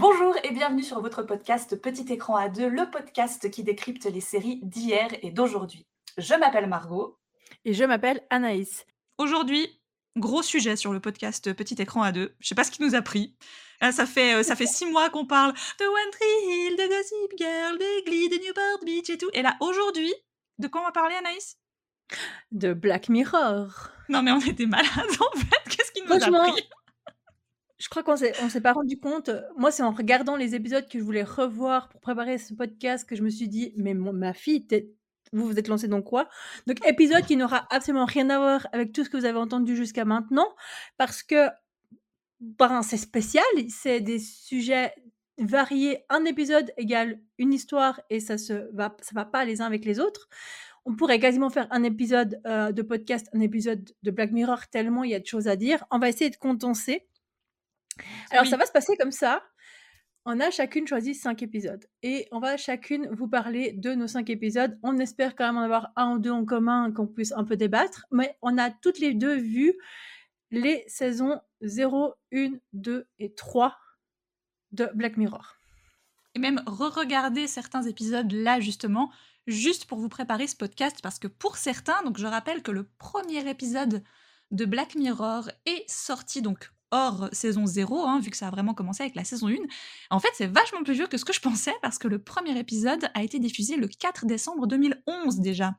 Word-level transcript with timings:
Bonjour 0.00 0.36
et 0.44 0.52
bienvenue 0.52 0.84
sur 0.84 1.00
votre 1.00 1.24
podcast 1.24 1.74
Petit 1.74 2.12
écran 2.12 2.36
à 2.36 2.48
deux, 2.48 2.68
le 2.68 2.88
podcast 2.88 3.50
qui 3.50 3.64
décrypte 3.64 4.04
les 4.04 4.20
séries 4.20 4.60
d'hier 4.62 5.08
et 5.22 5.32
d'aujourd'hui. 5.32 5.88
Je 6.16 6.34
m'appelle 6.36 6.68
Margot. 6.68 7.18
Et 7.64 7.74
je 7.74 7.82
m'appelle 7.82 8.24
Anaïs. 8.30 8.86
Aujourd'hui, 9.18 9.82
gros 10.16 10.42
sujet 10.42 10.76
sur 10.76 10.92
le 10.92 11.00
podcast 11.00 11.52
Petit 11.52 11.74
écran 11.82 12.02
à 12.02 12.12
deux. 12.12 12.32
Je 12.38 12.46
sais 12.46 12.54
pas 12.54 12.62
ce 12.62 12.70
qui 12.70 12.80
nous 12.80 12.94
a 12.94 13.02
pris. 13.02 13.34
Là, 13.80 13.90
ça 13.90 14.06
fait, 14.06 14.34
euh, 14.34 14.44
ça 14.44 14.54
fait 14.54 14.68
six 14.68 14.86
mois 14.86 15.10
qu'on 15.10 15.26
parle 15.26 15.52
de 15.52 15.84
One 15.84 16.12
Tree 16.12 16.46
Hill, 16.46 16.76
de 16.76 16.86
Gossip 16.86 17.36
Girl, 17.36 17.78
de 17.78 18.04
Glee, 18.04 18.28
de 18.28 18.36
Newport 18.36 18.84
Beach 18.84 19.10
et 19.10 19.18
tout. 19.18 19.30
Et 19.32 19.42
là, 19.42 19.56
aujourd'hui, 19.58 20.14
de 20.60 20.68
quoi 20.68 20.82
on 20.82 20.84
va 20.84 20.92
parler, 20.92 21.16
Anaïs? 21.16 21.58
De 22.52 22.72
Black 22.72 23.08
Mirror. 23.08 23.90
Non, 24.08 24.22
mais 24.22 24.30
on 24.30 24.38
était 24.38 24.66
malades 24.66 24.86
en 24.94 25.38
fait. 25.40 25.76
Qu'est-ce 25.76 25.90
qui 25.90 26.02
nous 26.02 26.12
a 26.12 26.50
pris? 26.52 26.68
Je 27.78 27.88
crois 27.88 28.02
qu'on 28.02 28.16
s'est, 28.16 28.32
s'est 28.50 28.60
pas 28.60 28.72
rendu 28.72 28.98
compte. 28.98 29.30
Moi, 29.56 29.70
c'est 29.70 29.82
en 29.82 29.92
regardant 29.92 30.36
les 30.36 30.54
épisodes 30.54 30.88
que 30.88 30.98
je 30.98 31.04
voulais 31.04 31.22
revoir 31.22 31.88
pour 31.88 32.00
préparer 32.00 32.38
ce 32.38 32.54
podcast 32.54 33.08
que 33.08 33.14
je 33.14 33.22
me 33.22 33.30
suis 33.30 33.48
dit, 33.48 33.72
mais 33.76 33.94
ma 33.94 34.32
fille, 34.34 34.66
vous 35.32 35.46
vous 35.46 35.58
êtes 35.58 35.68
lancé 35.68 35.88
dans 35.88 36.02
quoi? 36.02 36.28
Donc, 36.66 36.84
épisode 36.86 37.24
qui 37.24 37.36
n'aura 37.36 37.66
absolument 37.70 38.04
rien 38.04 38.30
à 38.30 38.38
voir 38.38 38.66
avec 38.72 38.92
tout 38.92 39.04
ce 39.04 39.10
que 39.10 39.16
vous 39.16 39.24
avez 39.24 39.38
entendu 39.38 39.76
jusqu'à 39.76 40.04
maintenant, 40.04 40.48
parce 40.96 41.22
que 41.22 41.48
ben, 42.40 42.82
c'est 42.82 42.96
spécial, 42.96 43.44
c'est 43.68 44.00
des 44.00 44.18
sujets 44.18 44.94
variés. 45.38 46.04
Un 46.08 46.24
épisode 46.24 46.72
égale 46.76 47.20
une 47.38 47.52
histoire 47.52 48.00
et 48.10 48.20
ça 48.20 48.38
se 48.38 48.74
va, 48.74 48.96
ça 49.00 49.10
va 49.14 49.24
pas 49.24 49.44
les 49.44 49.60
uns 49.60 49.66
avec 49.66 49.84
les 49.84 50.00
autres. 50.00 50.28
On 50.84 50.96
pourrait 50.96 51.18
quasiment 51.18 51.50
faire 51.50 51.68
un 51.70 51.82
épisode 51.82 52.40
euh, 52.46 52.72
de 52.72 52.82
podcast, 52.82 53.28
un 53.34 53.40
épisode 53.40 53.90
de 54.02 54.10
Black 54.10 54.32
Mirror, 54.32 54.66
tellement 54.68 55.04
il 55.04 55.10
y 55.10 55.14
a 55.14 55.20
de 55.20 55.26
choses 55.26 55.48
à 55.48 55.56
dire. 55.56 55.84
On 55.90 55.98
va 55.98 56.08
essayer 56.08 56.30
de 56.30 56.36
condenser. 56.36 57.06
Alors, 58.30 58.46
ça 58.46 58.56
va 58.56 58.66
se 58.66 58.72
passer 58.72 58.96
comme 58.96 59.12
ça. 59.12 59.42
On 60.24 60.40
a 60.40 60.50
chacune 60.50 60.86
choisi 60.86 61.14
cinq 61.14 61.42
épisodes 61.42 61.86
et 62.02 62.28
on 62.32 62.38
va 62.38 62.58
chacune 62.58 63.08
vous 63.12 63.28
parler 63.28 63.72
de 63.72 63.94
nos 63.94 64.06
cinq 64.06 64.28
épisodes. 64.28 64.78
On 64.82 64.98
espère 64.98 65.34
quand 65.34 65.46
même 65.46 65.56
en 65.56 65.62
avoir 65.62 65.90
un 65.96 66.16
ou 66.16 66.18
deux 66.18 66.30
en 66.30 66.44
commun 66.44 66.92
qu'on 66.92 67.06
puisse 67.06 67.32
un 67.32 67.44
peu 67.44 67.56
débattre, 67.56 68.04
mais 68.10 68.36
on 68.42 68.58
a 68.58 68.70
toutes 68.70 68.98
les 68.98 69.14
deux 69.14 69.36
vu 69.36 69.72
les 70.50 70.84
saisons 70.86 71.40
0, 71.62 72.14
1, 72.34 72.50
2 72.74 73.06
et 73.18 73.34
3 73.34 73.78
de 74.72 74.90
Black 74.94 75.16
Mirror. 75.16 75.56
Et 76.34 76.38
même 76.38 76.62
re-regarder 76.66 77.46
certains 77.46 77.84
épisodes 77.84 78.30
là 78.30 78.60
justement, 78.60 79.10
juste 79.46 79.86
pour 79.86 79.98
vous 79.98 80.10
préparer 80.10 80.46
ce 80.46 80.56
podcast, 80.56 80.98
parce 81.02 81.18
que 81.18 81.28
pour 81.28 81.56
certains, 81.56 82.02
donc 82.02 82.18
je 82.18 82.26
rappelle 82.26 82.62
que 82.62 82.70
le 82.70 82.84
premier 82.98 83.48
épisode 83.48 84.04
de 84.50 84.64
Black 84.64 84.94
Mirror 84.94 85.50
est 85.64 85.88
sorti 85.88 86.42
donc 86.42 86.70
hors 86.90 87.28
saison 87.32 87.66
0, 87.66 88.06
hein, 88.06 88.20
vu 88.20 88.30
que 88.30 88.36
ça 88.36 88.48
a 88.48 88.50
vraiment 88.50 88.74
commencé 88.74 89.02
avec 89.02 89.14
la 89.14 89.24
saison 89.24 89.48
1. 89.48 89.54
En 90.10 90.20
fait, 90.20 90.30
c'est 90.34 90.46
vachement 90.46 90.82
plus 90.82 90.94
vieux 90.94 91.06
que 91.06 91.18
ce 91.18 91.24
que 91.24 91.32
je 91.32 91.40
pensais, 91.40 91.74
parce 91.82 91.98
que 91.98 92.08
le 92.08 92.18
premier 92.18 92.58
épisode 92.58 93.08
a 93.14 93.22
été 93.22 93.38
diffusé 93.38 93.76
le 93.76 93.88
4 93.88 94.26
décembre 94.26 94.66
2011 94.66 95.40
déjà. 95.40 95.78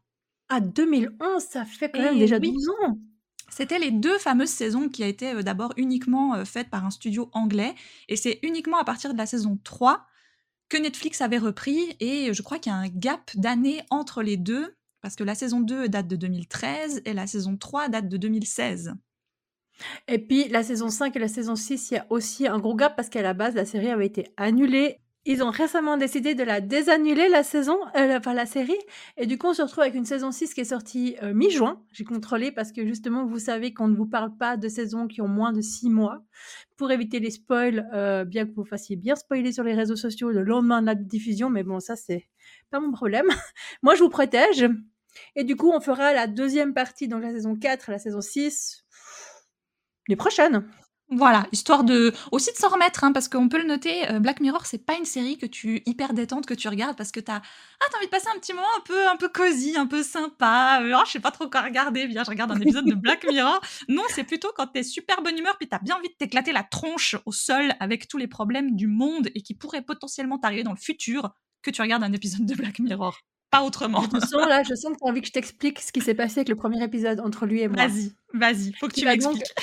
Ah, 0.49 0.59
2011, 0.59 1.43
ça 1.43 1.65
fait 1.65 1.91
quand 1.91 2.01
même 2.01 2.17
déjà 2.19 2.39
12 2.39 2.69
ans 2.83 2.97
c'était 3.49 3.79
les 3.79 3.91
deux 3.91 4.17
fameuses 4.17 4.49
saisons 4.49 4.89
qui 4.89 5.03
a 5.03 5.07
été 5.07 5.33
euh, 5.33 5.41
d'abord 5.41 5.73
uniquement 5.77 6.35
euh, 6.35 6.45
faites 6.45 6.69
par 6.69 6.85
un 6.85 6.91
studio 6.91 7.29
anglais, 7.33 7.75
et 8.07 8.15
c'est 8.15 8.39
uniquement 8.43 8.77
à 8.77 8.83
partir 8.83 9.13
de 9.13 9.17
la 9.17 9.25
saison 9.25 9.59
3 9.63 10.05
que 10.69 10.77
Netflix 10.77 11.21
avait 11.21 11.39
repris, 11.39 11.95
et 11.99 12.33
je 12.33 12.41
crois 12.41 12.59
qu'il 12.59 12.71
y 12.71 12.75
a 12.75 12.77
un 12.77 12.87
gap 12.87 13.31
d'années 13.35 13.81
entre 13.89 14.21
les 14.21 14.37
deux, 14.37 14.75
parce 15.01 15.15
que 15.15 15.23
la 15.23 15.35
saison 15.35 15.61
2 15.61 15.89
date 15.89 16.07
de 16.07 16.15
2013 16.15 17.01
et 17.05 17.13
la 17.13 17.25
saison 17.25 17.57
3 17.57 17.89
date 17.89 18.07
de 18.07 18.17
2016. 18.17 18.93
Et 20.07 20.19
puis 20.19 20.47
la 20.49 20.63
saison 20.63 20.89
5 20.89 21.15
et 21.15 21.19
la 21.19 21.27
saison 21.27 21.55
6, 21.55 21.91
il 21.91 21.93
y 21.95 21.97
a 21.97 22.05
aussi 22.09 22.47
un 22.47 22.59
gros 22.59 22.75
gap 22.75 22.95
parce 22.95 23.09
qu'à 23.09 23.21
la 23.21 23.33
base, 23.33 23.55
la 23.55 23.65
série 23.65 23.89
avait 23.89 24.05
été 24.05 24.27
annulée. 24.37 24.99
Ils 25.25 25.43
ont 25.43 25.51
récemment 25.51 25.97
décidé 25.97 26.33
de 26.33 26.43
la 26.43 26.61
désannuler, 26.61 27.27
la 27.27 27.43
saison, 27.43 27.77
euh, 27.97 28.17
enfin 28.17 28.33
la 28.33 28.45
série. 28.45 28.79
Et 29.17 29.27
du 29.27 29.37
coup, 29.37 29.47
on 29.47 29.53
se 29.53 29.61
retrouve 29.61 29.81
avec 29.81 29.93
une 29.93 30.05
saison 30.05 30.31
6 30.31 30.53
qui 30.53 30.61
est 30.61 30.65
sortie 30.65 31.17
euh, 31.21 31.33
mi-juin. 31.33 31.83
J'ai 31.91 32.05
contrôlé 32.05 32.51
parce 32.51 32.71
que 32.71 32.85
justement, 32.85 33.25
vous 33.25 33.37
savez 33.37 33.73
qu'on 33.73 33.89
ne 33.89 33.95
vous 33.95 34.07
parle 34.07 34.35
pas 34.37 34.55
de 34.55 34.69
saisons 34.69 35.07
qui 35.07 35.21
ont 35.21 35.27
moins 35.27 35.51
de 35.51 35.61
6 35.61 35.89
mois. 35.89 36.23
Pour 36.77 36.91
éviter 36.91 37.19
les 37.19 37.31
spoils, 37.31 37.87
euh, 37.93 38.23
bien 38.23 38.45
que 38.45 38.53
vous 38.55 38.63
fassiez 38.63 38.95
bien 38.95 39.15
spoiler 39.15 39.51
sur 39.51 39.63
les 39.63 39.73
réseaux 39.75 39.97
sociaux 39.97 40.31
le 40.31 40.43
lendemain 40.43 40.81
de 40.81 40.87
la 40.87 40.95
diffusion. 40.95 41.49
Mais 41.49 41.63
bon, 41.63 41.79
ça, 41.81 41.97
c'est 41.97 42.27
pas 42.71 42.79
mon 42.79 42.91
problème. 42.91 43.27
Moi, 43.83 43.95
je 43.95 44.03
vous 44.03 44.09
protège. 44.09 44.67
Et 45.35 45.43
du 45.43 45.55
coup, 45.55 45.71
on 45.71 45.81
fera 45.81 46.13
la 46.13 46.27
deuxième 46.27 46.73
partie, 46.73 47.07
donc 47.07 47.21
la 47.21 47.31
saison 47.31 47.55
4 47.55 47.91
la 47.91 47.99
saison 47.99 48.21
6 48.21 48.85
les 50.09 50.15
prochaines. 50.15 50.65
Voilà, 51.11 51.47
histoire 51.51 51.83
de 51.83 52.13
aussi 52.31 52.51
de 52.51 52.57
s'en 52.57 52.69
remettre, 52.69 53.03
hein, 53.03 53.11
parce 53.11 53.27
qu'on 53.27 53.49
peut 53.49 53.57
le 53.57 53.67
noter, 53.67 54.07
euh, 54.11 54.19
Black 54.19 54.41
Mirror, 54.41 54.67
c'est 54.67 54.85
pas 54.85 54.95
une 54.95 55.05
série 55.05 55.39
que 55.39 55.47
tu 55.47 55.81
hyper 55.87 56.13
détente 56.13 56.45
que 56.45 56.53
tu 56.53 56.67
regardes 56.67 56.95
parce 56.95 57.11
que 57.11 57.19
t'as 57.19 57.37
ah 57.37 57.85
t'as 57.89 57.97
envie 57.97 58.05
de 58.05 58.11
passer 58.11 58.27
un 58.27 58.37
petit 58.37 58.53
moment 58.53 58.67
un 58.77 58.81
peu 58.81 59.07
un 59.07 59.15
peu 59.15 59.27
cosy, 59.27 59.75
un 59.75 59.87
peu 59.87 60.03
sympa. 60.03 60.81
Euh, 60.83 60.93
oh, 60.95 61.01
je 61.07 61.13
sais 61.13 61.19
pas 61.19 61.31
trop 61.31 61.49
quoi 61.49 61.61
regarder, 61.61 62.05
viens 62.05 62.23
je 62.23 62.29
regarde 62.29 62.51
un 62.51 62.59
épisode 62.59 62.85
de 62.85 62.93
Black 62.93 63.25
Mirror. 63.27 63.59
Non, 63.87 64.03
c'est 64.09 64.23
plutôt 64.23 64.49
quand 64.55 64.67
t'es 64.67 64.83
super 64.83 65.23
bonne 65.23 65.37
humeur 65.37 65.57
puis 65.57 65.67
t'as 65.67 65.79
bien 65.79 65.95
envie 65.95 66.09
de 66.09 66.13
t'éclater 66.13 66.51
la 66.51 66.61
tronche 66.61 67.15
au 67.25 67.31
sol 67.31 67.73
avec 67.79 68.07
tous 68.07 68.17
les 68.17 68.27
problèmes 68.27 68.75
du 68.75 68.85
monde 68.85 69.29
et 69.33 69.41
qui 69.41 69.55
pourraient 69.55 69.81
potentiellement 69.81 70.37
t'arriver 70.37 70.63
dans 70.63 70.73
le 70.73 70.77
futur 70.77 71.31
que 71.63 71.71
tu 71.71 71.81
regardes 71.81 72.03
un 72.03 72.13
épisode 72.13 72.45
de 72.45 72.53
Black 72.53 72.77
Mirror. 72.77 73.17
Pas 73.49 73.63
autrement. 73.63 74.03
Je 74.13 74.19
sens 74.19 74.47
là, 74.47 74.61
je 74.61 74.75
sens 74.75 74.93
que 74.93 74.99
t'as 74.99 75.09
envie 75.09 75.21
que 75.21 75.27
je 75.27 75.31
t'explique 75.31 75.79
ce 75.79 75.91
qui 75.91 76.01
s'est 76.01 76.13
passé 76.13 76.41
avec 76.41 76.49
le 76.49 76.55
premier 76.55 76.83
épisode 76.83 77.19
entre 77.19 77.47
lui 77.47 77.61
et 77.61 77.67
moi. 77.67 77.87
Vas-y, 77.87 78.13
vas-y, 78.33 78.73
faut 78.73 78.87
que 78.87 78.93
tu 78.93 79.05
m'expliques 79.05 79.55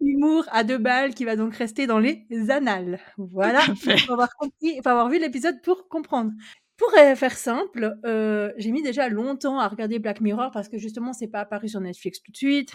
humour 0.00 0.44
à 0.50 0.64
deux 0.64 0.78
balles 0.78 1.14
qui 1.14 1.24
va 1.24 1.36
donc 1.36 1.54
rester 1.54 1.86
dans 1.86 1.98
les 1.98 2.26
annales. 2.48 3.00
Voilà, 3.16 3.60
il 3.68 3.98
faut 3.98 4.12
avoir, 4.12 4.34
compris, 4.36 4.80
faut 4.82 4.88
avoir 4.88 5.08
vu 5.08 5.18
l'épisode 5.18 5.60
pour 5.62 5.88
comprendre. 5.88 6.32
Pour 6.76 6.92
euh, 6.98 7.14
faire 7.14 7.36
simple, 7.36 7.96
euh, 8.04 8.52
j'ai 8.58 8.70
mis 8.70 8.82
déjà 8.82 9.08
longtemps 9.08 9.58
à 9.58 9.68
regarder 9.68 9.98
Black 9.98 10.20
Mirror 10.20 10.50
parce 10.50 10.68
que 10.68 10.76
justement, 10.76 11.12
c'est 11.12 11.28
pas 11.28 11.40
apparu 11.40 11.68
sur 11.68 11.80
Netflix 11.80 12.22
tout 12.22 12.30
de 12.30 12.36
suite. 12.36 12.72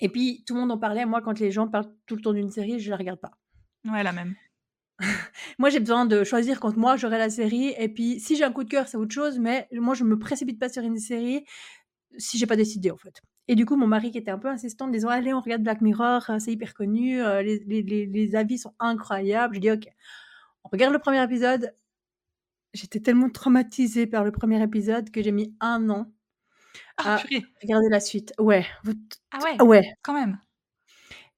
Et 0.00 0.08
puis, 0.08 0.44
tout 0.46 0.54
le 0.54 0.60
monde 0.60 0.72
en 0.72 0.78
parlait. 0.78 1.06
Moi, 1.06 1.22
quand 1.22 1.38
les 1.38 1.50
gens 1.50 1.68
parlent 1.68 1.90
tout 2.06 2.16
le 2.16 2.22
temps 2.22 2.32
d'une 2.32 2.50
série, 2.50 2.80
je 2.80 2.90
la 2.90 2.96
regarde 2.96 3.20
pas. 3.20 3.32
Ouais, 3.84 4.02
la 4.02 4.12
même. 4.12 4.34
moi, 5.58 5.70
j'ai 5.70 5.80
besoin 5.80 6.04
de 6.04 6.22
choisir 6.22 6.60
quand 6.60 6.76
moi 6.76 6.96
j'aurai 6.96 7.18
la 7.18 7.30
série. 7.30 7.74
Et 7.78 7.88
puis, 7.88 8.20
si 8.20 8.36
j'ai 8.36 8.44
un 8.44 8.52
coup 8.52 8.64
de 8.64 8.68
cœur, 8.68 8.88
c'est 8.88 8.98
autre 8.98 9.14
chose. 9.14 9.38
Mais 9.38 9.68
moi, 9.72 9.94
je 9.94 10.04
me 10.04 10.18
précipite 10.18 10.58
pas 10.58 10.68
sur 10.68 10.82
une 10.82 10.98
série 10.98 11.44
si 12.18 12.36
j'ai 12.36 12.46
pas 12.46 12.56
décidé, 12.56 12.90
en 12.90 12.98
fait. 12.98 13.22
Et 13.48 13.54
du 13.54 13.66
coup, 13.66 13.76
mon 13.76 13.86
mari 13.86 14.10
qui 14.10 14.18
était 14.18 14.30
un 14.30 14.38
peu 14.38 14.48
insistant, 14.48 14.88
disant 14.88 15.08
Allez, 15.08 15.34
on 15.34 15.40
regarde 15.40 15.62
Black 15.62 15.80
Mirror, 15.80 16.30
euh, 16.30 16.38
c'est 16.38 16.52
hyper 16.52 16.74
connu, 16.74 17.20
euh, 17.20 17.42
les, 17.42 17.58
les, 17.66 18.06
les, 18.06 18.36
avis 18.36 18.58
sont 18.58 18.74
incroyables. 18.78 19.56
Je 19.56 19.60
dis 19.60 19.70
Ok, 19.70 19.88
on 20.64 20.68
regarde 20.68 20.92
le 20.92 20.98
premier 20.98 21.22
épisode. 21.22 21.74
J'étais 22.72 23.00
tellement 23.00 23.28
traumatisée 23.28 24.06
par 24.06 24.24
le 24.24 24.32
premier 24.32 24.62
épisode 24.62 25.10
que 25.10 25.22
j'ai 25.22 25.32
mis 25.32 25.54
un 25.60 25.90
an 25.90 26.10
ah, 26.96 27.16
à 27.16 27.22
regarder 27.62 27.88
la 27.90 28.00
suite. 28.00 28.32
Ouais. 28.38 28.64
Ah 29.30 29.38
ouais 29.42 29.62
Ouais. 29.62 29.94
Quand 30.02 30.14
même. 30.14 30.38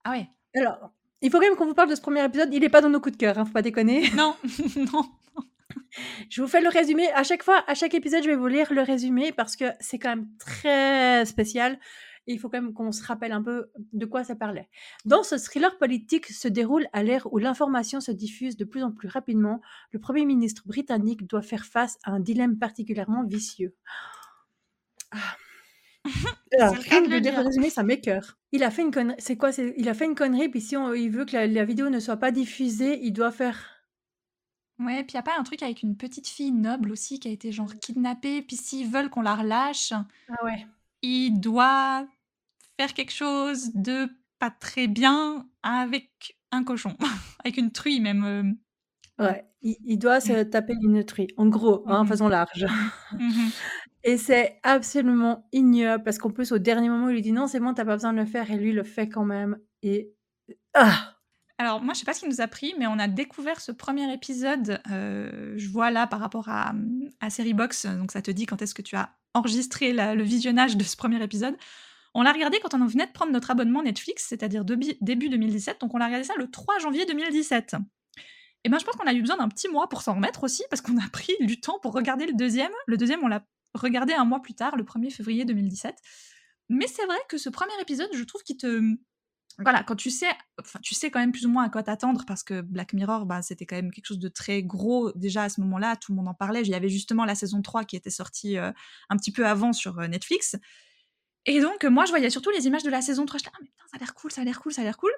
Ah 0.04 0.12
ouais. 0.12 0.28
Alors, 0.54 0.92
il 1.22 1.30
faut 1.30 1.38
quand 1.38 1.46
même 1.46 1.56
qu'on 1.56 1.66
vous 1.66 1.74
parle 1.74 1.90
de 1.90 1.94
ce 1.94 2.02
premier 2.02 2.24
épisode. 2.24 2.50
Il 2.52 2.60
n'est 2.60 2.68
pas 2.68 2.80
dans 2.80 2.90
nos 2.90 3.00
coups 3.00 3.16
de 3.16 3.20
cœur, 3.20 3.38
hein, 3.38 3.44
faut 3.44 3.52
pas 3.52 3.62
déconner. 3.62 4.10
Non, 4.12 4.36
non. 4.92 5.04
Je 6.30 6.42
vous 6.42 6.48
fais 6.48 6.60
le 6.60 6.68
résumé. 6.68 7.10
À 7.12 7.22
chaque 7.22 7.42
fois, 7.42 7.62
à 7.66 7.74
chaque 7.74 7.94
épisode, 7.94 8.22
je 8.22 8.30
vais 8.30 8.36
vous 8.36 8.46
lire 8.46 8.72
le 8.72 8.82
résumé 8.82 9.32
parce 9.32 9.56
que 9.56 9.66
c'est 9.80 9.98
quand 9.98 10.10
même 10.10 10.28
très 10.38 11.24
spécial. 11.24 11.78
Et 12.26 12.32
il 12.32 12.38
faut 12.38 12.48
quand 12.48 12.62
même 12.62 12.72
qu'on 12.72 12.90
se 12.90 13.02
rappelle 13.04 13.32
un 13.32 13.42
peu 13.42 13.70
de 13.92 14.06
quoi 14.06 14.24
ça 14.24 14.34
parlait. 14.34 14.68
Dans 15.04 15.22
ce 15.22 15.36
thriller 15.36 15.76
politique 15.76 16.26
se 16.26 16.48
déroule 16.48 16.86
à 16.92 17.02
l'ère 17.02 17.30
où 17.32 17.38
l'information 17.38 18.00
se 18.00 18.12
diffuse 18.12 18.56
de 18.56 18.64
plus 18.64 18.82
en 18.82 18.92
plus 18.92 19.08
rapidement. 19.08 19.60
Le 19.90 19.98
Premier 19.98 20.24
ministre 20.24 20.62
britannique 20.66 21.26
doit 21.26 21.42
faire 21.42 21.66
face 21.66 21.98
à 22.02 22.12
un 22.12 22.20
dilemme 22.20 22.58
particulièrement 22.58 23.24
vicieux. 23.24 23.74
Ah. 25.10 25.36
rien 26.58 27.02
que 27.02 27.10
de 27.10 27.18
dire 27.18 27.36
le 27.36 27.46
résumé, 27.46 27.70
ça 27.70 27.82
m'écœure. 27.82 28.38
Il 28.52 28.62
a 28.62 28.70
fait 28.70 28.82
une 28.82 28.90
connerie. 28.90 29.16
C'est 29.18 29.36
quoi 29.36 29.50
Il 29.76 29.88
a 29.88 29.94
fait 29.94 30.04
une 30.04 30.14
connerie, 30.14 30.48
puis 30.48 30.60
si 30.60 30.76
il 30.96 31.10
veut 31.10 31.24
que 31.24 31.36
la 31.36 31.64
vidéo 31.64 31.90
ne 31.90 32.00
soit 32.00 32.16
pas 32.16 32.30
diffusée, 32.30 33.00
il 33.02 33.12
doit 33.12 33.32
faire 33.32 33.73
Ouais, 34.80 35.04
puis 35.04 35.12
il 35.12 35.14
y 35.14 35.18
a 35.18 35.22
pas 35.22 35.38
un 35.38 35.44
truc 35.44 35.62
avec 35.62 35.82
une 35.82 35.96
petite 35.96 36.26
fille 36.26 36.50
noble 36.50 36.90
aussi 36.90 37.20
qui 37.20 37.28
a 37.28 37.30
été 37.30 37.52
genre 37.52 37.72
kidnappée, 37.74 38.42
puis 38.42 38.56
s'ils 38.56 38.88
veulent 38.88 39.08
qu'on 39.08 39.22
la 39.22 39.36
relâche, 39.36 39.92
Ah 39.92 40.44
ouais. 40.44 40.66
il 41.02 41.38
doit 41.38 42.06
faire 42.78 42.92
quelque 42.92 43.12
chose 43.12 43.70
de 43.74 44.08
pas 44.40 44.50
très 44.50 44.88
bien 44.88 45.48
avec 45.62 46.36
un 46.50 46.64
cochon, 46.64 46.96
avec 47.44 47.56
une 47.56 47.70
truie 47.70 48.00
même. 48.00 48.24
Euh. 48.24 49.24
Ouais, 49.24 49.44
il, 49.62 49.96
doit 49.96 50.20
se 50.20 50.32
mmh. 50.32 50.50
taper 50.50 50.74
une 50.82 51.04
truie, 51.04 51.28
en 51.36 51.46
gros, 51.46 51.84
hein, 51.86 52.02
mmh 52.02 52.08
façon 52.08 52.28
large. 52.28 52.66
Mmh 53.12 53.48
et 54.02 54.18
c'est 54.18 54.58
absolument 54.64 55.48
ignoble 55.52 56.02
parce 56.02 56.18
qu'en 56.18 56.30
plus, 56.30 56.50
au 56.50 56.58
dernier 56.58 56.88
moment, 56.88 57.08
il 57.08 57.14
lui 57.14 57.22
dit 57.22 57.32
non, 57.32 57.46
c'est 57.46 57.60
bon, 57.60 57.74
t'as 57.74 57.84
pas 57.84 57.94
besoin 57.94 58.12
de 58.12 58.18
le 58.18 58.26
faire, 58.26 58.50
et 58.50 58.56
lui 58.56 58.72
le 58.72 58.82
fait 58.82 59.08
quand 59.08 59.24
même. 59.24 59.56
Et 59.82 60.12
ah! 60.74 61.13
Alors 61.58 61.80
moi, 61.80 61.94
je 61.94 62.00
sais 62.00 62.04
pas 62.04 62.14
ce 62.14 62.20
qui 62.20 62.28
nous 62.28 62.40
a 62.40 62.48
pris, 62.48 62.74
mais 62.78 62.86
on 62.86 62.98
a 62.98 63.06
découvert 63.06 63.60
ce 63.60 63.70
premier 63.70 64.12
épisode, 64.12 64.80
euh, 64.90 65.54
je 65.56 65.68
vois 65.68 65.90
là 65.90 66.06
par 66.06 66.18
rapport 66.18 66.48
à, 66.48 66.74
à 67.20 67.28
Box, 67.54 67.86
donc 67.86 68.10
ça 68.10 68.22
te 68.22 68.30
dit 68.30 68.46
quand 68.46 68.60
est-ce 68.60 68.74
que 68.74 68.82
tu 68.82 68.96
as 68.96 69.14
enregistré 69.34 69.92
le 69.92 70.22
visionnage 70.22 70.76
de 70.76 70.84
ce 70.84 70.96
premier 70.96 71.22
épisode. 71.22 71.56
On 72.14 72.22
l'a 72.22 72.32
regardé 72.32 72.60
quand 72.60 72.74
on 72.74 72.86
venait 72.86 73.06
de 73.06 73.12
prendre 73.12 73.32
notre 73.32 73.50
abonnement 73.50 73.82
Netflix, 73.82 74.26
c'est-à-dire 74.28 74.64
début 74.64 75.28
2017, 75.28 75.80
donc 75.80 75.94
on 75.94 75.98
l'a 75.98 76.06
regardé 76.06 76.24
ça 76.24 76.34
le 76.38 76.48
3 76.50 76.78
janvier 76.78 77.04
2017. 77.06 77.76
Et 78.64 78.68
ben, 78.70 78.78
je 78.78 78.84
pense 78.84 78.94
qu'on 78.96 79.06
a 79.06 79.12
eu 79.12 79.20
besoin 79.20 79.36
d'un 79.36 79.48
petit 79.48 79.68
mois 79.68 79.88
pour 79.88 80.02
s'en 80.02 80.14
remettre 80.14 80.44
aussi, 80.44 80.62
parce 80.70 80.80
qu'on 80.80 80.96
a 80.96 81.08
pris 81.12 81.34
du 81.40 81.60
temps 81.60 81.78
pour 81.80 81.92
regarder 81.92 82.26
le 82.26 82.32
deuxième. 82.32 82.72
Le 82.86 82.96
deuxième, 82.96 83.22
on 83.22 83.28
l'a 83.28 83.44
regardé 83.74 84.14
un 84.14 84.24
mois 84.24 84.40
plus 84.40 84.54
tard, 84.54 84.76
le 84.76 84.84
1er 84.84 85.10
février 85.10 85.44
2017. 85.44 85.96
Mais 86.70 86.86
c'est 86.86 87.04
vrai 87.04 87.18
que 87.28 87.36
ce 87.36 87.50
premier 87.50 87.78
épisode, 87.82 88.08
je 88.14 88.24
trouve 88.24 88.42
qu'il 88.42 88.56
te 88.56 88.80
voilà, 89.58 89.84
quand 89.84 89.94
tu 89.94 90.10
sais, 90.10 90.30
tu 90.82 90.94
sais 90.94 91.10
quand 91.10 91.20
même 91.20 91.30
plus 91.30 91.46
ou 91.46 91.48
moins 91.48 91.64
à 91.64 91.68
quoi 91.68 91.82
t'attendre 91.82 92.24
parce 92.26 92.42
que 92.42 92.60
Black 92.60 92.92
Mirror, 92.92 93.24
bah, 93.24 93.40
c'était 93.40 93.66
quand 93.66 93.76
même 93.76 93.92
quelque 93.92 94.06
chose 94.06 94.18
de 94.18 94.28
très 94.28 94.62
gros 94.62 95.12
déjà 95.12 95.44
à 95.44 95.48
ce 95.48 95.60
moment-là, 95.60 95.96
tout 95.96 96.12
le 96.12 96.16
monde 96.16 96.28
en 96.28 96.34
parlait. 96.34 96.62
Il 96.62 96.68
y 96.68 96.74
avait 96.74 96.88
justement 96.88 97.24
la 97.24 97.34
saison 97.34 97.62
3 97.62 97.84
qui 97.84 97.94
était 97.94 98.10
sortie 98.10 98.58
euh, 98.58 98.72
un 99.10 99.16
petit 99.16 99.30
peu 99.30 99.46
avant 99.46 99.72
sur 99.72 99.98
euh, 100.00 100.08
Netflix. 100.08 100.56
Et 101.46 101.60
donc, 101.60 101.84
moi, 101.84 102.04
je 102.04 102.10
voyais 102.10 102.30
surtout 102.30 102.50
les 102.50 102.66
images 102.66 102.82
de 102.82 102.90
la 102.90 103.00
saison 103.00 103.26
3. 103.26 103.38
Je 103.38 103.44
disais, 103.44 103.52
ah, 103.54 103.58
mais 103.60 103.68
putain, 103.68 103.84
ça 103.90 103.96
a 103.96 103.98
l'air 104.00 104.14
cool, 104.14 104.32
ça 104.32 104.40
a 104.40 104.44
l'air 104.44 104.60
cool, 104.60 104.72
ça 104.72 104.80
a 104.80 104.84
l'air 104.84 104.96
cool. 104.96 105.12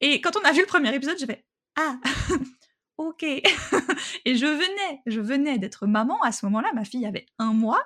Et 0.00 0.20
quand 0.20 0.36
on 0.36 0.44
a 0.44 0.52
vu 0.52 0.60
le 0.60 0.66
premier 0.66 0.94
épisode, 0.94 1.18
j'ai 1.18 1.26
fait, 1.26 1.44
ah, 1.76 1.98
ok. 2.96 3.22
et 4.24 4.36
je 4.36 4.46
venais, 4.46 5.02
je 5.06 5.20
venais 5.20 5.58
d'être 5.58 5.86
maman 5.86 6.20
à 6.22 6.32
ce 6.32 6.46
moment-là. 6.46 6.70
Ma 6.74 6.84
fille 6.84 7.04
avait 7.04 7.26
un 7.38 7.52
mois. 7.52 7.84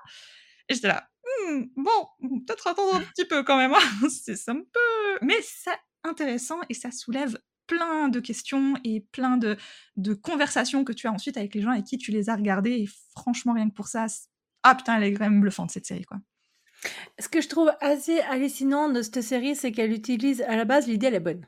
Et 0.69 0.75
j'étais 0.75 0.89
là, 0.89 1.09
«Hmm, 1.27 1.65
bon, 1.77 2.09
peut-être 2.47 2.67
attendre 2.69 2.97
un 2.97 3.01
petit 3.01 3.25
peu 3.25 3.43
quand 3.43 3.57
même. 3.57 3.75
Hein. 3.75 4.09
c'est 4.09 4.49
un 4.49 4.61
peu. 4.61 5.19
Mais 5.23 5.41
ça, 5.43 5.77
intéressant 6.07 6.59
et 6.69 6.75
ça 6.75 6.91
soulève 6.91 7.39
plein 7.67 8.09
de 8.09 8.21
questions 8.21 8.75
et 8.85 9.01
plein 9.13 9.37
de, 9.37 9.57
de 9.97 10.15
conversations 10.15 10.85
que 10.85 10.93
tu 10.93 11.07
as 11.07 11.13
ensuite 11.13 11.37
avec 11.37 11.55
les 11.55 11.63
gens 11.63 11.71
avec 11.71 11.85
qui 11.85 11.99
tu 11.99 12.11
les 12.11 12.31
as 12.31 12.37
regardées. 12.37 12.73
Et 12.73 12.89
franchement, 13.13 13.55
rien 13.55 13.69
que 13.69 13.75
pour 13.75 13.89
ça, 13.89 14.07
ah 14.63 14.75
putain, 14.75 14.97
elle 14.97 15.05
est 15.05 15.13
quand 15.13 15.25
même 15.25 15.41
bluffante 15.41 15.71
cette 15.71 15.87
série, 15.87 16.05
quoi. 16.05 16.19
Ce 17.19 17.29
que 17.29 17.41
je 17.41 17.49
trouve 17.49 17.73
assez 17.81 18.21
hallucinant 18.21 18.89
de 18.89 19.03
cette 19.03 19.23
série, 19.23 19.57
c'est 19.57 19.73
qu'elle 19.73 19.93
utilise 19.93 20.43
à 20.43 20.57
la 20.57 20.65
base 20.65 20.87
l'idée, 20.87 21.09
elle 21.09 21.15
est 21.15 21.21
bonne. 21.21 21.47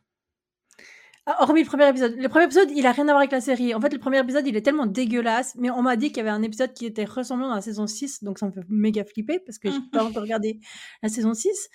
Ah, 1.26 1.43
hormis 1.43 1.62
le 1.62 1.66
premier 1.66 1.87
épisode. 1.88 2.16
Le 2.16 2.28
premier 2.28 2.46
épisode, 2.46 2.70
il 2.70 2.87
a 2.87 2.93
rien 2.93 3.04
à 3.04 3.12
voir 3.12 3.19
avec 3.19 3.32
la 3.32 3.43
série. 3.43 3.75
En 3.75 3.81
fait, 3.81 3.93
le 3.93 3.99
premier 3.99 4.19
épisode, 4.19 4.46
il 4.46 4.56
est 4.56 4.62
tellement 4.62 4.87
dégueulasse, 4.87 5.54
mais 5.56 5.69
on 5.69 5.82
m'a 5.82 5.96
dit 5.96 6.08
qu'il 6.08 6.19
y 6.19 6.20
avait 6.20 6.31
un 6.31 6.43
épisode 6.43 6.72
qui 6.72 6.87
était 6.87 7.04
ressemblant 7.04 7.49
dans 7.49 7.54
la 7.54 7.61
saison 7.61 7.87
6, 7.87 8.25
donc 8.25 8.38
ça 8.38 8.46
me 8.46 8.52
fait 8.52 8.62
méga 8.69 9.04
flipper 9.04 9.38
parce 9.40 9.58
que 9.58 9.70
j'ai 9.70 9.78
pas 9.93 10.04
encore 10.04 10.22
regardé 10.22 10.58
la 11.02 11.11
saison 11.11 11.34
6. 11.34 11.69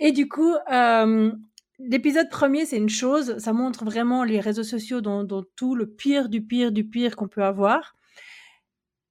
Et 0.00 0.10
du 0.10 0.28
coup, 0.28 0.52
euh, 0.72 1.30
l'épisode 1.78 2.28
premier, 2.28 2.66
c'est 2.66 2.76
une 2.76 2.88
chose, 2.88 3.38
ça 3.38 3.52
montre 3.52 3.84
vraiment 3.84 4.24
les 4.24 4.40
réseaux 4.40 4.62
sociaux 4.62 5.00
dans, 5.00 5.26
tout 5.56 5.74
le 5.74 5.86
pire 5.86 6.28
du 6.28 6.42
pire 6.42 6.72
du 6.72 6.84
pire 6.84 7.16
qu'on 7.16 7.28
peut 7.28 7.44
avoir. 7.44 7.94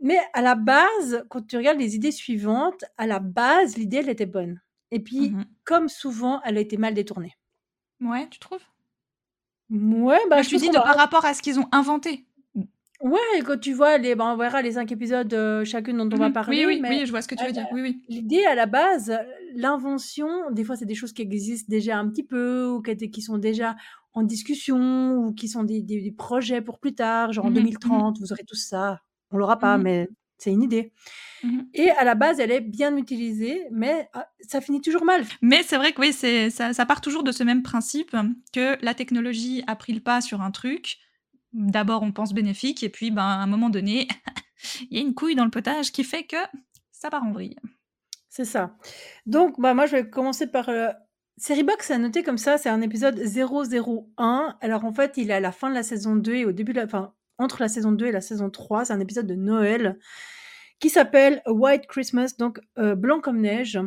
Mais 0.01 0.19
à 0.33 0.41
la 0.41 0.55
base, 0.55 1.25
quand 1.29 1.47
tu 1.47 1.57
regardes 1.57 1.79
les 1.79 1.95
idées 1.95 2.11
suivantes, 2.11 2.83
à 2.97 3.07
la 3.07 3.19
base, 3.19 3.77
l'idée, 3.77 3.97
elle 3.97 4.09
était 4.09 4.25
bonne. 4.25 4.61
Et 4.91 4.99
puis, 4.99 5.31
mmh 5.31 5.45
comme 5.63 5.89
souvent, 5.89 6.41
elle 6.43 6.59
a 6.59 6.61
été 6.61 6.77
mal 6.77 6.93
détournée. 6.93 7.33
Ouais, 7.99 8.29
tu 8.29 8.37
trouves? 8.37 8.61
Ouais, 9.71 10.19
bah, 10.29 10.43
je, 10.43 10.55
dis 10.55 10.69
de 10.69 10.73
par 10.73 10.95
rapport 10.95 11.25
à 11.25 11.33
ce 11.33 11.41
qu'ils 11.41 11.59
ont 11.59 11.67
inventé. 11.71 12.27
Ouais, 13.01 13.19
quand 13.45 13.59
tu 13.59 13.73
vois 13.73 13.97
les, 13.97 14.15
bah, 14.15 14.25
on 14.25 14.37
verra 14.37 14.61
les 14.61 14.73
cinq 14.73 14.91
épisodes 14.91 15.33
euh, 15.33 15.65
chacune 15.65 15.97
dont 15.97 16.09
on 16.15 16.19
va 16.19 16.29
mmh 16.29 16.33
parler. 16.33 16.65
Oui, 16.65 16.79
oui, 16.81 16.87
oui, 16.89 17.05
je 17.05 17.11
vois 17.11 17.21
ce 17.21 17.27
que 17.27 17.35
tu 17.35 17.45
veux 17.45 17.51
dire. 17.51 17.67
Oui, 17.71 17.81
oui. 17.81 18.01
L'idée 18.07 18.45
à 18.45 18.55
la 18.55 18.65
base, 18.65 19.17
l'invention, 19.53 20.27
des 20.51 20.63
fois 20.63 20.75
c'est 20.75 20.85
des 20.85 20.95
choses 20.95 21.13
qui 21.13 21.21
existent 21.21 21.67
déjà 21.69 21.97
un 21.97 22.07
petit 22.09 22.23
peu 22.23 22.67
ou 22.67 22.81
qui, 22.81 23.11
qui 23.11 23.21
sont 23.21 23.37
déjà 23.37 23.75
en 24.13 24.23
discussion 24.23 25.15
ou 25.17 25.33
qui 25.33 25.49
sont 25.49 25.63
des, 25.63 25.81
des, 25.81 26.11
projets 26.11 26.61
pour 26.61 26.79
plus 26.79 26.95
tard, 26.95 27.33
genre 27.33 27.45
en 27.45 27.51
2030, 27.51 28.17
mmh 28.17 28.21
vous 28.21 28.31
aurez 28.31 28.45
tout 28.45 28.55
ça. 28.55 29.01
On 29.31 29.37
l'aura 29.37 29.59
pas, 29.59 29.77
mmh 29.77 29.83
mais 29.83 30.09
c'est 30.37 30.51
une 30.51 30.63
idée. 30.63 30.91
Et 31.73 31.91
à 31.91 32.03
la 32.03 32.15
base, 32.15 32.39
elle 32.39 32.51
est 32.51 32.61
bien 32.61 32.97
utilisée, 32.97 33.65
mais 33.71 34.09
ah, 34.13 34.27
ça 34.41 34.61
finit 34.61 34.81
toujours 34.81 35.05
mal. 35.05 35.23
Mais 35.41 35.61
c'est 35.63 35.77
vrai 35.77 35.91
que 35.91 36.01
oui, 36.01 36.11
ça, 36.11 36.73
ça 36.73 36.85
part 36.85 37.01
toujours 37.01 37.23
de 37.23 37.31
ce 37.31 37.43
même 37.43 37.61
principe 37.61 38.15
que 38.51 38.83
la 38.83 38.93
technologie 38.95 39.63
a 39.67 39.75
pris 39.75 39.93
le 39.93 39.99
pas 39.99 40.21
sur 40.21 40.41
un 40.41 40.51
truc 40.51 40.97
d'abord 41.55 42.03
on 42.03 42.11
pense 42.11 42.33
bénéfique 42.33 42.83
et 42.83 42.89
puis 42.89 43.11
ben, 43.11 43.23
à 43.23 43.41
un 43.41 43.47
moment 43.47 43.69
donné, 43.69 44.07
il 44.91 44.97
y 44.97 44.99
a 44.99 45.01
une 45.01 45.15
couille 45.15 45.35
dans 45.35 45.45
le 45.45 45.51
potage 45.51 45.91
qui 45.91 46.03
fait 46.03 46.23
que 46.23 46.37
ça 46.91 47.09
part 47.09 47.23
en 47.23 47.31
vrille. 47.31 47.55
C'est 48.29 48.45
ça. 48.45 48.75
Donc 49.25 49.59
bah, 49.59 49.73
moi 49.73 49.85
je 49.85 49.95
vais 49.95 50.09
commencer 50.09 50.47
par... 50.47 50.69
Euh... 50.69 50.89
Box 51.65 51.91
a 51.91 51.97
noté 51.97 52.23
comme 52.23 52.37
ça, 52.37 52.57
c'est 52.57 52.69
un 52.69 52.81
épisode 52.81 53.19
001. 53.19 54.57
Alors 54.61 54.85
en 54.85 54.93
fait, 54.93 55.17
il 55.17 55.31
est 55.31 55.33
à 55.33 55.39
la 55.39 55.51
fin 55.51 55.69
de 55.69 55.75
la 55.75 55.83
saison 55.83 56.15
2 56.15 56.35
et 56.35 56.45
au 56.45 56.51
début 56.51 56.73
de 56.73 56.79
la... 56.79 56.85
Enfin, 56.85 57.13
entre 57.37 57.61
la 57.61 57.67
saison 57.67 57.91
2 57.91 58.07
et 58.07 58.11
la 58.11 58.21
saison 58.21 58.49
3, 58.49 58.85
c'est 58.85 58.93
un 58.93 58.99
épisode 58.99 59.27
de 59.27 59.35
Noël 59.35 59.99
qui 60.79 60.89
s'appelle 60.89 61.41
White 61.47 61.87
Christmas, 61.87 62.35
donc 62.37 62.59
euh, 62.77 62.95
blanc 62.95 63.19
comme 63.19 63.39
neige. 63.39 63.79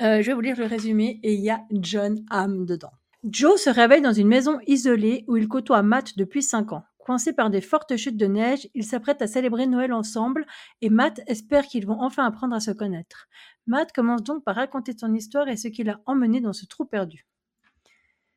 Euh, 0.00 0.22
je 0.22 0.26
vais 0.26 0.34
vous 0.34 0.40
lire 0.40 0.56
le 0.58 0.66
résumé 0.66 1.20
et 1.22 1.34
il 1.34 1.40
y 1.40 1.50
a 1.50 1.62
John 1.70 2.24
Hamm 2.30 2.66
dedans. 2.66 2.92
Joe 3.24 3.60
se 3.60 3.70
réveille 3.70 4.02
dans 4.02 4.12
une 4.12 4.26
maison 4.26 4.58
isolée 4.66 5.24
où 5.28 5.36
il 5.36 5.46
côtoie 5.46 5.82
Matt 5.82 6.16
depuis 6.18 6.42
5 6.42 6.72
ans. 6.72 6.84
Coincé 6.98 7.32
par 7.32 7.50
des 7.50 7.60
fortes 7.60 7.96
chutes 7.96 8.16
de 8.16 8.26
neige, 8.26 8.68
ils 8.74 8.84
s'apprêtent 8.84 9.22
à 9.22 9.28
célébrer 9.28 9.66
Noël 9.66 9.92
ensemble 9.92 10.44
et 10.80 10.90
Matt 10.90 11.20
espère 11.28 11.66
qu'ils 11.66 11.86
vont 11.86 12.00
enfin 12.00 12.24
apprendre 12.26 12.54
à 12.54 12.60
se 12.60 12.72
connaître. 12.72 13.28
Matt 13.66 13.92
commence 13.92 14.24
donc 14.24 14.42
par 14.42 14.56
raconter 14.56 14.92
son 14.98 15.14
histoire 15.14 15.48
et 15.48 15.56
ce 15.56 15.68
qui 15.68 15.84
l'a 15.84 16.00
emmené 16.06 16.40
dans 16.40 16.52
ce 16.52 16.66
trou 16.66 16.84
perdu. 16.84 17.26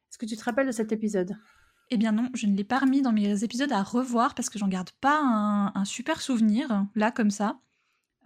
Est-ce 0.09 0.19
que 0.19 0.25
tu 0.27 0.37
te 0.37 0.43
rappelles 0.43 0.67
de 0.67 0.71
cet 0.71 0.91
épisode? 0.91 1.35
Eh 1.89 1.97
bien 1.97 2.11
non, 2.11 2.29
je 2.33 2.45
ne 2.45 2.55
l'ai 2.55 2.63
pas 2.63 2.79
remis 2.79 3.01
dans 3.01 3.11
mes 3.11 3.43
épisodes 3.43 3.71
à 3.71 3.81
revoir 3.81 4.35
parce 4.35 4.49
que 4.49 4.59
j'en 4.59 4.67
garde 4.67 4.91
pas 5.01 5.19
un, 5.19 5.85
super 5.85 6.21
souvenir, 6.21 6.85
là, 6.95 7.11
comme 7.11 7.31
ça. 7.31 7.59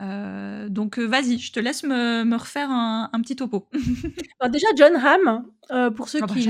Euh, 0.02 0.70
donc 0.70 0.98
euh, 0.98 1.06
vas-y, 1.06 1.40
je 1.40 1.52
te 1.52 1.60
laisse 1.60 1.84
me, 1.84 2.36
refaire 2.36 2.70
un, 2.70 3.10
petit 3.22 3.36
topo. 3.36 3.68
Alors 4.40 4.52
déjà, 4.52 4.68
John 4.76 4.96
Hamm, 4.96 5.46
euh, 5.72 5.92
pour 5.92 6.10
ceux 6.10 6.20
ah 6.22 6.28
bah, 6.28 6.34
qui 6.34 6.50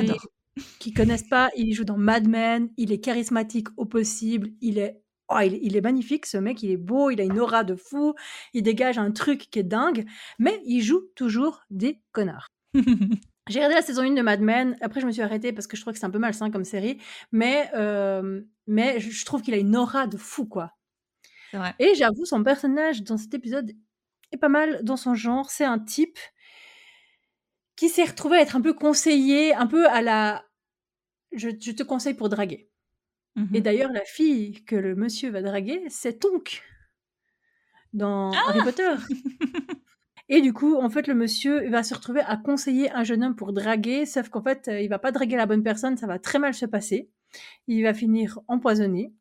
qui 0.79 0.93
connaissent 0.93 1.27
pas, 1.27 1.49
il 1.55 1.73
joue 1.73 1.85
dans 1.85 1.97
Mad 1.97 2.27
Men, 2.27 2.69
il 2.75 2.91
est 2.91 2.99
charismatique 2.99 3.69
au 3.77 3.85
possible, 3.85 4.49
il 4.59 4.77
est, 4.77 5.01
oh, 5.29 5.39
il, 5.39 5.77
est 5.77 5.81
magnifique 5.81 6.25
ce 6.25 6.37
mec, 6.37 6.61
il 6.63 6.71
est 6.71 6.77
beau, 6.77 7.11
il 7.11 7.21
a 7.21 7.23
une 7.23 7.39
aura 7.39 7.63
de 7.63 7.75
fou, 7.75 8.13
il 8.53 8.61
dégage 8.63 8.97
un 8.97 9.11
truc 9.11 9.49
qui 9.49 9.59
est 9.59 9.63
dingue, 9.63 10.05
mais 10.37 10.61
il 10.65 10.81
joue 10.81 11.01
toujours 11.15 11.61
des 11.69 12.01
connards. 12.11 12.47
J'ai 13.49 13.59
regardé 13.59 13.75
la 13.75 13.81
saison 13.81 14.01
1 14.01 14.15
de 14.15 14.21
Mad 14.21 14.41
Men, 14.41 14.75
après 14.81 14.99
je 14.99 15.05
me 15.05 15.11
suis 15.11 15.21
arrêtée 15.21 15.53
parce 15.53 15.65
que 15.65 15.77
je 15.77 15.81
trouve 15.81 15.93
que 15.93 15.99
c'est 15.99 16.05
un 16.05 16.11
peu 16.11 16.19
malsain 16.19 16.51
comme 16.51 16.65
série, 16.65 16.97
mais, 17.31 17.71
mais 18.67 18.99
je 18.99 19.25
trouve 19.25 19.41
qu'il 19.41 19.53
a 19.53 19.57
une 19.57 19.77
aura 19.77 20.07
de 20.07 20.17
fou, 20.17 20.45
quoi. 20.45 20.73
Et 21.79 21.95
j'avoue, 21.95 22.25
son 22.25 22.43
personnage 22.43 23.03
dans 23.03 23.17
cet 23.17 23.33
épisode 23.33 23.71
est 24.31 24.37
pas 24.37 24.49
mal 24.49 24.83
dans 24.83 24.97
son 24.97 25.15
genre. 25.15 25.49
C'est 25.49 25.65
un 25.65 25.79
type 25.79 26.19
qui 27.75 27.89
s'est 27.89 28.03
retrouvé 28.03 28.37
à 28.37 28.41
être 28.41 28.55
un 28.55 28.61
peu 28.61 28.73
conseillé, 28.73 29.53
un 29.53 29.67
peu 29.67 29.87
à 29.89 30.01
la 30.01 30.43
je, 31.31 31.49
te 31.49 31.83
conseille 31.83 32.13
pour 32.13 32.29
draguer. 32.29 32.69
Mmh 33.35 33.55
Et 33.55 33.61
d'ailleurs, 33.61 33.91
la 33.91 34.03
fille 34.05 34.63
que 34.65 34.75
le 34.75 34.95
monsieur 34.95 35.29
va 35.29 35.41
draguer, 35.41 35.81
c'est 35.89 36.19
Tonk 36.19 36.63
dans 37.93 38.31
ah 38.31 38.45
Harry 38.49 38.63
Potter. 38.63 38.95
Et 40.31 40.41
du 40.41 40.53
coup, 40.53 40.75
en 40.75 40.91
fait, 40.91 41.07
le 41.07 41.15
monsieur 41.15 41.67
va 41.69 41.81
se 41.81 41.95
retrouver 41.95 42.21
à 42.21 42.37
conseiller 42.37 42.91
un 42.91 43.03
jeune 43.03 43.23
homme 43.23 43.35
pour 43.35 43.51
draguer, 43.51 44.05
sauf 44.05 44.29
qu'en 44.29 44.43
fait, 44.43 44.69
il 44.71 44.87
va 44.87 44.99
pas 44.99 45.11
draguer 45.11 45.35
la 45.35 45.47
bonne 45.47 45.63
personne, 45.63 45.97
ça 45.97 46.05
va 46.05 46.19
très 46.19 46.37
mal 46.37 46.53
se 46.53 46.67
passer. 46.67 47.09
Il 47.67 47.81
va 47.81 47.95
finir 47.95 48.39
empoisonné. 48.47 49.11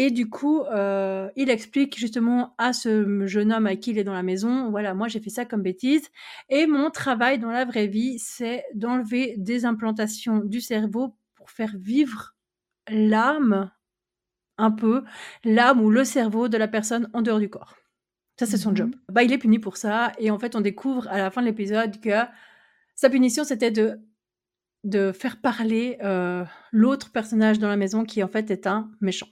Et 0.00 0.12
du 0.12 0.30
coup, 0.30 0.60
euh, 0.62 1.28
il 1.34 1.50
explique 1.50 1.98
justement 1.98 2.54
à 2.56 2.72
ce 2.72 3.26
jeune 3.26 3.52
homme 3.52 3.66
à 3.66 3.74
qui 3.74 3.90
il 3.90 3.98
est 3.98 4.04
dans 4.04 4.12
la 4.12 4.22
maison, 4.22 4.70
voilà, 4.70 4.94
moi 4.94 5.08
j'ai 5.08 5.18
fait 5.18 5.28
ça 5.28 5.44
comme 5.44 5.60
bêtise. 5.60 6.08
Et 6.48 6.68
mon 6.68 6.88
travail 6.90 7.40
dans 7.40 7.50
la 7.50 7.64
vraie 7.64 7.88
vie, 7.88 8.20
c'est 8.20 8.64
d'enlever 8.76 9.34
des 9.38 9.64
implantations 9.64 10.38
du 10.44 10.60
cerveau 10.60 11.16
pour 11.34 11.50
faire 11.50 11.72
vivre 11.76 12.36
l'âme, 12.88 13.72
un 14.56 14.70
peu, 14.70 15.02
l'âme 15.42 15.80
ou 15.82 15.90
le 15.90 16.04
cerveau 16.04 16.46
de 16.46 16.56
la 16.56 16.68
personne 16.68 17.10
en 17.12 17.20
dehors 17.20 17.40
du 17.40 17.50
corps. 17.50 17.74
Ça, 18.38 18.46
c'est 18.46 18.56
son 18.56 18.76
job. 18.76 18.90
Mmh 18.90 19.12
bah, 19.12 19.24
il 19.24 19.32
est 19.32 19.38
puni 19.38 19.58
pour 19.58 19.78
ça. 19.78 20.12
Et 20.20 20.30
en 20.30 20.38
fait, 20.38 20.54
on 20.54 20.60
découvre 20.60 21.08
à 21.08 21.18
la 21.18 21.32
fin 21.32 21.40
de 21.40 21.46
l'épisode 21.46 22.00
que 22.00 22.22
sa 22.94 23.10
punition, 23.10 23.42
c'était 23.42 23.72
de, 23.72 23.98
de 24.84 25.10
faire 25.10 25.40
parler 25.40 25.98
euh, 26.04 26.44
l'autre 26.70 27.10
personnage 27.10 27.58
dans 27.58 27.68
la 27.68 27.76
maison 27.76 28.04
qui, 28.04 28.22
en 28.22 28.28
fait, 28.28 28.52
est 28.52 28.68
un 28.68 28.92
méchant. 29.00 29.26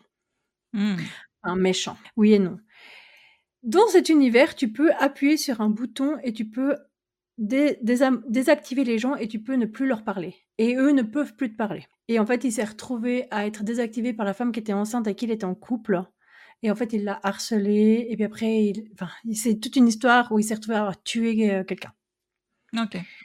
Mmh. 0.76 0.96
Un 1.42 1.56
méchant. 1.56 1.96
Oui 2.16 2.34
et 2.34 2.38
non. 2.38 2.58
Dans 3.62 3.88
cet 3.88 4.10
univers, 4.10 4.54
tu 4.54 4.72
peux 4.72 4.92
appuyer 5.00 5.36
sur 5.36 5.60
un 5.60 5.70
bouton 5.70 6.16
et 6.22 6.32
tu 6.32 6.48
peux 6.48 6.76
désactiver 7.38 8.84
les 8.84 8.98
gens 8.98 9.16
et 9.16 9.26
tu 9.26 9.42
peux 9.42 9.54
ne 9.54 9.66
plus 9.66 9.86
leur 9.86 10.04
parler. 10.04 10.36
Et 10.58 10.76
eux 10.76 10.92
ne 10.92 11.02
peuvent 11.02 11.34
plus 11.34 11.50
te 11.50 11.56
parler. 11.56 11.86
Et 12.08 12.18
en 12.18 12.26
fait, 12.26 12.44
il 12.44 12.52
s'est 12.52 12.64
retrouvé 12.64 13.26
à 13.30 13.46
être 13.46 13.64
désactivé 13.64 14.12
par 14.12 14.24
la 14.24 14.34
femme 14.34 14.52
qui 14.52 14.60
était 14.60 14.72
enceinte 14.72 15.06
avec 15.06 15.18
qui 15.18 15.24
il 15.24 15.30
était 15.30 15.44
en 15.44 15.54
couple. 15.54 16.02
Et 16.62 16.70
en 16.70 16.74
fait, 16.74 16.92
il 16.92 17.04
l'a 17.04 17.18
harcelé. 17.22 18.06
Et 18.08 18.16
puis 18.16 18.24
après, 18.24 18.72
enfin, 18.94 19.10
c'est 19.32 19.58
toute 19.60 19.76
une 19.76 19.88
histoire 19.88 20.30
où 20.32 20.38
il 20.38 20.44
s'est 20.44 20.54
retrouvé 20.54 20.76
à 20.76 20.92
tuer 21.04 21.52
euh, 21.52 21.64
quelqu'un. 21.64 21.92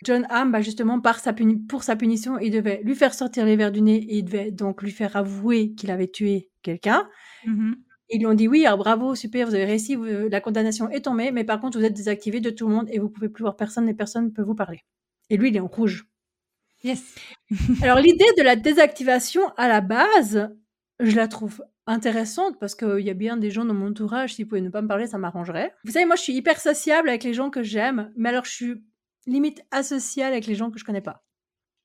John 0.03 0.25
Hamm, 0.29 0.51
bah 0.51 0.61
justement, 0.61 1.01
par 1.01 1.19
sa 1.19 1.33
pour 1.67 1.83
sa 1.83 1.95
punition, 1.95 2.39
il 2.39 2.51
devait 2.51 2.81
lui 2.83 2.95
faire 2.95 3.13
sortir 3.13 3.45
les 3.45 3.55
verres 3.55 3.71
du 3.71 3.81
nez 3.81 3.97
et 3.97 4.17
il 4.17 4.23
devait 4.23 4.51
donc 4.51 4.81
lui 4.81 4.91
faire 4.91 5.15
avouer 5.15 5.73
qu'il 5.73 5.91
avait 5.91 6.07
tué 6.07 6.50
quelqu'un. 6.61 7.09
Mmh 7.45 7.73
Ils 8.09 8.19
lui 8.19 8.25
ont 8.25 8.33
dit 8.33 8.47
oui, 8.47 8.65
alors 8.65 8.77
bravo, 8.77 9.15
super, 9.15 9.47
vous 9.47 9.55
avez 9.55 9.65
réussi, 9.65 9.97
la 10.29 10.41
condamnation 10.41 10.89
est 10.89 11.01
tombée, 11.01 11.31
mais 11.31 11.43
par 11.43 11.59
contre, 11.59 11.77
vous 11.79 11.85
êtes 11.85 11.93
désactivé 11.93 12.39
de 12.39 12.49
tout 12.49 12.67
le 12.67 12.75
monde 12.75 12.87
et 12.91 12.99
vous 12.99 13.09
pouvez 13.09 13.29
plus 13.29 13.43
voir 13.43 13.55
personne 13.55 13.87
et 13.89 13.93
personne 13.93 14.25
ne 14.25 14.29
peut 14.31 14.43
vous 14.43 14.55
parler. 14.55 14.81
Et 15.29 15.37
lui, 15.37 15.49
il 15.49 15.55
est 15.55 15.61
en 15.61 15.67
rouge. 15.67 16.07
Yes. 16.83 17.15
alors, 17.83 17.99
l'idée 17.99 18.25
de 18.37 18.43
la 18.43 18.55
désactivation 18.55 19.41
à 19.57 19.67
la 19.67 19.81
base, 19.81 20.49
Je 20.99 21.15
la 21.15 21.27
trouve 21.27 21.63
intéressante 21.87 22.59
parce 22.59 22.75
qu'il 22.75 22.99
y 22.99 23.09
a 23.09 23.15
bien 23.15 23.37
des 23.37 23.49
gens 23.49 23.65
dans 23.65 23.73
mon 23.73 23.89
entourage, 23.89 24.35
s'ils 24.35 24.47
pouvaient 24.47 24.61
ne 24.61 24.69
pas 24.69 24.81
me 24.81 24.87
parler, 24.87 25.07
ça 25.07 25.17
m'arrangerait. 25.17 25.73
Vous 25.83 25.91
savez, 25.91 26.05
moi, 26.05 26.15
je 26.15 26.21
suis 26.21 26.33
hyper 26.33 26.59
sociable 26.59 27.09
avec 27.09 27.23
les 27.23 27.33
gens 27.33 27.49
que 27.49 27.63
j'aime, 27.63 28.11
mais 28.15 28.29
alors 28.29 28.45
je 28.45 28.51
suis 28.51 28.83
limite 29.25 29.61
asociale 29.71 30.31
avec 30.31 30.45
les 30.45 30.55
gens 30.55 30.69
que 30.69 30.79
je 30.79 30.85
connais 30.85 31.01
pas. 31.01 31.23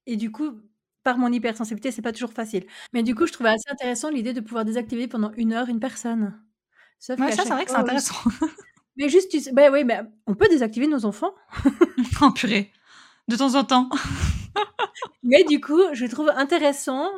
Et 0.06 0.16
du 0.16 0.30
coup, 0.30 0.60
par 1.06 1.18
mon 1.18 1.30
hypersensibilité, 1.30 1.92
c'est 1.92 2.02
pas 2.02 2.10
toujours 2.10 2.32
facile. 2.32 2.66
Mais 2.92 3.04
du 3.04 3.14
coup, 3.14 3.28
je 3.28 3.32
trouvais 3.32 3.50
assez 3.50 3.70
intéressant 3.70 4.10
l'idée 4.10 4.32
de 4.32 4.40
pouvoir 4.40 4.64
désactiver 4.64 5.06
pendant 5.06 5.30
une 5.36 5.52
heure 5.52 5.68
une 5.68 5.78
personne. 5.78 6.36
Sauf 6.98 7.20
ouais, 7.20 7.30
ça, 7.30 7.44
c'est 7.44 7.50
vrai 7.50 7.64
que 7.64 7.70
c'est 7.70 7.76
intéressant. 7.76 8.16
Mais 8.96 9.08
juste, 9.08 9.30
tu 9.30 9.38
sais, 9.38 9.52
bah 9.52 9.70
oui, 9.70 9.84
mais 9.84 10.00
on 10.26 10.34
peut 10.34 10.48
désactiver 10.48 10.86
nos 10.86 11.04
enfants. 11.04 11.34
en 12.22 12.32
purée. 12.32 12.72
De 13.28 13.36
temps 13.36 13.54
en 13.54 13.62
temps. 13.62 13.90
mais 15.22 15.44
du 15.44 15.60
coup, 15.60 15.82
je 15.92 16.06
trouve 16.06 16.30
intéressant 16.30 17.10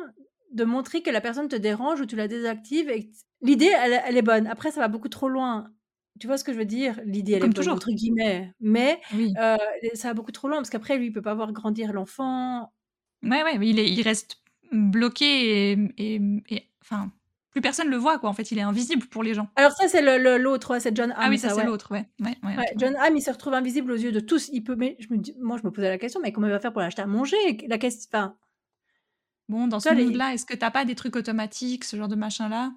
de 0.51 0.65
montrer 0.65 1.01
que 1.01 1.09
la 1.09 1.21
personne 1.21 1.47
te 1.47 1.55
dérange 1.55 2.01
ou 2.01 2.05
tu 2.05 2.17
la 2.17 2.27
désactives. 2.27 2.89
Et... 2.89 3.09
L'idée, 3.41 3.71
elle, 3.73 4.17
est 4.17 4.21
bonne. 4.21 4.45
Après, 4.47 4.71
ça 4.71 4.81
va 4.81 4.89
beaucoup 4.89 5.07
trop 5.07 5.29
loin. 5.29 5.71
Tu 6.19 6.27
vois 6.27 6.37
ce 6.37 6.43
que 6.43 6.51
je 6.51 6.57
veux 6.57 6.65
dire? 6.65 6.99
L'idée, 7.05 7.33
elle 7.33 7.45
est 7.45 7.53
toujours. 7.53 7.75
entre 7.75 7.91
guillemets. 7.91 8.53
Mais 8.59 8.99
euh, 9.39 9.55
ça 9.93 10.09
va 10.09 10.13
beaucoup 10.13 10.33
trop 10.33 10.49
loin 10.49 10.57
parce 10.57 10.69
qu'après, 10.69 10.97
lui, 10.97 11.07
il 11.07 11.13
peut 11.13 11.21
pas 11.21 11.33
voir 11.33 11.53
grandir 11.53 11.93
l'enfant. 11.93 12.73
Ouais, 13.23 13.43
ouais, 13.43 13.57
il, 13.61 13.79
est, 13.79 13.91
il 13.91 14.01
reste 14.01 14.37
bloqué 14.71 15.71
et, 15.71 15.89
et, 15.97 16.69
enfin, 16.81 17.11
plus 17.51 17.61
personne 17.61 17.89
le 17.89 17.97
voit, 17.97 18.19
quoi. 18.19 18.29
En 18.29 18.33
fait, 18.33 18.51
il 18.51 18.57
est 18.57 18.61
invisible 18.61 19.07
pour 19.07 19.23
les 19.23 19.33
gens. 19.33 19.49
Alors 19.55 19.71
ça, 19.71 19.87
c'est 19.87 20.01
l'autre, 20.01 20.73
le, 20.73 20.79
c'est 20.79 20.95
John 20.95 21.11
Hamm. 21.11 21.17
Ah 21.19 21.29
oui, 21.29 21.37
ça, 21.37 21.49
c'est 21.49 21.65
l'autre, 21.65 21.91
ouais. 21.91 22.07
Ouais, 22.19 22.37
ouais, 22.43 22.73
John 22.77 22.95
Hamm, 22.95 23.17
il 23.17 23.21
se 23.21 23.31
retrouve 23.31 23.53
invisible 23.53 23.91
aux 23.91 23.97
yeux 23.97 24.11
de 24.11 24.19
tous. 24.19 24.49
Il 24.53 24.63
peut, 24.63 24.75
mais 24.75 24.95
je 24.99 25.07
me 25.11 25.17
dis, 25.17 25.35
moi, 25.39 25.57
je 25.57 25.67
me 25.67 25.71
posais 25.71 25.89
la 25.89 25.97
question, 25.97 26.21
mais 26.21 26.31
comment 26.31 26.47
il 26.47 26.51
va 26.51 26.59
faire 26.59 26.71
pour 26.71 26.81
l'acheter 26.81 27.01
à 27.01 27.07
manger? 27.07 27.35
La 27.67 27.77
question, 27.77 28.07
enfin. 28.13 28.35
Bon, 29.47 29.67
dans 29.67 29.79
ce 29.79 29.89
monde-là, 29.89 30.33
est-ce 30.33 30.45
que 30.45 30.53
t'as 30.53 30.69
pas 30.69 30.85
des 30.85 30.95
trucs 30.95 31.15
automatiques, 31.15 31.83
ce 31.83 31.97
genre 31.97 32.07
de 32.07 32.15
machin-là? 32.15 32.71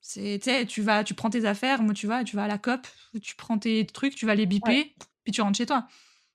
C'est, 0.00 0.40
tu 0.66 0.80
vas, 0.80 1.04
tu 1.04 1.12
prends 1.12 1.28
tes 1.28 1.44
affaires, 1.44 1.82
moi, 1.82 1.92
tu 1.92 2.06
vas, 2.06 2.24
tu 2.24 2.34
vas 2.34 2.44
à 2.44 2.48
la 2.48 2.56
COP, 2.56 2.86
tu 3.20 3.36
prends 3.36 3.58
tes 3.58 3.84
trucs, 3.84 4.14
tu 4.14 4.24
vas 4.24 4.34
les 4.34 4.46
biper, 4.46 4.94
puis 5.24 5.32
tu 5.32 5.42
rentres 5.42 5.58
chez 5.58 5.66
toi. 5.66 5.86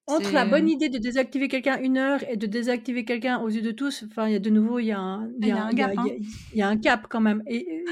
Entre 0.07 0.33
la 0.33 0.45
bonne 0.45 0.69
idée 0.69 0.89
de 0.89 0.99
désactiver 0.99 1.47
quelqu'un 1.47 1.79
une 1.79 1.97
heure 1.97 2.23
et 2.29 2.37
de 2.37 2.45
désactiver 2.45 3.05
quelqu'un 3.05 3.39
aux 3.39 3.49
yeux 3.49 3.63
de 3.63 3.71
tous, 3.71 4.03
enfin, 4.07 4.27
il 4.27 4.33
y 4.33 4.35
a 4.35 4.39
de 4.39 4.51
nouveau, 4.51 4.77
il 4.77 4.85
y 4.85 4.91
a 4.91 4.99
un, 4.99 5.29
il 5.39 5.47
y 5.47 5.51
a 5.51 5.63
un 5.63 5.71
gap, 5.71 5.93
y, 6.53 6.61
a 6.61 6.67
un 6.67 6.77
cap 6.77 7.07
quand 7.09 7.21
même. 7.21 7.41
Et, 7.47 7.83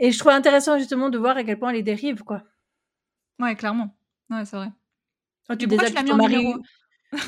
et 0.00 0.10
je 0.10 0.18
trouve 0.18 0.32
intéressant 0.32 0.78
justement 0.78 1.08
de 1.08 1.16
voir 1.16 1.36
à 1.36 1.44
quel 1.44 1.58
point 1.58 1.72
les 1.72 1.84
dérive, 1.84 2.24
quoi. 2.24 2.42
Ouais, 3.38 3.54
clairement. 3.54 3.96
Ouais, 4.30 4.44
c'est 4.44 4.56
vrai. 4.56 4.70
tu, 5.58 5.66
désactives 5.66 6.04
ton 6.04 6.16
mari, 6.16 6.54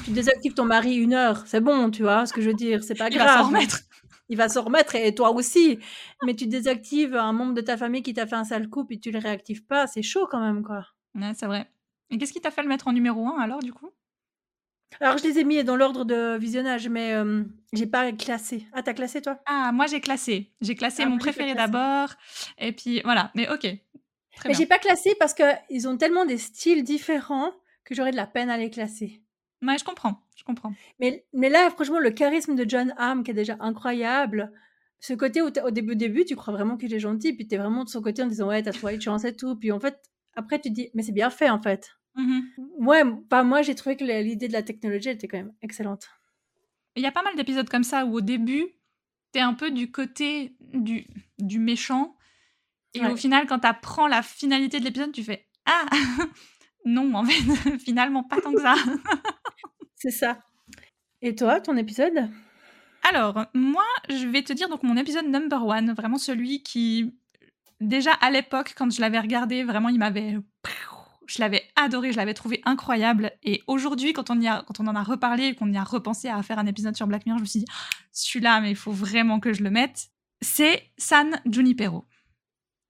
tu 0.05 0.11
désactives 0.11 0.55
ton 0.55 0.65
mari 0.65 0.97
une 0.97 1.15
heure, 1.15 1.47
c'est 1.47 1.61
bon, 1.61 1.91
tu 1.91 2.03
vois 2.03 2.27
ce 2.27 2.33
que 2.33 2.41
je 2.41 2.51
veux 2.51 2.57
dire, 2.57 2.83
c'est 2.83 2.95
pas 2.95 3.11
grave. 3.11 3.29
Il 3.29 3.37
va 3.37 3.39
s'en 3.39 3.47
remettre. 3.49 3.81
Il 4.29 4.37
va 4.37 4.49
s'en 4.49 4.63
remettre 4.63 4.95
et 4.97 5.15
toi 5.15 5.31
aussi. 5.33 5.79
Mais 6.25 6.35
tu 6.35 6.47
désactives 6.47 7.15
un 7.15 7.33
membre 7.33 7.55
de 7.55 7.61
ta 7.61 7.77
famille 7.77 8.03
qui 8.03 8.15
t'a 8.15 8.27
fait 8.27 8.37
un 8.37 8.45
sale 8.45 8.69
coup 8.69 8.87
et 8.91 8.99
tu 8.99 9.11
le 9.11 9.19
réactives 9.19 9.65
pas, 9.67 9.87
c'est 9.87 10.03
chaud 10.03 10.27
quand 10.31 10.41
même, 10.41 10.63
quoi. 10.63 10.87
Ouais, 11.15 11.33
c'est 11.35 11.47
vrai. 11.47 11.71
Et 12.13 12.19
qu'est-ce 12.19 12.33
qui 12.33 12.41
t'a 12.41 12.51
fait 12.51 12.63
le 12.63 12.69
mettre 12.69 12.89
en 12.89 12.93
numéro 12.93 13.27
1 13.27 13.41
alors, 13.41 13.61
du 13.61 13.73
coup? 13.73 13.91
Alors, 15.01 15.19
je 15.19 15.25
les 15.25 15.39
ai 15.39 15.45
mis 15.45 15.65
dans 15.65 15.77
l'ordre 15.77 16.05
de 16.05 16.37
visionnage, 16.37 16.89
mais 16.89 17.15
j'ai 17.73 17.87
pas 17.87 18.13
classé. 18.13 18.67
Ah, 18.73 18.83
t'as 18.83 18.93
classé, 18.93 19.23
toi? 19.23 19.41
Ah, 19.47 19.73
moi, 19.73 19.87
j'ai 19.87 20.01
classé. 20.01 20.53
J'ai 20.61 20.75
classé 20.75 21.03
ah, 21.05 21.09
mon 21.09 21.19
préféré 21.19 21.55
d'abord. 21.55 22.11
Et 22.59 22.73
puis, 22.73 23.01
voilà. 23.03 23.31
Mais 23.35 23.49
ok. 23.49 23.65
mais 24.45 24.55
j'ai 24.55 24.67
pas 24.67 24.79
classé 24.79 25.15
parce 25.19 25.35
qu'ils 25.35 25.89
ont 25.89 25.97
tellement 25.97 26.27
des 26.27 26.39
styles 26.39 26.85
différents 26.85 27.53
que 27.85 27.95
j'aurais 27.95 28.11
de 28.13 28.17
la 28.17 28.27
peine 28.27 28.51
à 28.51 28.59
les 28.59 28.71
classer. 28.71 29.23
Ouais, 29.63 29.79
je 29.79 29.85
comprends. 29.85 30.21
Je 30.37 30.45
comprends. 30.45 30.75
Mais, 30.99 31.25
mais 31.33 31.49
là, 31.49 31.71
franchement, 31.71 31.99
le 31.99 32.11
charisme 32.11 32.55
de 32.55 32.69
John 32.69 32.95
Hamm, 32.99 33.23
qui 33.23 33.31
est 33.31 33.35
déjà 33.35 33.57
incroyable, 33.61 34.53
ce 35.01 35.15
côté 35.15 35.41
où 35.41 35.47
au 35.47 35.71
début, 35.71 35.97
début, 35.97 36.25
tu 36.25 36.37
crois 36.37 36.53
vraiment 36.53 36.77
qu'il 36.77 36.93
est 36.93 37.01
gentil, 37.01 37.33
puis 37.33 37.47
tu 37.47 37.55
es 37.55 37.59
vraiment 37.59 37.85
de 37.85 37.89
son 37.89 38.03
côté 38.03 38.23
en 38.23 38.27
disant 38.27 38.49
ouais, 38.49 38.63
t'as 38.63 38.73
trouvé 38.73 38.95
une 38.95 39.01
chance 39.01 39.25
et 39.25 39.35
tout. 39.35 39.57
Puis 39.57 39.73
en 39.73 39.81
fait, 39.81 40.01
après, 40.35 40.61
tu 40.61 40.69
te 40.69 40.75
dis 40.75 40.91
mais 40.95 41.03
c'est 41.03 41.13
bien 41.13 41.31
fait 41.31 41.51
en 41.51 41.61
fait. 41.61 41.91
Mmh 42.15 42.41
ouais, 42.79 43.05
bah, 43.31 43.43
moi 43.43 43.63
j'ai 43.63 43.75
trouvé 43.75 43.97
que 43.97 44.05
l'idée 44.05 44.49
de 44.49 44.53
la 44.53 44.63
technologie 44.63 45.09
était 45.09 45.29
quand 45.29 45.39
même 45.39 45.55
excellente. 45.63 46.09
Il 46.95 47.03
y 47.03 47.07
a 47.07 47.13
pas 47.13 47.23
mal 47.23 47.37
d'épisodes 47.37 47.69
comme 47.69 47.85
ça 47.85 48.05
où 48.05 48.17
au 48.17 48.21
début, 48.21 48.67
tu 49.33 49.39
es 49.39 49.43
un 49.43 49.55
peu 49.55 49.71
du 49.71 49.91
côté 49.91 50.57
du, 50.61 51.07
du 51.39 51.59
méchant. 51.59 52.17
Et 52.95 53.07
au 53.07 53.17
final, 53.17 53.47
quand 53.47 53.61
tu 53.61 53.67
apprends 53.67 54.07
la 54.07 54.23
finalité 54.23 54.79
de 54.79 54.85
l'épisode, 54.85 55.13
tu 55.13 55.25
fais 55.25 55.49
Ah 55.65 55.87
Non, 56.85 57.15
en 57.15 57.25
fait, 57.25 57.79
finalement, 57.79 58.25
pas 58.25 58.41
tant 58.41 58.53
que 58.53 58.61
ça. 58.61 58.75
C'est 59.95 60.11
ça. 60.11 60.39
Et 61.23 61.35
toi, 61.35 61.61
ton 61.61 61.77
épisode? 61.77 62.29
Alors, 63.09 63.47
moi, 63.55 63.85
je 64.11 64.27
vais 64.27 64.43
te 64.43 64.53
dire 64.53 64.69
donc 64.69 64.83
mon 64.83 64.97
épisode 64.97 65.27
number 65.27 65.65
one, 65.65 65.93
vraiment 65.93 66.19
celui 66.19 66.63
qui, 66.63 67.15
déjà 67.81 68.13
à 68.15 68.31
l'époque, 68.31 68.75
quand 68.77 68.93
je 68.93 69.01
l'avais 69.01 69.21
regardé, 69.21 69.65
vraiment, 69.65 69.89
il 69.89 69.99
m'avait 69.99 70.39
je 71.27 71.41
l'avais 71.41 71.63
adoré, 71.77 72.13
je 72.13 72.17
l'avais 72.17 72.35
trouvé 72.35 72.61
incroyable. 72.65 73.33
Et 73.43 73.63
aujourd'hui, 73.67 74.13
quand, 74.13 74.31
on 74.31 74.41
quand 74.41 74.81
on 74.81 74.87
en 74.87 74.95
a 74.95 75.03
reparlé 75.03 75.45
et 75.45 75.55
qu'on 75.55 75.71
y 75.73 75.77
a 75.77 75.85
repensé 75.85 76.29
à 76.29 76.43
faire 76.43 76.59
un 76.59 76.67
épisode 76.67 76.97
sur 76.97 77.07
Black 77.07 77.27
Mirror, 77.27 77.39
je 77.39 77.43
me 77.43 77.49
suis 77.49 77.61
dit, 77.61 77.67
ah, 77.71 77.95
celui-là, 78.13 78.61
mais 78.61 78.71
il 78.71 78.77
faut 78.77 78.93
vraiment 78.93 79.41
que 79.41 79.53
je 79.53 79.63
le 79.63 79.71
mette. 79.71 80.09
C'est 80.41 80.83
San 80.99 81.41
Junipero. 81.51 82.05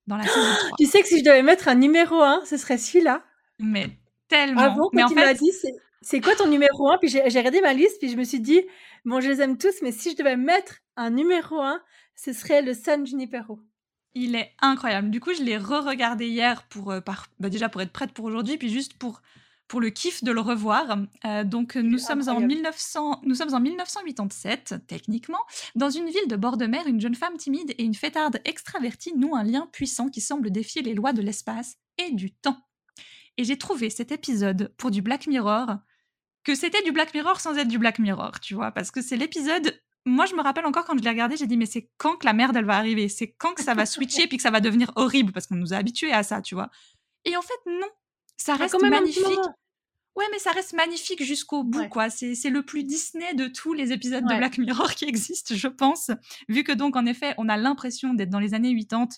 Dans 0.07 0.17
la 0.17 0.25
saison 0.25 0.55
3. 0.67 0.71
Tu 0.79 0.87
sais 0.87 1.03
que 1.03 1.09
si 1.09 1.19
je 1.19 1.25
devais 1.25 1.43
mettre 1.43 1.69
un 1.69 1.75
numéro 1.75 2.21
1, 2.23 2.45
ce 2.45 2.57
serait 2.57 2.79
celui-là. 2.79 3.23
Mais 3.59 3.89
tellement. 4.29 4.91
mais 4.93 5.05
en 5.05 5.09
fait... 5.09 5.35
dit, 5.35 5.53
c'est 6.01 6.21
quoi 6.21 6.35
ton 6.35 6.49
numéro 6.49 6.91
1 6.91 6.99
Puis 6.99 7.09
j'ai 7.09 7.21
regardé 7.21 7.61
ma 7.61 7.73
liste, 7.73 7.99
puis 8.01 8.11
je 8.11 8.17
me 8.17 8.25
suis 8.25 8.41
dit, 8.41 8.63
bon, 9.05 9.21
je 9.21 9.29
les 9.29 9.41
aime 9.41 9.59
tous, 9.59 9.83
mais 9.83 9.93
si 9.93 10.11
je 10.11 10.17
devais 10.17 10.37
mettre 10.37 10.79
un 10.97 11.11
numéro 11.11 11.61
1, 11.61 11.81
ce 12.17 12.33
serait 12.33 12.63
le 12.63 12.75
San 12.75 13.07
Junipero. 13.07 13.61
Il 14.15 14.35
est 14.35 14.53
incroyable. 14.61 15.11
Du 15.11 15.21
coup, 15.21 15.33
je 15.33 15.43
l'ai 15.43 15.57
re-regardé 15.57 16.27
hier 16.27 16.65
pour, 16.65 16.91
euh, 16.91 17.01
bah, 17.01 17.49
déjà 17.49 17.69
pour 17.69 17.81
être 17.81 17.93
prête 17.93 18.13
pour 18.13 18.27
aujourd'hui, 18.27 18.59
puis 18.59 18.69
juste 18.69 18.95
pour, 18.95 19.23
pour 19.69 19.81
le 19.81 19.89
kiff 19.89 20.23
de 20.23 20.33
le 20.33 20.41
revoir. 20.41 20.99
Euh, 21.25 21.45
donc, 21.45 21.77
nous 21.77 21.99
sommes, 21.99 22.29
en 22.29 22.41
1900, 22.41 23.23
nous 23.25 23.35
sommes 23.35 23.55
en 23.55 23.61
1987, 23.61 24.75
techniquement. 24.87 25.41
Dans 25.75 25.89
une 25.89 26.07
ville 26.07 26.29
de 26.29 26.37
bord 26.37 26.59
de 26.59 26.67
mer, 26.67 26.87
une 26.87 27.01
jeune 27.01 27.15
femme 27.15 27.39
timide 27.39 27.75
et 27.79 27.85
une 27.85 27.95
fêtarde 27.95 28.41
extravertie 28.45 29.17
nouent 29.17 29.35
un 29.35 29.45
lien 29.45 29.69
puissant 29.73 30.09
qui 30.09 30.21
semble 30.21 30.51
défier 30.51 30.83
les 30.83 30.95
lois 30.95 31.15
de 31.15 31.23
l'espace 31.23 31.77
et 31.97 32.13
du 32.13 32.33
temps. 32.33 32.59
Et 33.39 33.45
j'ai 33.45 33.57
trouvé 33.57 33.89
cet 33.89 34.13
épisode 34.13 34.75
pour 34.77 34.91
du 34.91 35.01
Black 35.01 35.27
Mirror 35.27 35.77
que 36.45 36.55
c'était 36.55 36.83
du 36.83 36.93
Black 36.93 37.15
Mirror 37.15 37.41
sans 37.41 37.57
être 37.57 37.69
du 37.69 37.79
Black 37.79 37.99
Mirror, 37.99 38.41
tu 38.41 38.55
vois, 38.55 38.73
parce 38.73 38.91
que 38.91 39.01
c'est 39.01 39.17
l'épisode 39.17 39.81
moi, 40.05 40.27
je 40.27 40.35
me 40.35 40.43
rappelle 40.43 40.67
encore 40.67 40.85
quand 40.85 40.97
je 40.99 41.03
l'ai 41.03 41.11
regardé, 41.11 41.37
j'ai 41.37 41.47
dit, 41.47 41.57
mais 41.57 41.67
c'est 41.67 41.91
quand 41.97 42.17
que 42.17 42.27
la 42.27 42.33
merde, 42.33 42.57
elle 42.57 42.65
va 42.65 42.77
arriver? 42.77 43.09
C'est 43.09 43.33
quand 43.33 43.55
que 43.55 43.63
ça 43.63 43.75
va 43.75 43.87
switcher 43.87 44.27
puis 44.27 44.37
que 44.37 44.43
ça 44.43 44.51
va 44.51 44.61
devenir 44.61 44.93
horrible? 44.97 45.33
Parce 45.33 45.47
qu'on 45.47 45.57
nous 45.57 45.73
a 45.73 45.77
habitués 45.77 46.13
à 46.13 46.23
ça, 46.23 46.43
tu 46.43 46.55
vois? 46.55 46.71
Et 47.25 47.37
en 47.37 47.43
fait, 47.43 47.59
non. 47.67 47.89
Ça 48.37 48.57
reste 48.57 48.81
magnifique. 48.83 49.25
Ouais, 50.15 50.27
mais 50.31 50.39
ça 50.39 50.51
reste 50.51 50.75
magnifique 50.75 51.23
jusqu'au 51.23 51.65
bout, 51.65 51.89
quoi. 51.89 52.11
C'est 52.11 52.51
le 52.51 52.63
plus 52.63 52.85
Disney 52.85 53.33
de 53.35 53.47
tous 53.47 53.73
les 53.73 53.93
épisodes 53.93 54.25
de 54.25 54.37
Black 54.37 54.59
Mirror 54.59 54.95
qui 54.95 55.05
existent, 55.05 55.55
je 55.55 55.69
pense. 55.69 56.11
Vu 56.49 56.65
que 56.65 56.73
donc, 56.73 56.97
en 56.97 57.07
effet, 57.07 57.35
on 57.39 57.49
a 57.49 57.57
l'impression 57.57 58.13
d'être 58.13 58.31
dans 58.31 58.41
les 58.41 58.55
années 58.55 58.75
80, 58.77 59.09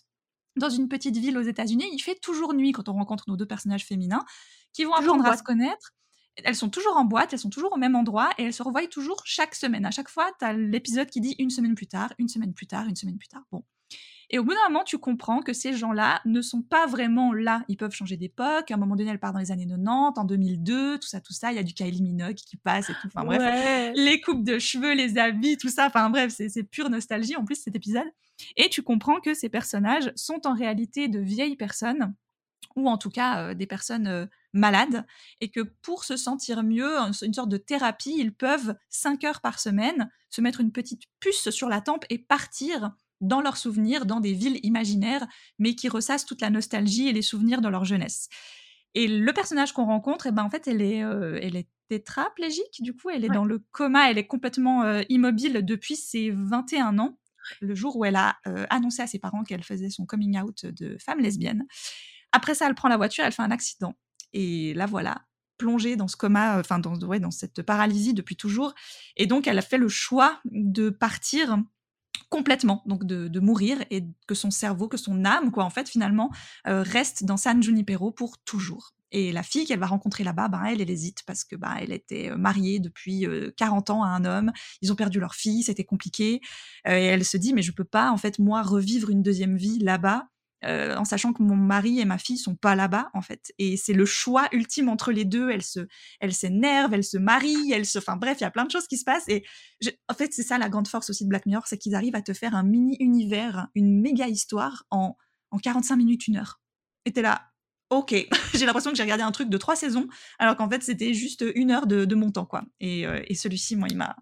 dans 0.57 0.71
une 0.71 0.89
petite 0.89 1.17
ville 1.17 1.37
aux 1.37 1.43
États-Unis. 1.43 1.89
Il 1.93 1.99
fait 2.01 2.15
toujours 2.15 2.55
nuit 2.55 2.71
quand 2.71 2.89
on 2.89 2.93
rencontre 2.93 3.25
nos 3.27 3.37
deux 3.37 3.47
personnages 3.47 3.85
féminins, 3.85 4.25
qui 4.73 4.85
vont 4.85 4.95
apprendre 4.95 5.27
à 5.27 5.37
se 5.37 5.43
connaître 5.43 5.93
elles 6.43 6.57
sont 6.57 6.69
toujours 6.69 6.97
en 6.97 7.05
boîte, 7.05 7.33
elles 7.33 7.39
sont 7.39 7.51
toujours 7.51 7.73
au 7.73 7.77
même 7.79 7.95
endroit 7.95 8.31
et 8.39 8.45
elles 8.45 8.53
se 8.53 8.63
revoient 8.63 8.87
toujours 8.87 9.23
chaque 9.25 9.55
semaine. 9.55 9.87
À 9.87 9.91
chaque 9.91 10.09
fois, 10.09 10.31
tu 10.39 10.45
as 10.45 10.53
l'épisode 10.53 11.09
qui 11.09 11.21
dit 11.21 11.37
une 11.39 11.51
semaine 11.51 11.75
plus 11.75 11.87
tard, 11.87 12.13
une 12.19 12.29
semaine 12.29 12.53
plus 12.53 12.67
tard, 12.67 12.87
une 12.87 12.97
semaine 12.97 13.19
plus 13.19 13.29
tard. 13.29 13.43
Bon. 13.53 13.63
Et 14.31 14.39
au 14.39 14.45
bout 14.45 14.53
d'un 14.53 14.69
moment, 14.69 14.85
tu 14.85 14.99
comprends 14.99 15.43
que 15.43 15.53
ces 15.53 15.75
gens-là 15.75 16.21
ne 16.25 16.41
sont 16.41 16.63
pas 16.63 16.87
vraiment 16.87 17.33
là. 17.33 17.63
Ils 17.69 17.77
peuvent 17.77 17.95
changer 17.95 18.17
d'époque. 18.17 18.71
À 18.71 18.75
un 18.75 18.77
moment 18.79 18.97
donné, 18.97 19.11
elle 19.11 19.21
part 19.21 19.33
dans 19.33 19.39
les 19.39 19.53
années 19.53 19.67
90, 19.67 20.19
en 20.19 20.25
2002, 20.25 20.99
tout 20.99 21.07
ça, 21.07 21.21
tout 21.21 21.35
ça. 21.35 21.53
Il 21.53 21.57
y 21.57 21.59
a 21.59 21.63
du 21.63 21.75
Kylie 21.75 22.03
Minogue 22.03 22.35
qui 22.35 22.57
passe 22.57 22.91
et 22.91 22.95
tout. 22.95 23.09
Enfin 23.09 23.25
bref, 23.25 23.93
les 23.95 24.21
coupes 24.21 24.43
de 24.43 24.59
cheveux, 24.59 24.95
les 24.95 25.19
habits, 25.19 25.57
tout 25.59 25.69
ça. 25.69 25.87
Enfin 25.87 26.09
bref, 26.11 26.35
c'est 26.37 26.63
pure 26.65 26.91
nostalgie 26.91 27.37
en 27.37 27.45
plus 27.45 27.57
cet 27.57 27.77
épisode. 27.77 28.07
Et 28.57 28.69
tu 28.69 28.83
comprends 28.83 29.21
que 29.21 29.35
ces 29.35 29.49
personnages 29.49 30.11
sont 30.17 30.47
en 30.47 30.55
réalité 30.55 31.07
de 31.09 31.21
vieilles 31.21 31.57
personnes 31.57 32.15
ou 32.77 32.89
en 32.89 32.99
tout 32.99 33.11
cas 33.11 33.41
euh, 33.41 33.55
des 33.55 33.67
personnes 33.67 34.09
euh, 34.09 34.27
malades, 34.55 35.05
et 35.41 35.51
que 35.51 35.61
pour 35.61 36.05
se 36.05 36.17
sentir 36.17 36.63
mieux, 36.63 36.97
une 37.23 37.35
sorte 37.35 37.51
de 37.51 37.57
thérapie, 37.57 38.15
ils 38.17 38.35
peuvent, 38.35 38.75
cinq 38.89 39.25
heures 39.25 39.41
par 39.41 39.59
semaine, 39.59 40.11
se 40.31 40.41
mettre 40.41 40.61
une 40.61 40.73
petite 40.73 41.03
puce 41.21 41.51
sur 41.51 41.69
la 41.69 41.81
tempe 41.81 42.05
et 42.09 42.19
partir 42.19 42.93
dans 43.21 43.41
leurs 43.41 43.57
souvenirs, 43.57 44.07
dans 44.07 44.21
des 44.21 44.33
villes 44.33 44.61
imaginaires, 44.63 45.27
mais 45.59 45.75
qui 45.75 45.89
ressassent 45.89 46.25
toute 46.25 46.41
la 46.41 46.51
nostalgie 46.51 47.09
et 47.09 47.13
les 47.13 47.23
souvenirs 47.23 47.61
de 47.61 47.69
leur 47.69 47.85
jeunesse. 47.85 48.29
Et 48.95 49.09
le 49.09 49.33
personnage 49.33 49.73
qu'on 49.73 49.87
rencontre, 49.87 50.29
eh 50.29 50.31
ben, 50.31 50.45
en 50.45 50.51
fait, 50.51 50.69
elle 50.69 50.83
est, 50.83 51.03
euh, 51.03 51.39
elle 51.43 51.57
est 51.57 51.69
tétraplégique, 51.89 52.81
du 52.81 52.95
coup, 52.95 53.11
elle 53.11 53.25
est 53.25 53.29
dans 53.29 53.45
le 53.45 53.59
coma, 53.73 54.11
elle 54.11 54.19
est 54.19 54.27
complètement 54.27 55.01
immobile 55.11 55.61
depuis 55.65 55.97
ses 55.97 56.31
21 56.31 56.99
ans, 56.99 57.19
le 57.61 57.75
jour 57.75 57.97
où 57.97 58.07
elle 58.07 58.17
a 58.17 58.39
annoncé 58.71 59.03
à 59.03 59.07
ses 59.07 59.19
parents 59.19 59.45
qu'elle 59.45 59.63
faisait 59.63 59.91
son 59.91 60.07
coming 60.07 60.41
out 60.41 60.65
de 60.65 60.97
femme 60.99 61.21
lesbienne. 61.21 61.67
Après 62.33 62.55
ça, 62.55 62.67
elle 62.67 62.75
prend 62.75 62.89
la 62.89 62.97
voiture, 62.97 63.25
elle 63.25 63.33
fait 63.33 63.43
un 63.43 63.51
accident. 63.51 63.95
Et 64.35 64.75
là, 64.75 64.85
voilà, 64.85 65.23
plongée 65.57 65.97
dans 65.97 66.09
ce 66.09 66.17
coma, 66.17 66.59
enfin, 66.59 66.79
dans, 66.79 66.99
ouais, 67.07 67.21
dans 67.21 67.31
cette 67.31 67.63
paralysie 67.63 68.13
depuis 68.13 68.37
toujours. 68.37 68.75
Et 69.17 69.27
donc, 69.27 69.47
elle 69.47 69.59
a 69.59 69.63
fait 69.63 69.79
le 69.79 69.89
choix 69.89 70.41
de 70.45 70.91
partir 70.91 71.59
complètement, 72.29 72.83
donc 72.87 73.05
de, 73.05 73.29
de 73.29 73.41
mourir 73.41 73.79
et 73.91 74.05
que 74.27 74.35
son 74.35 74.51
cerveau, 74.51 74.89
que 74.89 74.97
son 74.97 75.25
âme, 75.25 75.53
quoi, 75.53 75.65
en 75.65 75.71
fait, 75.71 75.89
finalement, 75.89 76.31
euh, 76.67 76.83
reste 76.83 77.25
dans 77.25 77.37
San 77.37 77.63
Junipero 77.63 78.11
pour 78.11 78.39
toujours. 78.39 78.91
Et 79.13 79.31
la 79.31 79.45
fille 79.45 79.65
qu'elle 79.65 79.79
va 79.79 79.87
rencontrer 79.87 80.25
là-bas, 80.25 80.49
ben, 80.49 80.65
elle, 80.65 80.81
elle 80.81 80.91
hésite 80.91 81.23
parce 81.25 81.45
que 81.45 81.55
ben, 81.55 81.77
elle 81.81 81.93
était 81.93 82.33
euh, 82.33 82.37
mariée 82.37 82.81
depuis 82.81 83.25
40 83.57 83.91
ans 83.91 84.03
à 84.03 84.09
un 84.09 84.25
homme. 84.25 84.51
Ils 84.83 84.91
ont 84.91 84.97
perdu 84.97 85.21
leur 85.21 85.37
fille, 85.37 85.63
c'était 85.63 85.85
compliqué. 85.85 86.41
et 86.87 86.91
elle 86.91 87.25
se 87.25 87.37
dit, 87.37 87.53
mais 87.55 87.63
je 87.63 87.71
peux 87.71 87.85
pas, 87.85 88.11
en 88.11 88.17
fait, 88.17 88.41
moi, 88.41 88.63
revivre 88.63 89.11
une 89.11 89.23
deuxième 89.23 89.57
vie 89.57 89.79
là-bas 89.79 90.27
euh, 90.65 90.97
en 90.97 91.05
sachant 91.05 91.33
que 91.33 91.43
mon 91.43 91.57
mari 91.57 92.01
et 92.01 92.05
ma 92.05 92.19
fille 92.19 92.39
sont 92.39 92.55
pas 92.55 92.75
là-bas 92.75 93.11
en 93.15 93.21
fait. 93.21 93.53
Et 93.59 93.77
c'est 93.77 93.93
le 93.93 94.07
choix 94.07 94.49
ultime 94.53 94.89
entre 94.89 95.13
les 95.13 95.25
deux. 95.25 95.51
Elle 95.51 95.63
se, 95.63 95.81
elle 96.21 96.33
s'énerve, 96.33 96.95
elle 96.95 97.05
se 97.05 97.19
marie, 97.19 97.73
elle 97.73 97.87
se, 97.87 97.99
enfin 97.99 98.17
bref, 98.17 98.39
il 98.41 98.45
y 98.45 98.47
a 98.47 98.51
plein 98.51 98.65
de 98.65 98.71
choses 98.71 98.87
qui 98.87 98.97
se 98.97 99.05
passent. 99.05 99.29
Et 99.29 99.45
en 100.09 100.15
fait, 100.15 100.33
c'est 100.33 100.43
ça 100.43 100.59
la 100.59 100.69
grande 100.69 100.89
force 100.89 101.11
aussi 101.11 101.25
de 101.25 101.29
Black 101.29 101.47
Mirror, 101.47 101.67
c'est 101.67 101.79
qu'ils 101.79 101.95
arrivent 101.95 102.17
à 102.17 102.23
te 102.23 102.33
faire 102.33 102.55
un 102.55 102.63
mini 102.63 102.97
univers, 103.01 103.69
une 103.75 104.01
méga 104.01 104.29
histoire 104.29 104.85
en 104.91 105.17
en 105.55 105.59
45 105.59 105.97
minutes, 105.97 106.27
une 106.27 106.37
heure. 106.37 106.61
Et 107.05 107.13
t'es 107.13 107.23
là, 107.23 107.43
ok, 107.91 108.15
j'ai 108.55 108.67
l'impression 108.67 108.91
que 108.91 108.97
j'ai 108.97 109.03
regardé 109.03 109.23
un 109.23 109.31
truc 109.31 109.49
de 109.49 109.57
trois 109.57 109.77
saisons, 109.77 110.09
alors 110.39 110.57
qu'en 110.57 110.69
fait 110.69 110.83
c'était 110.83 111.15
juste 111.15 111.45
une 111.55 111.71
heure 111.71 111.87
de, 111.87 112.05
de 112.05 112.15
mon 112.15 112.31
temps 112.31 112.47
quoi. 112.47 112.65
Et, 112.81 113.07
euh, 113.07 113.23
et 113.27 113.35
celui-ci, 113.35 113.77
moi, 113.77 113.89
il 113.91 113.97
m'a 113.97 114.17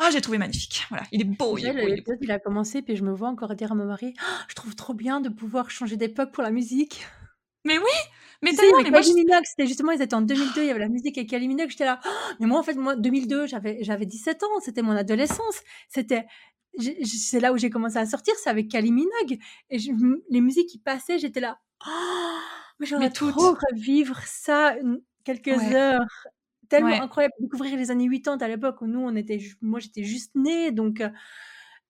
ah, 0.00 0.10
j'ai 0.10 0.20
trouvé 0.20 0.38
magnifique. 0.38 0.86
Voilà, 0.88 1.04
il 1.12 1.20
est 1.20 1.24
beau, 1.24 1.58
il 1.58 1.66
est 1.68 1.70
beau, 1.72 1.88
il 1.88 2.02
il 2.20 2.30
a 2.32 2.38
commencé, 2.38 2.82
puis 2.82 2.96
je 2.96 3.04
me 3.04 3.12
vois 3.12 3.28
encore 3.28 3.54
dire 3.54 3.72
à 3.72 3.74
mon 3.74 3.84
mari: 3.86 4.14
«Ah, 4.20 4.44
«Je 4.48 4.54
trouve 4.54 4.74
trop 4.74 4.94
bien 4.94 5.20
de 5.20 5.28
pouvoir 5.28 5.70
changer 5.70 5.96
d'époque 5.96 6.32
pour 6.32 6.42
la 6.42 6.50
musique». 6.50 7.06
Mais 7.64 7.78
oui! 7.78 7.84
Mais 8.42 8.54
tellement, 8.54 8.80
mais 8.82 8.90
moi 8.90 9.02
c'était 9.02 9.66
justement 9.66 9.92
ils 9.92 10.00
étaient 10.00 10.14
en 10.14 10.22
2002, 10.22 10.62
il 10.62 10.66
y 10.68 10.70
avait 10.70 10.80
la 10.80 10.88
musique 10.88 11.18
avec 11.18 11.28
Kylie 11.28 11.46
Minogue, 11.48 11.68
j'étais 11.70 11.84
là: 11.84 12.00
«Ah!» 12.04 12.08
mais 12.40 12.46
moi, 12.46 12.58
en 12.58 12.62
fait, 12.62 12.74
moi, 12.74 12.96
2002, 12.96 13.46
j'avais 13.46 13.84
j'avais 13.84 14.06
17 14.06 14.42
ans, 14.42 14.60
c'était 14.60 14.80
mon 14.82 14.92
adolescence, 14.96 15.60
c'était 15.88 16.26
c'est 17.04 17.40
là 17.40 17.52
où 17.52 17.58
j'ai 17.58 17.68
commencé 17.68 17.98
à 17.98 18.06
sortir, 18.06 18.34
c'est 18.42 18.48
avec 18.48 18.68
Kylie 18.68 18.92
Minogue 18.92 19.38
et 19.70 19.78
je 19.78 19.90
les 20.30 20.40
musiques 20.40 20.68
qui 20.68 20.78
passaient, 20.78 21.18
j'étais 21.18 21.40
là: 21.40 21.58
«Oh, 21.86 22.38
mais 22.96 23.10
toutes. 23.12 23.34
trop 23.34 23.52
revivre 23.70 24.18
ça, 24.24 24.74
quelques 25.24 25.48
Ouais. 25.48 25.74
heures». 25.74 26.00
Tellement 26.70 26.88
Ouais. 26.90 27.00
incroyable, 27.00 27.34
découvrir 27.40 27.76
les 27.76 27.90
années 27.90 28.08
80 28.08 28.38
à 28.40 28.48
l'époque 28.48 28.80
où 28.80 28.86
nous 28.86 29.00
on 29.00 29.14
était 29.16 29.38
moi 29.60 29.80
j'étais 29.80 30.04
juste 30.04 30.34
née 30.34 30.70
donc 30.70 31.02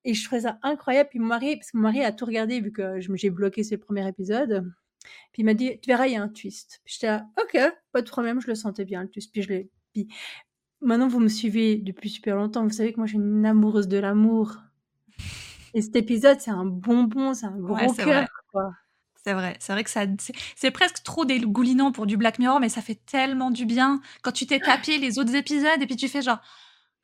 et 0.05 0.15
je 0.15 0.25
trouvais 0.25 0.41
ça 0.41 0.59
incroyable. 0.63 1.11
Puis 1.11 1.21
mon 1.21 1.27
mari 1.27 1.57
parce 1.57 1.71
que 1.71 1.77
mon 1.77 1.85
mari 1.85 2.03
a 2.03 2.11
tout 2.11 2.25
regardé 2.25 2.61
vu 2.61 2.73
que 2.73 2.99
j'ai 2.99 3.31
bloqué 3.31 3.63
ces 3.63 3.77
premiers 3.77 4.09
épisodes. 4.09 4.65
Puis 5.33 5.43
il 5.43 5.45
m'a 5.45 5.55
dit: 5.55 5.79
«Tu 5.81 5.89
verras, 5.89 6.07
il 6.09 6.15
y 6.15 6.17
a 6.17 6.23
un 6.23 6.29
twist». 6.29 6.81
Puis 6.85 6.99
j'étais 7.01 7.15
«OK, 7.41 7.59
pas 7.93 8.03
de 8.03 8.11
problème», 8.11 8.41
je 8.41 8.49
le 8.49 8.55
sentais 8.55 8.85
bien 8.85 9.03
le 9.03 9.09
twist. 9.09 9.33
Puis 9.33 9.43
je 9.43 9.49
l'ai 9.49 9.71
puis 9.93 10.09
maintenant 10.81 11.09
vous 11.09 11.21
me 11.21 11.29
suivez 11.29 11.77
depuis 11.77 12.09
super 12.11 12.37
longtemps, 12.37 12.65
vous 12.65 12.71
savez 12.71 12.93
que 12.93 12.97
moi 12.99 13.07
je 13.07 13.13
suis 13.13 13.19
une 13.19 13.45
amoureuse 13.47 13.89
de 13.89 13.99
l'amour 13.99 14.57
et 15.75 15.83
cet 15.83 15.95
épisode, 15.97 16.41
c'est 16.41 16.51
un 16.51 16.65
bonbon, 16.65 17.35
c'est 17.35 17.47
un 17.47 17.57
gros 17.59 17.93
cœur, 17.95 18.27
quoi. 18.51 18.73
C'est 19.27 19.35
vrai, 19.35 19.57
c'est 19.61 19.73
vrai 19.73 19.85
que 19.85 19.91
ça 19.91 20.05
c'est 20.57 20.71
presque 20.71 21.03
trop 21.03 21.27
dégoulinant 21.27 21.93
pour 21.93 22.07
du 22.07 22.17
Black 22.17 22.39
Mirror, 22.39 22.59
mais 22.59 22.71
ça 22.71 22.81
fait 22.81 22.95
tellement 23.05 23.51
du 23.51 23.67
bien. 23.67 24.01
Quand 24.23 24.33
tu 24.33 24.47
t'es 24.47 24.61
tapé 24.61 24.97
les 24.97 25.19
autres 25.19 25.35
épisodes 25.35 25.81
et 25.81 25.87
puis 25.87 25.97
tu 25.97 26.09
fais 26.09 26.23
genre: 26.23 26.39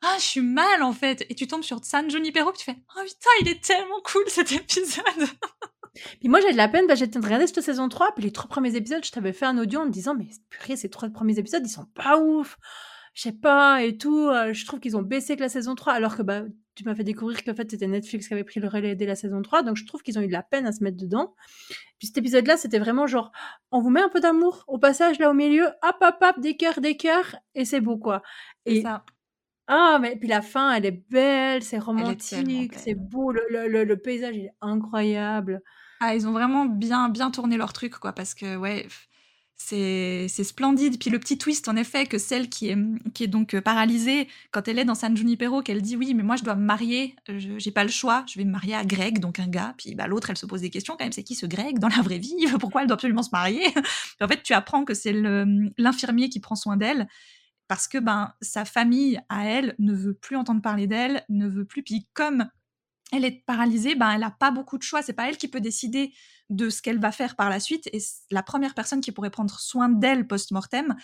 «Ah, 0.03 0.15
je 0.19 0.23
suis 0.23 0.41
mal 0.41 0.83
en 0.83 0.93
fait» 0.93 1.25
et 1.29 1.35
tu 1.35 1.47
tombes 1.47 1.63
sur 1.63 1.83
San 1.85 2.09
Junipero, 2.09 2.51
puis 2.51 2.59
tu 2.59 2.65
fais: 2.65 2.77
«Oh 2.97 3.01
putain, 3.03 3.29
il 3.41 3.49
est 3.49 3.63
tellement 3.63 4.01
cool 4.03 4.23
cet 4.27 4.51
épisode!» 4.51 5.03
Puis 6.19 6.29
moi, 6.29 6.41
j'ai 6.41 6.51
de 6.53 6.57
la 6.57 6.67
peine, 6.69 6.87
bah, 6.87 6.95
j'étais 6.95 7.17
en 7.17 7.21
train 7.21 7.29
de 7.29 7.35
regarder 7.35 7.47
cette 7.47 7.61
saison 7.63 7.89
3, 7.89 8.13
puis 8.15 8.23
les 8.23 8.31
3 8.31 8.49
premiers 8.49 8.75
épisodes, 8.75 9.03
je 9.05 9.11
t'avais 9.11 9.33
fait 9.33 9.45
un 9.45 9.57
audio 9.57 9.81
en 9.81 9.85
me 9.85 9.91
disant: 9.91 10.15
«Mais 10.15 10.27
purée, 10.49 10.77
ces 10.77 10.89
3 10.89 11.09
premiers 11.09 11.39
épisodes, 11.39 11.63
ils 11.65 11.69
sont 11.69 11.85
pas 11.95 12.19
ouf, 12.19 12.57
je 13.15 13.23
sais 13.23 13.31
pas 13.33 13.83
et 13.83 13.97
tout, 13.97 14.29
heu, 14.29 14.53
je 14.53 14.65
trouve 14.65 14.79
qu'ils 14.79 14.97
ont 14.97 15.03
baissé 15.03 15.35
que 15.35 15.41
la 15.41 15.49
saison 15.49 15.75
3», 15.75 15.93
alors 15.93 16.17
que, 16.17 16.23
bah, 16.23 16.43
tu 16.77 16.83
m'as 16.85 16.95
fait 16.95 17.03
découvrir 17.03 17.43
qu'en 17.43 17.55
fait, 17.55 17.69
c'était 17.71 17.87
Netflix 17.87 18.27
qui 18.27 18.33
avait 18.33 18.43
pris 18.43 18.59
le 18.59 18.67
relais 18.67 18.95
dès 18.95 19.05
la 19.05 19.15
saison 19.15 19.41
3, 19.41 19.63
donc 19.63 19.75
je 19.77 19.85
trouve 19.85 20.03
qu'ils 20.03 20.17
ont 20.19 20.21
eu 20.21 20.27
de 20.27 20.31
la 20.31 20.43
peine 20.43 20.65
à 20.67 20.71
se 20.71 20.83
mettre 20.83 20.97
dedans. 20.97 21.35
Puis 21.99 22.07
cet 22.07 22.17
épisode-là, 22.17 22.57
c'était 22.57 22.79
vraiment 22.79 23.07
genre: 23.07 23.31
«On 23.71 23.81
vous 23.81 23.89
met 23.89 24.01
un 24.01 24.09
peu 24.09 24.19
d'amour 24.19 24.63
au 24.67 24.77
passage 24.79 25.19
là 25.19 25.29
au 25.31 25.33
milieu, 25.33 25.67
hop, 25.83 25.97
hop, 26.01 26.15
hop, 26.21 26.39
des 26.39 26.55
cœurs, 26.57 26.79
des 26.81 26.97
cœurs 26.97 27.35
et 27.55 27.65
c'est 27.65 27.81
beau 27.81 27.97
quoi» 27.97 28.21
et 28.65 28.81
ça. 28.81 29.05
ah 29.67 29.99
mais 30.01 30.15
puis 30.17 30.27
la 30.29 30.41
fin, 30.41 30.73
elle 30.73 30.85
est 30.85 30.91
belle, 31.09 31.63
c'est 31.63 31.79
romantique, 31.79 32.73
c'est 32.75 32.95
beau, 32.95 33.31
le 33.31 33.41
le 33.49 33.67
le 33.67 33.83
le 33.83 33.97
paysage, 33.97 34.35
il 34.35 34.45
est 34.45 34.55
incroyable. 34.61 35.61
Ah, 35.99 36.15
ils 36.15 36.27
ont 36.27 36.31
vraiment 36.31 36.65
bien 36.65 37.09
bien 37.09 37.31
tourné 37.31 37.57
leur 37.57 37.73
truc 37.73 37.95
quoi, 37.95 38.13
parce 38.13 38.35
que 38.35 38.55
ouais, 38.55 38.87
c'est 39.57 40.27
splendide. 40.43 40.99
Puis 40.99 41.09
le 41.09 41.19
petit 41.19 41.37
twist 41.37 41.67
en 41.67 41.75
effet 41.75 42.05
que 42.05 42.17
celle 42.17 42.47
qui 42.49 42.69
est, 42.69 43.27
donc, 43.27 43.53
heu, 43.55 43.61
paralysée, 43.61 44.27
quand 44.51 44.67
elle 44.67 44.79
est 44.79 44.85
dans 44.85 44.95
San 44.95 45.17
Junipero, 45.17 45.61
qu'elle 45.61 45.81
dit: 45.81 45.95
«Oui, 45.97 46.13
mais 46.13 46.23
moi 46.23 46.35
je 46.35 46.43
dois 46.43 46.55
me 46.55 46.63
marier, 46.63 47.15
heu, 47.29 47.39
je 47.39 47.57
j'ai 47.57 47.71
pas 47.71 47.83
le 47.83 47.89
choix, 47.89 48.23
je 48.27 48.37
vais 48.39 48.45
me 48.45 48.51
marier 48.51 48.75
à 48.75 48.85
Greg», 48.85 49.19
donc 49.19 49.39
un 49.39 49.47
gars. 49.47 49.73
Puis 49.77 49.95
bah, 49.95 50.07
l'autre, 50.07 50.29
elle 50.29 50.37
se 50.37 50.45
pose 50.45 50.61
des 50.61 50.69
questions 50.69 50.95
quand 50.97 51.05
même, 51.05 51.11
c'est 51.11 51.23
qui 51.23 51.35
ce 51.35 51.45
Greg 51.47 51.79
dans 51.79 51.87
la 51.89 52.01
vraie 52.01 52.19
vie? 52.19 52.35
Pourquoi 52.59 52.81
elle 52.81 52.87
doit 52.87 52.95
absolument 52.95 53.23
se 53.23 53.31
marier? 53.31 53.63
En 54.21 54.27
fait, 54.27 54.41
tu 54.43 54.53
apprends 54.53 54.83
que 54.85 54.93
c'est 54.93 55.13
l'infirmier 55.77 56.29
qui 56.29 56.39
prend 56.39 56.55
soin 56.55 56.75
d'elle 56.77 57.07
parce 57.67 57.87
que, 57.87 57.97
ben, 57.99 58.33
sa 58.41 58.65
famille 58.65 59.19
à 59.29 59.45
elle 59.47 59.75
ne 59.79 59.93
veut 59.93 60.13
plus 60.15 60.35
entendre 60.37 60.61
parler 60.61 60.87
d'elle, 60.87 61.23
ne 61.29 61.47
veut 61.47 61.65
plus 61.65 61.83
puis 61.83 62.07
comme 62.13 62.47
elle 63.13 63.25
est 63.25 63.43
paralysée, 63.45 63.95
ben, 63.95 64.11
elle 64.11 64.23
a 64.23 64.31
pas 64.31 64.51
beaucoup 64.51 64.77
de 64.77 64.83
choix. 64.83 65.01
C'est 65.01 65.13
pas 65.13 65.29
elle 65.29 65.37
qui 65.37 65.47
peut 65.47 65.61
décider 65.61 66.13
de 66.49 66.69
ce 66.69 66.81
qu'elle 66.81 66.99
va 66.99 67.11
faire 67.11 67.35
par 67.35 67.49
la 67.49 67.59
suite 67.59 67.89
et 67.93 67.99
la 68.31 68.43
première 68.43 68.73
personne 68.73 69.01
qui 69.01 69.11
pourrait 69.11 69.29
prendre 69.29 69.59
soin 69.59 69.89
d'elle 69.89 70.27
post-mortem, 70.27 70.95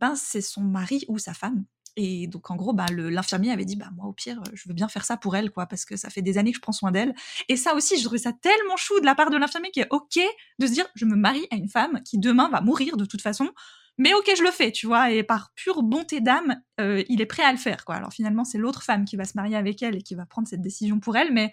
ben, 0.00 0.14
c'est 0.16 0.40
son 0.40 0.62
mari 0.62 1.04
ou 1.08 1.18
sa 1.18 1.34
femme 1.34 1.64
et 1.96 2.28
donc 2.28 2.50
en 2.50 2.56
gros, 2.56 2.74
le 2.92 3.10
l'infirmier 3.10 3.50
avait 3.50 3.64
dit: 3.64 3.74
«Bah, 3.76 3.90
moi, 3.96 4.06
au 4.06 4.12
pire, 4.12 4.40
je 4.54 4.68
veux 4.68 4.74
bien 4.74 4.88
faire 4.88 5.04
ça 5.04 5.16
pour 5.16 5.34
elle, 5.36 5.50
quoi, 5.50 5.66
parce 5.66 5.84
que 5.84 5.96
ça 5.96 6.08
fait 6.08 6.22
des 6.22 6.38
années 6.38 6.52
que 6.52 6.56
je 6.56 6.62
prends 6.62 6.72
soin 6.72 6.92
d'elle» 6.92 7.14
et 7.48 7.56
ça 7.56 7.74
aussi, 7.74 7.98
je 7.98 8.04
trouvais 8.04 8.18
ça 8.18 8.32
tellement 8.32 8.76
chou 8.76 9.00
de 9.00 9.04
la 9.06 9.14
part 9.14 9.28
de 9.30 9.36
l'infirmier 9.36 9.70
qui 9.72 9.80
est 9.80 9.88
OK 9.90 10.18
de 10.58 10.66
se 10.66 10.72
dire: 10.72 10.86
«Je 10.94 11.04
me 11.04 11.16
marie 11.16 11.46
à 11.50 11.56
une 11.56 11.68
femme 11.68 12.00
qui 12.04 12.18
demain 12.18 12.48
va 12.48 12.60
mourir 12.60 12.96
de 12.96 13.04
toute 13.04 13.20
façon, 13.22 13.50
mais 13.98 14.14
OK, 14.14 14.30
je 14.36 14.42
le 14.42 14.50
fais», 14.52 14.70
tu 14.72 14.86
vois? 14.86 15.10
Et 15.10 15.22
par 15.24 15.50
pure 15.54 15.82
bonté 15.82 16.20
d'âme, 16.20 16.62
heu, 16.80 17.04
il 17.08 17.20
est 17.20 17.26
prêt 17.26 17.42
à 17.42 17.50
le 17.52 17.58
faire, 17.58 17.84
quoi. 17.84 17.96
Alors 17.96 18.12
finalement, 18.12 18.44
c'est 18.44 18.58
l'autre 18.58 18.82
femme 18.82 19.04
qui 19.04 19.16
va 19.16 19.24
se 19.24 19.32
marier 19.34 19.56
avec 19.56 19.82
elle 19.82 19.96
et 19.96 20.02
qui 20.02 20.14
va 20.14 20.26
prendre 20.26 20.46
cette 20.48 20.62
décision 20.62 21.00
pour 21.00 21.16
elle, 21.16 21.32
mais 21.32 21.50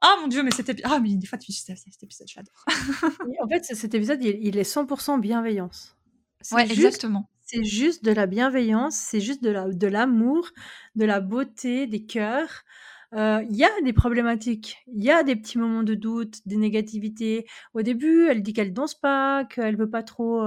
ah 0.00 0.16
mon 0.20 0.28
Dieu, 0.28 0.42
mais 0.42 0.50
cet 0.50 0.68
épi 0.68 0.82
ah 0.84 0.98
mais 1.00 1.14
des 1.14 1.26
fois 1.26 1.38
tu 1.38 1.52
cet 1.52 1.76
cet 1.78 2.02
épisode, 2.02 2.28
je 2.28 2.36
l'adore. 2.36 2.64
Oui, 3.26 3.34
en 3.42 3.48
fait, 3.48 3.64
cet 3.64 3.94
épisode, 3.94 4.22
il 4.22 4.38
il 4.40 4.58
est 4.58 4.62
100% 4.70 5.20
bienveillance. 5.20 5.96
Ouais, 6.52 6.66
juste 6.66 6.78
exactement. 6.78 7.28
c'est 7.44 7.64
juste 7.64 8.04
de 8.04 8.12
la 8.12 8.26
bienveillance, 8.26 8.96
c'est 8.96 9.20
juste 9.20 9.42
de 9.42 9.50
la 9.50 9.68
de 9.68 9.86
l'amour, 9.86 10.50
de 10.96 11.04
la 11.04 11.20
beauté, 11.20 11.86
des 11.86 12.06
cœurs. 12.06 12.64
Il 13.12 13.48
y 13.56 13.64
a 13.64 13.68
des 13.84 13.92
problématiques, 13.92 14.78
il 14.86 15.02
y 15.02 15.10
a 15.10 15.24
des 15.24 15.34
petits 15.34 15.58
moments 15.58 15.82
de 15.82 15.94
doute, 15.94 16.46
des 16.46 16.56
négativités. 16.56 17.44
Au 17.74 17.82
début, 17.82 18.28
elle 18.28 18.40
dit 18.42 18.52
qu'elle 18.52 18.72
danse 18.72 18.94
pas, 18.94 19.44
qu'elle 19.46 19.76
veut 19.76 19.90
pas 19.90 20.04
trop, 20.04 20.44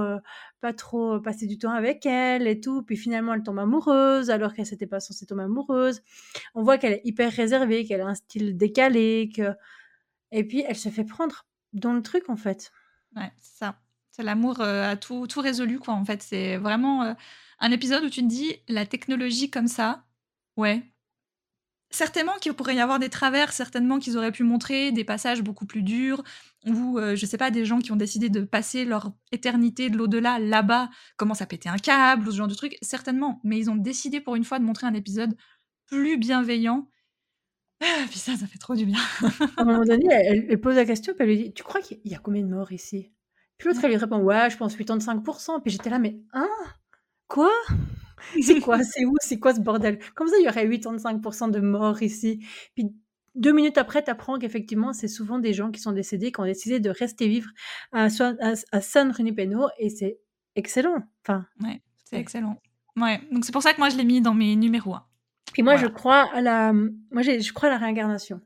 pas 0.62 0.72
trop 0.72 1.20
passer 1.20 1.46
du 1.46 1.58
temps 1.58 1.72
avec 1.72 2.06
elle 2.06 2.46
et 2.48 2.60
tout, 2.60 2.82
puis 2.82 2.96
finalement 2.96 3.34
elle 3.34 3.42
tombe 3.42 3.58
amoureuse 3.58 4.30
alors 4.30 4.54
qu'elle 4.54 4.64
s'était 4.66 4.86
pas 4.86 5.00
censée 5.00 5.26
tomber 5.26 5.42
amoureuse. 5.42 6.00
On 6.54 6.62
voit 6.62 6.78
qu'elle 6.78 6.94
est 6.94 7.02
hyper 7.04 7.32
réservée, 7.32 7.86
qu'elle 7.86 8.02
a 8.02 8.06
un 8.08 8.14
style 8.16 8.56
décalé, 8.56 9.30
que 9.34 9.54
et 10.32 10.44
puis 10.44 10.64
elle 10.68 10.76
se 10.76 10.90
fait 10.90 11.04
prendre 11.04 11.46
dans 11.74 11.92
le 11.94 12.02
truc, 12.02 12.30
en 12.30 12.36
fait. 12.36 12.72
Ouais, 13.16 13.32
c'est 13.38 13.58
ça. 13.58 13.80
C'est 14.12 14.22
l'amour, 14.24 14.60
heu, 14.60 14.64
a 14.82 14.96
tout 14.96 15.26
tout 15.28 15.40
résolu, 15.40 15.78
quoi, 15.80 15.94
en 15.94 16.04
fait. 16.04 16.22
C'est 16.22 16.56
vraiment, 16.58 17.16
un 17.60 17.72
épisode 17.72 18.04
où 18.04 18.10
tu 18.10 18.22
te 18.22 18.28
dis: 18.28 18.56
«La 18.68 18.86
technologie 18.86 19.50
comme 19.50 19.68
ça, 19.68 20.04
ouais, 20.56 20.82
certainement 21.90 22.32
qu'il 22.40 22.52
pourrait 22.54 22.74
y 22.74 22.80
avoir 22.80 22.98
des 22.98 23.08
travers, 23.08 23.52
certainement 23.52 23.98
qu'ils 23.98 24.16
auraient 24.16 24.32
pu 24.32 24.42
montrer 24.42 24.92
des 24.92 25.04
passages 25.04 25.42
beaucoup 25.42 25.66
plus 25.66 25.82
durs 25.82 26.22
ou, 26.66 26.98
heu, 26.98 27.14
je 27.14 27.26
sais 27.26 27.36
pas, 27.38 27.50
des 27.50 27.64
gens 27.64 27.78
qui 27.78 27.92
ont 27.92 27.96
décidé 27.96 28.28
de 28.28 28.40
passer 28.40 28.84
leur 28.84 29.12
éternité 29.32 29.90
de 29.90 29.96
l'au-delà 29.96 30.38
là-bas, 30.38 30.90
commencent 31.16 31.42
à 31.42 31.46
péter 31.46 31.68
un 31.68 31.76
câble 31.76 32.26
ou 32.26 32.32
ce 32.32 32.36
genre 32.36 32.48
de 32.48 32.54
truc, 32.54 32.76
certainement. 32.82 33.40
Mais 33.44 33.58
ils 33.58 33.70
ont 33.70 33.76
décidé 33.76 34.20
pour 34.20 34.34
une 34.34 34.44
fois 34.44 34.58
de 34.58 34.64
montrer 34.64 34.86
un 34.86 34.94
épisode 34.94 35.36
plus 35.86 36.16
bienveillant. 36.16 36.88
Ah, 37.82 38.04
puis 38.08 38.18
ça, 38.18 38.36
ça 38.36 38.46
fait 38.46 38.58
trop 38.58 38.74
du 38.74 38.86
bien. 38.86 38.98
À 39.56 39.62
un 39.62 39.64
moment 39.64 39.84
donné, 39.84 40.06
elle 40.10 40.46
elle 40.48 40.60
pose 40.60 40.76
la 40.76 40.86
question, 40.86 41.12
puis 41.12 41.22
elle 41.24 41.28
lui 41.28 41.44
dit: 41.44 41.52
«Tu 41.52 41.62
crois 41.62 41.80
qu'il 41.80 42.00
y 42.04 42.14
a 42.14 42.18
combien 42.18 42.42
de 42.42 42.48
morts 42.48 42.72
ici?» 42.72 43.12
puis 43.58 43.68
l'autre, 43.68 43.80
elle 43.84 43.90
lui 43.90 43.96
répond: 43.98 44.18
«Ouais, 44.18 44.48
je 44.50 44.56
pense 44.56 44.74
85 44.74 45.22
puis 45.62 45.70
j'étais 45.70 45.90
là: 45.90 45.98
«Mais 45.98 46.18
hein? 46.32 46.48
Quoi? 47.28 47.50
C'est 48.42 48.60
quoi? 48.60 48.82
C'est 48.82 49.04
où? 49.04 49.14
C'est 49.20 49.38
quoi 49.38 49.54
ce 49.54 49.60
bordel? 49.60 49.98
Comment 50.14 50.30
ça, 50.30 50.36
il 50.38 50.44
y 50.44 50.48
aurait 50.48 50.66
85% 50.66 51.50
de 51.50 51.60
morts 51.60 52.02
ici?» 52.02 52.44
puis 52.74 52.94
2 53.34 53.52
minutes 53.52 53.78
après, 53.78 54.04
tu 54.04 54.10
apprends 54.10 54.38
qu'effectivement, 54.38 54.92
c'est 54.92 55.08
souvent 55.08 55.38
des 55.40 55.52
gens 55.52 55.70
qui 55.72 55.80
sont 55.80 55.92
décédés, 55.92 56.30
qui 56.30 56.40
ont 56.40 56.44
décidé 56.44 56.78
de 56.78 56.90
rester 56.90 57.26
vivre 57.26 57.50
à 57.92 58.08
San 58.08 58.36
à 58.40 58.52
à 58.70 58.80
San 58.80 59.12
et 59.78 59.90
c'est 59.90 60.18
excellent. 60.54 61.02
Enfin, 61.22 61.46
Ouais, 61.60 61.82
c'est 62.04 62.18
excellent. 62.18 62.60
Ouais, 62.96 63.20
donc 63.32 63.44
c'est 63.44 63.52
pour 63.52 63.62
ça 63.62 63.72
que 63.72 63.78
moi 63.78 63.88
je 63.88 63.96
l'ai 63.96 64.04
mis 64.04 64.20
dans 64.20 64.34
mes 64.34 64.54
numéros 64.54 64.94
1. 64.94 65.04
puis 65.52 65.62
moi, 65.64 65.76
je 65.76 65.86
crois 65.86 66.30
à 66.32 66.40
la, 66.40 66.72
moi 66.72 67.22
je 67.22 67.52
crois 67.52 67.68
à 67.68 67.72
la 67.72 67.78
réincarnation 67.78 68.40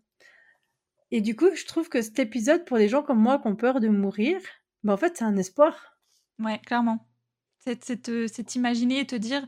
et 1.10 1.20
du 1.20 1.34
coup, 1.36 1.54
je 1.54 1.64
trouve 1.64 1.88
que 1.88 2.02
cet 2.02 2.18
épisode, 2.18 2.64
pour 2.64 2.76
des 2.76 2.88
gens 2.88 3.02
comme 3.02 3.20
moi 3.20 3.38
qui 3.38 3.46
ont 3.48 3.56
peur 3.56 3.80
de 3.80 3.88
mourir, 3.88 4.38
bah, 4.82 4.92
en 4.92 4.96
fait, 4.96 5.16
c'est 5.16 5.24
un 5.24 5.36
espoir. 5.36 5.98
Ouais, 6.38 6.58
clairement. 6.58 7.06
C'est 7.58 7.82
c'est 7.84 8.02
te 8.02 8.26
c'est 8.26 8.44
t'imaginer 8.44 9.00
et 9.00 9.06
te 9.06 9.16
dire, 9.16 9.46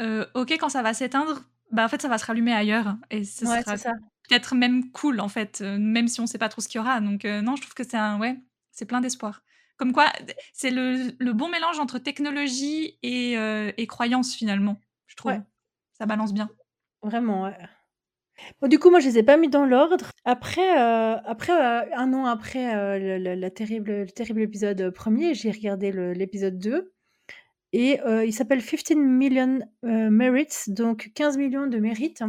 heu: 0.00 0.26
«OK, 0.34 0.52
quand 0.52 0.68
ça 0.68 0.82
va 0.82 0.94
s'éteindre, 0.94 1.42
bah, 1.72 1.84
en 1.84 1.88
fait, 1.88 2.02
ça 2.02 2.08
va 2.08 2.18
se 2.18 2.26
rallumer 2.26 2.52
ailleurs 2.52 2.96
et 3.10 3.24
ce 3.24 3.44
Ouais, 3.44 3.62
sera 3.64 3.76
peut-être 4.28 4.54
même 4.54 4.90
cool 4.92 5.20
en 5.20 5.28
fait, 5.28 5.60
heu, 5.62 5.78
même 5.78 6.08
si 6.08 6.20
on 6.20 6.26
sait 6.26 6.38
pas 6.38 6.48
trop 6.48 6.60
ce 6.62 6.68
qu'il 6.68 6.78
y 6.78 6.82
aura. 6.82 7.00
Donc 7.00 7.24
heu, 7.24 7.40
non, 7.42 7.56
je 7.56 7.62
trouve 7.62 7.74
que 7.74 7.84
c'est 7.84 7.96
un 7.98 8.18
ouais, 8.18 8.38
c'est 8.72 8.86
plein 8.86 9.00
d'espoir. 9.00 9.42
Comme 9.76 9.92
quoi, 9.92 10.12
c'est 10.52 10.70
le 10.70 11.12
le 11.18 11.32
bon 11.32 11.48
mélange 11.50 11.78
entre 11.80 11.98
technologie 11.98 12.98
et 13.02 13.34
et 13.76 13.86
croyance 13.86 14.34
finalement, 14.34 14.80
je 15.08 15.16
trouve. 15.16 15.36
Ouais. 15.36 15.44
Ça 15.98 16.06
balance 16.06 16.32
bien. 16.34 16.50
Vraiment, 17.02 17.44
ouais. 17.44 17.56
Bon, 18.62 18.68
du 18.68 18.78
coup, 18.80 18.90
moi, 18.90 19.00
je 19.00 19.08
les 19.08 19.18
ai 19.18 19.24
pas 19.24 19.38
mis 19.38 19.50
dans 19.50 19.66
l'ordre. 19.66 20.10
Après, 20.24 20.68
après, 20.70 21.52
1 21.94 22.14
an 22.14 22.26
après, 22.26 22.74
heu, 22.76 23.00
le 23.00 23.18
le 23.18 23.34
la 23.36 23.50
terrible 23.50 23.92
le 24.02 24.06
terrible 24.10 24.42
épisode, 24.42 24.90
1er, 24.92 25.34
j'ai 25.34 25.52
regardé 25.52 25.92
l'épisode 26.14 26.58
2 26.58 26.93
et 27.74 28.00
heu, 28.06 28.24
il 28.24 28.32
s'appelle 28.32 28.64
15 28.64 28.96
000 28.96 29.00
000 29.34 29.58
heu, 29.84 30.10
merits, 30.10 30.46
donc 30.68 31.10
15 31.14 31.36
000 31.36 31.50
000 31.50 31.66
de 31.66 31.78
mérites. 31.78 32.22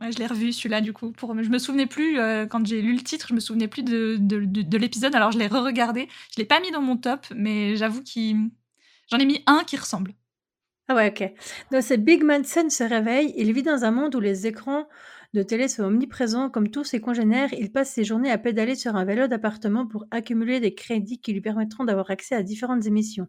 Ouais, 0.00 0.12
je 0.12 0.18
l'ai 0.18 0.26
revu 0.26 0.52
celui-là 0.52 0.80
du 0.80 0.92
coup 0.92 1.12
pour 1.12 1.34
je 1.40 1.48
me 1.48 1.58
souvenais 1.58 1.86
plus, 1.86 2.18
heu, 2.18 2.46
quand 2.50 2.66
j'ai 2.66 2.82
lu 2.82 2.94
le 2.94 3.02
titre, 3.02 3.28
je 3.28 3.34
me 3.34 3.40
souvenais 3.40 3.68
plus 3.68 3.82
de 3.82 4.16
de 4.20 4.44
de 4.44 4.62
de 4.62 4.78
l'épisode, 4.78 5.14
alors 5.14 5.32
je 5.32 5.38
l'ai 5.38 5.46
re-regardé. 5.46 6.08
Je 6.32 6.40
l'ai 6.40 6.44
pas 6.46 6.60
mis 6.60 6.70
dans 6.72 6.82
mon 6.82 6.96
top, 6.96 7.26
mais 7.34 7.76
j'avoue 7.76 8.02
qu'il 8.02 8.50
j'en 9.10 9.18
ai 9.18 9.24
mis 9.24 9.42
un 9.46 9.62
qui 9.64 9.76
ressemble. 9.76 10.14
Ah 10.88 10.94
ouais, 10.94 11.10
OK. 11.10 11.32
Donc 11.70 11.82
c'est 11.82 11.98
Big 11.98 12.22
Manson 12.24 12.70
se 12.70 12.82
réveille, 12.82 13.34
il 13.36 13.52
vit 13.52 13.62
dans 13.62 13.84
un 13.84 13.90
monde 13.90 14.14
où 14.14 14.20
les 14.20 14.46
écrans 14.46 14.88
de 15.34 15.42
télé 15.42 15.68
sont 15.68 15.84
omniprésents. 15.84 16.48
Comme 16.48 16.70
tous 16.70 16.84
ses 16.84 17.00
congénères, 17.00 17.52
il 17.52 17.70
passe 17.70 17.90
ses 17.90 18.04
journées 18.04 18.30
à 18.30 18.38
pédaler 18.38 18.74
sur 18.74 18.96
un 18.96 19.04
vélo 19.04 19.26
d'appartement 19.26 19.86
pour 19.86 20.06
accumuler 20.10 20.60
des 20.60 20.74
crédits 20.74 21.20
qui 21.20 21.32
lui 21.32 21.40
permettront 21.40 21.84
d'avoir 21.84 22.10
accès 22.10 22.34
à 22.34 22.42
différentes 22.42 22.86
émissions. 22.86 23.28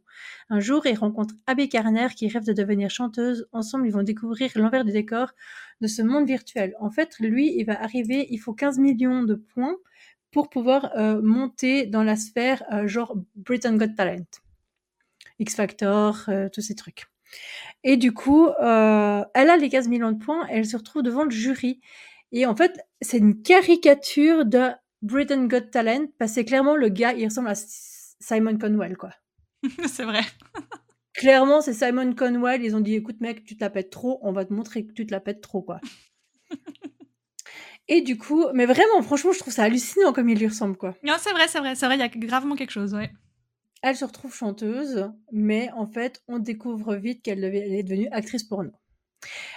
Un 0.49 0.59
jour, 0.59 0.85
il 0.85 0.97
rencontre 0.97 1.35
Abby 1.47 1.67
Garner 1.67 2.07
qui 2.15 2.27
rêve 2.29 2.45
de 2.45 2.53
devenir 2.53 2.89
chanteuse. 2.89 3.47
Ensemble, 3.51 3.87
ils 3.87 3.93
vont 3.93 4.03
découvrir 4.03 4.51
l'envers 4.55 4.85
du 4.85 4.91
décor 4.91 5.33
de 5.81 5.87
ce 5.87 6.01
monde 6.01 6.25
virtuel. 6.25 6.73
En 6.79 6.89
fait, 6.89 7.19
lui, 7.19 7.53
il 7.57 7.65
va 7.65 7.81
arriver, 7.81 8.27
il 8.29 8.37
faut 8.37 8.53
15 8.53 8.79
millions 8.79 9.23
de 9.23 9.35
points 9.35 9.75
pour 10.31 10.49
pouvoir 10.49 10.91
euh, 10.95 11.21
monter 11.21 11.85
dans 11.85 12.03
la 12.03 12.15
sphère 12.15 12.63
euh, 12.71 12.87
genre 12.87 13.15
Britain 13.35 13.75
Got 13.77 13.95
Talent, 13.95 14.25
X 15.39 15.55
Factor, 15.55 16.23
euh, 16.29 16.49
tous 16.53 16.61
ces 16.61 16.75
trucs. 16.75 17.07
Et 17.83 17.97
du 17.97 18.13
coup, 18.13 18.47
euh, 18.47 19.23
elle 19.33 19.49
a 19.49 19.57
les 19.57 19.69
15 19.69 19.87
millions 19.87 20.11
de 20.11 20.23
points 20.23 20.47
et 20.49 20.57
elle 20.57 20.65
se 20.65 20.77
retrouve 20.77 21.03
devant 21.03 21.23
le 21.23 21.31
jury. 21.31 21.79
Et 22.31 22.45
en 22.45 22.55
fait, 22.55 22.79
c'est 23.01 23.17
une 23.17 23.41
caricature 23.41 24.45
de 24.45 24.69
Britain 25.01 25.45
Got 25.47 25.61
Talent 25.71 26.07
parce 26.17 26.35
que 26.35 26.41
clairement 26.41 26.75
le 26.75 26.89
gars, 26.89 27.13
il 27.13 27.25
ressemble 27.25 27.49
à 27.49 27.55
Simon 27.55 28.57
Conwell, 28.57 28.97
quoi. 28.97 29.11
c'est 29.87 30.03
vrai. 30.03 30.21
Clairement, 31.13 31.59
c'est 31.59 31.73
Simon 31.73 32.13
Conwell. 32.13 32.63
Ils 32.63 32.75
ont 32.75 32.79
dit, 32.79 32.95
écoute, 32.95 33.19
mec, 33.19 33.43
tu 33.43 33.57
te 33.57 33.63
la 33.63 33.69
pètes 33.69 33.89
trop, 33.89 34.19
on 34.21 34.31
va 34.31 34.45
te 34.45 34.53
montrer 34.53 34.85
que 34.85 34.93
tu 34.93 35.05
te 35.05 35.11
la 35.11 35.19
pètes 35.19 35.41
trop, 35.41 35.61
quoi. 35.61 35.81
Et 37.89 38.01
du 38.01 38.17
coup, 38.17 38.45
mais 38.53 38.65
vraiment, 38.65 39.01
franchement, 39.01 39.33
je 39.33 39.39
trouve 39.39 39.51
ça 39.51 39.63
hallucinant 39.63 40.13
comme 40.13 40.29
il 40.29 40.37
lui 40.37 40.47
ressemble, 40.47 40.77
quoi. 40.77 40.95
Non, 41.03 41.15
c'est 41.19 41.31
vrai, 41.31 41.47
c'est 41.47 41.59
vrai, 41.59 41.75
c'est 41.75 41.87
vrai, 41.87 41.95
il 41.95 41.99
y 41.99 42.03
a 42.03 42.07
gravement 42.07 42.55
quelque 42.55 42.71
chose, 42.71 42.93
ouais. 42.93 43.11
Elle 43.81 43.95
se 43.95 44.05
retrouve 44.05 44.35
chanteuse, 44.35 45.09
mais 45.31 45.69
en 45.71 45.85
fait, 45.85 46.21
on 46.27 46.39
découvre 46.39 46.95
vite 46.95 47.21
qu'elle 47.21 47.43
est 47.43 47.83
devenue 47.83 48.09
actrice 48.11 48.43
porno. 48.43 48.71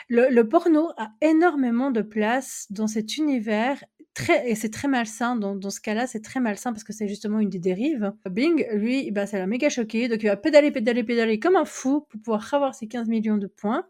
Le, 0.09 0.29
le 0.31 0.49
porno 0.49 0.91
a 0.97 1.11
énormément 1.21 1.91
de 1.91 2.03
place 2.03 2.67
dans 2.71 2.87
cet 2.87 3.17
univers, 3.17 3.83
très, 4.15 4.51
et 4.51 4.55
c'est 4.55 4.71
très 4.71 4.89
malsain. 4.89 5.37
Dans, 5.37 5.55
dans 5.55 5.71
ce 5.71 5.81
cas-là, 5.81 6.07
c'est 6.07 6.21
très 6.21 6.41
malsain 6.41 6.73
parce 6.73 6.85
que 6.85 6.93
c'est 6.93 7.09
justement 7.09 7.39
une 7.41 7.49
des 7.49 7.59
dérives. 7.59 8.13
Bing, 8.31 8.67
lui, 8.73 9.11
bah, 9.11 9.27
ça 9.27 9.39
l'a 9.39 9.47
méga 9.47 9.69
choqué, 9.69 10.09
donc 10.09 10.23
il 10.23 10.27
va 10.27 10.37
pédaler, 10.37 10.71
pédaler, 10.71 11.05
pédaler 11.05 11.39
comme 11.39 11.57
un 11.57 11.65
fou 11.65 12.07
pour 12.11 12.21
pouvoir 12.21 12.55
avoir 12.55 12.75
ses 12.75 12.89
15 12.89 13.09
millions 13.09 13.39
de 13.39 13.47
points, 13.47 13.87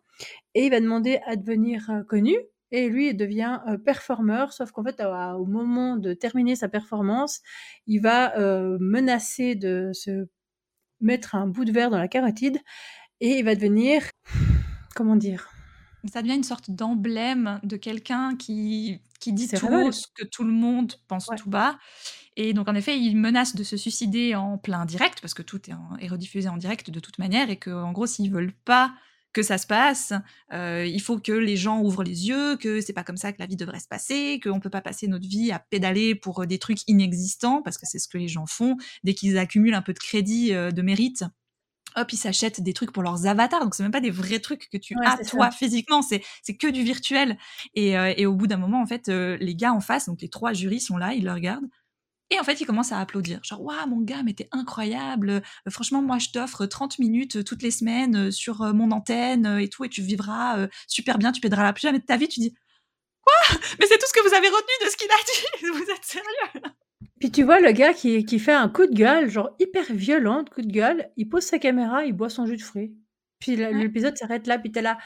et 0.55 0.67
il 0.67 0.71
va 0.71 0.81
demander 0.81 1.21
à 1.27 1.37
devenir 1.37 1.91
euh, 1.91 2.03
connu. 2.05 2.37
Et 2.73 2.89
lui, 2.89 3.11
il 3.11 3.17
devient 3.17 3.61
euh, 3.69 3.79
performeur, 3.79 4.53
sauf 4.53 4.73
qu'en 4.73 4.83
fait, 4.83 4.99
à- 5.01 5.37
au 5.39 5.45
moment 5.47 5.97
de 5.97 6.15
terminer 6.15 6.57
sa 6.57 6.69
performance, 6.69 7.41
il 7.87 8.01
va 8.01 8.37
euh, 8.39 8.79
menacer 8.81 9.55
de 9.55 9.91
se 9.93 10.27
mettre 11.01 11.35
un 11.37 11.47
bout 11.47 11.65
de 11.65 11.73
verre 11.73 11.91
dans 11.91 11.99
la 11.99 12.09
carotide 12.09 12.59
et 13.21 13.39
il 13.39 13.45
va 13.45 13.55
devenir, 13.55 14.03
comment 14.95 15.17
dire, 15.17 15.51
Ça 16.13 16.23
devient 16.23 16.35
une 16.35 16.43
sorte 16.45 16.71
d'emblème 16.71 17.61
de 17.63 17.77
quelqu'un 17.77 18.37
qui 18.37 19.01
qui 19.21 19.33
dit 19.33 19.47
tout 19.49 19.69
haut 19.69 19.93
ce 19.93 20.09
que 20.17 20.25
tout 20.25 20.43
le 20.43 20.51
monde 20.53 20.95
pense 21.07 21.29
Ouais. 21.29 21.37
tout 21.37 21.49
bas. 21.49 21.79
Et 22.37 22.55
donc 22.55 22.69
en 22.69 22.75
effet, 22.75 22.99
il 22.99 23.17
menace 23.17 23.55
de 23.55 23.63
se 23.63 23.77
suicider 23.77 24.35
en 24.35 24.59
plein 24.59 24.85
direct 24.85 25.21
parce 25.21 25.33
que 25.35 25.43
tout 25.43 25.71
est 25.71 25.75
en 25.75 25.97
est 26.01 26.09
rediffusé 26.09 26.49
en 26.49 26.57
direct 26.57 26.91
de 26.91 26.99
toute 26.99 27.19
manière 27.21 27.49
et 27.51 27.57
qu'en 27.57 27.93
gros, 27.93 28.07
s'ils 28.07 28.33
veulent 28.33 28.55
pas 28.65 28.93
que 29.33 29.43
ça 29.43 29.59
se 29.59 29.67
passe, 29.67 30.13
heu, 30.53 30.87
il 30.87 31.01
faut 31.01 31.19
que 31.19 31.33
les 31.33 31.57
gens 31.57 31.81
ouvrent 31.81 32.05
les 32.05 32.29
yeux, 32.29 32.57
que 32.57 32.81
c'est 32.81 32.93
pas 32.93 33.05
comme 33.05 33.17
ça 33.17 33.33
que 33.33 33.39
la 33.41 33.47
vie 33.47 33.57
devrait 33.57 33.81
se 33.81 33.89
passer, 33.89 34.41
qu'on 34.43 34.61
peut 34.61 34.71
pas 34.71 34.83
passer 34.83 35.09
notre 35.09 35.27
vie 35.29 35.53
à 35.53 35.59
pédaler 35.59 36.15
pour, 36.15 36.43
heu, 36.43 36.47
des 36.47 36.59
trucs 36.59 36.87
inexistants 36.89 37.63
parce 37.63 37.79
que 37.79 37.87
c'est 37.87 37.99
ce 37.99 38.09
que 38.09 38.19
les 38.19 38.29
gens 38.29 38.47
font. 38.47 38.77
Dès 39.05 39.15
qu'ils 39.15 39.39
accumulent 39.39 39.75
un 39.75 39.83
peu 39.83 39.93
de 39.95 39.99
crédit, 39.99 40.53
heu, 40.55 40.73
de 40.73 40.83
mérite, 40.83 41.25
hop, 41.97 42.13
ils 42.13 42.17
s'achètent 42.17 42.61
des 42.63 42.73
trucs 42.73 42.93
pour 42.93 43.03
leurs 43.03 43.27
avatars. 43.27 43.61
Donc 43.65 43.75
c'est 43.75 43.83
même 43.83 43.93
pas 43.93 44.01
des 44.01 44.11
vrais 44.11 44.41
trucs 44.41 44.69
que 44.71 44.79
tu 44.79 44.97
Ouais, 44.97 45.11
as 45.11 45.19
toi 45.27 45.51
ça. 45.51 45.53
physiquement, 45.53 46.03
c'est 46.03 46.23
c'est 46.43 46.57
que 46.57 46.69
du 46.69 46.83
virtuel. 46.83 47.39
Et, 47.75 47.99
euh, 47.99 48.13
et 48.17 48.27
au 48.27 48.35
bout 48.35 48.47
d'un 48.47 48.57
moment, 48.59 48.83
en 48.83 48.87
fait, 48.87 49.09
euh, 49.09 49.37
les 49.41 49.55
gars 49.55 49.73
en 49.73 49.81
face, 49.81 50.07
donc 50.07 50.23
les 50.23 50.29
trois 50.31 50.53
jurys 50.53 50.81
sont 50.81 50.97
là, 50.97 51.15
ils 51.15 51.25
le 51.25 51.33
regardent. 51.33 51.69
Et 52.33 52.41
en 52.41 52.45
fait, 52.45 52.61
ils 52.61 52.67
commencent 52.67 52.93
à 52.93 52.99
applaudir. 52.99 53.41
Genre, 53.45 53.63
waouh, 53.63 53.87
mon 53.89 54.01
gars, 54.01 54.23
mais 54.25 54.33
t'es 54.33 54.49
incroyable. 54.53 55.29
Euh, 55.31 55.71
franchement, 55.71 56.01
moi, 56.01 56.19
je 56.19 56.31
t'offre 56.31 56.65
30 56.65 56.99
minutes 56.99 57.37
euh, 57.37 57.45
toutes 57.45 57.63
les 57.63 57.71
semaines 57.71 58.17
euh, 58.17 58.31
sur 58.31 58.73
mon 58.73 58.91
antenne 58.91 59.59
et 59.61 59.69
tout, 59.69 59.85
et 59.85 59.89
tu 59.91 60.01
vivras 60.01 60.67
super 60.89 61.19
bien, 61.19 61.31
tu 61.33 61.41
paideras 61.43 61.63
la 61.63 61.73
plus 61.75 61.83
jamais 61.83 61.99
de 61.99 62.05
ta 62.05 62.17
vie. 62.17 62.29
Tu 62.29 62.41
dis, 62.41 62.55
quoi? 63.23 63.59
Mais 63.79 63.87
c'est 63.87 63.99
tout 63.99 64.07
ce 64.07 64.13
que 64.15 64.27
vous 64.27 64.35
avez 64.35 64.49
retenu 64.49 64.87
de 64.87 64.91
ce 64.91 64.97
qu'il 64.97 65.11
a 65.11 65.15
dit? 65.27 65.69
Vous 65.85 65.91
êtes 65.93 66.05
sérieux 66.05 66.67
Puis 67.21 67.31
tu 67.31 67.43
vois 67.43 67.61
le 67.61 67.73
gars 67.73 67.93
qui, 67.93 68.25
qui 68.25 68.39
fait 68.39 68.53
un 68.53 68.69
coup 68.69 68.87
de 68.87 68.95
gueule, 68.95 69.29
genre 69.29 69.55
hyper 69.61 69.85
violent, 69.93 70.45
coup 70.45 70.63
de 70.63 70.73
gueule, 70.73 71.11
il 71.17 71.29
pose 71.29 71.43
sa 71.45 71.59
caméra, 71.59 72.05
il 72.05 72.13
boit 72.15 72.31
son 72.31 72.47
jus 72.47 72.57
de 72.57 72.63
fruits. 72.63 72.95
Puis 73.41 73.57
Ouais. 73.57 73.73
l'épisode 73.75 74.17
s'arrête 74.17 74.47
là, 74.47 74.59
puis 74.59 74.73
t'es 74.73 74.83
là. 74.83 74.99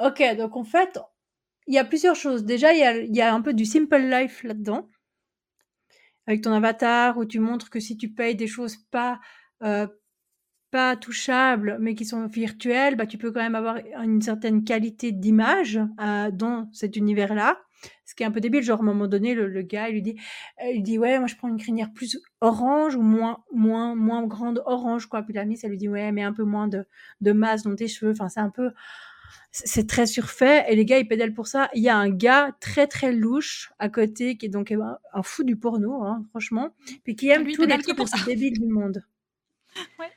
Ok, 0.00 0.22
donc 0.38 0.56
en 0.56 0.64
fait, 0.64 0.98
il 1.66 1.74
y 1.74 1.78
a 1.78 1.84
plusieurs 1.84 2.16
choses. 2.16 2.44
Déjà, 2.44 2.72
il 2.72 2.78
y 2.78 2.82
a, 2.84 2.96
il 2.96 3.14
y 3.14 3.20
a 3.20 3.32
un 3.34 3.40
peu 3.42 3.52
du 3.52 3.64
simple 3.64 3.98
life 3.98 4.42
là-dedans, 4.42 4.88
avec 6.26 6.42
ton 6.42 6.52
avatar, 6.52 7.18
où 7.18 7.24
tu 7.24 7.40
montres 7.40 7.70
que 7.70 7.80
si 7.80 7.96
tu 7.96 8.08
payes 8.08 8.36
des 8.36 8.46
choses 8.46 8.76
pas, 8.90 9.20
euh, 9.62 9.86
pas 10.70 10.96
touchables, 10.96 11.76
mais 11.80 11.94
qui 11.94 12.04
sont 12.04 12.26
virtuelles, 12.26 12.96
bah, 12.96 13.06
tu 13.06 13.18
peux 13.18 13.30
quand 13.30 13.42
même 13.42 13.54
avoir 13.54 13.78
une 14.02 14.22
certaine 14.22 14.64
qualité 14.64 15.12
d'image 15.12 15.80
euh, 16.00 16.30
dans 16.30 16.68
cet 16.72 16.96
univers-là. 16.96 17.60
Ce 18.04 18.14
qui 18.14 18.22
est 18.22 18.26
un 18.26 18.30
peu 18.30 18.40
débile, 18.40 18.62
genre 18.62 18.78
à 18.78 18.82
un 18.82 18.86
moment 18.86 19.08
donné, 19.08 19.34
le, 19.34 19.48
le 19.48 19.62
gars, 19.62 19.88
il 19.88 19.94
lui 19.94 20.02
dit, 20.02 20.16
euh, 20.62 20.70
il 20.72 20.82
dit 20.82 20.98
ouais, 20.98 21.18
moi 21.18 21.26
je 21.26 21.36
prends 21.36 21.48
une 21.48 21.58
crinière 21.58 21.92
plus 21.92 22.18
orange 22.40 22.94
ou 22.94 23.02
moins 23.02 23.42
moins 23.52 23.94
moins 23.94 24.24
grande 24.26 24.62
orange 24.66 25.06
quoi. 25.06 25.22
Puis 25.22 25.34
la 25.34 25.44
miss, 25.44 25.64
elle 25.64 25.70
lui 25.70 25.78
dit 25.78 25.88
ouais, 25.88 26.12
mais 26.12 26.22
un 26.22 26.32
peu 26.32 26.44
moins 26.44 26.68
de 26.68 26.86
de 27.20 27.32
masse 27.32 27.64
dans 27.64 27.74
tes 27.74 27.88
cheveux. 27.88 28.12
Enfin, 28.12 28.28
c'est 28.28 28.40
un 28.40 28.50
peu 28.50 28.70
c'est 29.52 29.86
très 29.86 30.06
surfait 30.06 30.64
et 30.68 30.74
les 30.76 30.84
gars 30.84 30.98
ils 30.98 31.06
pédalent 31.06 31.34
pour 31.34 31.46
ça. 31.46 31.68
Il 31.74 31.82
y 31.82 31.88
a 31.90 31.96
un 31.96 32.08
gars 32.10 32.56
très 32.60 32.86
très 32.86 33.12
louche 33.12 33.70
à 33.78 33.88
côté 33.88 34.36
qui 34.36 34.46
est 34.46 34.48
donc 34.48 34.72
un, 34.72 34.98
un 35.12 35.22
fou 35.22 35.44
du 35.44 35.56
porno, 35.56 36.02
hein, 36.02 36.24
franchement, 36.30 36.74
puis 37.04 37.14
qui 37.16 37.28
aime 37.28 37.44
Lui, 37.44 37.54
tous 37.54 37.62
les 37.66 37.78
trucs 37.78 37.96
pour 37.96 38.08
ça. 38.08 38.16
débiles 38.26 38.58
du 38.58 38.66
monde. 38.66 39.04
Ouais. 39.98 40.10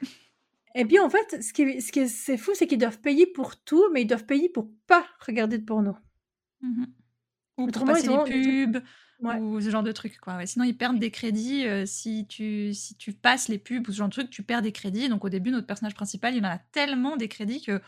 Et 0.77 0.83
puis 0.83 0.99
en 0.99 1.09
fait, 1.09 1.41
ce 1.41 1.53
qui 1.53 1.61
est, 1.61 1.79
ce 1.79 1.91
qui 1.93 1.99
est, 2.01 2.07
c'est 2.07 2.37
fou, 2.37 2.51
c'est 2.53 2.67
qu'ils 2.67 2.77
doivent 2.77 2.99
payer 2.99 3.25
pour 3.25 3.55
tout, 3.63 3.83
mais 3.93 4.01
ils 4.01 4.07
doivent 4.07 4.25
payer 4.25 4.49
pour 4.49 4.69
pas 4.87 5.05
regarder 5.25 5.57
de 5.57 5.63
porno. 5.63 5.95
Mhm. 6.61 6.87
Ou 7.57 7.67
pour 7.67 7.85
passer 7.85 8.03
ils 8.05 8.09
ont 8.09 8.23
les 8.25 8.65
pubs, 8.67 8.83
Ouais. 9.21 9.37
ou 9.39 9.61
ce 9.61 9.69
genre 9.69 9.81
de 9.83 9.93
trucs. 9.93 10.17
Quoi. 10.19 10.35
Ouais. 10.35 10.45
Sinon, 10.45 10.65
ils 10.65 10.75
perdent 10.75 10.99
des 10.99 11.09
crédits. 11.11 11.65
euh, 11.65 11.85
si, 11.85 12.27
tu, 12.27 12.73
si 12.73 12.97
tu 12.97 13.13
passes 13.13 13.47
les 13.47 13.57
pubs 13.59 13.87
ou 13.87 13.91
ce 13.93 13.97
genre 13.99 14.09
de 14.09 14.13
trucs, 14.13 14.29
tu 14.29 14.43
perds 14.43 14.61
des 14.61 14.73
crédits. 14.73 15.07
Donc 15.07 15.23
au 15.23 15.29
début, 15.29 15.51
notre 15.51 15.65
personnage 15.67 15.95
principal, 15.95 16.35
il 16.35 16.45
en 16.45 16.49
a 16.49 16.57
tellement 16.73 17.15
des 17.15 17.29
crédits 17.29 17.61
que 17.61 17.79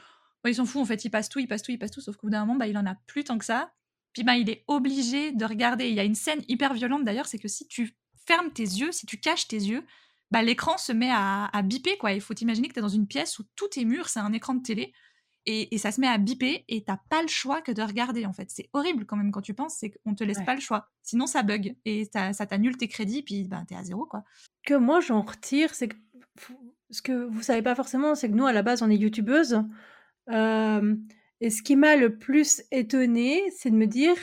ouais, 0.47 0.51
il 0.51 0.55
s'en 0.55 0.65
fout. 0.65 0.81
En 0.81 0.85
fait, 0.85 1.03
il 1.05 1.09
passe 1.09 1.29
tout, 1.29 1.39
il 1.39 1.47
passe 1.47 1.61
tout, 1.61 1.71
il 1.71 1.77
passe 1.79 1.91
tout. 1.91 2.01
Sauf 2.01 2.15
qu'au 2.15 2.27
bout 2.27 2.31
d'un 2.31 2.45
moment, 2.45 2.55
bah, 2.57 2.67
il 2.67 2.77
en 2.77 2.85
a 2.85 2.95
plus 3.07 3.23
tant 3.23 3.37
que 3.37 3.45
ça. 3.45 3.71
Puis 4.13 4.23
bah, 4.23 4.35
il 4.37 4.49
est 4.49 4.63
obligé 4.67 5.31
de 5.31 5.45
regarder. 5.45 5.87
Il 5.89 5.93
y 5.95 5.99
a 5.99 6.03
une 6.03 6.15
scène 6.15 6.41
hyper 6.47 6.73
violente 6.73 7.03
d'ailleurs, 7.03 7.27
c'est 7.27 7.37
que 7.39 7.47
si 7.47 7.67
tu 7.67 7.95
fermes 8.25 8.51
tes 8.51 8.63
yeux, 8.63 8.91
si 8.91 9.05
tu 9.05 9.17
caches 9.17 9.47
tes 9.47 9.57
yeux, 9.57 9.83
bah, 10.31 10.41
l'écran 10.41 10.77
se 10.77 10.91
met 10.91 11.11
à, 11.11 11.45
à 11.45 11.61
biper. 11.61 11.97
Quoi. 11.97 12.13
Il 12.13 12.21
faut 12.21 12.33
t'imaginer 12.33 12.67
que 12.67 12.73
tu 12.73 12.79
es 12.79 12.81
dans 12.81 12.87
une 12.89 13.07
pièce 13.07 13.37
où 13.39 13.43
tout 13.55 13.67
est 13.77 13.85
mûr, 13.85 14.09
c'est 14.09 14.19
un 14.19 14.33
écran 14.33 14.55
de 14.55 14.63
télé. 14.63 14.93
Et, 15.49 15.73
et 15.73 15.77
ça 15.77 15.93
se 15.93 16.01
met 16.01 16.07
à 16.07 16.17
biper 16.17 16.65
et 16.67 16.83
t'as 16.83 16.97
pas 17.09 17.21
le 17.21 17.29
choix 17.29 17.61
que 17.61 17.71
de 17.71 17.81
regarder 17.81 18.25
en 18.25 18.33
fait. 18.33 18.49
C'est 18.51 18.69
horrible 18.73 19.05
quand 19.05 19.15
même 19.15 19.31
quand 19.31 19.41
tu 19.41 19.53
penses, 19.53 19.75
c'est 19.79 19.91
qu'on 19.91 20.13
te 20.13 20.25
laisse 20.25 20.39
Ouais. 20.39 20.43
pas 20.45 20.55
le 20.55 20.59
choix. 20.59 20.89
Sinon 21.03 21.25
ça 21.25 21.41
bug 21.41 21.73
et 21.85 22.09
ça, 22.11 22.33
t'annule 22.45 22.75
tes 22.75 22.89
crédits 22.89 23.23
puis 23.23 23.45
bah, 23.45 23.63
t'es 23.65 23.75
à 23.75 23.81
zéro 23.83 24.05
quoi. 24.05 24.25
que 24.65 24.73
moi 24.73 24.99
j'en 24.99 25.21
retire, 25.21 25.73
c'est 25.73 25.87
que 25.87 25.95
ce 26.89 27.01
que 27.01 27.13
vous 27.27 27.41
savez 27.43 27.61
pas 27.61 27.75
forcément, 27.75 28.13
c'est 28.13 28.29
que 28.29 28.35
nous 28.35 28.45
à 28.45 28.51
la 28.51 28.61
base 28.61 28.81
on 28.81 28.89
est 28.89 28.97
youtubeuse. 28.97 29.63
Et 30.29 31.49
ce 31.49 31.61
qui 31.61 31.75
m'a 31.75 31.95
le 31.95 32.17
plus 32.17 32.63
étonnée, 32.71 33.43
c'est 33.55 33.69
de 33.69 33.75
me 33.75 33.85
dire, 33.85 34.15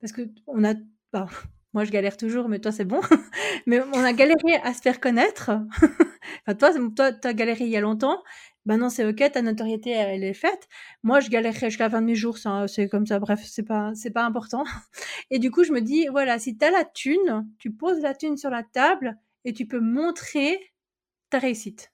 parce 0.00 0.12
que 0.12 0.22
on 0.46 0.64
a, 0.64 0.74
bah, 1.12 1.26
moi 1.74 1.84
je 1.84 1.90
galère 1.90 2.16
toujours, 2.16 2.48
mais 2.48 2.60
toi 2.60 2.72
c'est 2.72 2.84
bon, 2.84 3.00
mais 3.66 3.80
on 3.94 4.04
a 4.04 4.12
galéré 4.12 4.56
à 4.62 4.74
se 4.74 4.80
faire 4.82 5.00
connaître. 5.00 5.50
enfin 6.46 6.54
toi, 6.56 6.72
toi 6.96 7.12
t'as 7.12 7.32
galéré 7.32 7.64
il 7.64 7.70
y 7.70 7.76
a 7.76 7.80
longtemps, 7.80 8.22
ben 8.66 8.78
non, 8.78 8.90
c'est 8.90 9.06
OK, 9.06 9.16
ta 9.32 9.42
notoriété, 9.42 9.90
elle 9.90 10.24
est 10.24 10.34
faite. 10.34 10.68
Moi, 11.02 11.20
je 11.20 11.30
galérerai 11.30 11.70
jusqu'à 11.70 11.84
la 11.84 11.90
fin 11.90 12.02
de 12.02 12.06
mes 12.06 12.14
jours, 12.14 12.38
c'est 12.68 12.88
comme 12.88 13.06
ça. 13.06 13.18
Bref, 13.18 13.40
c'est 13.44 13.62
pas 13.64 13.92
c'est 13.94 14.10
pas 14.10 14.24
important 14.24 14.64
et 15.30 15.38
du 15.38 15.50
coup, 15.50 15.64
je 15.64 15.72
me 15.72 15.80
dis: 15.80 16.06
«Voilà, 16.08 16.38
si 16.38 16.56
tu 16.58 16.64
as 16.64 16.70
la 16.70 16.84
thune, 16.84 17.48
tu 17.58 17.72
poses 17.72 18.00
la 18.02 18.14
thune 18.14 18.36
sur 18.36 18.50
la 18.50 18.62
table 18.62 19.18
et 19.44 19.52
tu 19.54 19.66
peux 19.66 19.80
montrer 19.80 20.60
ta 21.30 21.38
réussite». 21.38 21.92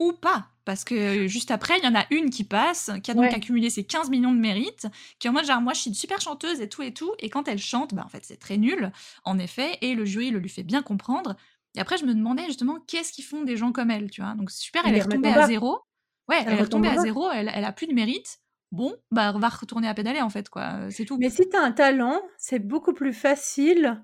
Ou 0.00 0.12
pas, 0.12 0.49
parce 0.64 0.84
que 0.84 1.26
juste 1.26 1.50
après, 1.50 1.78
il 1.78 1.84
y 1.84 1.88
en 1.88 1.94
a 1.94 2.04
une 2.10 2.30
qui 2.30 2.44
passe, 2.44 2.90
qui 3.02 3.10
a 3.10 3.14
donc 3.14 3.32
Ouais. 3.32 3.34
accumulé 3.34 3.70
ses 3.70 3.84
15 3.84 4.10
millions 4.10 4.32
de 4.32 4.38
mérites, 4.38 4.86
qui 5.18 5.26
est 5.26 5.30
en 5.30 5.32
mode 5.34 5.44
genre: 5.46 5.60
«Moi, 5.60 5.72
je 5.74 5.80
suis 5.80 5.88
une 5.90 5.94
super 5.94 6.20
chanteuse 6.20 6.60
et 6.60 6.68
tout 6.68 6.82
et 6.82 6.92
tout» 6.94 7.12
et 7.18 7.30
quand 7.30 7.48
elle 7.48 7.58
chante, 7.58 7.94
bah, 7.94 8.02
en 8.04 8.08
fait, 8.08 8.24
c'est 8.24 8.36
très 8.38 8.56
nul, 8.58 8.92
en 9.24 9.38
effet 9.38 9.78
et 9.80 9.94
le 9.94 10.04
jury 10.04 10.30
le 10.30 10.38
lui 10.38 10.48
fait 10.48 10.62
bien 10.62 10.82
comprendre 10.82 11.36
et 11.76 11.80
après 11.80 11.96
je 11.98 12.04
me 12.04 12.14
demandais 12.14 12.44
justement 12.46 12.80
qu'est-ce 12.80 13.12
qu'ils 13.12 13.24
font 13.24 13.42
des 13.44 13.56
gens 13.56 13.72
comme 13.72 13.90
elle, 13.90 14.10
tu 14.10 14.20
vois? 14.22 14.34
Donc 14.34 14.50
c'est 14.50 14.60
super, 14.62 14.84
elle 14.86 14.96
est 14.96 15.00
retombée 15.00 15.30
à. 15.30 15.40
0. 15.42 15.80
Ouais, 16.28 16.44
Elle 16.44 16.50
elle 16.50 16.58
est 16.58 16.62
retombée 16.62 16.88
à. 16.88 16.98
0, 16.98 17.30
elle 17.30 17.50
elle 17.54 17.64
a 17.64 17.72
plus 17.72 17.86
de 17.86 17.94
mérite. 17.94 18.38
Bon, 18.72 18.94
bah, 19.10 19.32
va 19.32 19.48
retourner 19.48 19.88
à 19.88 19.94
pédaler 19.94 20.20
en 20.22 20.30
fait 20.30 20.48
quoi, 20.48 20.86
heu, 20.88 20.90
c'est 20.90 21.04
tout. 21.04 21.18
Mais 21.18 21.30
si 21.30 21.48
tu 21.48 21.56
as 21.56 21.62
un 21.62 21.70
talent, 21.70 22.20
c'est 22.36 22.58
beaucoup 22.58 22.92
plus 22.92 23.12
facile 23.12 24.02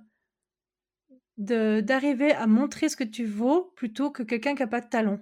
de 1.38 1.80
d'arriver 1.80 2.32
à 2.32 2.46
montrer 2.46 2.88
ce 2.88 2.96
que 2.96 3.04
tu 3.04 3.24
vaux, 3.24 3.72
plutôt 3.76 4.10
que 4.10 4.22
quelqu'un 4.22 4.54
qui 4.54 4.62
a 4.62 4.66
pas 4.66 4.80
de 4.80 4.88
talent. 4.88 5.20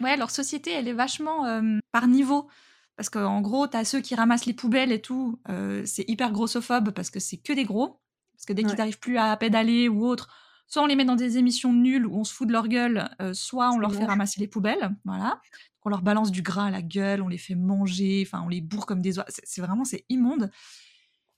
Ouais, 0.00 0.16
leur 0.16 0.30
société, 0.30 0.72
elle 0.72 0.88
est 0.88 0.92
vachement, 0.92 1.46
hem, 1.46 1.80
par 1.92 2.08
niveau. 2.08 2.48
Parce 2.96 3.10
qu'en 3.10 3.40
gros, 3.40 3.66
tu 3.68 3.76
as 3.76 3.84
ceux 3.84 4.00
qui 4.00 4.14
ramassent 4.14 4.46
les 4.46 4.54
poubelles 4.54 4.92
et 4.92 5.00
tout, 5.00 5.40
heu, 5.48 5.84
c'est 5.86 6.08
hyper 6.08 6.32
grossophobe 6.32 6.90
parce 6.90 7.10
que 7.10 7.20
c'est 7.20 7.38
que 7.38 7.52
des 7.52 7.64
gros. 7.64 8.00
Parce 8.36 8.46
que 8.46 8.52
dès 8.52 8.64
qu'ils 8.64 8.80
Ouais. 8.80 8.80
arrivent 8.80 8.98
plus 8.98 9.18
à 9.18 9.36
pédaler 9.36 9.88
ou 9.88 10.04
autre, 10.06 10.32
soit 10.66 10.82
on 10.82 10.86
les 10.86 10.96
met 10.96 11.04
dans 11.04 11.16
des 11.16 11.38
émissions 11.38 11.72
nulles 11.72 12.06
où 12.06 12.16
on 12.18 12.24
se 12.24 12.32
fout 12.34 12.46
de 12.48 12.52
leur 12.52 12.68
gueule, 12.68 13.08
heu, 13.20 13.34
soit 13.34 13.70
on 13.72 13.78
leur 13.78 13.94
fait 13.94 14.04
ramasser 14.04 14.40
les 14.40 14.48
poubelles, 14.48 14.90
voilà. 15.04 15.40
On 15.86 15.90
leur 15.90 16.02
balance 16.02 16.30
du 16.32 16.40
gras 16.42 16.66
à 16.66 16.70
la 16.70 16.82
gueule, 16.82 17.20
on 17.22 17.28
les 17.28 17.36
fait 17.38 17.54
manger, 17.54 18.24
enfin 18.26 18.42
on 18.44 18.48
les 18.48 18.60
bourre 18.62 18.86
comme 18.86 19.02
des 19.02 19.18
oies 19.18 19.26
c'est 19.28 19.42
c'est 19.44 19.60
vraiment 19.60 19.84
c'est 19.84 20.04
immonde 20.08 20.50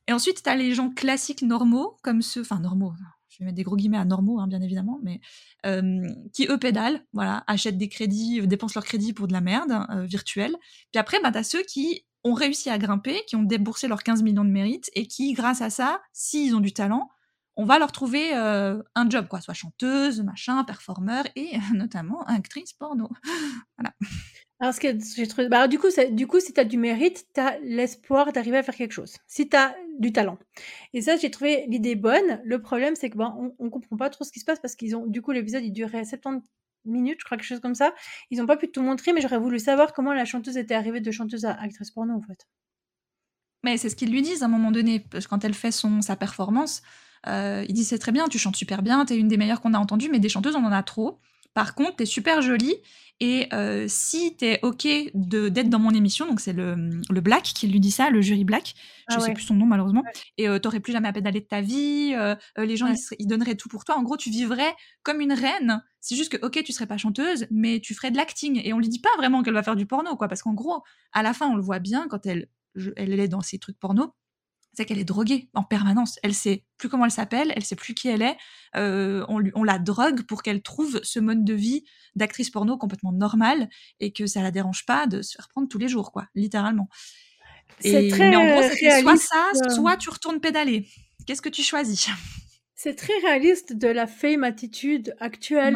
et 0.08 0.12
ensuite 0.12 0.42
tu 0.42 0.48
as 0.50 0.56
les 0.56 0.74
gens 0.74 0.90
classiques 0.90 1.42
normaux 1.42 1.96
comme 2.02 2.22
ceux 2.22 2.42
enfin 2.42 2.60
normaux, 2.60 2.92
je 3.38 3.40
vais 3.40 3.46
mettre 3.46 3.56
des 3.56 3.62
gros 3.62 3.76
guillemets 3.76 3.98
à 3.98 4.04
normaux, 4.04 4.40
hein, 4.40 4.46
bien 4.48 4.60
évidemment, 4.62 4.98
mais 5.02 5.20
qui 6.32 6.46
eux 6.48 6.58
pédalent, 6.58 7.00
voilà, 7.12 7.44
achètent 7.46 7.78
des 7.78 7.88
crédits, 7.88 8.40
heu, 8.40 8.46
dépensent 8.46 8.74
leurs 8.76 8.84
crédits 8.84 9.12
pour 9.12 9.26
de 9.28 9.32
la 9.32 9.40
merde, 9.40 9.72
heu, 9.90 10.04
virtuelle. 10.04 10.56
Puis 10.92 10.98
après, 11.00 11.20
bah, 11.22 11.32
tu 11.32 11.38
as 11.38 11.42
ceux 11.44 11.62
qui 11.62 12.04
ont 12.24 12.34
réussi 12.34 12.70
à 12.70 12.78
grimper, 12.78 13.22
qui 13.26 13.36
ont 13.36 13.42
déboursé 13.42 13.88
leurs 13.88 14.02
15 14.02 14.22
millions 14.22 14.44
de 14.44 14.50
mérites 14.50 14.90
et 14.94 15.06
qui, 15.06 15.32
grâce 15.32 15.62
à 15.62 15.70
ça, 15.70 16.00
s'ils 16.12 16.54
ont 16.56 16.60
du 16.60 16.72
talent, 16.72 17.08
on 17.56 17.64
va 17.64 17.78
leur 17.78 17.92
trouver, 17.92 18.34
heu, 18.36 18.82
un 18.94 19.08
job 19.10 19.28
quoi, 19.28 19.40
soit 19.40 19.54
chanteuse, 19.54 20.20
machin, 20.22 20.62
performeur 20.64 21.24
et 21.36 21.52
notamment 21.74 22.22
actrice 22.24 22.72
porno. 22.74 23.08
Voilà. 23.78 23.92
Alors 24.60 24.72
ce 24.72 24.80
que 24.80 24.88
j'ai 25.16 25.26
trouvé 25.26 25.48
bah, 25.48 25.68
du 25.68 25.78
coup, 25.78 25.88
du 26.12 26.26
coup, 26.26 26.40
si 26.40 26.52
tu 26.54 26.60
as 26.60 26.64
du 26.64 26.78
mérite, 26.78 27.26
tu 27.34 27.40
as 27.40 27.58
l'espoir 27.60 28.32
d'arriver 28.32 28.56
à 28.56 28.62
faire 28.62 28.74
quelque 28.74 28.92
chose. 28.92 29.14
Si 29.26 29.48
tu 29.48 29.56
as 29.56 29.76
du 29.98 30.12
talent 30.12 30.38
et 30.94 31.02
ça, 31.02 31.16
j'ai 31.16 31.30
trouvé 31.30 31.66
l'idée 31.68 31.94
bonne. 31.94 32.40
Le 32.44 32.60
problème, 32.62 32.94
c'est 32.96 33.10
que, 33.10 33.18
ben, 33.18 33.52
on 33.58 33.70
comprend 33.70 33.96
pas 33.96 34.10
trop 34.10 34.24
ce 34.24 34.32
qui 34.32 34.40
se 34.40 34.44
passe 34.46 34.60
parce 34.60 34.74
qu'ils 34.76 34.96
ont 34.96 35.06
du 35.06 35.20
coup, 35.22 35.32
l'épisode, 35.32 35.62
il 35.64 35.72
durait 35.72 36.04
70 36.06 36.48
minutes, 36.86 37.18
je 37.20 37.24
crois, 37.26 37.36
quelque 37.36 37.46
chose 37.46 37.60
comme 37.60 37.74
ça. 37.74 37.94
Ils 38.30 38.40
ont 38.42 38.46
pas 38.46 38.56
pu 38.56 38.70
tout 38.70 38.82
montrer, 38.82 39.12
mais 39.12 39.20
j'aurais 39.20 39.38
voulu 39.38 39.58
savoir 39.58 39.92
comment 39.92 40.14
la 40.14 40.24
chanteuse 40.24 40.56
était 40.56 40.74
arrivée 40.74 41.00
de 41.00 41.10
chanteuse 41.10 41.44
à 41.44 41.52
actrice 41.54 41.90
porno, 41.90 42.14
en 42.14 42.22
fait. 42.22 42.46
Mais 43.64 43.76
c'est 43.78 43.88
ce 43.88 43.96
qu'ils 43.96 44.10
lui 44.12 44.22
disent 44.22 44.42
à 44.42 44.46
un 44.46 44.48
moment 44.48 44.70
donné, 44.70 45.00
parce 45.00 45.24
que 45.26 45.30
quand 45.30 45.44
elle 45.44 45.54
fait 45.54 45.72
son 45.72 46.00
sa 46.02 46.16
performance, 46.16 46.82
heu, 47.26 47.64
ils 47.68 47.72
disent: 47.74 47.88
«C'est 47.88 47.98
très 47.98 48.12
bien, 48.12 48.28
tu 48.28 48.38
chantes 48.38 48.56
super 48.56 48.82
bien, 48.82 49.04
tu 49.04 49.14
es 49.14 49.16
une 49.18 49.28
des 49.28 49.36
meilleures 49.36 49.60
qu'on 49.60 49.74
a 49.74 49.78
entendues, 49.78 50.08
mais 50.10 50.20
des 50.20 50.28
chanteuses, 50.28 50.54
on 50.56 50.64
en 50.64 50.72
a 50.72 50.82
trop. 50.82 51.18
Par 51.56 51.74
contre, 51.74 51.96
tu 51.98 52.04
es 52.04 52.06
super 52.06 52.42
jolie 52.42 52.76
et 53.20 53.48
heu, 53.54 53.86
si 53.88 54.36
tu 54.38 54.44
es 54.46 54.60
OK 54.62 54.86
de 55.14 55.48
d'être 55.48 55.70
dans 55.70 55.80
mon 55.80 55.92
émission», 55.92 56.26
donc 56.28 56.40
c'est 56.40 56.52
le, 56.52 56.76
le 57.10 57.20
Black 57.22 57.44
qui 57.44 57.66
lui 57.68 57.80
dit 57.80 57.90
ça, 57.90 58.10
le 58.10 58.20
jury 58.22 58.44
Black, 58.44 58.74
je 59.08 59.18
Ah 59.18 59.20
sais 59.20 59.32
plus 59.32 59.42
son 59.44 59.54
nom 59.54 59.66
malheureusement 59.66 60.04
Ouais. 60.04 60.26
et 60.38 60.48
heu, 60.48 60.60
«Tu 60.60 60.68
aurais 60.68 60.80
plus 60.80 60.92
jamais 60.92 61.08
à 61.08 61.14
pédaler 61.14 61.40
de 61.40 61.46
ta 61.46 61.62
vie, 61.62 62.14
heu 62.16 62.36
heu, 62.58 62.64
les 62.64 62.76
gens 62.76 62.86
Ouais. 62.86 62.96
ils 63.18 63.26
donneraient 63.26 63.56
tout 63.56 63.70
pour 63.70 63.84
toi. 63.86 63.96
En 63.98 64.04
gros, 64.04 64.18
tu 64.18 64.30
vivrais 64.30 64.74
comme 65.02 65.22
une 65.22 65.32
reine. 65.32 65.82
C'est 66.00 66.16
juste 66.16 66.30
que, 66.38 66.46
OK, 66.46 66.62
tu 66.64 66.72
serais 66.72 66.86
pas 66.86 66.98
chanteuse, 66.98 67.46
mais 67.50 67.80
tu 67.80 67.94
ferais 67.94 68.10
de 68.12 68.18
l'acting» 68.18 68.60
et 68.64 68.72
on 68.74 68.78
lui 68.78 68.88
dit 68.90 69.00
pas 69.00 69.16
vraiment 69.18 69.42
qu'elle 69.42 69.54
va 69.54 69.64
faire 69.64 69.76
du 69.76 69.86
porno 69.86 70.16
quoi, 70.16 70.28
parce 70.28 70.42
qu'en 70.42 70.54
gros, 70.54 70.82
à 71.12 71.22
la 71.24 71.34
fin, 71.34 71.48
on 71.48 71.56
le 71.56 71.62
voit 71.62 71.80
bien 71.80 72.08
quand 72.08 72.26
elle 72.26 72.48
je 72.74 72.90
elle 72.96 73.18
est 73.18 73.28
dans 73.28 73.40
ses 73.40 73.58
trucs 73.58 73.78
porno, 73.78 74.12
c'est 74.76 74.84
qu'elle 74.84 74.98
est 74.98 75.04
droguée 75.04 75.48
en 75.54 75.64
permanence. 75.64 76.18
Elle 76.22 76.34
sait 76.34 76.64
plus 76.76 76.88
comment 76.88 77.06
elle 77.06 77.10
s'appelle, 77.10 77.52
elle 77.56 77.64
sait 77.64 77.76
plus 77.76 77.94
qui 77.94 78.08
elle 78.08 78.22
est, 78.22 78.36
heu, 78.76 79.24
on 79.28 79.38
lui 79.38 79.50
on 79.54 79.64
la 79.64 79.78
drogue 79.78 80.22
pour 80.22 80.42
qu'elle 80.42 80.62
trouve 80.62 81.00
ce 81.02 81.18
mode 81.18 81.44
de 81.44 81.54
vie 81.54 81.84
d'actrice 82.14 82.50
porno 82.50 82.76
complètement 82.76 83.12
normal 83.12 83.68
et 84.00 84.12
que 84.12 84.26
ça 84.26 84.42
la 84.42 84.50
dérange 84.50 84.84
pas 84.86 85.06
de 85.06 85.22
se 85.22 85.34
faire 85.36 85.48
prendre 85.48 85.66
tous 85.68 85.78
les 85.78 85.88
jours 85.88 86.12
quoi, 86.12 86.26
littéralement 86.34 86.88
C'est 87.80 88.06
et 88.06 88.08
très, 88.08 88.30
mais 88.30 88.36
en 88.36 88.44
gros, 88.46 88.62
c'était 88.62 88.90
soit 88.90 89.12
réaliste, 89.12 89.28
ça, 89.32 89.52
heu 89.54 89.70
soit 89.74 89.96
tu 89.96 90.10
retournes 90.10 90.40
pédaler. 90.40 90.86
Qu'est-ce 91.26 91.42
que 91.42 91.48
tu 91.48 91.62
choisis? 91.62 92.08
C'est 92.74 92.94
très 92.94 93.16
réaliste 93.24 93.72
de 93.72 93.88
la 93.88 94.06
fame 94.06 94.44
attitude 94.44 95.16
actuelle. 95.18 95.74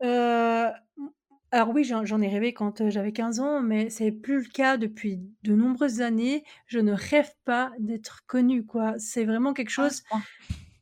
Ouais. 0.00 0.68
Mmh, 0.96 1.08
alors 1.52 1.70
oui, 1.70 1.84
j'en 1.84 2.04
j'en 2.06 2.20
ai 2.22 2.28
rêvé 2.28 2.54
quand, 2.54 2.80
heu, 2.80 2.90
j'avais 2.90 3.12
15 3.12 3.38
ans, 3.40 3.60
mais 3.62 3.90
c'est 3.90 4.10
plus 4.12 4.38
le 4.44 4.48
cas 4.50 4.76
depuis 4.78 5.20
de 5.42 5.54
nombreuses 5.54 6.00
années. 6.00 6.44
Je 6.66 6.78
ne 6.80 6.92
rêve 6.92 7.30
pas 7.44 7.72
d'être 7.78 8.24
connue, 8.26 8.64
quoi. 8.66 8.94
C'est 8.98 9.24
vraiment 9.26 9.52
quelque 9.54 9.70
à 9.76 9.90
chose 9.90 10.02
point. 10.08 10.26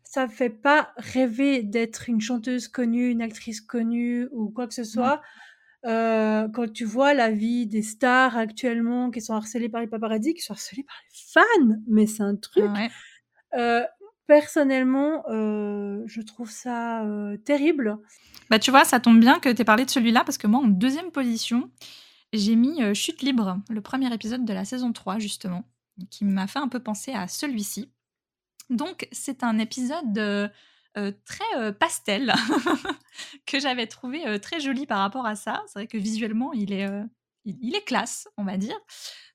ça 0.04 0.28
fait 0.28 0.50
pas 0.50 0.92
rêver 0.98 1.62
d'être 1.62 2.09
une 2.09 2.20
chanteuse 2.20 2.68
connue, 2.68 3.11
une 3.11 3.22
actrice 3.22 3.61
connue 3.62 4.28
ou 4.33 4.50
quoi 4.50 4.66
que 4.68 4.74
ce 4.74 4.85
soit. 4.85 5.22
Heu, 5.87 6.48
quand 6.54 6.72
tu 6.72 6.85
vois 6.87 7.14
la 7.14 7.30
vie 7.33 7.66
des 7.66 7.83
stars 7.83 8.37
actuellement 8.37 9.11
qui 9.11 9.20
sont 9.22 9.35
harcelées 9.35 9.68
par 9.70 9.80
les 9.83 9.88
paparazzis, 9.88 10.35
qui 10.35 10.42
sont 10.42 10.54
harcelées 10.54 10.85
par 10.85 10.96
les 11.11 11.18
fans, 11.35 11.76
mais 11.88 12.06
c'est 12.06 12.22
un 12.24 12.37
truc! 12.37 12.76
Ouais. 12.76 12.90
Heu, 13.56 13.85
personnellement, 14.26 15.24
heu, 15.30 16.02
je 16.06 16.20
trouve 16.22 16.50
ça, 16.50 17.04
heu, 17.04 17.38
terrible. 17.44 17.98
Bah, 18.50 18.59
tu 18.59 18.70
vois, 18.70 18.85
ça 18.85 19.00
tombe 19.00 19.20
bien 19.20 19.38
que 19.40 19.48
tu 19.48 19.61
aies 19.62 19.64
parlé 19.64 19.85
de 19.85 19.90
celui-là 19.90 20.24
parce 20.24 20.38
que 20.38 20.46
moi, 20.46 20.61
en 20.61 20.68
2e 20.68 21.11
position, 21.12 21.70
j'ai 22.33 22.56
mis, 22.56 22.83
heu, 22.83 22.94
Chute 22.94 23.22
libre, 23.22 23.59
le 23.68 23.80
1er 23.80 24.12
épisode 24.12 24.44
de 24.44 24.52
la 24.52 24.64
saison 24.64 24.92
3 24.92 25.18
justement, 25.18 25.64
qui 26.11 26.24
m'a 26.24 26.46
fait 26.46 26.59
un 26.59 26.68
peu 26.68 26.80
penser 26.80 27.12
à 27.12 27.28
celui-ci. 27.28 27.90
Donc 28.70 29.09
c'est 29.12 29.42
un 29.44 29.59
épisode, 29.59 30.50
très, 31.24 31.72
pastel 31.78 32.33
que 33.46 33.61
j'avais 33.61 33.87
trouvé, 33.87 34.40
très 34.40 34.61
joli 34.61 34.87
par 34.87 34.98
rapport 34.98 35.26
à 35.26 35.35
ça. 35.37 35.62
C'est 35.66 35.80
vrai 35.80 35.87
que 35.88 35.98
visuellement, 35.98 36.52
il 36.52 36.72
est, 36.72 36.88
il 37.44 37.59
il 37.62 37.74
est 37.74 37.85
classe, 37.85 38.29
on 38.37 38.44
va 38.44 38.57
dire. 38.57 38.76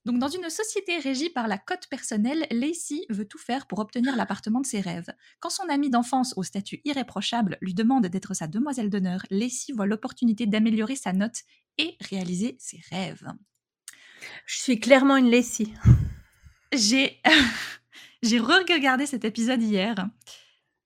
Donc 0.06 0.20
dans 0.20 0.28
une 0.28 0.50
société 0.50 1.00
régie 1.00 1.30
par 1.30 1.48
la 1.48 1.58
cote 1.58 1.88
personnelle, 1.90 2.46
Lacey 2.52 3.06
veut 3.10 3.28
tout 3.28 3.40
faire 3.40 3.66
pour 3.66 3.80
obtenir 3.80 4.16
l'appartement 4.16 4.62
de 4.62 4.66
ses 4.66 4.80
rêves. 4.80 5.10
Quand 5.40 5.50
son 5.50 5.68
amie 5.70 5.90
d'enfance 5.90 6.34
au 6.38 6.44
statut 6.44 6.82
irréprochable 6.86 7.58
lui 7.62 7.74
demande 7.74 8.06
d'être 8.06 8.34
sa 8.34 8.48
demoiselle 8.48 8.90
d'honneur, 8.90 9.26
Lacey 9.32 9.74
voit 9.74 9.88
l'opportunité 9.88 10.46
d'améliorer 10.46 10.96
sa 10.96 11.14
note 11.14 11.42
et 11.78 11.98
réaliser 12.02 12.56
ses 12.60 12.82
rêves. 12.92 13.28
Je 14.46 14.58
suis 14.58 14.80
clairement 14.80 15.18
une 15.18 15.32
Lacey. 15.32 15.68
J'ai 16.74 17.22
j'ai 18.22 18.40
re-regardé 18.40 19.06
cet 19.06 19.26
épisode 19.26 19.62
hier 19.62 20.08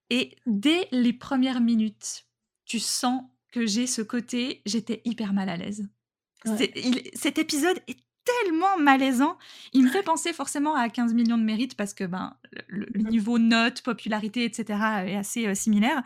et 0.10 0.36
dès 0.46 0.88
les 0.92 1.14
1res 1.14 1.62
minutes, 1.62 2.26
tu 2.66 2.80
sens 2.80 3.24
que 3.52 3.66
j'ai 3.66 3.88
ce 3.88 4.02
côté, 4.02 4.62
j'étais 4.66 5.02
hyper 5.06 5.34
mal 5.34 5.50
à 5.50 5.58
l'aise. 5.58 5.88
Ouais. 6.46 6.60
C'est 6.60 6.72
il 6.76 7.10
cet 7.14 7.38
épisode 7.38 7.80
est 7.88 7.98
tellement 8.26 8.78
malaisant. 8.80 9.38
Il 9.74 9.84
me 9.86 9.90
fait 9.90 10.04
penser 10.04 10.34
forcément 10.34 10.76
à 10.76 10.90
15 10.90 11.14
millions 11.14 11.38
de 11.38 11.44
mérites 11.44 11.76
parce 11.76 11.94
que, 11.94 12.04
ben, 12.04 12.38
le 12.68 12.86
le 12.94 13.04
Mmh. 13.04 13.10
niveau 13.10 13.40
notes, 13.40 13.82
popularité 13.82 14.46
et 14.46 14.54
cetera 14.54 15.06
est 15.06 15.16
assez, 15.16 15.48
heu, 15.48 15.56
similaire. 15.56 16.04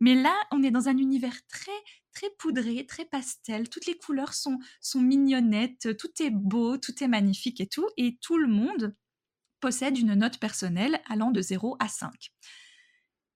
Mais 0.00 0.14
là, 0.14 0.34
on 0.52 0.62
est 0.62 0.70
dans 0.72 0.88
un 0.88 0.98
univers 0.98 1.36
très, 1.48 1.72
très 2.12 2.28
poudré, 2.38 2.86
très 2.86 3.06
pastel. 3.06 3.68
Toutes 3.70 3.86
les 3.86 3.96
couleurs 3.98 4.34
sont 4.34 4.58
sont 4.80 5.00
mignonnettes, 5.02 5.96
tout 5.98 6.10
est 6.22 6.30
beau, 6.30 6.78
tout 6.78 7.02
est 7.04 7.08
magnifique 7.08 7.60
et 7.60 7.68
tout 7.68 7.88
et 7.96 8.18
tout 8.22 8.38
le 8.38 8.48
monde 8.48 8.96
possède 9.60 9.98
une 9.98 10.14
note 10.14 10.38
personnelle 10.40 11.00
allant 11.08 11.30
de 11.32 11.42
0 11.42 11.76
à 11.80 11.88
5. 11.88 12.30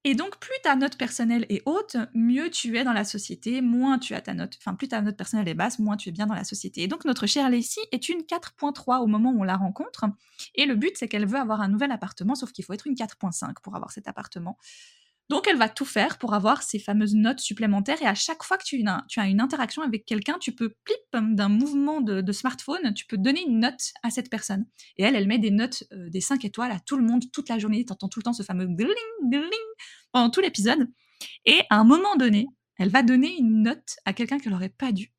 Et 0.06 0.14
donc 0.14 0.38
plus 0.38 0.54
ta 0.62 0.76
note 0.76 0.98
personnelle 0.98 1.46
est 1.48 1.62
haute, 1.64 1.96
mieux 2.14 2.50
tu 2.50 2.76
es 2.76 2.84
dans 2.84 2.92
la 2.92 3.04
société, 3.04 3.62
moins 3.62 3.98
tu 3.98 4.14
as 4.14 4.20
ta 4.20 4.34
note 4.34 4.54
enfin, 4.58 4.74
plus 4.74 4.88
ta 4.88 5.00
note 5.00 5.16
personnelle 5.16 5.48
est 5.48 5.54
basse, 5.54 5.78
moins 5.78 5.96
tu 5.96 6.10
es 6.10 6.12
bien 6.12 6.26
dans 6.26 6.34
la 6.34 6.44
société. 6.44 6.82
Et 6.82 6.88
donc 6.88 7.06
notre 7.06 7.26
chère 7.26 7.48
Lacey 7.48 7.80
est 7.90 8.10
une 8.10 8.20
4.3 8.20 8.98
au 9.02 9.06
moment 9.06 9.30
où 9.30 9.40
on 9.40 9.44
la 9.44 9.56
rencontre 9.56 10.04
et 10.54 10.66
le 10.66 10.74
but, 10.74 10.96
c'est 10.96 11.08
qu'elle 11.08 11.26
veut 11.26 11.38
avoir 11.38 11.60
un 11.60 11.68
nouvel 11.68 11.90
appartement, 11.92 12.34
sauf 12.34 12.52
qu'il 12.52 12.64
faut 12.64 12.72
être 12.72 12.86
une 12.86 12.94
4.5 12.94 13.54
pour 13.62 13.74
avoir 13.76 13.90
cet 13.92 14.08
appartement. 14.08 14.58
Donc 15.30 15.48
elle 15.48 15.56
va 15.56 15.68
tout 15.68 15.86
faire 15.86 16.18
pour 16.18 16.34
avoir 16.34 16.62
ces 16.62 16.78
fameuses 16.78 17.14
notes 17.14 17.40
supplémentaires 17.40 18.00
et 18.02 18.06
à 18.06 18.14
chaque 18.14 18.42
fois 18.42 18.58
que 18.58 18.64
tu 18.64 18.84
as 18.84 19.26
une 19.26 19.40
interaction 19.40 19.82
avec 19.82 20.04
quelqu'un, 20.04 20.36
tu 20.38 20.52
peux 20.54 20.74
plip 20.84 20.98
d'un 21.12 21.48
mouvement 21.48 22.00
de 22.00 22.32
smartphone, 22.32 22.92
tu 22.94 23.06
peux 23.06 23.16
donner 23.16 23.42
une 23.46 23.60
note 23.60 23.92
à 24.02 24.10
cette 24.10 24.30
personne. 24.30 24.66
Et 24.98 25.02
elle, 25.04 25.16
elle 25.16 25.26
met 25.26 25.38
des 25.38 25.50
notes, 25.50 25.84
heu, 25.92 26.10
des 26.10 26.20
5 26.20 26.44
étoiles 26.44 26.72
à 26.72 26.80
tout 26.80 26.96
le 26.96 27.04
monde 27.04 27.24
toute 27.32 27.48
la 27.48 27.58
journée. 27.58 27.84
Tu 27.84 27.92
entends 27.92 28.08
tout 28.08 28.18
le 28.20 28.24
temps 28.24 28.32
ce 28.34 28.42
fameux 28.42 28.66
gling 28.66 28.88
gling 29.30 29.50
pendant 30.12 30.30
tout 30.30 30.40
l'épisode 30.40 30.88
et 31.46 31.60
à 31.70 31.76
un 31.78 31.84
moment 31.84 32.16
donné, 32.16 32.46
elle 32.78 32.90
va 32.90 33.02
donner 33.02 33.36
une 33.38 33.62
note 33.62 33.96
à 34.04 34.12
quelqu'un 34.12 34.38
qu'elle 34.38 34.54
aurait 34.54 34.68
pas 34.70 34.92
dû. 34.92 35.12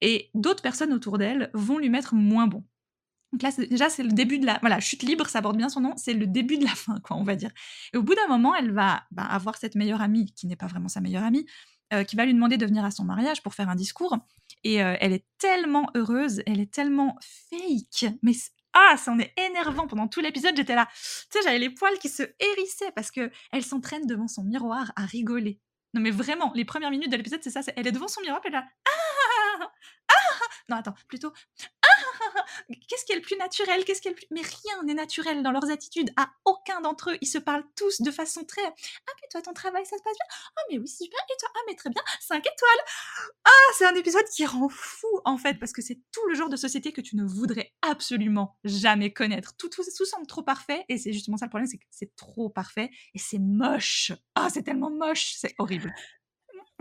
et 0.00 0.30
d'autres 0.34 0.62
personnes 0.62 0.92
autour 0.92 1.18
d'elle 1.18 1.50
vont 1.54 1.78
lui 1.78 1.90
mettre 1.90 2.14
moins 2.14 2.46
bon. 2.46 2.64
Donc 3.34 3.42
là, 3.42 3.50
déjà, 3.66 3.90
c'est 3.90 4.04
le 4.04 4.12
début 4.12 4.38
de 4.38 4.46
la... 4.46 4.58
Voilà, 4.60 4.78
chute 4.78 5.02
libre, 5.02 5.26
ça 5.26 5.42
porte 5.42 5.56
bien 5.56 5.68
son 5.68 5.80
nom, 5.80 5.94
c'est 5.96 6.14
le 6.14 6.28
début 6.28 6.56
de 6.56 6.62
la 6.62 6.70
fin, 6.70 7.00
quoi, 7.00 7.16
on 7.16 7.24
va 7.24 7.34
dire. 7.34 7.50
Et 7.92 7.96
au 7.96 8.02
bout 8.04 8.14
d'un 8.14 8.28
moment, 8.28 8.54
elle 8.54 8.70
va 8.70 9.02
bah, 9.10 9.24
avoir 9.24 9.56
cette 9.56 9.74
meilleure 9.74 10.00
amie, 10.00 10.32
qui 10.34 10.46
n'est 10.46 10.54
pas 10.54 10.68
vraiment 10.68 10.86
sa 10.86 11.00
meilleure 11.00 11.24
amie, 11.24 11.44
euh, 11.92 12.04
qui 12.04 12.14
va 12.14 12.26
lui 12.26 12.32
demander 12.32 12.58
de 12.58 12.64
venir 12.64 12.84
à 12.84 12.92
son 12.92 13.02
mariage 13.02 13.42
pour 13.42 13.52
faire 13.52 13.68
un 13.68 13.74
discours. 13.74 14.16
Et 14.62 14.84
euh, 14.84 14.94
elle 15.00 15.12
est 15.12 15.24
tellement 15.38 15.90
heureuse, 15.96 16.44
elle 16.46 16.60
est 16.60 16.72
tellement 16.72 17.18
fake, 17.50 18.14
mais 18.22 18.34
ah, 18.72 18.96
ça 18.96 19.10
en 19.10 19.18
est 19.18 19.32
énervant 19.36 19.88
pendant 19.88 20.06
tout 20.06 20.20
l'épisode. 20.20 20.54
J'étais 20.54 20.76
là, 20.76 20.86
tu 20.92 21.00
sais, 21.30 21.40
j'avais 21.42 21.58
les 21.58 21.70
poils 21.70 21.98
qui 21.98 22.08
se 22.08 22.22
hérissaient 22.38 22.92
parce 22.94 23.10
que 23.10 23.32
elle 23.50 23.64
s'entraîne 23.64 24.06
devant 24.06 24.28
son 24.28 24.44
miroir 24.44 24.92
à 24.94 25.06
rigoler. 25.06 25.60
Non 25.92 26.00
mais 26.00 26.12
vraiment, 26.12 26.52
les 26.54 26.64
premières 26.64 26.90
minutes 26.90 27.10
de 27.10 27.16
l'épisode, 27.16 27.40
c'est 27.42 27.50
ça. 27.50 27.62
elle 27.74 27.88
est 27.88 27.92
devant 27.92 28.08
son 28.08 28.20
miroir, 28.20 28.40
elle 28.44 28.50
est 28.50 28.56
là, 28.56 28.64
ah, 28.86 29.70
ah, 30.08 30.44
non 30.68 30.76
attends, 30.76 30.94
plutôt, 31.08 31.32
qu'est-ce 32.88 33.04
qui 33.04 33.12
est 33.12 33.16
le 33.16 33.22
plus 33.22 33.36
naturel? 33.36 33.84
Qu'est-ce 33.84 34.00
qui 34.00 34.08
est 34.08 34.12
plus... 34.12 34.26
Mais 34.30 34.42
rien 34.42 34.82
n'est 34.84 34.94
naturel 34.94 35.42
dans 35.42 35.52
leurs 35.52 35.70
attitudes. 35.70 36.10
À 36.16 36.30
aucun 36.44 36.80
d'entre 36.80 37.10
eux, 37.10 37.18
ils 37.20 37.26
se 37.28 37.38
parlent 37.38 37.64
tous 37.76 38.00
de 38.00 38.10
façon 38.10 38.44
très. 38.44 38.64
Ah 38.64 39.12
mais 39.20 39.28
toi 39.30 39.42
ton 39.42 39.52
travail 39.52 39.84
ça 39.86 39.96
se 39.96 40.02
passe 40.02 40.14
bien? 40.14 40.26
Ah 40.56 40.60
mais 40.70 40.78
oui 40.78 40.88
super. 40.88 41.20
Et 41.30 41.36
toi? 41.38 41.48
Ah 41.54 41.60
mais 41.68 41.74
très 41.74 41.90
bien. 41.90 42.02
5 42.20 42.38
étoiles. 42.38 42.84
Ah 43.44 43.72
c'est 43.78 43.86
un 43.86 43.94
épisode 43.94 44.26
qui 44.34 44.46
rend 44.46 44.68
fou 44.68 45.08
en 45.24 45.38
fait 45.38 45.58
parce 45.58 45.72
que 45.72 45.82
c'est 45.82 46.00
tout 46.12 46.26
le 46.28 46.34
genre 46.34 46.48
de 46.48 46.56
société 46.56 46.92
que 46.92 47.00
tu 47.00 47.16
ne 47.16 47.24
voudrais 47.24 47.72
absolument 47.82 48.56
jamais 48.64 49.12
connaître. 49.12 49.56
Tout, 49.56 49.68
tout, 49.68 49.82
tout 49.96 50.04
semble 50.04 50.26
trop 50.26 50.42
parfait 50.42 50.84
et 50.88 50.98
c'est 50.98 51.12
justement 51.12 51.36
ça 51.36 51.46
le 51.46 51.50
problème, 51.50 51.68
c'est 51.68 51.78
que 51.78 51.84
c'est 51.90 52.14
trop 52.16 52.50
parfait 52.50 52.90
et 53.14 53.18
c'est 53.18 53.38
moche. 53.38 54.12
Ah 54.34 54.48
c'est 54.50 54.62
tellement 54.62 54.90
moche, 54.90 55.34
c'est 55.36 55.54
horrible. 55.58 55.94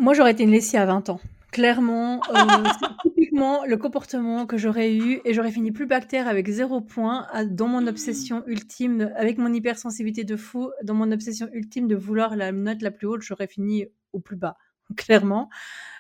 Moi 0.04 0.14
j'aurais 0.14 0.32
été 0.32 0.44
une 0.44 0.52
Lessie 0.52 0.76
à 0.76 0.86
20 0.86 1.08
ans. 1.08 1.22
Clairement, 1.54 2.20
euh, 2.30 2.34
c'est 2.82 3.10
typiquement 3.10 3.64
le 3.64 3.78
comportement 3.78 4.46
que 4.46 4.58
j'aurais 4.58 4.94
eu 4.94 5.22
et 5.24 5.34
j'aurais 5.34 5.54
fini 5.54 5.72
plus 5.72 5.86
bactère 5.86 6.28
avec 6.28 6.50
zéro 6.50 6.82
point 6.82 7.26
dans 7.46 7.70
mon 7.70 7.88
obsession 7.88 8.44
ultime, 8.46 9.14
avec 9.16 9.38
mon 9.38 9.54
hypersensibilité 9.54 10.26
de 10.26 10.36
fou, 10.36 10.72
dans 10.84 10.94
mon 10.94 11.10
obsession 11.14 11.48
ultime 11.54 11.88
de 11.88 11.96
vouloir 11.96 12.36
la 12.36 12.52
note 12.52 12.82
la 12.82 12.92
plus 12.92 13.08
haute, 13.08 13.22
j'aurais 13.22 13.48
fini 13.48 13.86
au 14.12 14.20
plus 14.20 14.36
bas, 14.36 14.58
clairement. 14.98 15.50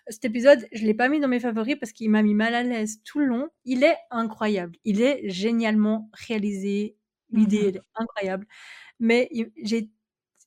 Cet 0.10 0.26
épisode, 0.26 0.68
je 0.74 0.84
l'ai 0.84 0.94
pas 0.94 1.08
mis 1.08 1.22
dans 1.22 1.30
mes 1.30 1.40
favoris 1.40 1.78
parce 1.80 1.94
qu'il 1.94 2.10
m'a 2.10 2.24
mis 2.24 2.34
mal 2.34 2.56
à 2.56 2.64
l'aise 2.64 3.00
tout 3.06 3.20
le 3.20 3.26
long. 3.26 3.48
Il 3.64 3.86
est 3.86 3.96
incroyable, 4.12 4.76
il 4.84 5.02
est 5.02 5.30
génialement 5.30 6.10
réalisé, 6.12 6.98
l'idée 7.32 7.72
mmh 7.72 7.76
est 7.78 7.82
incroyable, 7.96 8.48
mais 9.00 9.30
il, 9.32 9.50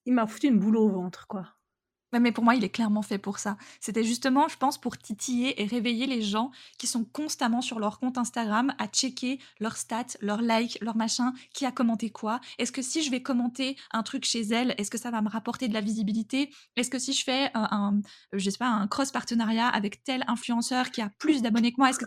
il 0.04 0.12
m'a 0.12 0.26
foutu 0.26 0.48
une 0.48 0.58
boule 0.58 0.76
au 0.76 0.90
ventre, 0.90 1.26
quoi 1.26 1.55
mais 2.20 2.32
pour 2.32 2.44
moi, 2.44 2.54
il 2.54 2.64
est 2.64 2.70
clairement 2.70 3.02
fait 3.02 3.18
pour 3.18 3.38
ça. 3.38 3.56
C'était 3.80 4.04
justement, 4.04 4.48
je 4.48 4.56
pense, 4.56 4.78
pour 4.78 4.96
titiller 4.96 5.62
et 5.62 5.66
réveiller 5.66 6.06
les 6.06 6.22
gens 6.22 6.50
qui 6.78 6.86
sont 6.86 7.04
constamment 7.04 7.60
sur 7.60 7.78
leur 7.78 7.98
compte 7.98 8.18
Instagram 8.18 8.74
à 8.78 8.86
checker 8.86 9.38
leurs 9.60 9.76
stats, 9.76 10.16
leurs 10.20 10.42
likes, 10.42 10.78
leurs 10.80 10.96
machins, 10.96 11.32
qui 11.52 11.66
a 11.66 11.72
commenté 11.72 12.10
quoi. 12.10 12.40
Est-ce 12.58 12.72
que 12.72 12.82
si 12.82 13.02
je 13.02 13.10
vais 13.10 13.22
commenter 13.22 13.76
un 13.92 14.02
truc 14.02 14.24
chez 14.24 14.42
elle, 14.42 14.74
est-ce 14.78 14.90
que 14.90 14.98
ça 14.98 15.10
va 15.10 15.22
me 15.22 15.28
rapporter 15.28 15.68
de 15.68 15.74
la 15.74 15.80
visibilité? 15.80 16.50
Est-ce 16.76 16.90
que 16.90 16.98
si 16.98 17.12
je 17.12 17.24
fais 17.24 17.50
un, 17.54 18.00
je 18.32 18.50
sais 18.50 18.58
pas, 18.58 18.68
un 18.68 18.86
cross 18.86 19.10
partenariat 19.10 19.68
avec 19.68 20.04
tel 20.04 20.24
influenceur 20.28 20.90
qui 20.90 21.00
a 21.00 21.10
plus 21.18 21.42
d'abonnés 21.42 21.72
que 21.72 21.78
moi, 21.78 21.90
est-ce 21.90 21.98
que 21.98 22.06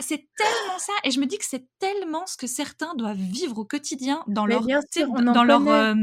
c'est 0.00 0.28
tellement 0.36 0.78
ça 0.78 0.92
Et 1.04 1.10
je 1.10 1.20
me 1.20 1.26
dis 1.26 1.38
que 1.38 1.44
c'est 1.44 1.66
tellement 1.78 2.26
ce 2.26 2.36
que 2.36 2.46
certains 2.46 2.94
doivent 2.94 3.16
vivre 3.16 3.58
au 3.58 3.64
quotidien 3.64 4.22
dans 4.26 4.46
leur, 4.46 4.64
dans 4.64 5.44
leur, 5.44 5.66
euh, 5.68 5.94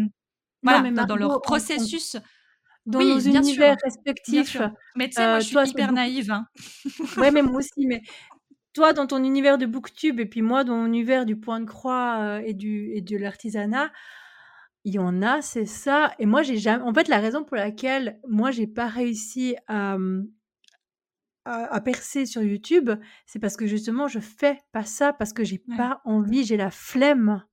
voilà, 0.63 1.06
dans 1.06 1.15
leur 1.15 1.41
processus 1.41 2.17
dans 2.88 3.00
nos 3.00 3.19
univers 3.19 3.78
respectifs. 3.84 4.58
Mais 4.95 5.10
tu 5.10 5.15
sais, 5.15 5.28
moi, 5.28 5.39
je 5.39 5.47
suis 5.47 5.69
hyper 5.69 5.91
naïve. 5.91 6.32
Hein. 6.32 6.47
ouais, 7.17 7.32
mais 7.32 7.43
moi 7.43 7.58
aussi. 7.60 7.86
Mais 7.86 8.02
toi, 8.73 8.93
dans 8.93 9.06
ton 9.06 9.23
univers 9.23 9.58
de 9.58 9.65
booktube, 9.65 10.19
et 10.19 10.26
puis 10.26 10.41
moi, 10.41 10.63
dans 10.63 10.78
mon 10.78 10.86
univers 10.88 11.26
du 11.26 11.36
point 11.36 11.60
de 11.60 11.65
croix 11.65 12.41
et, 12.43 12.54
du, 12.54 12.91
et 12.93 13.02
de 13.02 13.17
l'artisanat, 13.17 13.91
il 14.84 14.93
y 14.93 15.00
en 15.00 15.21
a, 15.21 15.41
c'est 15.41 15.65
ça. 15.65 16.13
Et 16.17 16.26
moi, 16.26 16.41
j'ai 16.43 16.58
jamais. 16.58 16.84
En 16.84 16.93
fait, 16.93 17.08
la 17.08 17.19
raison 17.19 17.43
pour 17.43 17.58
laquelle 17.58 18.19
moi, 18.28 18.52
j'ai 18.52 18.67
pas 18.67 18.88
réussi 18.88 19.56
à, 19.67 19.97
mmh, 19.97 20.28
à, 21.47 21.82
percer 21.82 22.26
sur 22.26 22.43
YouTube, 22.43 22.91
c'est 23.26 23.39
parce 23.39 23.56
que 23.56 23.67
justement, 23.67 24.08
je 24.08 24.19
fais 24.19 24.60
pas 24.71 24.84
ça 24.84 25.13
parce 25.13 25.34
que 25.34 25.43
j'ai 25.43 25.62
pas 25.78 26.02
envie, 26.04 26.43
j'ai 26.43 26.58
la 26.58 26.71
flemme 26.71 27.43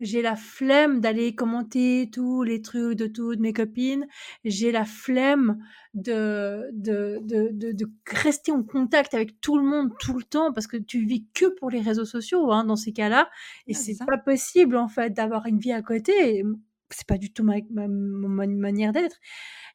j'ai 0.00 0.22
la 0.22 0.36
flemme 0.36 1.00
d'aller 1.00 1.34
commenter 1.34 2.08
tous 2.12 2.42
les 2.42 2.62
trucs 2.62 2.96
de 2.96 3.06
toutes 3.06 3.40
mes 3.40 3.52
copines. 3.52 4.06
J'ai 4.44 4.70
la 4.70 4.84
flemme 4.84 5.58
de, 5.94 6.68
de, 6.72 7.18
de, 7.22 7.72
de, 7.72 7.86
rester 8.06 8.52
en 8.52 8.62
contact 8.62 9.14
avec 9.14 9.40
tout 9.40 9.58
le 9.58 9.64
monde 9.64 9.90
tout 9.98 10.16
le 10.16 10.24
temps 10.24 10.52
parce 10.52 10.66
que 10.66 10.76
tu 10.76 11.04
vis 11.04 11.26
que 11.34 11.46
pour 11.58 11.70
les 11.70 11.80
réseaux 11.80 12.04
sociaux 12.04 12.52
hein, 12.52 12.64
dans 12.64 12.76
ces 12.76 12.92
cas-là. 12.92 13.28
Et 13.66 13.74
c'est 13.74 13.96
pas 14.06 14.18
possible 14.18 14.76
en 14.76 14.88
fait 14.88 15.12
d'avoir 15.12 15.46
une 15.46 15.58
vie 15.58 15.72
à 15.72 15.82
côté. 15.82 16.44
C'est 16.90 17.06
pas 17.06 17.18
du 17.18 17.32
tout 17.32 17.44
ma, 17.44 17.56
ma, 17.70 17.88
ma 17.88 18.46
manière 18.46 18.92
d'être. 18.92 19.16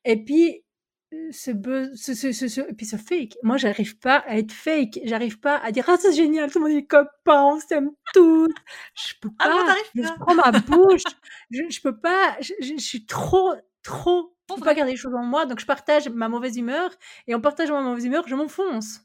Et 0.05 0.23
puis, 0.23 0.63
ce, 1.31 1.51
ce, 1.95 2.31
ce, 2.33 2.47
ce, 2.47 2.61
et 2.61 2.73
puis 2.73 2.85
ce 2.85 2.95
fake. 2.97 3.37
Moi, 3.43 3.57
j'arrive 3.57 3.97
pas 3.97 4.17
à 4.27 4.37
être 4.37 4.51
fake. 4.51 4.99
J'arrive 5.03 5.39
pas 5.39 5.57
à 5.57 5.71
dire, 5.71 5.85
ah, 5.87 5.97
c'est 5.99 6.13
génial, 6.13 6.51
tout 6.51 6.59
le 6.59 6.69
monde 6.69 6.77
est 6.77 6.85
copain, 6.85 7.43
on 7.43 7.59
s'aime 7.59 7.91
tous. 8.13 8.53
Je 8.95 9.13
peux 9.21 9.29
ah 9.39 9.47
pas. 9.47 9.75
je 9.95 10.19
prends 10.19 10.35
ma 10.35 10.51
bouche. 10.51 11.03
je, 11.51 11.61
je, 11.69 11.81
peux 11.81 11.97
pas. 11.97 12.37
Je, 12.39 12.53
je, 12.61 12.77
suis 12.77 13.05
trop, 13.05 13.53
trop. 13.83 14.35
Je 14.49 14.55
peux 14.55 14.61
pas 14.61 14.73
garder 14.73 14.91
les 14.91 14.97
choses 14.97 15.15
en 15.15 15.23
moi. 15.23 15.45
Donc, 15.45 15.59
je 15.59 15.65
partage 15.65 16.09
ma 16.09 16.29
mauvaise 16.29 16.57
humeur. 16.57 16.91
Et 17.27 17.35
en 17.35 17.41
partageant 17.41 17.81
ma 17.81 17.89
mauvaise 17.89 18.05
humeur, 18.05 18.27
je 18.27 18.35
m'enfonce. 18.35 19.01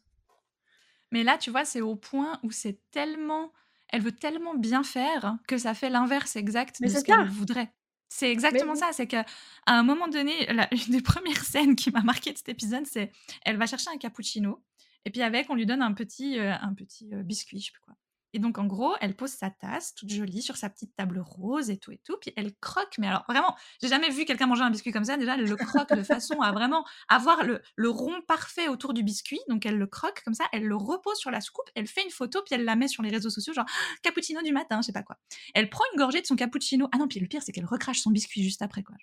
Mais 1.11 1.25
là, 1.25 1.39
tu 1.39 1.51
vois, 1.51 1.65
c'est 1.65 1.81
au 1.81 1.97
point 1.97 2.39
où 2.43 2.51
c'est 2.51 2.81
tellement. 2.91 3.53
Elle 3.91 4.03
veut 4.03 4.13
tellement 4.13 4.55
bien 4.55 4.83
faire 4.83 5.37
que 5.47 5.57
ça 5.57 5.73
fait 5.73 5.89
l'inverse 5.89 6.37
exact 6.37 6.83
de 6.83 6.89
ce 6.89 7.03
qu'elle 7.03 7.29
voudrait. 7.29 7.73
C'est 8.09 8.31
exactement 8.31 8.75
ça, 8.75 8.91
c'est 8.93 9.07
qu'à 9.07 9.27
un 9.67 9.83
moment 9.83 10.09
donné, 10.09 10.47
la 10.47 10.69
une 10.75 10.93
des 10.93 11.03
premières 11.03 11.45
scènes 11.45 11.77
qui 11.77 11.91
m'a 11.91 12.03
marqué 12.03 12.33
de 12.33 12.39
cet 12.39 12.49
épisode, 12.49 12.87
c'est 12.87 13.13
elle 13.45 13.59
va 13.59 13.67
chercher 13.67 13.91
un 13.91 13.99
cappuccino 13.99 14.63
et 15.05 15.11
puis 15.11 15.23
avec 15.23 15.49
on 15.51 15.55
lui 15.55 15.67
donne 15.67 15.83
un 15.83 15.93
petit, 15.93 16.39
euh, 16.39 16.55
un 16.61 16.75
petit, 16.75 17.13
euh, 17.13 17.23
biscuit, 17.23 17.61
je 17.61 17.67
sais 17.67 17.73
plus 17.73 17.83
quoi. 17.83 17.95
Et 18.35 18.39
donc, 18.39 18.59
en 18.59 18.67
gros, 18.67 18.95
elle 19.01 19.17
pose 19.17 19.31
sa 19.31 19.51
tasse 19.51 19.95
toute 19.95 20.11
jolie 20.11 20.43
sur 20.43 20.57
sa 20.57 20.69
petite 20.69 20.95
table 20.95 21.19
rose 21.19 21.71
et 21.71 21.79
tout 21.79 21.93
et 21.93 22.01
tout. 22.05 22.17
Puis 22.21 22.33
elle 22.37 22.55
croque. 22.57 22.99
Mais 22.99 23.07
alors, 23.07 23.25
vraiment, 23.29 23.57
j'ai 23.81 23.89
jamais 23.89 24.11
vu 24.11 24.25
quelqu'un 24.25 24.47
manger 24.47 24.63
un 24.63 24.71
biscuit 24.71 24.93
comme 24.93 25.05
ça. 25.05 25.17
Déjà, 25.17 25.35
elle 25.35 25.45
le 25.45 25.57
croque 25.57 25.93
de 25.95 26.03
façon 26.03 26.41
à 26.41 26.53
vraiment 26.53 26.85
avoir 27.09 27.45
le, 27.45 27.63
le, 27.77 27.89
rond 27.89 28.21
parfait 28.27 28.69
autour 28.69 28.93
du 28.93 29.03
biscuit. 29.03 29.41
Donc, 29.49 29.65
elle 29.65 29.79
le 29.79 29.87
croque 29.87 30.23
comme 30.25 30.35
ça. 30.35 30.45
Elle 30.53 30.65
le 30.65 30.77
repose 30.77 31.17
sur 31.17 31.31
la 31.31 31.41
soucoupe. 31.41 31.71
Elle 31.75 31.87
fait 31.87 32.05
une 32.05 32.11
photo. 32.11 32.43
Puis 32.45 32.55
elle 32.55 32.65
la 32.65 32.77
met 32.77 32.89
sur 32.89 33.03
les 33.03 33.11
réseaux 33.11 33.31
sociaux. 33.31 33.55
Genre, 33.55 33.67
cappuccino 34.03 34.43
du 34.43 34.53
matin, 34.53 34.81
je 34.83 34.87
sais 34.87 34.93
pas 34.93 35.03
quoi. 35.03 35.17
Elle 35.55 35.71
prend 35.71 35.85
une 35.93 35.99
gorgée 35.99 36.21
de 36.21 36.27
son 36.27 36.37
cappuccino. 36.37 36.89
Ah 36.93 36.99
non, 36.99 37.09
puis 37.09 37.21
le 37.21 37.27
pire, 37.27 37.43
c'est 37.43 37.53
qu'elle 37.53 37.67
recrache 37.67 38.01
son 38.01 38.11
biscuit 38.11 38.43
juste 38.43 38.63
après, 38.63 38.83
quoi. 38.83 38.97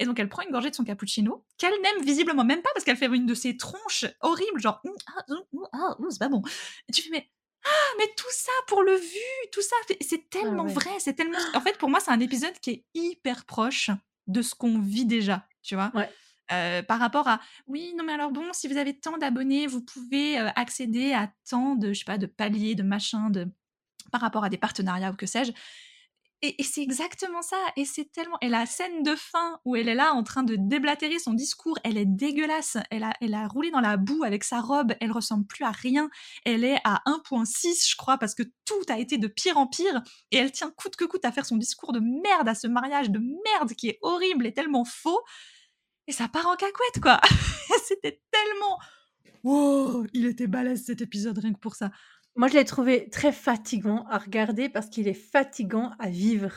Et 0.00 0.06
donc, 0.06 0.18
elle 0.18 0.30
prend 0.30 0.42
une 0.42 0.50
gorgée 0.50 0.70
de 0.70 0.74
son 0.74 0.82
cappuccino, 0.82 1.44
qu'elle 1.58 1.74
n'aime 1.82 2.02
visiblement 2.02 2.42
même 2.42 2.62
pas 2.62 2.70
parce 2.72 2.84
qu'elle 2.86 2.96
fait 2.96 3.06
une 3.06 3.26
de 3.26 3.34
ses 3.34 3.58
tronches 3.58 4.06
horribles, 4.22 4.58
genre, 4.58 4.82
ah, 5.06 5.34
ah, 5.74 5.96
c'est 6.08 6.18
pas 6.18 6.30
bon. 6.30 6.42
Tu 6.90 7.02
fais, 7.02 7.10
mais 7.10 7.30
ah, 7.64 7.94
mais 7.98 8.06
tout 8.16 8.30
ça 8.30 8.52
pour 8.66 8.82
le 8.82 8.94
vu, 8.94 9.48
tout 9.52 9.62
ça, 9.62 9.76
c'est 10.00 10.24
ah 10.24 10.28
tellement 10.30 10.66
vrai, 10.66 10.90
c'est 10.98 11.14
tellement. 11.14 11.38
En 11.54 11.60
fait, 11.60 11.76
pour 11.78 11.88
moi, 11.88 12.00
c'est 12.00 12.10
un 12.10 12.20
épisode 12.20 12.58
qui 12.60 12.70
est 12.70 12.84
hyper 12.94 13.44
proche 13.44 13.90
de 14.26 14.42
ce 14.42 14.54
qu'on 14.54 14.78
vit 14.78 15.06
déjà, 15.06 15.46
tu 15.62 15.74
vois? 15.74 15.92
par 16.88 16.98
rapport 16.98 17.28
à 17.28 17.40
oui 17.68 17.94
non 17.96 18.02
mais 18.02 18.12
alors 18.12 18.32
bon 18.32 18.52
si 18.52 18.66
vous 18.66 18.76
avez 18.76 18.98
tant 18.98 19.16
d'abonnés 19.18 19.68
vous 19.68 19.82
pouvez 19.82 20.36
accéder 20.36 21.12
à 21.12 21.32
tant 21.48 21.76
de 21.76 21.92
je 21.92 22.00
sais 22.00 22.04
pas 22.04 22.18
de 22.18 22.26
paliers 22.26 22.74
de 22.74 22.82
machins 22.82 23.30
de 23.30 23.46
par 24.10 24.20
rapport 24.20 24.42
à 24.42 24.48
des 24.48 24.58
partenariats 24.58 25.12
ou 25.12 25.14
que 25.14 25.26
sais-je 25.26 25.52
et, 26.42 26.62
c'est 26.62 26.80
exactement 26.82 27.42
ça. 27.42 27.56
Et 27.76 27.84
c'est 27.84 28.10
tellement. 28.10 28.38
Et 28.40 28.48
la 28.48 28.64
scène 28.64 29.02
de 29.02 29.14
fin 29.14 29.60
où 29.64 29.76
elle 29.76 29.88
est 29.88 29.94
là 29.94 30.14
en 30.14 30.22
train 30.22 30.42
de 30.42 30.56
déblatérer 30.56 31.18
son 31.18 31.34
discours, 31.34 31.78
elle 31.84 31.98
est 31.98 32.06
dégueulasse. 32.06 32.78
Elle 32.90 33.04
a, 33.04 33.48
roulé 33.48 33.70
dans 33.70 33.80
la 33.80 33.96
boue 33.96 34.24
avec 34.24 34.44
sa 34.44 34.60
robe. 34.60 34.94
Elle 35.00 35.12
ressemble 35.12 35.46
plus 35.46 35.64
à 35.64 35.70
rien. 35.70 36.08
Elle 36.44 36.64
est 36.64 36.80
à 36.84 37.02
1.6, 37.06 37.90
je 37.90 37.96
crois, 37.96 38.16
parce 38.16 38.34
que 38.34 38.42
tout 38.64 38.82
a 38.88 38.98
été 38.98 39.18
de 39.18 39.28
pire 39.28 39.58
en 39.58 39.66
pire. 39.66 40.02
Et 40.30 40.38
elle 40.38 40.50
tient 40.50 40.70
coûte 40.70 40.96
que 40.96 41.04
coûte 41.04 41.24
à 41.24 41.32
faire 41.32 41.44
son 41.44 41.56
discours 41.56 41.92
de 41.92 42.00
merde, 42.00 42.48
à 42.48 42.54
ce 42.54 42.66
mariage 42.66 43.10
de 43.10 43.18
merde 43.18 43.74
qui 43.74 43.88
est 43.88 43.98
horrible 44.00 44.46
et 44.46 44.54
tellement 44.54 44.84
faux. 44.84 45.20
Et 46.06 46.12
ça 46.12 46.28
part 46.28 46.46
en 46.46 46.56
cacouette, 46.56 47.00
quoi. 47.02 47.20
C'était 47.86 48.20
tellement. 48.30 48.78
Wow, 49.42 50.06
il 50.12 50.26
était 50.26 50.46
balèze 50.46 50.84
cet 50.84 51.00
épisode 51.00 51.38
rien 51.38 51.52
que 51.52 51.58
pour 51.58 51.74
ça. 51.74 51.90
Moi, 52.36 52.48
je 52.48 52.54
l'ai 52.54 52.64
trouvé 52.64 53.08
très 53.10 53.32
fatigant 53.32 54.04
à 54.08 54.18
regarder 54.18 54.68
parce 54.68 54.88
qu'il 54.88 55.08
est 55.08 55.14
fatigant 55.14 55.92
à 55.98 56.08
vivre. 56.08 56.52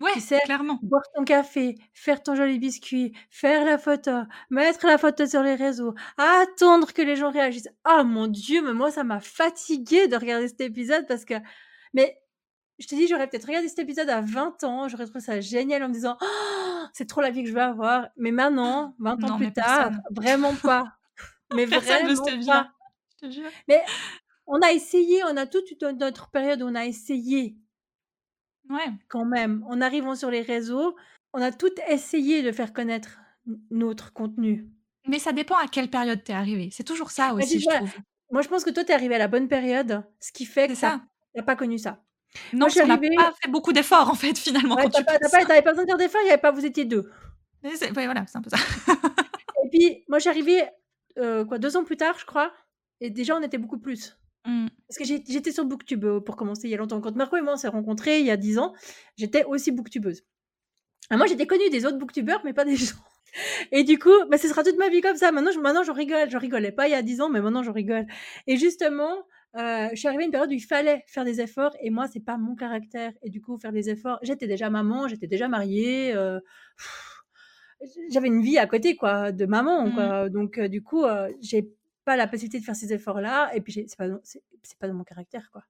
Ouais, 0.00 0.12
tu 0.12 0.20
sais, 0.20 0.38
clairement. 0.44 0.78
Boire 0.82 1.02
ton 1.14 1.24
café, 1.24 1.76
faire 1.92 2.22
ton 2.22 2.36
joli 2.36 2.58
biscuit, 2.60 3.16
faire 3.30 3.64
la 3.64 3.78
photo, 3.78 4.12
mettre 4.48 4.86
la 4.86 4.96
photo 4.96 5.26
sur 5.26 5.42
les 5.42 5.56
réseaux, 5.56 5.94
attendre 6.16 6.92
que 6.92 7.02
les 7.02 7.16
gens 7.16 7.32
réagissent. 7.32 7.68
Ah 7.82 8.04
mon 8.04 8.28
Dieu, 8.28 8.62
mais 8.62 8.74
moi, 8.74 8.92
ça 8.92 9.02
m'a 9.02 9.18
fatigué 9.18 10.06
de 10.06 10.16
regarder 10.16 10.48
cet 10.48 10.60
épisode 10.60 11.06
parce 11.08 11.24
que. 11.24 11.34
Mais 11.94 12.16
je 12.78 12.86
te 12.86 12.94
dis, 12.94 13.08
j'aurais 13.08 13.26
peut-être 13.26 13.46
regardé 13.46 13.68
cet 13.68 13.80
épisode 13.80 14.08
à 14.08 14.20
20 14.20 14.62
ans, 14.62 14.88
j'aurais 14.88 15.06
trouvé 15.06 15.20
ça 15.20 15.40
génial 15.40 15.82
en 15.82 15.88
me 15.88 15.94
disant, 15.94 16.16
oh, 16.20 16.84
c'est 16.92 17.08
trop 17.08 17.20
la 17.20 17.30
vie 17.30 17.42
que 17.42 17.48
je 17.48 17.54
veux 17.54 17.60
avoir. 17.60 18.08
Mais 18.16 18.30
maintenant, 18.30 18.94
20 19.00 19.24
ans 19.24 19.36
plus 19.36 19.52
tard, 19.52 19.90
vraiment 20.12 20.54
pas. 20.54 20.92
Mais 21.54 21.64
vraiment 21.64 22.14
pas. 22.44 22.70
Je 23.20 23.26
te 23.26 23.32
jure. 23.32 23.48
Mais 23.66 23.82
on 24.48 24.60
a 24.62 24.72
essayé, 24.72 25.22
on 25.24 25.36
a 25.36 25.46
toute 25.46 25.82
notre 25.98 26.30
période 26.30 26.62
où 26.62 26.66
on 26.66 26.74
a 26.74 26.86
essayé 26.86 27.56
Ouais. 28.68 28.90
quand 29.08 29.24
même. 29.24 29.64
En 29.68 29.80
arrivant 29.80 30.14
sur 30.14 30.30
les 30.30 30.42
réseaux, 30.42 30.94
on 31.32 31.40
a 31.40 31.52
toutes 31.52 31.78
essayé 31.88 32.42
de 32.42 32.52
faire 32.52 32.72
connaître 32.72 33.18
notre 33.70 34.12
contenu. 34.12 34.68
Mais 35.06 35.18
ça 35.18 35.32
dépend 35.32 35.56
à 35.56 35.68
quelle 35.68 35.88
période 35.88 36.22
tu 36.22 36.32
es 36.32 36.34
arrivé. 36.34 36.68
C'est 36.70 36.84
toujours 36.84 37.10
ça 37.10 37.32
Mais 37.34 37.44
aussi, 37.44 37.60
je 37.60 37.66
trouve. 37.68 37.94
moi 38.30 38.42
je 38.42 38.48
pense 38.48 38.64
que 38.64 38.70
toi 38.70 38.84
tu 38.84 38.90
es 38.90 38.94
arrivé 38.94 39.14
à 39.14 39.18
la 39.18 39.28
bonne 39.28 39.48
période, 39.48 40.02
ce 40.20 40.32
qui 40.32 40.44
fait 40.44 40.68
que 40.68 40.74
ça. 40.74 41.00
tu 41.34 41.40
as 41.40 41.44
pas 41.44 41.56
connu 41.56 41.78
ça. 41.78 42.02
Non, 42.52 42.66
Moi 42.66 42.68
je 42.68 42.80
arrivée 42.80 43.14
pas 43.16 43.32
fait 43.42 43.50
beaucoup 43.50 43.72
d'efforts, 43.72 44.10
en 44.10 44.14
fait, 44.14 44.36
finalement, 44.36 44.74
ouais, 44.74 44.90
tu 44.90 45.02
pas 45.02 45.18
pas 45.18 45.26
besoin 45.72 45.84
de 45.84 45.88
faire 45.88 45.96
d'efforts, 45.96 46.20
il 46.24 46.26
y 46.28 46.30
avait 46.30 46.40
pas 46.40 46.50
vous 46.50 46.66
étiez 46.66 46.84
2. 46.84 47.10
Mais 47.62 47.74
c'est 47.76 47.90
ouais, 47.96 48.04
voilà, 48.04 48.26
c'est 48.26 48.36
un 48.36 48.42
peu 48.42 48.50
ça. 48.50 48.58
Et 49.64 49.68
puis 49.70 50.04
moi 50.08 50.18
arrivée, 50.26 50.62
heu, 51.18 51.44
quoi 51.46 51.58
2 51.58 51.76
ans 51.78 51.84
plus 51.84 51.96
tard, 51.96 52.16
je 52.18 52.26
crois 52.26 52.52
et 53.00 53.08
déjà 53.10 53.36
on 53.36 53.42
était 53.42 53.58
beaucoup 53.58 53.78
plus. 53.78 54.17
Mmh. 54.48 54.68
Parce 54.88 54.98
que 54.98 55.04
j'étais 55.04 55.52
sur 55.52 55.66
Booktube, 55.66 56.20
pour 56.24 56.36
commencer 56.36 56.68
il 56.68 56.70
y 56.70 56.74
a 56.74 56.78
longtemps. 56.78 57.00
Quand 57.02 57.14
Marco 57.14 57.36
et 57.36 57.42
moi 57.42 57.52
on 57.54 57.56
s'est 57.56 57.68
rencontrés 57.68 58.20
il 58.20 58.26
y 58.26 58.30
a 58.30 58.38
10 58.38 58.58
ans, 58.58 58.72
j'étais 59.18 59.44
aussi 59.44 59.70
booktubeuse. 59.70 60.24
Et 61.12 61.16
moi 61.16 61.26
j'étais 61.26 61.46
connue 61.46 61.70
des 61.70 61.86
autres 61.86 61.98
booktubeurs, 61.98 62.40
mais 62.44 62.54
pas 62.54 62.64
des 62.64 62.76
gens. 62.76 62.96
Et 63.72 63.84
du 63.84 63.98
coup, 63.98 64.12
bah, 64.30 64.38
ce 64.38 64.48
sera 64.48 64.64
toute 64.64 64.78
ma 64.78 64.88
vie 64.88 65.02
comme 65.02 65.16
ça. 65.16 65.32
Maintenant 65.32 65.52
je 65.52 65.60
maintenant 65.60 65.84
j'en 65.84 65.92
rigole. 65.92 66.30
J'en 66.30 66.38
rigolais 66.38 66.72
pas 66.72 66.88
il 66.88 66.92
y 66.92 66.94
a 66.94 67.02
10 67.02 67.20
ans, 67.20 67.28
mais 67.30 67.40
maintenant 67.42 67.62
j'en 67.62 67.72
rigole. 67.72 68.06
Et 68.46 68.56
justement, 68.56 69.12
heu, 69.58 69.88
je 69.92 69.96
suis 69.96 70.08
arrivée 70.08 70.24
à 70.24 70.26
une 70.26 70.32
période 70.32 70.50
où 70.50 70.54
il 70.54 70.60
fallait 70.64 71.04
faire 71.08 71.24
des 71.24 71.40
efforts 71.42 71.76
et 71.82 71.90
moi 71.90 72.06
c'est 72.08 72.24
pas 72.24 72.38
mon 72.38 72.54
caractère 72.56 73.12
et 73.22 73.30
du 73.30 73.40
coup 73.42 73.58
faire 73.58 73.72
des 73.72 73.90
efforts 73.90 74.18
j'étais 74.22 74.46
déjà 74.46 74.70
maman, 74.70 75.08
j'étais 75.08 75.26
déjà 75.26 75.48
mariée, 75.48 76.14
heu, 76.14 76.40
j'avais 78.10 78.28
une 78.28 78.42
vie 78.42 78.58
à 78.58 78.66
côté 78.66 78.96
quoi, 78.96 79.32
de 79.32 79.46
maman 79.46 79.86
Mmh. 79.86 79.94
quoi. 79.94 80.28
Donc 80.30 80.58
heu, 80.58 80.68
du 80.68 80.82
coup, 80.82 81.04
j'ai 81.40 81.70
pas 82.08 82.16
la 82.16 82.26
possibilité 82.28 82.60
de 82.60 82.64
faire 82.64 82.76
ces 82.76 82.92
efforts-là 82.94 83.50
et 83.54 83.60
puis 83.62 83.72
c'est 83.74 83.96
pas 83.98 84.08
dans 84.08 84.20
c'est 84.24 84.42
c'est 84.62 84.78
pas 84.78 84.88
dans 84.88 84.94
mon 84.94 85.04
caractère 85.04 85.50
quoi. 85.52 85.64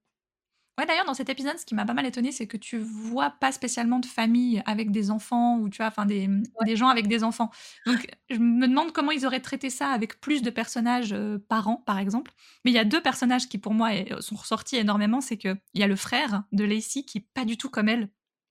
Ouais, 0.78 0.86
d'ailleurs, 0.86 1.06
dans 1.06 1.14
cet 1.14 1.28
épisode, 1.28 1.58
ce 1.58 1.66
qui 1.66 1.74
m'a 1.74 1.84
pas 1.84 1.92
mal 1.94 2.06
étonnée, 2.06 2.30
c'est 2.30 2.46
que 2.46 2.56
tu 2.56 2.78
vois 2.78 3.30
pas 3.30 3.50
spécialement 3.50 3.98
de 3.98 4.06
famille 4.06 4.62
avec 4.64 4.92
des 4.92 5.10
enfants 5.10 5.58
ou 5.58 5.68
tu 5.68 5.78
vois, 5.78 5.86
enfin 5.88 6.06
des, 6.06 6.28
Ouais. 6.54 6.66
des 6.66 6.76
gens 6.76 6.86
avec 6.88 7.08
des 7.08 7.24
enfants. 7.24 7.50
Donc 7.84 8.06
je 8.30 8.36
me 8.38 8.68
demande 8.68 8.92
comment 8.92 9.10
ils 9.10 9.26
auraient 9.26 9.40
traité 9.40 9.70
ça 9.70 9.88
avec 9.90 10.20
plus 10.20 10.40
de 10.40 10.50
personnages, 10.50 11.12
heu, 11.12 11.44
par 11.48 11.66
an, 11.66 11.82
par 11.84 11.98
exemple. 11.98 12.30
Mais 12.64 12.70
il 12.70 12.74
y 12.74 12.78
a 12.78 12.84
2 12.84 13.00
personnages 13.02 13.48
qui 13.48 13.58
pour 13.58 13.74
moi 13.74 13.90
sont 14.20 14.36
ressortis 14.36 14.76
énormément, 14.76 15.20
c'est 15.20 15.36
qu'il 15.36 15.60
y 15.74 15.82
a 15.82 15.88
le 15.88 15.96
frère 15.96 16.44
de 16.52 16.62
Lacey 16.64 17.02
qui 17.02 17.18
est 17.18 17.26
pas 17.34 17.44
du 17.44 17.56
tout 17.56 17.70
comme 17.70 17.88
elle 17.88 18.08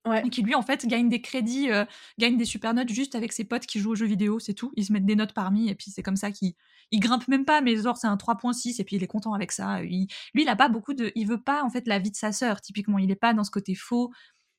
Ouais. 0.08 0.22
et 0.26 0.30
qui 0.30 0.42
lui, 0.42 0.54
en 0.54 0.62
fait, 0.62 0.86
gagne 0.86 1.08
des 1.08 1.20
crédits, 1.20 1.70
heu, 1.70 1.84
gagne 2.18 2.36
des 2.36 2.44
super 2.44 2.74
notes 2.74 2.88
juste 2.90 3.14
avec 3.14 3.32
ses 3.32 3.44
potes 3.44 3.66
qui 3.66 3.78
jouent 3.80 3.90
aux 3.92 3.94
jeux 3.94 4.06
vidéo, 4.06 4.38
c'est 4.38 4.54
tout. 4.54 4.72
Ils 4.76 4.84
se 4.86 4.92
mettent 4.92 5.06
des 5.06 5.16
notes 5.16 5.32
parmi 5.34 5.68
et 5.68 5.74
puis 5.74 5.90
c'est 5.90 6.02
comme 6.02 6.16
ça 6.16 6.30
qu'il 6.30 6.52
il 6.90 7.00
grimpe 7.00 7.28
même 7.28 7.44
pas, 7.44 7.60
mais 7.60 7.76
genre 7.76 7.96
c'est 7.96 8.06
un 8.06 8.16
3.6 8.16 8.80
et 8.80 8.84
puis 8.84 8.96
il 8.96 9.02
est 9.02 9.08
content 9.08 9.34
avec 9.34 9.52
ça. 9.52 9.82
Il 9.84 10.06
lui, 10.34 10.42
il 10.42 10.48
a 10.48 10.56
pas 10.56 10.68
beaucoup 10.68 10.94
de 10.94 11.12
il 11.14 11.26
veut 11.26 11.40
pas, 11.40 11.62
en 11.62 11.70
fait, 11.70 11.86
la 11.86 11.98
vie 11.98 12.10
de 12.10 12.16
sa 12.16 12.32
sœur, 12.32 12.60
typiquement. 12.60 12.98
Il 12.98 13.10
est 13.10 13.16
pas 13.16 13.34
dans 13.34 13.44
ce 13.44 13.50
côté 13.50 13.74
faux. 13.74 14.10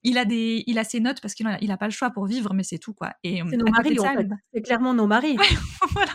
Il 0.04 0.18
a 0.18 0.24
des 0.26 0.64
il 0.68 0.80
a 0.80 0.84
ses 0.86 1.00
notes 1.02 1.20
parce 1.22 1.34
qu'il 1.34 1.46
a 1.48 1.58
il 1.62 1.72
a 1.72 1.78
pas 1.78 1.88
le 1.88 1.92
choix 1.92 2.10
pour 2.12 2.26
vivre, 2.26 2.54
mais 2.54 2.64
c'est 2.64 2.78
tout, 2.78 2.94
quoi 2.94 3.12
et 3.24 3.42
C'est 3.50 3.58
nos 3.58 3.66
à 3.68 3.84
côté 3.84 3.96
maris 3.96 4.00
en 4.00 4.14
fait. 4.16 4.28
C'est 4.54 4.62
clairement 4.62 4.94
nos 4.94 5.08
maris. 5.08 5.38
Ouais, 5.38 5.46
voilà, 5.92 6.12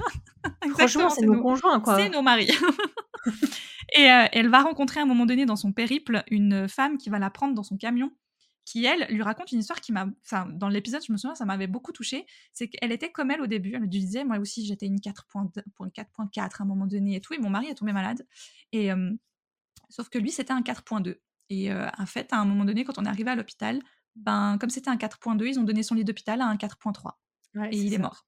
Franchement, 0.70 1.10
c'est 1.10 1.20
c'est 1.20 1.26
nos 1.26 1.34
nos 1.34 1.42
conjoints 1.42 1.80
quoi. 1.80 1.96
c'est 1.96 2.08
nos 2.08 2.22
maris 2.22 2.50
et 3.96 4.08
heu, 4.10 4.28
elle 4.32 4.48
va 4.48 4.62
rencontrer 4.62 5.00
à 5.00 5.02
un 5.02 5.06
moment 5.06 5.26
donné 5.26 5.44
dans 5.46 5.56
son 5.56 5.72
périple 5.72 6.22
une 6.30 6.68
femme 6.68 6.96
qui 6.96 7.10
va 7.10 7.18
la 7.18 7.30
prendre 7.30 7.54
dans 7.54 7.62
son 7.62 7.76
camion, 7.76 8.10
qui 8.64 8.84
elle, 8.84 9.06
lui 9.10 9.22
raconte 9.22 9.52
une 9.52 9.60
histoire 9.60 9.80
qui 9.80 9.92
m'a 9.92 10.06
enfin 10.24 10.46
dans 10.46 10.68
l'épisode, 10.68 11.02
je 11.06 11.12
me 11.12 11.16
souviens, 11.16 11.34
ça 11.34 11.44
m'avait 11.44 11.66
beaucoup 11.66 11.92
touchée. 11.92 12.26
C'est 12.52 12.68
qu'elle 12.68 12.92
était 12.92 13.12
comme 13.12 13.30
elle 13.30 13.40
au 13.40 13.46
début, 13.46 13.74
elle 13.74 13.82
lui 13.82 13.88
disait: 13.88 14.24
«Moi 14.24 14.38
aussi 14.38 14.64
j'étais 14.66 14.86
une 14.86 14.98
4.2 14.98 15.62
point 15.74 15.88
4.4 15.88 16.38
à 16.38 16.62
un 16.62 16.66
moment 16.66 16.86
donné 16.86 17.16
et 17.16 17.20
tout 17.20 17.34
et 17.34 17.38
mon 17.38 17.50
mari 17.50 17.68
est 17.68 17.74
tombé 17.74 17.92
malade» 17.92 18.26
et 18.72 18.90
sauf 19.90 20.08
que 20.08 20.18
lui 20.18 20.30
c'était 20.30 20.52
un 20.52 20.62
4.2 20.62 21.16
et 21.50 21.72
en 21.72 22.06
fait, 22.06 22.32
à 22.32 22.38
un 22.38 22.44
moment 22.44 22.64
donné, 22.64 22.84
quand 22.84 22.98
on 22.98 23.04
est 23.04 23.08
arrivé 23.08 23.30
à 23.30 23.36
l'hôpital, 23.36 23.80
ben, 24.16 24.58
comme 24.58 24.70
c'était 24.70 24.90
un 24.90 24.96
4.2, 24.96 25.46
ils 25.46 25.58
ont 25.58 25.64
donné 25.64 25.82
son 25.82 25.94
lit 25.94 26.04
d'hôpital 26.04 26.40
à 26.40 26.46
un 26.46 26.56
4.3 26.56 27.12
Ouais, 27.54 27.68
et 27.72 27.76
il 27.76 27.94
est 27.94 27.98
mort. 27.98 28.26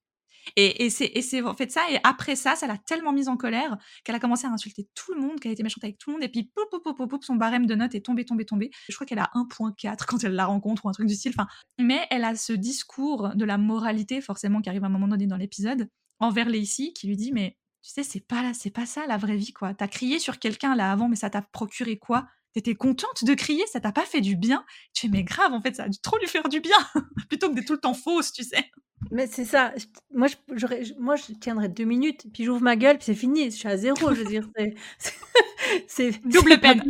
Et 0.55 0.89
c'est 0.89 1.41
en 1.41 1.53
fait 1.55 1.71
ça 1.71 1.81
et 1.91 1.99
après 2.03 2.35
ça, 2.35 2.55
ça 2.55 2.67
l'a 2.67 2.77
tellement 2.77 3.11
mise 3.11 3.27
en 3.27 3.37
colère 3.37 3.77
qu'elle 4.03 4.15
a 4.15 4.19
commencé 4.19 4.47
à 4.47 4.49
insulter 4.51 4.87
tout 4.95 5.13
le 5.13 5.21
monde, 5.21 5.39
qu'elle 5.39 5.49
a 5.51 5.53
été 5.53 5.63
méchante 5.63 5.83
avec 5.83 5.97
tout 5.97 6.09
le 6.09 6.15
monde 6.15 6.23
et 6.23 6.29
puis 6.29 6.43
poup, 6.55 6.65
poup, 6.71 6.93
poup, 6.95 7.07
poup, 7.07 7.23
son 7.23 7.35
barème 7.35 7.65
de 7.65 7.75
notes 7.75 7.95
est 7.95 8.05
tombé, 8.05 8.25
tombé, 8.25 8.45
tombé. 8.45 8.69
Je 8.89 8.95
crois 8.95 9.05
qu'elle 9.05 9.19
a 9.19 9.29
1.4 9.33 10.05
quand 10.05 10.23
elle 10.23 10.33
la 10.33 10.45
rencontre 10.45 10.85
ou 10.85 10.89
un 10.89 10.93
truc 10.93 11.07
du 11.07 11.15
style, 11.15 11.33
enfin 11.37 11.47
mais 11.79 12.05
elle 12.09 12.23
a 12.23 12.35
ce 12.35 12.53
discours 12.53 13.29
de 13.35 13.45
la 13.45 13.57
moralité 13.57 14.21
forcément 14.21 14.61
qui 14.61 14.69
arrive 14.69 14.83
à 14.83 14.87
un 14.87 14.89
moment 14.89 15.07
donné 15.07 15.27
dans 15.27 15.37
l'épisode, 15.37 15.89
envers 16.19 16.49
Lacey 16.49 16.91
qui 16.93 17.07
lui 17.07 17.17
dit: 17.17 17.31
«Mais 17.31 17.57
tu 17.83 17.91
sais, 17.91 18.03
c'est 18.03 18.25
pas 18.27 18.41
là 18.43 18.53
c'est 18.53 18.71
pas 18.71 18.85
ça 18.85 19.05
la 19.07 19.17
vraie 19.17 19.37
vie, 19.37 19.53
quoi. 19.53 19.73
Tu 19.73 19.83
as 19.83 19.87
crié 19.87 20.19
sur 20.19 20.39
quelqu'un 20.39 20.75
là 20.75 20.91
avant, 20.91 21.07
mais 21.09 21.15
ça 21.15 21.29
t'a 21.29 21.41
procuré 21.41 21.97
quoi? 21.97 22.27
Tu 22.55 22.59
étais 22.59 22.75
contente 22.75 23.23
de 23.23 23.33
crier, 23.33 23.63
ça 23.67 23.79
t'a 23.79 23.91
pas 23.91 24.05
fait 24.05 24.21
du 24.21 24.35
bien?» 24.35 24.65
tu 24.93 25.07
fais: 25.07 25.11
«Mais 25.11 25.23
grave, 25.23 25.53
en 25.53 25.61
fait, 25.61 25.75
ça 25.75 25.83
a 25.83 25.89
dû 25.89 25.99
trop 25.99 26.17
lui 26.19 26.27
faire 26.27 26.47
du 26.49 26.59
bien!» 26.61 26.71
plutôt 27.29 27.49
que 27.49 27.55
d'être 27.55 27.67
tout 27.67 27.73
le 27.73 27.79
temps 27.79 27.93
fausse, 27.93 28.31
tu 28.33 28.43
sais? 28.43 28.65
Mais 29.11 29.27
c'est 29.27 29.45
ça. 29.45 29.73
Moi 30.13 30.27
je 30.27 30.93
moi 30.99 31.15
je 31.15 31.33
tiendrais 31.39 31.69
2 31.69 31.85
minutes, 31.85 32.25
puis 32.33 32.43
j'ouvre 32.45 32.61
ma 32.61 32.75
gueule, 32.75 32.97
puis 32.97 33.05
c'est 33.05 33.13
fini. 33.15 33.45
Je 33.51 33.55
suis 33.57 33.67
à 33.67 33.77
0, 33.77 34.13
je 34.13 34.19
veux 34.21 34.25
dire, 34.25 34.49
c'est 35.87 36.11
Double 36.25 36.59
peine. 36.61 36.83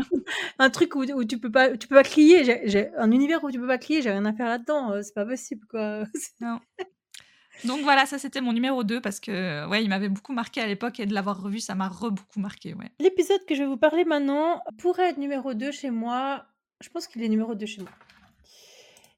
un 0.60 0.70
truc 0.72 0.96
où 0.96 1.04
où 1.04 1.26
tu 1.26 1.40
peux 1.40 1.52
pas 1.52 1.78
tu 1.78 1.88
peux 1.88 1.96
pas 1.96 2.04
crier. 2.04 2.44
J'ai 2.66 2.90
un 2.98 3.12
univers 3.12 3.44
où 3.44 3.52
tu 3.52 3.60
peux 3.60 3.68
pas 3.68 3.78
crier, 3.80 4.02
j'ai 4.04 4.12
rien 4.12 4.26
à 4.26 4.34
faire 4.34 4.48
là-dedans, 4.50 4.94
heu, 4.96 5.04
c'est 5.04 5.14
pas 5.16 5.26
possible 5.26 5.66
quoi. 5.70 6.06
Non. 6.42 6.60
Donc 7.66 7.82
voilà, 7.82 8.06
ça 8.06 8.20
c'était 8.20 8.42
mon 8.42 8.54
numéro 8.54 8.84
2 8.84 9.02
parce 9.02 9.20
que, 9.20 9.68
ouais, 9.68 9.86
m'avait 9.88 10.10
beaucoup 10.10 10.34
marqué 10.34 10.62
à 10.62 10.68
l'époque 10.68 11.00
et 11.00 11.06
de 11.06 11.14
l'avoir 11.14 11.42
revu, 11.42 11.60
ça 11.60 11.76
m'a 11.76 11.88
re 11.88 12.12
beaucoup 12.12 12.40
marqué. 12.40 12.76
L'épisode 13.00 13.44
que 13.46 13.56
je 13.56 13.62
vais 13.64 13.68
vous 13.68 13.78
parler 13.78 14.06
maintenant 14.06 14.62
pourrait 14.78 15.10
être 15.10 15.18
numéro 15.18 15.54
2 15.54 15.72
chez 15.72 15.90
moi. 15.90 16.46
Je 16.82 16.90
pense 16.90 17.08
qu'il 17.08 17.24
est 17.24 17.30
numéro 17.30 17.56
2 17.56 17.66
chez 17.66 17.82
moi. 17.82 17.92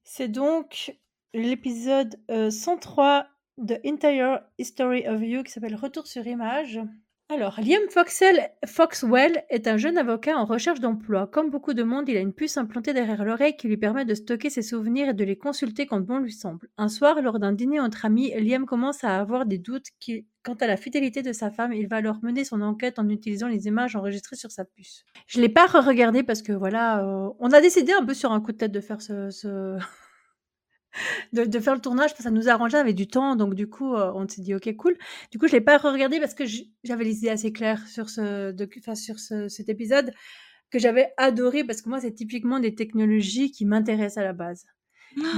C'est 0.04 0.30
donc 0.30 0.96
l'épisode, 1.34 2.20
heu, 2.32 2.50
103 2.50 3.28
de 3.58 3.80
Entire 3.86 4.42
History 4.58 5.08
of 5.08 5.22
You 5.22 5.44
qui 5.44 5.52
s'appelle 5.52 5.76
Retour 5.76 6.08
sur 6.08 6.26
image. 6.26 6.80
Alors, 7.32 7.60
Liam 7.60 7.84
Foxwell 8.66 9.44
est 9.52 9.68
un 9.68 9.78
jeune 9.78 10.00
avocat 10.00 10.36
en 10.36 10.46
recherche 10.46 10.80
d'emploi. 10.80 11.28
Comme 11.28 11.52
beaucoup 11.52 11.76
de 11.76 11.84
monde, 11.84 12.10
il 12.10 12.18
a 12.18 12.22
une 12.22 12.34
puce 12.34 12.58
implantée 12.58 12.92
derrière 12.92 13.24
l'oreille 13.24 13.56
qui 13.56 13.68
lui 13.68 13.78
permet 13.78 14.04
de 14.04 14.16
stocker 14.16 14.50
ses 14.50 14.64
souvenirs 14.64 15.10
et 15.10 15.14
de 15.14 15.24
les 15.24 15.38
consulter 15.38 15.86
quand 15.86 16.00
bon 16.00 16.18
lui 16.18 16.32
semble. 16.34 16.70
Un 16.78 16.88
soir, 16.88 17.22
lors 17.22 17.38
d'un 17.38 17.54
dîner 17.54 17.80
entre 17.80 18.06
amis, 18.06 18.34
Liam 18.36 18.66
commence 18.66 19.04
à 19.04 19.20
avoir 19.20 19.46
des 19.46 19.60
doutes 19.60 19.90
quant 20.44 20.56
à 20.56 20.66
la 20.66 20.76
fidélité 20.76 21.22
de 21.22 21.32
sa 21.32 21.52
femme. 21.52 21.72
Il 21.72 21.88
va 21.88 21.98
alors 21.98 22.18
mener 22.24 22.44
son 22.44 22.62
enquête 22.62 22.98
en 22.98 23.08
utilisant 23.08 23.48
les 23.48 23.68
images 23.68 23.96
enregistrées 23.96 24.36
sur 24.36 24.50
sa 24.50 24.66
puce. 24.66 25.06
Je 25.28 25.40
l'ai 25.40 25.50
pas 25.50 25.68
re-regardé 25.68 26.24
parce 26.24 26.42
que 26.42 26.52
voilà, 26.54 27.06
euh, 27.06 27.30
on 27.38 27.52
a 27.52 27.62
décidé 27.62 27.94
un 27.94 28.04
peu 28.04 28.16
sur 28.16 28.32
un 28.32 28.42
coup 28.42 28.54
de 28.54 28.58
tête 28.58 28.72
de 28.72 28.82
faire 28.82 29.04
ce- 29.04 29.78
de, 31.34 31.44
de 31.46 31.60
faire 31.60 31.76
le 31.76 31.82
tournage 31.82 32.10
parce 32.12 32.18
que 32.18 32.24
ça 32.24 32.32
nous 32.32 32.50
arrangeait 32.50 32.78
avec 32.78 32.96
du 32.96 33.08
temps, 33.08 33.36
donc 33.36 33.54
du 33.56 33.68
coup 33.70 33.94
euh, 33.96 34.12
on 34.16 34.28
s'est 34.28 34.42
dit 34.42 34.54
ok 34.56 34.76
cool. 34.76 34.98
Du 35.32 35.38
coup 35.40 35.48
je 35.48 35.54
l'ai 35.54 35.62
pas 35.62 35.78
re-regardé 35.78 36.20
parce 36.20 36.34
que 36.34 36.44
j'avais 36.84 37.04
les 37.04 37.18
idées 37.20 37.30
assez 37.30 37.52
claires 37.52 37.88
sur 37.88 38.10
ce, 38.10 38.54
enfin, 38.80 38.96
sur 38.96 39.20
ce- 39.20 39.48
cet 39.48 39.70
épisode 39.70 40.12
que 40.72 40.80
j'avais 40.80 41.12
adoré 41.18 41.64
parce 41.64 41.82
que 41.82 41.90
moi 41.90 42.00
c'est 42.00 42.14
typiquement 42.14 42.60
des 42.60 42.76
technologies 42.76 43.52
qui 43.52 43.66
m'intéressent 43.66 44.18
à 44.18 44.24
la 44.24 44.34
base. 44.34 44.66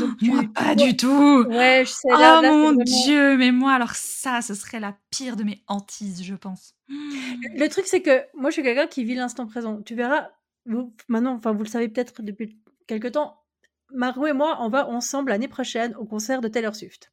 Donc 0.01 0.17
tu- 0.17 0.25
Moi, 0.29 0.41
tu 0.41 0.49
pas 0.49 0.63
vois- 0.63 0.75
du 0.75 0.97
tout! 0.97 1.45
Ouais, 1.47 1.83
je 1.85 1.91
sais. 1.91 2.07
Oh 2.09 2.11
là- 2.11 2.19
là, 2.19 2.39
c'est 2.41 2.49
mon 2.49 2.63
vraiment- 2.73 2.83
Dieu! 2.83 3.37
Mais 3.37 3.53
moi, 3.53 3.71
alors 3.71 3.95
ça, 3.95 4.41
ce 4.41 4.53
serait 4.53 4.81
la 4.81 4.97
pire 5.11 5.37
de 5.37 5.43
mes 5.45 5.63
hantises, 5.67 6.23
je 6.25 6.35
pense. 6.35 6.75
Le 6.89 7.67
truc, 7.69 7.85
c'est 7.87 8.01
que 8.01 8.21
moi, 8.35 8.49
je 8.49 8.55
suis 8.55 8.63
quelqu'un 8.63 8.87
qui 8.87 9.05
vit 9.05 9.15
l'instant 9.15 9.47
présent. 9.47 9.81
Tu 9.81 9.95
verras, 9.95 10.27
vous, 10.65 10.93
maintenant, 11.07 11.35
enfin, 11.35 11.53
vous 11.53 11.63
le 11.63 11.69
savez 11.69 11.87
peut-être 11.87 12.21
depuis 12.21 12.59
quelque 12.85 13.07
temps, 13.07 13.37
Margot 13.93 14.27
et 14.27 14.33
moi, 14.33 14.57
on 14.61 14.69
va 14.69 14.87
ensemble 14.87 15.29
l'année 15.31 15.47
prochaine 15.47 15.95
au 15.95 16.05
concert 16.05 16.41
de 16.41 16.47
Taylor 16.47 16.75
Swift. 16.75 17.11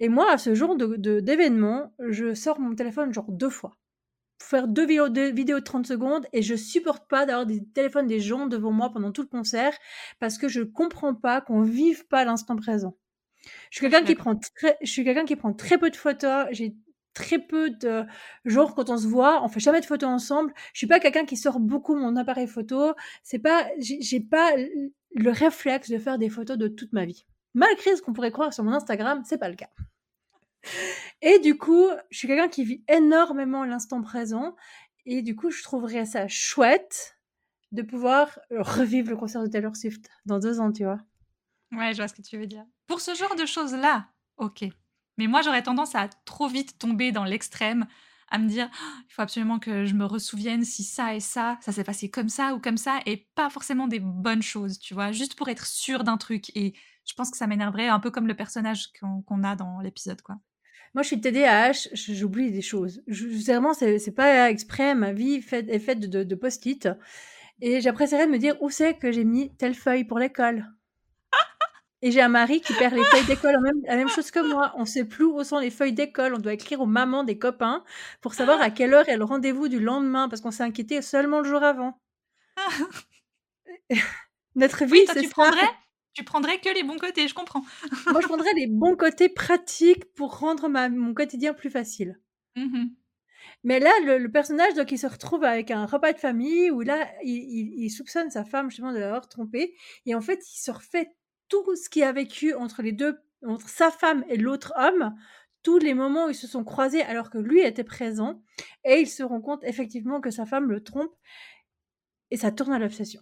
Et 0.00 0.08
moi, 0.08 0.30
à 0.32 0.38
ce 0.38 0.54
genre 0.54 0.76
de, 0.76 0.96
de- 0.96 1.20
d'événement, 1.20 1.92
je 2.08 2.34
sors 2.34 2.60
mon 2.60 2.74
téléphone 2.74 3.12
genre 3.12 3.30
deux 3.30 3.50
fois. 3.50 3.76
Pour 4.38 4.48
faire 4.48 4.68
deux 4.68 4.86
vidéos, 4.86 5.08
deux 5.08 5.32
vidéos 5.32 5.58
de 5.58 5.64
30 5.64 5.86
secondes 5.86 6.26
et 6.32 6.42
je 6.42 6.54
supporte 6.54 7.08
pas 7.08 7.26
d'avoir 7.26 7.44
des 7.46 7.64
téléphones 7.74 8.06
des 8.06 8.20
gens 8.20 8.46
devant 8.46 8.70
moi 8.70 8.90
pendant 8.92 9.10
tout 9.10 9.22
le 9.22 9.26
concert 9.28 9.76
parce 10.20 10.38
que 10.38 10.48
je 10.48 10.62
comprends 10.62 11.14
pas 11.14 11.40
qu'on 11.40 11.62
vive 11.62 12.06
pas 12.06 12.24
l'instant 12.24 12.54
présent. 12.54 12.96
Je 13.70 13.78
suis 13.78 13.90
quelqu'un 13.90 14.06
qui 14.06 14.14
prend 14.14 14.36
très, 14.36 14.76
je 14.82 14.90
suis 14.90 15.02
quelqu'un 15.04 15.24
qui 15.24 15.34
prend 15.34 15.52
très 15.52 15.76
peu 15.78 15.90
de 15.90 15.96
photos. 15.96 16.46
J'ai 16.52 16.76
très 17.18 17.40
peu 17.40 17.70
de 17.70 18.04
genre 18.44 18.74
quand 18.74 18.90
on 18.90 18.96
se 18.96 19.06
voit, 19.06 19.42
on 19.44 19.48
fait 19.48 19.60
jamais 19.60 19.80
de 19.80 19.86
photos 19.86 20.08
ensemble. 20.08 20.54
Je 20.72 20.78
suis 20.78 20.86
pas 20.86 21.00
quelqu'un 21.00 21.24
qui 21.24 21.36
sort 21.36 21.58
beaucoup 21.58 21.96
mon 21.96 22.14
appareil 22.16 22.46
photo. 22.46 22.94
C'est 23.24 23.40
pas, 23.40 23.66
j'ai 23.78 24.20
pas 24.20 24.52
le 24.56 25.30
réflexe 25.30 25.90
de 25.90 25.98
faire 25.98 26.18
des 26.18 26.30
photos 26.30 26.56
de 26.56 26.68
toute 26.68 26.92
ma 26.92 27.04
vie. 27.04 27.26
Malgré 27.54 27.96
ce 27.96 28.02
qu'on 28.02 28.12
pourrait 28.12 28.30
croire 28.30 28.52
sur 28.52 28.62
mon 28.62 28.72
Instagram, 28.72 29.22
c'est 29.24 29.38
pas 29.38 29.48
le 29.48 29.56
cas. 29.56 29.70
Et 31.22 31.40
du 31.40 31.58
coup, 31.58 31.88
je 32.10 32.18
suis 32.18 32.28
quelqu'un 32.28 32.48
qui 32.48 32.64
vit 32.64 32.84
énormément 32.88 33.64
l'instant 33.64 34.00
présent. 34.00 34.54
Et 35.04 35.22
du 35.22 35.34
coup, 35.34 35.50
je 35.50 35.62
trouverais 35.62 36.04
ça 36.04 36.28
chouette 36.28 37.18
de 37.72 37.82
pouvoir 37.82 38.38
revivre 38.50 39.10
le 39.10 39.16
concert 39.16 39.42
de 39.42 39.48
Taylor 39.48 39.74
Swift 39.74 40.08
dans 40.24 40.38
deux 40.38 40.60
ans, 40.60 40.70
tu 40.70 40.84
vois. 40.84 41.00
Ouais, 41.72 41.92
je 41.92 41.96
vois 41.96 42.08
ce 42.08 42.14
que 42.14 42.22
tu 42.22 42.38
veux 42.38 42.46
dire. 42.46 42.64
Pour 42.86 43.00
ce 43.00 43.14
genre 43.14 43.34
de 43.34 43.44
choses-là, 43.44 44.06
ok. 44.36 44.64
Mais 45.18 45.26
moi, 45.26 45.42
j'aurais 45.42 45.62
tendance 45.62 45.94
à 45.94 46.08
trop 46.24 46.48
vite 46.48 46.78
tomber 46.78 47.12
dans 47.12 47.24
l'extrême, 47.24 47.86
à 48.30 48.38
me 48.38 48.48
dire 48.48 48.70
«Oh, 48.72 49.00
il 49.08 49.12
faut 49.12 49.22
absolument 49.22 49.58
que 49.58 49.84
je 49.84 49.94
me 49.94 50.04
ressouvienne 50.04 50.64
si 50.64 50.84
ça 50.84 51.14
et 51.14 51.20
ça, 51.20 51.58
ça 51.60 51.72
s'est 51.72 51.84
passé 51.84 52.10
comme 52.10 52.28
ça 52.28 52.54
ou 52.54 52.60
comme 52.60 52.76
ça, 52.76 53.00
et 53.06 53.28
pas 53.34 53.50
forcément 53.50 53.88
des 53.88 54.00
bonnes 54.00 54.42
choses, 54.42 54.78
tu 54.78 54.94
vois, 54.94 55.12
juste 55.12 55.34
pour 55.34 55.48
être 55.48 55.66
sûr 55.66 56.04
d'un 56.04 56.16
truc. 56.16 56.50
Et 56.56 56.74
je 57.06 57.14
pense 57.14 57.30
que 57.30 57.36
ça 57.36 57.46
m'énerverait 57.46 57.88
un 57.88 58.00
peu 58.00 58.10
comme 58.10 58.26
le 58.26 58.34
personnage 58.34 58.88
qu'on 58.98 59.44
a 59.44 59.56
dans 59.56 59.80
l'épisode, 59.80 60.22
quoi. 60.22 60.38
Moi, 60.94 61.02
je 61.02 61.08
suis 61.08 61.20
TDAH, 61.20 61.88
j'oublie 61.92 62.50
des 62.50 62.62
choses. 62.62 63.02
Je, 63.06 63.26
vraiment, 63.26 63.74
c'est 63.74 64.14
pas 64.14 64.50
exprès. 64.50 64.94
Ma 64.94 65.12
vie 65.12 65.34
est 65.34 65.78
faite 65.78 66.00
de, 66.00 66.24
de 66.24 66.34
post-it. 66.34 66.88
Et 67.60 67.80
j'apprécierais 67.80 68.26
de 68.26 68.32
me 68.32 68.38
dire 68.38 68.56
où 68.62 68.70
c'est 68.70 68.94
que 68.94 69.12
j'ai 69.12 69.24
mis 69.24 69.54
telle 69.56 69.74
feuille 69.74 70.04
pour 70.04 70.18
l'école? 70.18 70.66
Et 72.00 72.12
j'ai 72.12 72.20
un 72.20 72.28
mari 72.28 72.60
qui 72.60 72.72
perd 72.74 72.94
les 72.94 73.04
feuilles 73.04 73.26
d'école, 73.26 73.52
la 73.52 73.60
même, 73.60 73.80
la 73.84 73.96
même 73.96 74.08
chose 74.08 74.30
que 74.30 74.38
moi. 74.40 74.72
On 74.76 74.84
sait 74.84 75.04
plus 75.04 75.24
où 75.24 75.42
sont 75.42 75.58
les 75.58 75.70
feuilles 75.70 75.92
d'école. 75.92 76.34
On 76.34 76.38
doit 76.38 76.52
écrire 76.52 76.80
aux 76.80 76.86
mamans 76.86 77.24
des 77.24 77.38
copains 77.38 77.82
pour 78.20 78.34
savoir 78.34 78.60
à 78.60 78.70
quelle 78.70 78.94
heure 78.94 79.08
est 79.08 79.16
le 79.16 79.24
rendez-vous 79.24 79.68
du 79.68 79.80
lendemain 79.80 80.28
parce 80.28 80.40
qu'on 80.40 80.52
s'est 80.52 80.62
inquiété 80.62 81.02
seulement 81.02 81.40
le 81.40 81.48
jour 81.48 81.62
avant. 81.62 82.00
Notre 84.54 84.84
vie, 84.84 84.92
Oui, 84.92 85.04
c'est 85.12 85.20
tu 85.20 85.26
ça. 85.26 85.32
prendrais, 85.32 85.68
tu 86.14 86.24
prendrais 86.24 86.58
que 86.60 86.68
les 86.74 86.82
bons 86.82 86.98
côtés, 86.98 87.28
je 87.28 87.34
comprends. 87.34 87.62
Moi, 88.06 88.20
je 88.20 88.26
prendrais 88.26 88.52
les 88.54 88.66
bons 88.66 88.96
côtés 88.96 89.28
pratiques 89.28 90.12
pour 90.14 90.38
rendre 90.38 90.68
ma, 90.68 90.88
mon 90.88 91.14
quotidien 91.14 91.54
plus 91.54 91.70
facile. 91.70 92.20
Mhm. 92.56 92.90
Mais 93.64 93.80
là, 93.80 93.90
le, 94.04 94.18
le 94.18 94.30
personnage, 94.30 94.74
donc, 94.74 94.92
il 94.92 94.98
se 94.98 95.06
retrouve 95.06 95.44
avec 95.44 95.70
un 95.70 95.86
repas 95.86 96.12
de 96.12 96.18
famille 96.18 96.70
où 96.70 96.80
là, 96.80 97.08
il, 97.24 97.34
il- 97.36 97.84
il 97.84 97.90
soupçonne 97.90 98.30
sa 98.30 98.44
femme 98.44 98.70
justement 98.70 98.92
de 98.92 98.98
l'avoir 98.98 99.28
trompé. 99.28 99.74
Et 100.06 100.14
en 100.14 100.20
fait, 100.20 100.40
il 100.54 100.58
se 100.60 100.70
refait 100.70 101.10
tout 101.48 101.76
ce 101.76 101.88
qu'il 101.88 102.02
a 102.02 102.12
vécu 102.12 102.54
entre 102.54 102.82
les 102.82 102.92
deux, 102.92 103.18
entre 103.46 103.68
sa 103.68 103.90
femme 103.90 104.24
et 104.28 104.36
l'autre 104.36 104.72
homme, 104.76 105.14
tous 105.62 105.78
les 105.78 105.94
moments 105.94 106.26
où 106.26 106.30
ils 106.30 106.34
se 106.34 106.46
sont 106.46 106.64
croisés 106.64 107.02
alors 107.02 107.30
que 107.30 107.38
lui 107.38 107.60
était 107.60 107.84
présent. 107.84 108.42
Et 108.84 109.00
il 109.00 109.08
se 109.08 109.22
rend 109.22 109.40
compte 109.40 109.64
effectivement 109.64 110.20
que 110.20 110.30
sa 110.30 110.46
femme 110.46 110.70
le 110.70 110.82
trompe. 110.82 111.12
Et 112.30 112.36
ça 112.36 112.50
tourne 112.50 112.72
à 112.72 112.78
l'obsession. 112.78 113.20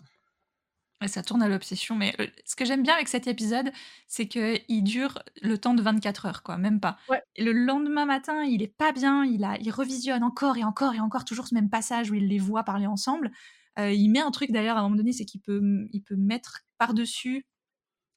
Ça 1.06 1.22
tourne 1.22 1.42
à 1.42 1.48
l'obsession, 1.48 1.94
mais 1.94 2.14
ce 2.46 2.56
que 2.56 2.64
j'aime 2.64 2.82
bien 2.82 2.94
avec 2.94 3.08
cet 3.08 3.26
épisode, 3.26 3.70
c'est 4.08 4.28
qu'il 4.28 4.82
dure 4.82 5.22
le 5.42 5.58
temps 5.58 5.74
de 5.74 5.82
24 5.82 6.26
heures, 6.26 6.42
quoi, 6.42 6.56
même 6.56 6.80
pas. 6.80 6.96
Ouais. 7.10 7.22
Le 7.36 7.52
lendemain 7.52 8.06
matin, 8.06 8.44
il 8.44 8.62
est 8.62 8.74
pas 8.74 8.92
bien, 8.92 9.22
il, 9.24 9.44
a, 9.44 9.58
il 9.60 9.70
revisionne 9.70 10.24
encore 10.24 10.56
et 10.56 10.64
encore 10.64 10.94
et 10.94 11.00
encore 11.00 11.26
toujours 11.26 11.46
ce 11.48 11.54
même 11.54 11.68
passage 11.68 12.10
où 12.10 12.14
il 12.14 12.28
les 12.28 12.38
voit 12.38 12.64
parler 12.64 12.86
ensemble. 12.86 13.30
Euh, 13.78 13.92
il 13.92 14.08
met 14.08 14.20
un 14.20 14.30
truc 14.30 14.52
d'ailleurs 14.52 14.78
à 14.78 14.80
un 14.80 14.84
moment 14.84 14.96
donné, 14.96 15.12
c'est 15.12 15.26
qu'il 15.26 15.42
peut, 15.42 15.60
il 15.92 16.02
peut 16.02 16.16
mettre 16.16 16.62
par-dessus 16.78 17.44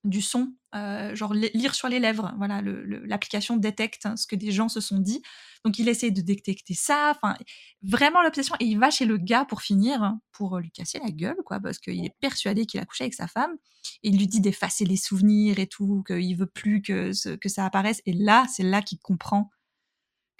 du 0.03 0.21
son, 0.21 0.53
euh, 0.75 1.13
genre 1.15 1.33
li- 1.33 1.51
lire 1.53 1.75
sur 1.75 1.89
les 1.89 1.99
lèvres. 1.99 2.33
Voilà, 2.37 2.61
l'application 2.63 3.57
détecte 3.57 4.05
hein, 4.05 4.15
ce 4.15 4.27
que 4.27 4.35
des 4.35 4.51
gens 4.51 4.69
se 4.69 4.79
sont 4.81 4.99
dit. 4.99 5.21
Donc 5.65 5.77
il 5.79 5.89
essaie 5.89 6.11
de 6.11 6.21
détecter 6.21 6.73
ça. 6.73 7.13
Enfin, 7.15 7.35
vraiment 7.83 8.21
l'obsession. 8.21 8.55
Et 8.59 8.65
il 8.65 8.79
va 8.79 8.89
chez 8.91 9.05
le 9.05 9.17
gars 9.17 9.45
pour 9.45 9.61
finir, 9.61 10.01
hein, 10.03 10.21
pour 10.31 10.57
lui 10.59 10.71
casser 10.71 10.99
la 11.03 11.11
gueule, 11.11 11.35
quoi, 11.45 11.59
parce 11.59 11.79
qu'il 11.79 12.05
est 12.05 12.15
persuadé 12.21 12.65
qu'il 12.65 12.79
a 12.79 12.85
couché 12.85 13.03
avec 13.05 13.13
sa 13.13 13.27
femme. 13.27 13.55
Et 14.03 14.09
il 14.09 14.17
lui 14.17 14.27
dit 14.27 14.41
d'effacer 14.41 14.85
les 14.85 14.97
souvenirs 14.97 15.59
et 15.59 15.67
tout, 15.67 16.03
qu'il 16.07 16.35
veut 16.37 16.45
plus 16.47 16.81
que, 16.81 17.11
ce- 17.13 17.35
que 17.35 17.49
ça 17.49 17.65
apparaisse. 17.65 18.01
Et 18.05 18.13
là, 18.13 18.45
c'est 18.53 18.63
là 18.63 18.81
qu'il 18.81 18.99
comprend 18.99 19.49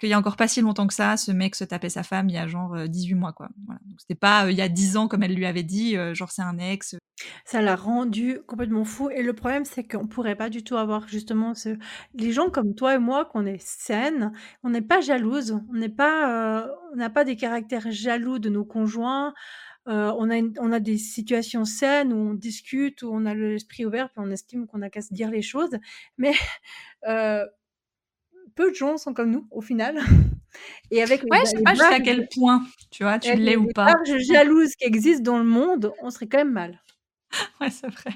qu'il 0.00 0.10
y 0.10 0.14
a 0.14 0.18
encore 0.18 0.36
pas 0.36 0.48
si 0.48 0.60
longtemps 0.60 0.86
que 0.86 0.94
ça, 0.94 1.16
ce 1.16 1.30
mec 1.30 1.54
se 1.54 1.64
tapait 1.64 1.90
sa 1.90 2.02
femme 2.02 2.28
il 2.28 2.34
y 2.34 2.38
a 2.38 2.48
genre 2.48 2.74
euh, 2.74 2.86
18 2.86 3.14
mois, 3.14 3.32
quoi. 3.32 3.48
Voilà. 3.66 3.80
Donc 3.86 4.00
c'était 4.00 4.14
pas 4.14 4.46
euh, 4.46 4.50
il 4.50 4.58
y 4.58 4.62
a 4.62 4.68
10 4.68 4.96
ans 4.96 5.08
comme 5.08 5.22
elle 5.22 5.34
lui 5.34 5.46
avait 5.46 5.62
dit, 5.62 5.96
euh, 5.96 6.14
genre 6.14 6.32
c'est 6.32 6.42
un 6.42 6.58
ex. 6.58 6.96
Ça 7.44 7.60
l'a 7.60 7.76
rendu 7.76 8.40
complètement 8.46 8.84
fou. 8.84 9.10
Et 9.10 9.22
le 9.22 9.32
problème, 9.32 9.64
c'est 9.64 9.84
qu'on 9.84 10.06
pourrait 10.06 10.36
pas 10.36 10.48
du 10.48 10.64
tout 10.64 10.76
avoir 10.76 11.08
justement 11.08 11.54
ce... 11.54 11.76
les 12.14 12.32
gens 12.32 12.50
comme 12.50 12.74
toi 12.74 12.94
et 12.94 12.98
moi, 12.98 13.24
qu'on 13.24 13.46
est 13.46 13.60
saines, 13.60 14.32
on 14.62 14.70
n'est 14.70 14.80
pas 14.82 15.00
jalouse, 15.00 15.58
on 15.70 15.74
n'est 15.74 15.88
pas, 15.88 16.64
euh, 16.64 16.68
on 16.92 16.96
n'a 16.96 17.10
pas 17.10 17.24
des 17.24 17.36
caractères 17.36 17.90
jaloux 17.90 18.38
de 18.38 18.48
nos 18.48 18.64
conjoints. 18.64 19.34
Euh, 19.88 20.12
on, 20.18 20.72
a 20.72 20.80
des 20.80 20.98
situations 20.98 21.64
saines 21.64 22.12
où 22.12 22.16
on 22.16 22.34
discute, 22.34 23.02
où 23.02 23.10
on 23.12 23.24
a 23.24 23.34
l'esprit 23.34 23.86
ouvert, 23.86 24.10
puis 24.10 24.20
on 24.24 24.30
estime 24.30 24.66
qu'on 24.66 24.82
a 24.82 24.90
qu'à 24.90 25.00
se 25.00 25.12
dire 25.12 25.30
les 25.30 25.42
choses. 25.42 25.78
Mais 26.18 26.32
euh, 27.08 27.44
peu 28.60 28.70
de 28.70 28.74
gens 28.76 28.98
sont 28.98 29.14
comme 29.14 29.30
nous, 29.30 29.46
au 29.50 29.60
final. 29.62 29.96
Et 30.90 31.02
avec 31.02 31.22
les- 31.22 31.28
Ouais, 31.30 31.38
je 31.44 31.50
sais 31.50 31.56
les 31.56 31.62
pas 31.62 31.74
jusqu'à 31.74 32.00
quel 32.00 32.28
point, 32.34 32.66
tu 32.90 33.04
vois, 33.04 33.18
tu 33.18 33.28
l'es 33.30 33.36
les- 33.36 33.56
ou 33.56 33.66
les 33.66 33.72
pas. 33.72 33.84
marges 33.86 34.18
jalouses 34.18 34.74
qui 34.76 34.84
existent 34.84 35.22
dans 35.22 35.38
le 35.38 35.44
monde, 35.44 35.92
on 36.02 36.10
serait 36.10 36.26
quand 36.28 36.38
même 36.38 36.52
mal. 36.52 36.82
Ouais, 37.60 37.70
c'est 37.70 37.86
vrai. 37.88 38.10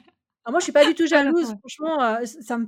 Alors 0.44 0.50
moi, 0.52 0.58
je 0.60 0.64
suis 0.64 0.72
pas 0.72 0.84
du 0.84 0.94
tout 0.94 1.06
jalouse. 1.14 1.54
Franchement, 1.60 2.02
euh, 2.02 2.24
ça 2.26 2.58
me... 2.58 2.66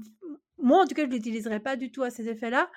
moi, 0.63 0.83
en 0.83 0.87
tout 0.87 0.95
cas, 0.95 1.05
je 1.05 1.11
l'utiliserai 1.11 1.61
pas 1.61 1.77
du 1.77 1.91
tout 1.91 2.03
à 2.03 2.11
ces 2.11 2.29
effets-là. 2.29 2.71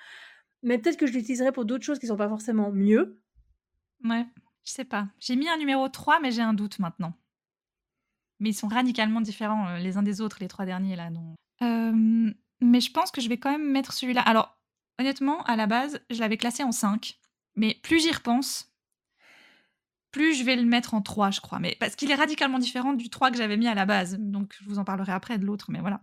Mais 0.63 0.77
peut-être 0.77 0.97
que 0.97 1.07
je 1.07 1.13
l'utiliserai 1.13 1.51
pour 1.53 1.63
d'autres 1.65 1.85
choses 1.85 1.99
qui 1.99 2.07
sont 2.07 2.17
pas 2.17 2.27
forcément 2.27 2.71
mieux. 2.71 3.21
Ouais, 4.03 4.25
je 4.65 4.71
sais 4.73 4.83
pas. 4.85 5.07
J'ai 5.19 5.35
mis 5.37 5.47
un 5.47 5.57
numéro 5.57 5.87
3, 5.87 6.19
mais 6.19 6.31
j'ai 6.31 6.41
un 6.41 6.53
doute 6.53 6.79
maintenant. 6.79 7.13
Mais 8.39 8.49
ils 8.49 8.53
sont 8.53 8.67
radicalement 8.67 9.21
différents 9.21 9.67
euh, 9.69 9.77
les 9.77 9.95
uns 9.97 10.03
des 10.03 10.19
autres, 10.19 10.37
les 10.41 10.47
trois 10.49 10.65
derniers 10.65 10.95
là. 10.97 11.09
Donc. 11.11 11.35
Euh, 11.61 12.31
mais 12.61 12.81
je 12.81 12.91
pense 12.91 13.11
que 13.11 13.21
je 13.21 13.29
vais 13.29 13.37
quand 13.37 13.51
même 13.51 13.69
mettre 13.71 13.93
celui-là. 13.93 14.21
Alors, 14.21 14.58
honnêtement, 14.99 15.41
à 15.43 15.55
la 15.55 15.65
base, 15.67 15.99
je 16.09 16.19
l'avais 16.19 16.37
classé 16.37 16.63
en 16.63 16.71
5. 16.71 17.17
Mais 17.55 17.75
plus 17.81 17.99
j'y 18.01 18.11
repense, 18.11 18.71
plus 20.11 20.33
je 20.35 20.43
vais 20.43 20.55
le 20.55 20.63
mettre 20.65 20.93
en 20.93 21.01
3, 21.01 21.31
je 21.31 21.41
crois. 21.41 21.59
Mais 21.59 21.75
parce 21.79 21.95
qu'il 21.95 22.09
est 22.11 22.15
radicalement 22.15 22.59
différent 22.59 22.93
du 22.93 23.09
3 23.09 23.31
que 23.31 23.37
j'avais 23.37 23.57
mis 23.57 23.67
à 23.67 23.75
la 23.75 23.85
base. 23.85 24.17
Donc, 24.19 24.55
je 24.59 24.69
vous 24.69 24.79
en 24.79 24.83
parlerai 24.83 25.11
après 25.11 25.37
de 25.37 25.45
l'autre, 25.45 25.65
mais 25.69 25.79
voilà. 25.79 26.01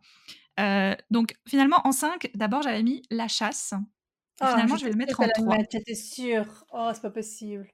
Euh, 0.59 0.95
donc, 1.11 1.35
finalement, 1.47 1.81
en 1.85 1.93
5, 1.93 2.31
d'abord, 2.35 2.63
j'avais 2.63 2.83
mis 2.83 3.03
La 3.11 3.29
Chasse. 3.29 3.75
Ah, 4.41 4.53
finalement, 4.53 4.77
je 4.77 4.85
vais 4.85 4.91
le 4.91 4.97
mettre 4.97 5.21
en 5.21 5.29
3. 5.29 5.57
J'étais 5.71 5.95
sûre. 5.95 6.65
Oh, 6.73 6.91
c'est 6.95 7.03
pas 7.03 7.11
possible. 7.11 7.67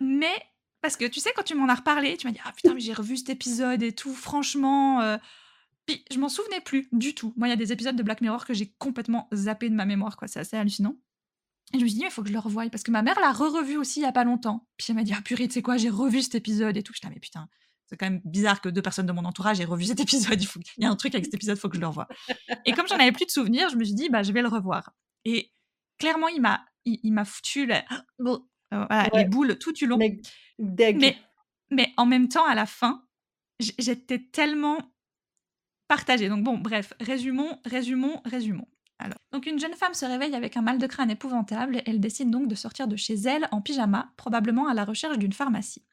Mais 0.00 0.34
parce 0.80 0.96
que 0.96 1.06
tu 1.06 1.20
sais, 1.20 1.30
quand 1.34 1.42
tu 1.44 1.54
m'en 1.54 1.68
as 1.68 1.74
reparlé, 1.76 2.16
tu 2.16 2.26
m'as 2.26 2.32
dit 2.32 2.40
Ah 2.44 2.52
putain, 2.52 2.74
mais 2.74 2.80
j'ai 2.80 2.92
revu 2.92 3.16
cet 3.16 3.30
épisode 3.30 3.82
et 3.82 3.92
tout, 3.92 4.14
franchement. 4.14 5.00
euh, 5.00 5.16
Puis 5.86 6.04
je 6.10 6.18
m'en 6.18 6.28
souvenais 6.28 6.60
plus 6.60 6.88
du 6.92 7.14
tout. 7.14 7.32
Moi, 7.36 7.48
il 7.48 7.50
y 7.50 7.54
a 7.54 7.56
des 7.56 7.72
épisodes 7.72 7.96
de 7.96 8.02
Black 8.02 8.20
Mirror 8.20 8.46
que 8.46 8.54
j'ai 8.54 8.72
complètement 8.78 9.28
zappé 9.34 9.68
de 9.68 9.74
ma 9.74 9.84
mémoire, 9.84 10.16
quoi. 10.16 10.28
C'est 10.28 10.40
assez 10.40 10.56
hallucinant. 10.56 10.96
Et 11.72 11.78
je 11.78 11.82
me 11.84 11.88
suis 11.88 11.98
dit, 11.98 12.04
il 12.04 12.10
faut 12.10 12.22
que 12.22 12.28
je 12.28 12.32
le 12.32 12.38
revoie. 12.38 12.68
Parce 12.70 12.82
que 12.82 12.90
ma 12.90 13.02
mère 13.02 13.18
l'a 13.20 13.32
re-revu 13.32 13.76
aussi 13.76 14.00
il 14.00 14.02
y 14.04 14.06
a 14.06 14.12
pas 14.12 14.24
longtemps. 14.24 14.66
Puis 14.76 14.86
elle 14.90 14.96
m'a 14.96 15.02
dit 15.02 15.12
Ah 15.16 15.20
purée, 15.22 15.46
tu 15.48 15.54
sais 15.54 15.62
quoi, 15.62 15.76
j'ai 15.76 15.90
revu 15.90 16.22
cet 16.22 16.34
épisode 16.36 16.76
et 16.76 16.82
tout. 16.82 16.92
J'étais, 16.94 17.06
ah, 17.08 17.10
mais 17.12 17.20
putain, 17.20 17.48
c'est 17.86 17.96
quand 17.96 18.06
même 18.06 18.22
bizarre 18.24 18.60
que 18.60 18.68
deux 18.68 18.82
personnes 18.82 19.06
de 19.06 19.12
mon 19.12 19.24
entourage 19.24 19.60
aient 19.60 19.64
revu 19.66 19.84
cet 19.84 20.00
épisode. 20.00 20.40
Il, 20.40 20.46
faut... 20.46 20.60
il 20.78 20.82
y 20.84 20.86
a 20.86 20.90
un 20.90 20.96
truc 20.96 21.14
avec 21.14 21.24
cet 21.26 21.34
épisode, 21.34 21.56
il 21.56 21.60
faut 21.60 21.68
que 21.68 21.76
je 21.76 21.80
le 21.80 21.86
revoie. 21.88 22.08
Et 22.64 22.72
comme 22.72 22.86
j'en 22.88 22.96
avais 22.96 23.12
plus 23.12 23.26
de 23.26 23.30
souvenirs, 23.30 23.68
je 23.70 23.76
me 23.76 23.84
suis 23.84 23.94
dit, 23.94 24.08
bah, 24.08 24.22
je 24.22 24.32
vais 24.32 24.42
le 24.42 24.48
revoir. 24.48 24.90
Et 25.26 25.52
clairement, 25.98 26.28
il 26.28 26.40
m'a, 26.40 26.64
il, 26.84 27.00
il 27.02 27.12
m'a 27.12 27.24
foutu 27.24 27.66
la- 27.66 27.84
euh, 28.20 28.38
voilà, 28.72 29.04
Ouais. 29.12 29.22
les 29.22 29.24
boules 29.26 29.58
tout 29.58 29.72
du 29.72 29.86
long. 29.86 29.96
Mais 29.98 30.18
deg. 30.58 30.98
Mais, 30.98 31.16
mais 31.70 31.92
en 31.96 32.06
même 32.06 32.28
temps, 32.28 32.44
à 32.46 32.54
la 32.54 32.66
fin, 32.66 33.04
j'étais 33.60 34.18
tellement 34.18 34.78
partagée. 35.88 36.28
Donc 36.28 36.42
bon, 36.44 36.58
bref, 36.58 36.92
résumons, 37.00 37.58
résumons, 37.64 38.20
résumons. 38.24 38.68
Alors, 38.98 39.18
donc 39.32 39.46
une 39.46 39.58
jeune 39.58 39.74
femme 39.74 39.92
se 39.92 40.06
réveille 40.06 40.36
avec 40.36 40.56
un 40.56 40.62
mal 40.62 40.78
de 40.78 40.86
crâne 40.86 41.10
épouvantable. 41.10 41.82
Elle 41.84 42.00
décide 42.00 42.30
donc 42.30 42.46
de 42.46 42.54
sortir 42.54 42.86
de 42.86 42.96
chez 42.96 43.14
elle 43.14 43.48
en 43.50 43.60
pyjama, 43.60 44.12
probablement 44.16 44.68
à 44.68 44.74
la 44.74 44.84
recherche 44.84 45.18
d'une 45.18 45.32
pharmacie. 45.32 45.84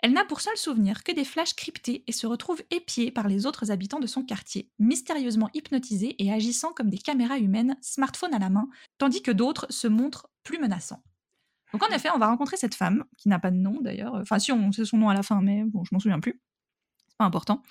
Elle 0.00 0.12
n'a 0.12 0.24
pour 0.24 0.40
seul 0.40 0.56
souvenir 0.56 1.04
que 1.04 1.12
des 1.12 1.24
flashs 1.24 1.54
cryptés 1.54 2.04
et 2.06 2.12
se 2.12 2.26
retrouve 2.26 2.62
épiée 2.70 3.10
par 3.10 3.28
les 3.28 3.46
autres 3.46 3.70
habitants 3.70 4.00
de 4.00 4.06
son 4.06 4.24
quartier, 4.24 4.70
mystérieusement 4.78 5.50
hypnotisés 5.54 6.16
et 6.22 6.32
agissant 6.32 6.72
comme 6.72 6.90
des 6.90 6.98
caméras 6.98 7.38
humaines, 7.38 7.76
smartphone 7.80 8.34
à 8.34 8.38
la 8.38 8.50
main, 8.50 8.68
tandis 8.98 9.22
que 9.22 9.30
d'autres 9.30 9.66
se 9.70 9.86
montrent 9.86 10.28
plus 10.42 10.58
menaçants. 10.58 11.02
Donc 11.72 11.82
en 11.82 11.94
effet, 11.94 12.10
on 12.14 12.18
va 12.18 12.26
rencontrer 12.26 12.56
cette 12.56 12.74
femme, 12.74 13.04
qui 13.16 13.28
n'a 13.28 13.38
pas 13.38 13.50
de 13.50 13.56
nom 13.56 13.78
d'ailleurs. 13.80 14.14
Enfin 14.14 14.38
si, 14.38 14.52
on 14.52 14.72
sait 14.72 14.84
son 14.84 14.98
nom 14.98 15.08
à 15.08 15.14
la 15.14 15.22
fin, 15.22 15.40
mais 15.40 15.64
bon, 15.64 15.84
je 15.84 15.90
m'en 15.92 16.00
souviens 16.00 16.20
plus. 16.20 16.40
C'est 17.08 17.18
pas 17.18 17.24
important. 17.24 17.62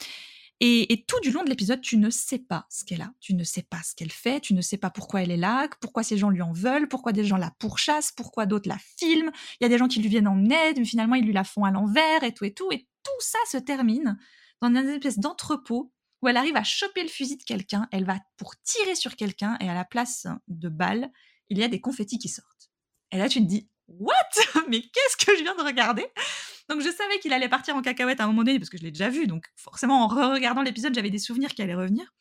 Et, 0.60 1.06
tout 1.08 1.20
du 1.20 1.32
long 1.32 1.44
de 1.44 1.50
l'épisode, 1.50 1.82
tu 1.82 1.98
ne 1.98 2.10
sais 2.10 2.40
pas 2.40 2.66
ce 2.70 2.84
qu'elle 2.84 3.02
a, 3.02 3.12
tu 3.20 3.36
ne 3.36 3.44
sais 3.44 3.62
pas 3.62 3.82
ce 3.84 3.94
qu'elle 3.94 4.12
fait, 4.12 4.40
tu 4.40 4.56
ne 4.56 4.62
sais 4.62 4.78
pas 4.78 4.90
pourquoi 4.90 5.22
elle 5.22 5.30
est 5.30 5.38
là, 5.38 5.68
pourquoi 5.82 6.02
ces 6.02 6.18
gens 6.18 6.30
lui 6.30 6.42
en 6.42 6.52
veulent, 6.52 6.88
pourquoi 6.88 7.12
des 7.12 7.24
gens 7.24 7.38
la 7.38 7.52
pourchassent, 7.60 8.12
pourquoi 8.12 8.48
d'autres 8.48 8.68
la 8.68 8.80
filment. 8.98 9.32
Il 9.60 9.64
y 9.64 9.66
a 9.66 9.70
des 9.70 9.78
gens 9.78 9.88
qui 9.88 10.02
lui 10.02 10.10
viennent 10.10 10.28
en 10.28 10.44
aide, 10.50 10.80
mais 10.80 10.86
finalement 10.86 11.16
ils 11.16 11.26
lui 11.26 11.34
la 11.34 11.44
font 11.44 11.64
à 11.64 11.72
l'envers 11.72 12.24
et 12.24 12.34
tout 12.34 12.46
et 12.46 12.54
tout. 12.54 12.72
Et 12.72 12.88
tout 13.04 13.20
ça 13.20 13.38
se 13.52 13.58
termine 13.58 14.18
dans 14.62 14.70
une 14.70 14.78
espèce 14.78 15.20
d'entrepôt 15.20 15.94
où 16.22 16.28
elle 16.28 16.38
arrive 16.38 16.58
à 16.58 16.64
choper 16.64 17.04
le 17.04 17.10
fusil 17.10 17.38
de 17.38 17.44
quelqu'un, 17.44 17.88
elle 17.92 18.06
va 18.06 18.18
pour 18.38 18.56
tirer 18.64 18.96
sur 18.96 19.16
quelqu'un 19.16 19.58
et 19.60 19.70
à 19.70 19.76
la 19.76 19.86
place 19.86 20.26
de 20.48 20.70
balles, 20.70 21.12
il 21.50 21.60
y 21.60 21.64
a 21.64 21.68
des 21.68 21.80
confettis 21.80 22.18
qui 22.18 22.30
sortent. 22.30 22.72
Et 23.12 23.20
là 23.20 23.30
tu 23.30 23.40
te 23.40 23.46
dis, 23.46 23.70
what? 23.88 24.14
Mais 24.70 24.82
qu'est-ce 24.82 25.24
que 25.24 25.38
je 25.38 25.44
viens 25.44 25.56
de 25.56 25.62
regarder? 25.62 26.08
Donc 26.70 26.82
je 26.82 26.90
savais 26.90 27.20
qu'il 27.20 27.34
allait 27.34 27.50
partir 27.50 27.76
en 27.76 27.82
cacahuète 27.82 28.20
à 28.20 28.26
un 28.26 28.28
moment 28.28 28.44
donné 28.44 28.60
parce 28.60 28.70
que 28.70 28.78
je 28.78 28.84
l'ai 28.84 28.92
déjà 28.92 29.10
vu. 29.10 29.28
Donc 29.28 29.46
forcément 29.56 30.04
en 30.04 30.08
re-regardant 30.08 30.62
l'épisode, 30.62 30.94
j'avais 30.94 31.10
des 31.10 31.20
souvenirs 31.20 31.54
qui 31.54 31.62
allaient 31.62 31.76
revenir. 31.76 32.14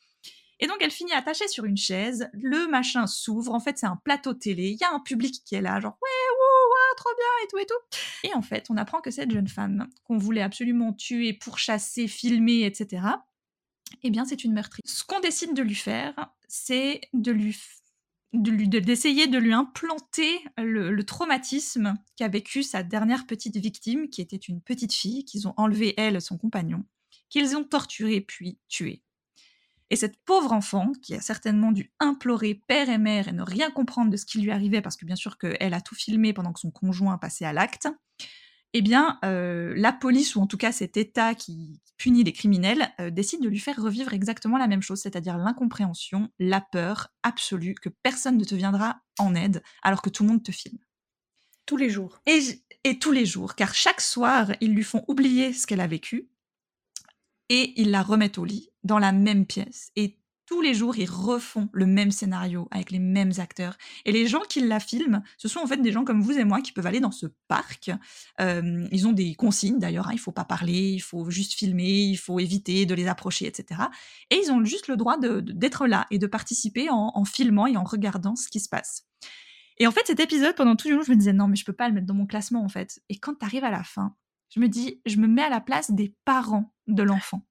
Et 0.59 0.67
donc 0.67 0.77
elle 0.81 0.91
finit 0.91 1.13
attachée 1.13 1.47
sur 1.47 1.65
une 1.65 1.77
chaise, 1.77 2.29
le 2.33 2.67
machin 2.67 3.05
s'ouvre, 3.05 3.53
en 3.53 3.59
fait 3.59 3.77
c'est 3.77 3.85
un 3.85 3.99
plateau 4.03 4.33
télé, 4.33 4.69
il 4.69 4.77
y 4.77 4.83
a 4.83 4.91
un 4.91 4.99
public 4.99 5.43
qui 5.45 5.53
est 5.53 5.61
là, 5.61 5.79
genre 5.79 5.97
ouais, 6.01 6.09
ouais, 6.09 6.95
trop 6.95 7.11
bien 7.15 7.43
et 7.43 7.47
tout 7.47 7.57
et 7.59 7.65
tout. 7.65 8.27
Et 8.27 8.33
en 8.33 8.41
fait 8.41 8.65
on 8.69 8.77
apprend 8.77 8.99
que 8.99 9.11
cette 9.11 9.29
jeune 9.29 9.47
femme 9.47 9.87
qu'on 10.03 10.17
voulait 10.17 10.41
absolument 10.41 10.93
tuer, 10.93 11.33
pourchasser, 11.33 12.07
filmer, 12.07 12.65
etc., 12.65 13.03
eh 14.01 14.09
bien 14.09 14.25
c'est 14.25 14.43
une 14.43 14.53
meurtrière. 14.53 14.83
Ce 14.85 15.03
qu'on 15.03 15.19
décide 15.19 15.53
de 15.53 15.61
lui 15.61 15.75
faire, 15.75 16.31
c'est 16.47 17.01
de 17.13 17.31
lui 17.31 17.55
d'essayer 18.33 19.27
de, 19.27 19.37
lui 19.37 19.53
implanter 19.53 20.39
le, 20.57 21.01
traumatisme 21.03 21.95
qu'a 22.15 22.27
vécu 22.27 22.63
sa 22.63 22.83
dernière 22.83 23.25
petite 23.25 23.57
victime, 23.57 24.09
qui 24.09 24.21
était 24.21 24.35
une 24.35 24.61
petite 24.61 24.93
fille, 24.93 25.25
qu'ils 25.25 25.47
ont 25.47 25.53
enlevé 25.57 25.93
elle, 25.97 26.21
son 26.21 26.37
compagnon, 26.37 26.83
qu'ils 27.29 27.55
ont 27.55 27.63
torturé 27.63 28.21
puis 28.21 28.59
tué. 28.67 29.01
Et 29.89 29.95
cette 29.95 30.17
pauvre 30.25 30.51
enfant, 30.51 30.91
qui 31.01 31.15
a 31.15 31.21
certainement 31.21 31.71
dû 31.71 31.93
implorer 31.99 32.55
père 32.55 32.89
et 32.89 32.97
mère 32.97 33.29
et 33.29 33.31
ne 33.31 33.43
rien 33.43 33.71
comprendre 33.71 34.11
de 34.11 34.17
ce 34.17 34.25
qui 34.25 34.41
lui 34.41 34.51
arrivait, 34.51 34.81
parce 34.81 34.97
que 34.97 35.05
bien 35.05 35.15
sûr 35.15 35.37
qu'elle 35.37 35.73
a 35.73 35.81
tout 35.81 35.95
filmé 35.95 36.33
pendant 36.33 36.51
que 36.51 36.59
son 36.59 36.71
conjoint 36.71 37.17
passait 37.17 37.45
à 37.45 37.53
l'acte, 37.53 37.87
eh 38.73 38.81
bien, 38.81 39.19
euh, 39.23 39.73
la 39.75 39.93
police, 39.93 40.35
ou 40.35 40.41
en 40.41 40.47
tout 40.47 40.57
cas 40.57 40.71
cet 40.71 40.97
État 40.97 41.35
qui 41.35 41.81
punit 41.97 42.23
les 42.23 42.33
criminels, 42.33 42.93
euh, 42.99 43.09
décide 43.09 43.41
de 43.41 43.49
lui 43.49 43.59
faire 43.59 43.81
revivre 43.81 44.13
exactement 44.13 44.57
la 44.57 44.67
même 44.67 44.81
chose, 44.81 45.01
c'est-à-dire 45.01 45.37
l'incompréhension, 45.37 46.29
la 46.37 46.61
peur 46.61 47.09
absolue 47.23 47.75
que 47.75 47.89
personne 48.03 48.37
ne 48.37 48.43
te 48.43 48.55
viendra 48.55 49.01
en 49.19 49.35
aide 49.35 49.63
alors 49.81 50.01
que 50.01 50.09
tout 50.09 50.23
le 50.23 50.29
monde 50.29 50.43
te 50.43 50.51
filme. 50.51 50.79
Tous 51.65 51.77
les 51.77 51.89
jours. 51.89 52.19
Et, 52.25 52.39
et 52.83 52.99
tous 52.99 53.11
les 53.11 53.25
jours, 53.25 53.55
car 53.55 53.73
chaque 53.73 54.01
soir, 54.01 54.51
ils 54.61 54.73
lui 54.73 54.83
font 54.83 55.03
oublier 55.07 55.53
ce 55.53 55.65
qu'elle 55.65 55.81
a 55.81 55.87
vécu, 55.87 56.29
et 57.49 57.79
ils 57.81 57.91
la 57.91 58.03
remettent 58.03 58.37
au 58.37 58.45
lit, 58.45 58.69
dans 58.83 58.99
la 58.99 59.11
même 59.11 59.45
pièce. 59.45 59.91
Et 59.95 60.19
tous 60.47 60.61
les 60.61 60.73
jours, 60.73 60.97
ils 60.97 61.09
refont 61.09 61.67
le 61.73 61.85
même 61.85 62.09
scénario 62.09 62.69
avec 62.71 62.89
les 62.89 62.99
mêmes 62.99 63.33
acteurs. 63.37 63.77
Et 64.05 64.13
les 64.13 64.27
gens 64.27 64.41
qui 64.49 64.61
la 64.61 64.79
filment, 64.79 65.21
ce 65.37 65.49
sont 65.49 65.59
en 65.59 65.67
fait 65.67 65.77
des 65.77 65.91
gens 65.91 66.05
comme 66.05 66.21
vous 66.21 66.31
et 66.31 66.45
moi 66.45 66.61
qui 66.61 66.71
peuvent 66.71 66.87
aller 66.87 67.01
dans 67.01 67.11
ce 67.11 67.27
parc. 67.49 67.91
Euh, 68.39 68.87
ils 68.91 69.07
ont 69.07 69.11
des 69.11 69.35
consignes 69.35 69.77
d'ailleurs, 69.77 70.07
hein, 70.07 70.13
il 70.13 70.19
faut 70.19 70.31
pas 70.31 70.45
parler, 70.45 70.91
il 70.93 71.01
faut 71.01 71.29
juste 71.29 71.53
filmer, 71.53 71.99
il 72.03 72.15
faut 72.15 72.39
éviter 72.39 72.85
de 72.85 72.95
les 72.95 73.07
approcher, 73.07 73.45
etc. 73.45 73.81
Et 74.31 74.37
ils 74.41 74.49
ont 74.51 74.63
juste 74.63 74.87
le 74.87 74.95
droit 74.95 75.17
d'être 75.19 75.85
là 75.85 76.07
et 76.11 76.17
de 76.17 76.27
participer 76.27 76.87
en, 76.89 77.25
filmant 77.25 77.67
et 77.67 77.75
en 77.75 77.83
regardant 77.83 78.37
ce 78.37 78.47
qui 78.47 78.61
se 78.61 78.69
passe. 78.69 79.05
Et 79.79 79.85
en 79.85 79.91
fait, 79.91 80.07
cet 80.07 80.21
épisode, 80.21 80.55
pendant 80.55 80.77
tout 80.77 80.87
le 80.87 80.95
long, 80.95 81.03
je 81.03 81.11
me 81.11 81.17
disais 81.17 81.33
non, 81.33 81.47
mais 81.47 81.57
je 81.57 81.65
peux 81.65 81.73
pas 81.73 81.89
le 81.89 81.93
mettre 81.93 82.07
dans 82.07 82.13
mon 82.13 82.25
classement 82.25 82.63
en 82.63 82.69
fait. 82.69 83.01
Et 83.09 83.17
quand 83.17 83.35
tu 83.35 83.45
arrives 83.45 83.65
à 83.65 83.69
la 83.69 83.83
fin, 83.83 84.15
je 84.49 84.61
me 84.61 84.69
dis, 84.69 85.01
je 85.05 85.17
me 85.17 85.27
mets 85.27 85.43
à 85.43 85.49
la 85.49 85.59
place 85.59 85.91
des 85.91 86.15
parents 86.23 86.73
de 86.87 87.03
l'enfant. 87.03 87.41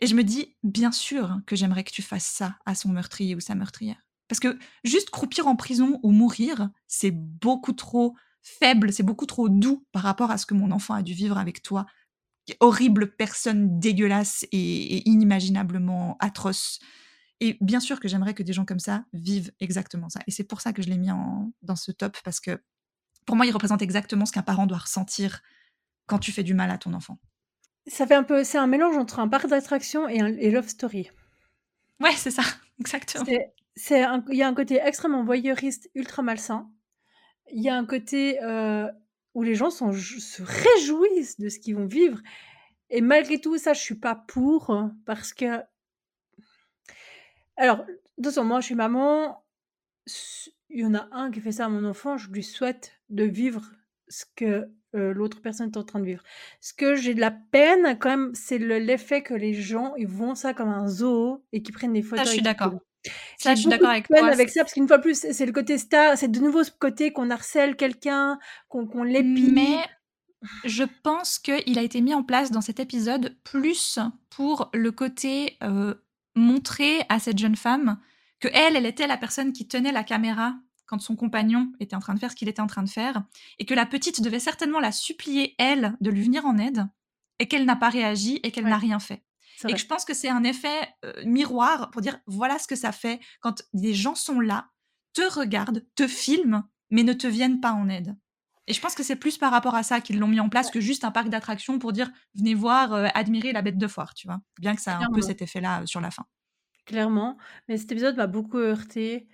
Et 0.00 0.06
je 0.06 0.14
me 0.14 0.24
dis, 0.24 0.56
bien 0.62 0.92
sûr 0.92 1.38
que 1.46 1.56
j'aimerais 1.56 1.84
que 1.84 1.92
tu 1.92 2.02
fasses 2.02 2.26
ça 2.26 2.56
à 2.66 2.74
son 2.74 2.90
meurtrier 2.90 3.34
ou 3.34 3.40
sa 3.40 3.54
meurtrière. 3.54 4.00
Parce 4.28 4.40
que 4.40 4.58
juste 4.84 5.10
croupir 5.10 5.46
en 5.46 5.56
prison 5.56 6.00
ou 6.02 6.10
mourir, 6.10 6.70
c'est 6.86 7.12
beaucoup 7.12 7.72
trop 7.72 8.16
faible, 8.42 8.92
c'est 8.92 9.02
beaucoup 9.02 9.26
trop 9.26 9.48
doux 9.48 9.86
par 9.92 10.02
rapport 10.02 10.30
à 10.30 10.38
ce 10.38 10.46
que 10.46 10.54
mon 10.54 10.70
enfant 10.70 10.94
a 10.94 11.02
dû 11.02 11.14
vivre 11.14 11.38
avec 11.38 11.62
toi. 11.62 11.86
Horrible 12.60 13.16
personne 13.16 13.78
dégueulasse 13.80 14.46
et, 14.52 15.08
inimaginablement 15.08 16.16
atroce. 16.20 16.78
Et 17.40 17.58
bien 17.60 17.80
sûr 17.80 18.00
que 18.00 18.08
j'aimerais 18.08 18.34
que 18.34 18.42
des 18.42 18.52
gens 18.52 18.64
comme 18.64 18.78
ça 18.78 19.04
vivent 19.12 19.52
exactement 19.60 20.08
ça. 20.08 20.20
Et 20.26 20.30
c'est 20.30 20.44
pour 20.44 20.60
ça 20.60 20.72
que 20.72 20.82
je 20.82 20.88
l'ai 20.88 20.98
mis 20.98 21.08
dans 21.62 21.76
ce 21.76 21.92
top, 21.92 22.16
parce 22.24 22.40
que 22.40 22.62
pour 23.26 23.36
moi, 23.36 23.44
il 23.44 23.52
représente 23.52 23.82
exactement 23.82 24.24
ce 24.24 24.32
qu'un 24.32 24.42
parent 24.42 24.66
doit 24.66 24.78
ressentir 24.78 25.42
quand 26.06 26.18
tu 26.18 26.32
fais 26.32 26.44
du 26.44 26.54
mal 26.54 26.70
à 26.70 26.78
ton 26.78 26.94
enfant. 26.94 27.18
Ça 27.86 28.06
fait 28.06 28.14
un 28.14 28.24
peu, 28.24 28.42
c'est 28.42 28.58
un 28.58 28.66
mélange 28.66 28.96
entre 28.96 29.20
un 29.20 29.28
parc 29.28 29.46
d'attraction 29.46 30.08
et 30.08 30.20
un 30.20 30.30
love 30.30 30.68
story. 30.68 31.10
Ouais, 32.00 32.12
c'est 32.16 32.30
ça, 32.30 32.42
exactement. 32.80 33.24
C'est, 33.76 34.04
il 34.30 34.36
y 34.36 34.42
a 34.42 34.48
un 34.48 34.54
côté 34.54 34.80
extrêmement 34.82 35.22
voyeuriste, 35.22 35.90
ultra 35.94 36.22
malsain. 36.22 36.70
Il 37.52 37.62
y 37.62 37.68
a 37.68 37.76
un 37.76 37.84
côté 37.84 38.42
euh, 38.42 38.90
où 39.34 39.42
les 39.42 39.54
gens 39.54 39.70
sont, 39.70 39.92
se 39.92 40.42
réjouissent 40.42 41.38
de 41.38 41.48
ce 41.48 41.58
qu'ils 41.58 41.76
vont 41.76 41.86
vivre. 41.86 42.20
Et 42.90 43.00
malgré 43.00 43.40
tout, 43.40 43.58
ça, 43.58 43.72
je 43.72 43.80
suis 43.80 43.96
pas 43.96 44.14
pour 44.14 44.74
parce 45.04 45.32
que. 45.32 45.60
Alors, 47.56 47.84
de 48.18 48.30
toute 48.30 48.44
moi, 48.44 48.60
je 48.60 48.66
suis 48.66 48.74
maman. 48.74 49.44
Il 50.70 50.80
y 50.80 50.84
en 50.84 50.94
a 50.94 51.08
un 51.12 51.30
qui 51.30 51.40
fait 51.40 51.52
ça 51.52 51.66
à 51.66 51.68
mon 51.68 51.84
enfant. 51.84 52.16
Je 52.16 52.30
lui 52.30 52.42
souhaite 52.42 52.92
de 53.10 53.24
vivre 53.24 53.70
ce 54.08 54.24
que 54.34 54.68
euh, 54.96 55.12
l'autre 55.12 55.40
personne 55.40 55.70
est 55.70 55.76
en 55.76 55.84
train 55.84 56.00
de 56.00 56.06
vivre. 56.06 56.22
Ce 56.60 56.72
que 56.72 56.96
j'ai 56.96 57.14
de 57.14 57.20
la 57.20 57.30
peine, 57.30 57.96
quand 57.98 58.08
même, 58.08 58.30
c'est 58.34 58.58
l'effet 58.58 59.22
que 59.22 59.34
les 59.34 59.54
gens 59.54 59.94
ils 59.96 60.08
vont 60.08 60.34
ça 60.34 60.54
comme 60.54 60.68
un 60.68 60.88
zoo 60.88 61.44
et 61.52 61.62
qui 61.62 61.72
prennent 61.72 61.92
des 61.92 62.02
photos. 62.02 62.24
Ça, 62.24 62.30
je 62.30 62.34
suis 62.34 62.42
d'accord. 62.42 62.74
Ça, 63.38 63.54
je 63.54 63.60
suis 63.60 63.70
d'accord 63.70 63.90
avec 63.90 64.08
toi. 64.08 64.26
avec 64.26 64.48
ça 64.48 64.62
parce 64.62 64.72
qu'une 64.72 64.88
fois 64.88 64.98
plus, 64.98 65.26
c'est 65.30 65.46
le 65.46 65.52
côté 65.52 65.78
star, 65.78 66.16
c'est 66.18 66.28
de 66.28 66.40
nouveau 66.40 66.64
ce 66.64 66.70
côté 66.70 67.12
qu'on 67.12 67.30
harcèle 67.30 67.76
quelqu'un, 67.76 68.38
qu'on 68.68 68.86
qu 68.86 69.04
l'épie. 69.04 69.50
Mais 69.52 69.78
je 70.64 70.84
pense 71.02 71.38
qu'il 71.38 71.78
a 71.78 71.82
été 71.82 72.00
mis 72.00 72.14
en 72.14 72.22
place 72.22 72.50
dans 72.50 72.60
cet 72.60 72.80
épisode 72.80 73.36
plus 73.44 73.98
pour 74.30 74.70
le 74.74 74.90
côté 74.92 75.56
euh, 75.62 75.94
montrer 76.34 77.02
à 77.08 77.18
cette 77.18 77.38
jeune 77.38 77.56
femme 77.56 77.98
que 78.40 78.48
elle, 78.52 78.76
elle 78.76 78.86
était 78.86 79.06
la 79.06 79.16
personne 79.16 79.52
qui 79.52 79.66
tenait 79.66 79.92
la 79.92 80.04
caméra 80.04 80.54
quand 80.86 81.00
son 81.00 81.16
compagnon 81.16 81.72
était 81.80 81.96
en 81.96 82.00
train 82.00 82.14
de 82.14 82.18
faire 82.18 82.30
ce 82.30 82.36
qu'il 82.36 82.48
était 82.48 82.62
en 82.62 82.66
train 82.66 82.82
de 82.82 82.88
faire, 82.88 83.22
et 83.58 83.66
que 83.66 83.74
la 83.74 83.86
petite 83.86 84.22
devait 84.22 84.40
certainement 84.40 84.80
la 84.80 84.92
supplier, 84.92 85.54
elle, 85.58 85.96
de 86.00 86.10
lui 86.10 86.22
venir 86.22 86.46
en 86.46 86.58
aide, 86.58 86.86
et 87.38 87.48
qu'elle 87.48 87.64
n'a 87.64 87.76
pas 87.76 87.88
réagi 87.88 88.40
et 88.42 88.50
qu'elle 88.50 88.64
n'a 88.64 88.78
rien 88.78 88.98
fait. 88.98 89.22
Et 89.66 89.72
que 89.72 89.78
je 89.78 89.86
pense 89.86 90.04
que 90.04 90.14
c'est 90.14 90.28
un 90.28 90.44
effet 90.44 90.94
euh, 91.04 91.12
miroir 91.24 91.90
pour 91.90 92.02
dire 92.02 92.18
voilà 92.26 92.58
ce 92.58 92.66
que 92.66 92.76
ça 92.76 92.92
fait 92.92 93.20
quand 93.40 93.62
des 93.72 93.94
gens 93.94 94.14
sont 94.14 94.40
là, 94.40 94.68
te 95.14 95.22
regardent, 95.22 95.84
te 95.94 96.06
filment, 96.06 96.62
mais 96.90 97.02
ne 97.02 97.14
te 97.14 97.26
viennent 97.26 97.60
pas 97.60 97.72
en 97.72 97.88
aide. 97.88 98.16
Et 98.66 98.72
je 98.72 98.80
pense 98.80 98.94
que 98.94 99.02
c'est 99.02 99.16
plus 99.16 99.38
par 99.38 99.52
rapport 99.52 99.74
à 99.74 99.82
ça 99.82 100.00
qu'ils 100.00 100.18
l'ont 100.18 100.26
mis 100.26 100.40
en 100.40 100.48
place 100.48 100.70
que 100.70 100.80
juste 100.80 101.04
un 101.04 101.10
parc 101.10 101.28
d'attractions 101.28 101.78
pour 101.78 101.92
dire 101.92 102.10
venez 102.34 102.54
voir, 102.54 102.92
euh, 102.92 103.06
admirer 103.14 103.52
la 103.52 103.62
bête 103.62 103.78
de 103.78 103.86
foire, 103.86 104.12
tu 104.12 104.26
vois. 104.26 104.40
Bien 104.58 104.74
que 104.74 104.82
ça 104.82 104.98
a 104.98 105.04
un 105.04 105.10
peu 105.10 105.22
cet 105.22 105.40
effet-là 105.40 105.82
euh, 105.82 105.86
sur 105.86 106.00
la 106.00 106.10
fin. 106.10 106.26
Clairement. 106.84 107.38
Mais 107.68 107.78
cet 107.78 107.92
épisode 107.92 108.16
m'a 108.16 108.26
beaucoup 108.26 108.58
heurté. 108.58 109.28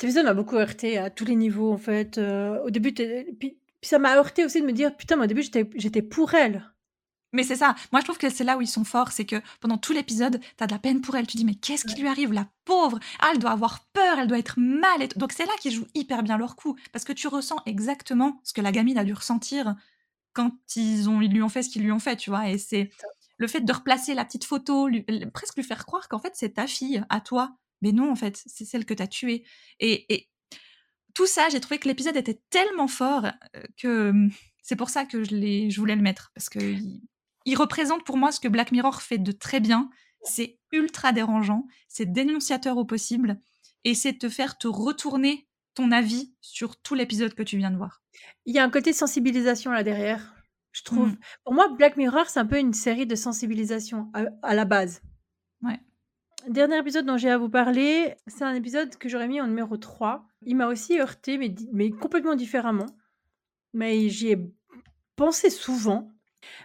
Cet 0.00 0.04
épisode 0.04 0.24
m'a 0.24 0.32
beaucoup 0.32 0.56
heurté 0.56 0.96
à 0.96 1.10
tous 1.10 1.26
les 1.26 1.34
niveaux, 1.34 1.70
en 1.70 1.76
fait. 1.76 2.16
Euh, 2.16 2.58
au 2.64 2.70
début, 2.70 2.94
puis, 3.38 3.58
ça 3.82 3.98
m'a 3.98 4.16
heurté 4.16 4.46
aussi 4.46 4.62
de 4.62 4.66
me 4.66 4.72
dire, 4.72 4.96
putain, 4.96 5.16
moi, 5.16 5.26
au 5.26 5.28
début, 5.28 5.42
j'étais 5.42 6.00
pour 6.00 6.32
elle. 6.32 6.72
Mais 7.34 7.42
c'est 7.42 7.56
ça. 7.56 7.74
Moi, 7.92 8.00
je 8.00 8.06
trouve 8.06 8.16
que 8.16 8.30
c'est 8.30 8.42
là 8.42 8.56
où 8.56 8.62
ils 8.62 8.66
sont 8.66 8.84
forts. 8.84 9.12
C'est 9.12 9.26
que 9.26 9.36
pendant 9.60 9.76
tout 9.76 9.92
l'épisode, 9.92 10.40
tu 10.40 10.64
as 10.64 10.66
de 10.66 10.72
la 10.72 10.78
peine 10.78 11.02
pour 11.02 11.16
elle. 11.16 11.26
Tu 11.26 11.36
dis, 11.36 11.44
mais 11.44 11.54
qu'est-ce 11.54 11.84
qui 11.84 12.00
lui 12.00 12.08
arrive, 12.08 12.32
la 12.32 12.48
pauvre? 12.64 12.98
Ah, 13.18 13.32
elle 13.34 13.40
doit 13.40 13.50
avoir 13.50 13.80
peur, 13.92 14.18
elle 14.18 14.26
doit 14.26 14.38
être 14.38 14.58
mal. 14.58 15.06
Donc, 15.16 15.32
c'est 15.32 15.44
là 15.44 15.52
qu'ils 15.60 15.72
jouent 15.72 15.88
hyper 15.94 16.22
bien 16.22 16.38
leur 16.38 16.56
coup. 16.56 16.78
Parce 16.92 17.04
que 17.04 17.12
tu 17.12 17.28
ressens 17.28 17.58
exactement 17.66 18.40
ce 18.42 18.54
que 18.54 18.62
la 18.62 18.72
gamine 18.72 18.96
a 18.96 19.04
dû 19.04 19.12
ressentir 19.12 19.74
quand 20.32 20.52
ils, 20.76 21.10
ont, 21.10 21.20
ils 21.20 21.30
lui 21.30 21.42
ont 21.42 21.50
fait 21.50 21.62
ce 21.62 21.68
qu'ils 21.68 21.82
lui 21.82 21.92
ont 21.92 21.98
fait, 21.98 22.16
tu 22.16 22.30
vois. 22.30 22.48
Et 22.48 22.56
c'est 22.56 22.90
le 23.36 23.46
fait 23.46 23.60
de 23.60 23.70
replacer 23.70 24.14
la 24.14 24.24
petite 24.24 24.46
photo, 24.46 24.88
presque 25.34 25.56
lui 25.56 25.62
faire 25.62 25.84
croire 25.84 26.08
qu'en 26.08 26.20
fait, 26.20 26.32
c'est 26.36 26.54
ta 26.54 26.66
fille, 26.66 27.04
à 27.10 27.20
toi. 27.20 27.54
Mais 27.82 27.92
non, 27.92 28.10
en 28.10 28.16
fait, 28.16 28.42
c'est 28.46 28.64
celle 28.64 28.84
que 28.84 28.94
tu 28.94 29.02
as 29.02 29.08
tuée. 29.08 29.44
Et, 29.78 30.28
tout 31.12 31.26
ça, 31.26 31.48
j'ai 31.48 31.58
trouvé 31.58 31.78
que 31.78 31.88
l'épisode 31.88 32.16
était 32.16 32.40
tellement 32.50 32.86
fort 32.86 33.26
que 33.76 34.12
mmh, 34.12 34.30
c'est 34.62 34.76
pour 34.76 34.90
ça 34.90 35.04
que 35.04 35.24
je, 35.24 35.68
je 35.68 35.80
voulais 35.80 35.96
le 35.96 36.02
mettre. 36.02 36.30
Parce 36.34 36.48
qu'il 36.48 37.00
il 37.44 37.56
représente 37.56 38.04
pour 38.04 38.16
moi 38.16 38.32
ce 38.32 38.40
que 38.40 38.48
Black 38.48 38.70
Mirror 38.72 39.02
fait 39.02 39.18
de 39.18 39.32
très 39.32 39.60
bien. 39.60 39.90
C'est 40.22 40.58
ultra 40.72 41.12
dérangeant, 41.12 41.66
c'est 41.88 42.12
dénonciateur 42.12 42.76
au 42.76 42.84
possible, 42.84 43.40
et 43.84 43.94
c'est 43.94 44.18
te 44.18 44.28
faire 44.28 44.58
te 44.58 44.68
retourner 44.68 45.48
ton 45.74 45.92
avis 45.92 46.34
sur 46.40 46.76
tout 46.76 46.94
l'épisode 46.94 47.34
que 47.34 47.42
tu 47.42 47.56
viens 47.56 47.70
de 47.70 47.76
voir. 47.76 48.02
Il 48.44 48.54
y 48.54 48.58
a 48.58 48.64
un 48.64 48.70
côté 48.70 48.92
sensibilisation 48.92 49.70
là 49.70 49.82
derrière, 49.82 50.34
je 50.72 50.82
trouve. 50.82 51.08
Mmh. 51.08 51.18
Pour 51.44 51.54
moi, 51.54 51.68
Black 51.68 51.96
Mirror, 51.96 52.28
c'est 52.28 52.40
un 52.40 52.46
peu 52.46 52.58
une 52.58 52.74
série 52.74 53.06
de 53.06 53.14
sensibilisation 53.14 54.12
à 54.42 54.54
la 54.54 54.64
base. 54.66 55.00
Ouais. 55.62 55.80
Dernier 56.48 56.78
épisode 56.78 57.04
dont 57.04 57.16
j'ai 57.16 57.30
à 57.30 57.38
vous 57.38 57.50
parler, 57.50 58.14
c'est 58.26 58.44
un 58.44 58.54
épisode 58.54 58.96
que 58.96 59.08
j'aurais 59.08 59.28
mis 59.28 59.40
en 59.40 59.46
numéro 59.46 59.76
3. 59.76 60.24
Il 60.46 60.56
m'a 60.56 60.68
aussi 60.68 60.98
heurté, 60.98 61.36
mais, 61.36 61.54
mais 61.72 61.90
complètement 61.90 62.34
différemment. 62.34 62.86
Mais 63.74 64.08
j'y 64.08 64.32
ai 64.32 64.38
pensé 65.16 65.50
souvent. 65.50 66.10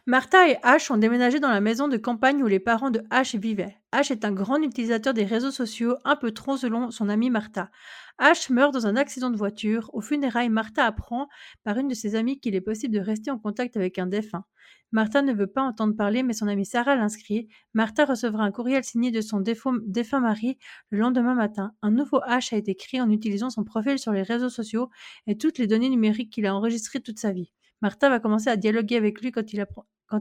Martha 0.07 0.49
et 0.49 0.57
Ash 0.61 0.91
ont 0.91 0.97
déménagé 0.97 1.39
dans 1.39 1.49
la 1.49 1.61
maison 1.61 1.88
de 1.88 1.97
campagne 1.97 2.43
où 2.43 2.47
les 2.47 2.59
parents 2.59 2.91
de 2.91 3.01
Ash 3.09 3.34
vivaient. 3.36 3.78
Ash 3.91 4.11
est 4.11 4.23
un 4.23 4.32
grand 4.32 4.61
utilisateur 4.61 5.13
des 5.13 5.26
réseaux 5.26 5.51
sociaux, 5.51 5.95
un 6.03 6.15
peu 6.15 6.32
trop 6.32 6.57
selon 6.57 6.91
son 6.91 7.09
amie 7.09 7.30
Martha. 7.30 7.71
Ash 8.17 8.49
meurt 8.49 8.73
dans 8.73 8.88
un 8.88 8.95
accident 8.95 9.32
de 9.32 9.38
voiture. 9.38 9.89
Au 9.93 10.01
funérailles, 10.01 10.49
Martha 10.49 10.86
apprend 10.86 11.28
par 11.63 11.78
une 11.80 11.88
de 11.88 11.95
ses 11.95 12.15
amies 12.15 12.39
qu'il 12.39 12.55
est 12.55 12.61
possible 12.61 12.93
de 12.93 12.99
rester 12.99 13.32
en 13.32 13.39
contact 13.39 13.78
avec 13.78 13.97
un 13.97 14.05
défunt. 14.05 14.45
Martha 14.91 15.21
ne 15.21 15.34
veut 15.34 15.47
pas 15.47 15.63
entendre 15.63 15.95
parler, 15.95 16.23
mais 16.23 16.34
son 16.34 16.47
amie 16.47 16.65
Sarah 16.65 16.95
l'inscrit. 16.95 17.47
Martha 17.73 18.05
recevra 18.05 18.43
un 18.43 18.51
courriel 18.51 18.84
signé 18.84 19.11
de 19.11 19.21
son 19.21 19.39
défunt 19.39 20.19
mari 20.19 20.57
le 20.91 20.99
lendemain 20.99 21.36
matin. 21.36 21.73
Un 21.82 21.91
nouveau 21.91 22.19
H 22.28 22.53
a 22.53 22.57
été 22.57 22.76
créé 22.76 23.01
en 23.01 23.09
utilisant 23.09 23.49
son 23.49 23.63
profil 23.63 23.97
sur 23.97 24.11
les 24.13 24.23
réseaux 24.23 24.49
sociaux 24.49 24.89
et 25.26 25.38
toutes 25.38 25.57
les 25.57 25.67
données 25.67 25.89
numériques 25.89 26.32
qu'il 26.32 26.45
a 26.45 26.55
enregistrées 26.55 27.01
toute 27.01 27.19
sa 27.19 27.32
vie. 27.32 27.51
Martha 27.82 28.09
va 28.09 28.19
commencer 28.19 28.49
à 28.49 28.57
dialoguer 28.57 28.97
avec 28.97 29.21
lui 29.21 29.32
quand, 29.32 29.45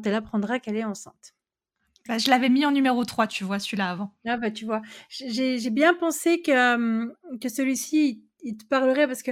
elle 0.06 0.14
apprendra 0.14 0.58
qu'elle 0.58 0.76
est 0.76 0.84
enceinte. 0.84 1.34
Bah, 2.08 2.18
je 2.18 2.28
l'avais 2.28 2.50
mis 2.50 2.66
en 2.66 2.70
numéro 2.70 3.04
3, 3.04 3.26
tu 3.26 3.44
vois, 3.44 3.58
celui-là 3.58 3.90
avant. 3.90 4.14
Ah 4.26 4.36
bah 4.36 4.50
tu 4.50 4.66
vois, 4.66 4.82
j'ai 5.08 5.70
bien 5.70 5.94
pensé 5.94 6.42
que, 6.42 7.06
que 7.38 7.48
celui-ci, 7.48 8.24
il 8.42 8.56
te 8.58 8.66
parlerait 8.66 9.06
parce 9.06 9.22
que 9.22 9.30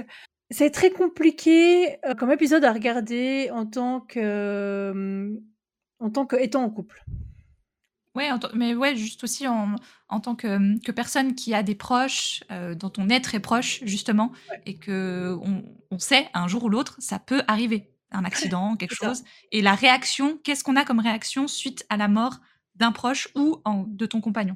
c'est 0.49 0.71
très 0.71 0.89
compliqué, 0.89 1.97
euh, 2.05 2.15
comme 2.15 2.31
épisode 2.31 2.63
à 2.63 2.73
regarder 2.73 3.49
en 3.51 3.65
tant 3.65 4.01
que, 4.01 5.39
en 5.99 6.09
tant 6.09 6.25
qu'étant 6.25 6.63
en 6.63 6.69
couple. 6.69 7.03
Ouais, 8.15 8.31
en 8.31 8.39
mais 8.53 8.75
ouais, 8.75 8.95
juste 8.95 9.23
aussi 9.23 9.47
en 9.47 9.75
en 10.07 10.19
tant 10.19 10.35
que, 10.35 10.79
que 10.83 10.91
personne 10.91 11.33
qui 11.33 11.55
a 11.55 11.63
des 11.63 11.73
proches, 11.73 12.43
dont 12.75 12.93
on 12.97 13.09
est 13.09 13.21
très 13.21 13.39
proche 13.39 13.81
justement 13.85 14.31
Ouais. 14.51 14.61
et 14.67 14.79
qu'on 14.79 15.63
on 15.89 15.99
sait 15.99 16.29
un 16.35 16.47
jour 16.47 16.63
ou 16.65 16.69
l'autre, 16.69 16.95
ça 16.99 17.17
peut 17.17 17.41
arriver. 17.47 17.92
Un 18.13 18.25
accident, 18.25 18.75
quelque 18.77 18.95
ça. 18.99 19.17
chose 19.17 19.23
et 19.51 19.61
la 19.61 19.75
réaction, 19.75 20.37
qu'est-ce 20.43 20.63
qu'on 20.63 20.75
a 20.75 20.85
comme 20.85 20.99
réaction 20.99 21.47
suite 21.47 21.85
à 21.89 21.97
la 21.97 22.07
mort 22.07 22.39
d'un 22.75 22.91
proche 22.91 23.27
ou 23.35 23.61
en 23.65 23.85
de 23.87 24.05
ton 24.05 24.21
compagnon? 24.21 24.55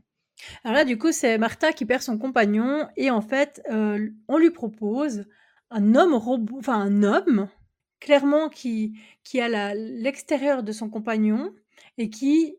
Alors 0.63 0.75
là, 0.75 0.85
du 0.85 0.97
coup, 0.97 1.11
c'est 1.11 1.37
Martha 1.37 1.73
qui 1.73 1.85
perd 1.85 2.01
son 2.01 2.17
compagnon 2.17 2.87
et 2.95 3.09
en 3.11 3.21
fait, 3.21 3.61
heu, 3.71 4.13
on 4.27 4.37
lui 4.37 4.51
propose 4.51 5.25
un 5.71 5.95
homme 5.95 6.13
robot 6.13 6.57
enfin 6.59 6.79
un 6.79 7.03
homme, 7.03 7.49
clairement 7.99 8.49
qui 8.49 8.97
qui 9.23 9.41
a 9.41 9.73
l'extérieur 9.75 10.63
de 10.63 10.71
son 10.71 10.89
compagnon 10.89 11.53
et 11.97 12.09
qui 12.09 12.55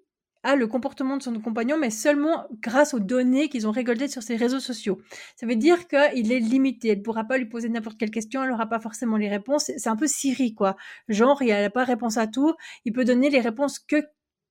le 0.57 0.67
comportement 0.67 1.17
de 1.17 1.23
son 1.23 1.39
compagnon, 1.41 1.77
mais 1.79 1.91
seulement 1.91 2.47
grâce 2.63 2.95
aux 2.95 3.01
données 3.01 3.49
qu'ils 3.49 3.67
ont 3.67 3.71
récoltées 3.71 4.09
sur 4.09 4.23
ses 4.23 4.37
réseaux 4.37 4.61
sociaux. 4.61 5.01
Ça 5.37 5.47
veut 5.47 5.57
dire 5.57 5.89
qu'il 5.89 6.33
est 6.33 6.41
limité, 6.41 6.89
elle 6.89 6.99
ne 6.99 7.03
pourra 7.03 7.25
pas 7.25 7.39
lui 7.39 7.47
poser 7.47 7.69
n'importe 7.69 7.99
quelle 7.99 8.11
question, 8.11 8.43
elle 8.45 8.53
aura 8.53 8.67
pas 8.69 8.81
forcément 8.81 9.17
les 9.17 9.29
réponses. 9.29 9.71
C'est 9.77 9.89
un 9.89 9.97
peu 9.97 10.07
Siri, 10.07 10.55
quoi. 10.55 10.77
Genre, 11.09 11.43
il 11.43 11.53
a 11.53 11.71
pas 11.71 11.85
réponse 11.85 12.17
à 12.19 12.27
tout, 12.27 12.55
il 12.85 12.93
peut 12.93 13.05
donner 13.05 13.31
les 13.31 13.41
réponses 13.41 13.79
que 13.79 13.97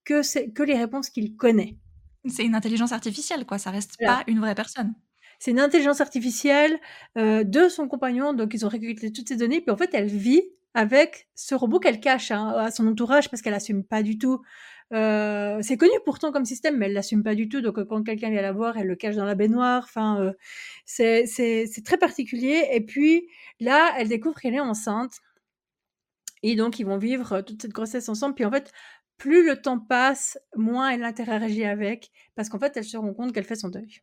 que 0.05 0.21
que 0.51 0.63
les 0.63 0.75
réponses 0.77 1.09
qu'il 1.09 1.35
connaît. 1.35 1.77
C'est 2.27 2.45
une 2.45 2.53
intelligence 2.55 2.91
artificielle 2.91 3.45
quoi, 3.45 3.57
ça 3.57 3.71
reste 3.71 3.95
Voilà. 3.99 4.19
pas 4.19 4.23
une 4.27 4.39
vraie 4.39 4.55
personne. 4.55 4.93
C'est 5.39 5.51
une 5.51 5.59
intelligence 5.59 6.01
artificielle, 6.01 6.79
heu, 7.17 7.45
de 7.45 7.69
son 7.69 7.87
compagnon, 7.87 8.33
donc 8.33 8.53
ils 8.53 8.65
ont 8.65 8.69
récolté 8.69 9.11
toutes 9.11 9.27
ces 9.27 9.35
données, 9.35 9.61
puis 9.61 9.71
en 9.71 9.77
fait, 9.77 9.91
elle 9.93 10.07
vit 10.07 10.41
avec 10.73 11.27
ce 11.35 11.55
robot 11.55 11.79
qu'elle 11.79 11.99
cache, 11.99 12.31
hein, 12.31 12.49
à 12.57 12.71
son 12.71 12.87
entourage 12.87 13.29
parce 13.29 13.41
qu'elle 13.41 13.53
assume 13.53 13.83
pas 13.83 14.03
du 14.03 14.17
tout. 14.17 14.41
Heu, 14.93 15.59
c'est 15.63 15.77
connu 15.77 15.91
pourtant 16.05 16.31
comme 16.31 16.45
système, 16.45 16.77
mais 16.77 16.85
elle 16.87 16.93
l'assume 16.93 17.23
pas 17.23 17.35
du 17.35 17.49
tout, 17.49 17.61
donc 17.61 17.77
heu, 17.77 17.85
quand 17.85 18.03
quelqu'un 18.03 18.29
vient 18.29 18.41
la 18.41 18.53
voir, 18.53 18.77
elle 18.77 18.87
le 18.87 18.95
cache 18.95 19.15
dans 19.15 19.25
la 19.25 19.35
baignoire, 19.35 19.83
enfin, 19.83 20.21
heu, 20.21 20.33
c'est 20.85 21.25
c'est 21.27 21.65
c'est 21.67 21.83
très 21.83 21.97
particulier. 21.97 22.67
Et 22.71 22.81
puis 22.81 23.27
là, 23.59 23.93
elle 23.97 24.07
découvre 24.09 24.39
qu'elle 24.39 24.55
est 24.55 24.59
enceinte. 24.61 25.19
Et 26.43 26.55
donc 26.55 26.79
ils 26.79 26.85
vont 26.85 26.97
vivre, 26.97 27.41
toute 27.41 27.61
cette 27.61 27.71
grossesse 27.73 28.09
ensemble, 28.09 28.35
puis 28.35 28.45
en 28.45 28.51
fait, 28.51 28.71
plus 29.17 29.45
le 29.45 29.61
temps 29.61 29.79
passe, 29.79 30.37
moins 30.55 30.89
elle 30.91 31.03
interagit 31.03 31.63
avec, 31.65 32.11
parce 32.35 32.49
qu'en 32.49 32.59
fait, 32.59 32.75
elle 32.77 32.83
se 32.85 32.97
rend 32.97 33.13
compte 33.13 33.33
qu'elle 33.33 33.43
fait 33.45 33.55
son 33.55 33.69
deuil. 33.69 34.01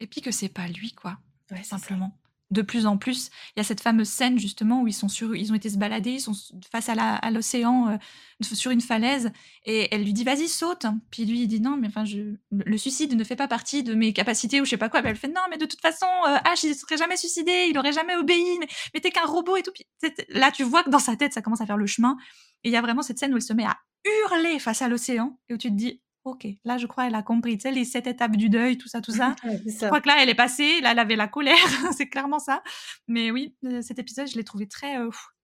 Et 0.00 0.06
puis 0.06 0.20
que 0.20 0.30
c'est 0.30 0.48
pas 0.48 0.66
lui 0.68 0.92
quoi, 0.92 1.18
Ouais, 1.50 1.62
simplement. 1.62 2.16
De 2.50 2.62
plus 2.62 2.86
en 2.86 2.96
plus, 2.96 3.28
il 3.54 3.58
y 3.58 3.60
a 3.60 3.64
cette 3.64 3.82
fameuse 3.82 4.08
scène 4.08 4.38
justement 4.38 4.80
où 4.80 4.88
ils 4.88 4.94
sont 4.94 5.08
sur 5.08 5.36
ils 5.36 5.52
ont 5.52 5.54
été 5.54 5.68
se 5.68 5.76
balader, 5.76 6.12
ils 6.12 6.20
sont 6.20 6.32
face 6.72 6.88
à 6.88 7.30
l'océan, 7.30 7.90
heu, 7.92 7.98
f 8.42 8.54
sur 8.54 8.70
une 8.70 8.80
falaise 8.80 9.30
et 9.66 9.88
elle 9.94 10.02
lui 10.02 10.14
dit: 10.14 10.24
«Vas-y 10.24 10.48
saute!» 10.48 10.86
puis 11.10 11.26
lui 11.26 11.40
il 11.42 11.46
dit: 11.46 11.60
«Non 11.60 11.76
mais 11.76 11.88
enfin 11.88 12.04
le 12.50 12.78
suicide 12.78 13.14
ne 13.14 13.22
fait 13.24 13.36
pas 13.36 13.48
partie 13.48 13.82
de 13.82 13.92
mes 13.94 14.14
capacités» 14.14 14.62
ou 14.62 14.64
je 14.64 14.70
sais 14.70 14.76
pas 14.78 14.88
quoi, 14.88 15.00
puis 15.02 15.10
elle 15.10 15.16
fait: 15.16 15.28
«Non 15.28 15.42
mais 15.50 15.58
de 15.58 15.66
toute 15.66 15.82
façon, 15.82 16.06
heu, 16.26 16.36
Ash 16.50 16.62
il 16.62 16.74
se 16.74 16.80
serait 16.80 16.96
jamais 16.96 17.18
suicidé, 17.18 17.66
il 17.68 17.76
aurait 17.78 17.92
jamais 17.92 18.16
obéi, 18.16 18.42
mais 18.60 18.68
mais 18.94 19.00
tu 19.00 19.08
es 19.08 19.10
qu'un 19.10 19.26
robot 19.26 19.56
et 19.58 19.62
tout», 19.62 19.72
puis 19.74 19.84
là 20.30 20.50
tu 20.50 20.62
vois 20.62 20.82
que 20.84 20.90
dans 20.90 20.98
sa 20.98 21.16
tête 21.16 21.34
ça 21.34 21.42
commence 21.42 21.60
à 21.60 21.66
faire 21.66 21.76
le 21.76 21.86
chemin 21.86 22.16
et 22.64 22.70
il 22.70 22.72
y 22.72 22.76
a 22.76 22.80
vraiment 22.80 23.02
cette 23.02 23.18
scène 23.18 23.32
où 23.34 23.36
elle 23.36 23.42
se 23.42 23.52
met 23.52 23.64
à 23.66 23.76
hurler 24.24 24.58
face 24.58 24.80
à 24.80 24.88
l'océan 24.88 25.38
et 25.50 25.54
où 25.54 25.58
tu 25.58 25.68
te 25.68 25.74
dis: 25.74 26.00
«OK, 26.30 26.46
là 26.64 26.78
je 26.78 26.86
crois 26.86 27.06
elle 27.06 27.14
a 27.14 27.22
compris, 27.22 27.56
tu 27.56 27.62
sais 27.62 27.72
les 27.72 27.84
7 27.84 28.06
étapes 28.06 28.36
du 28.36 28.48
deuil, 28.48 28.78
tout 28.78 28.88
ça, 28.88 29.00
tout 29.00 29.12
ça». 29.12 29.34
Ouais, 29.44 29.60
Je 29.66 29.86
crois 29.86 30.00
que 30.00 30.08
là 30.08 30.16
elle 30.20 30.28
est 30.28 30.34
passée, 30.34 30.80
là 30.80 30.92
elle 30.92 30.98
avait 30.98 31.16
la 31.16 31.28
colère, 31.28 31.56
c'est 31.96 32.08
clairement 32.08 32.38
ça. 32.38 32.62
Mais 33.06 33.30
oui, 33.30 33.54
heu, 33.64 33.82
cet 33.82 33.98
épisode 33.98 34.28
je 34.28 34.36
l'ai 34.36 34.44
trouvé 34.44 34.66
très, 34.66 34.96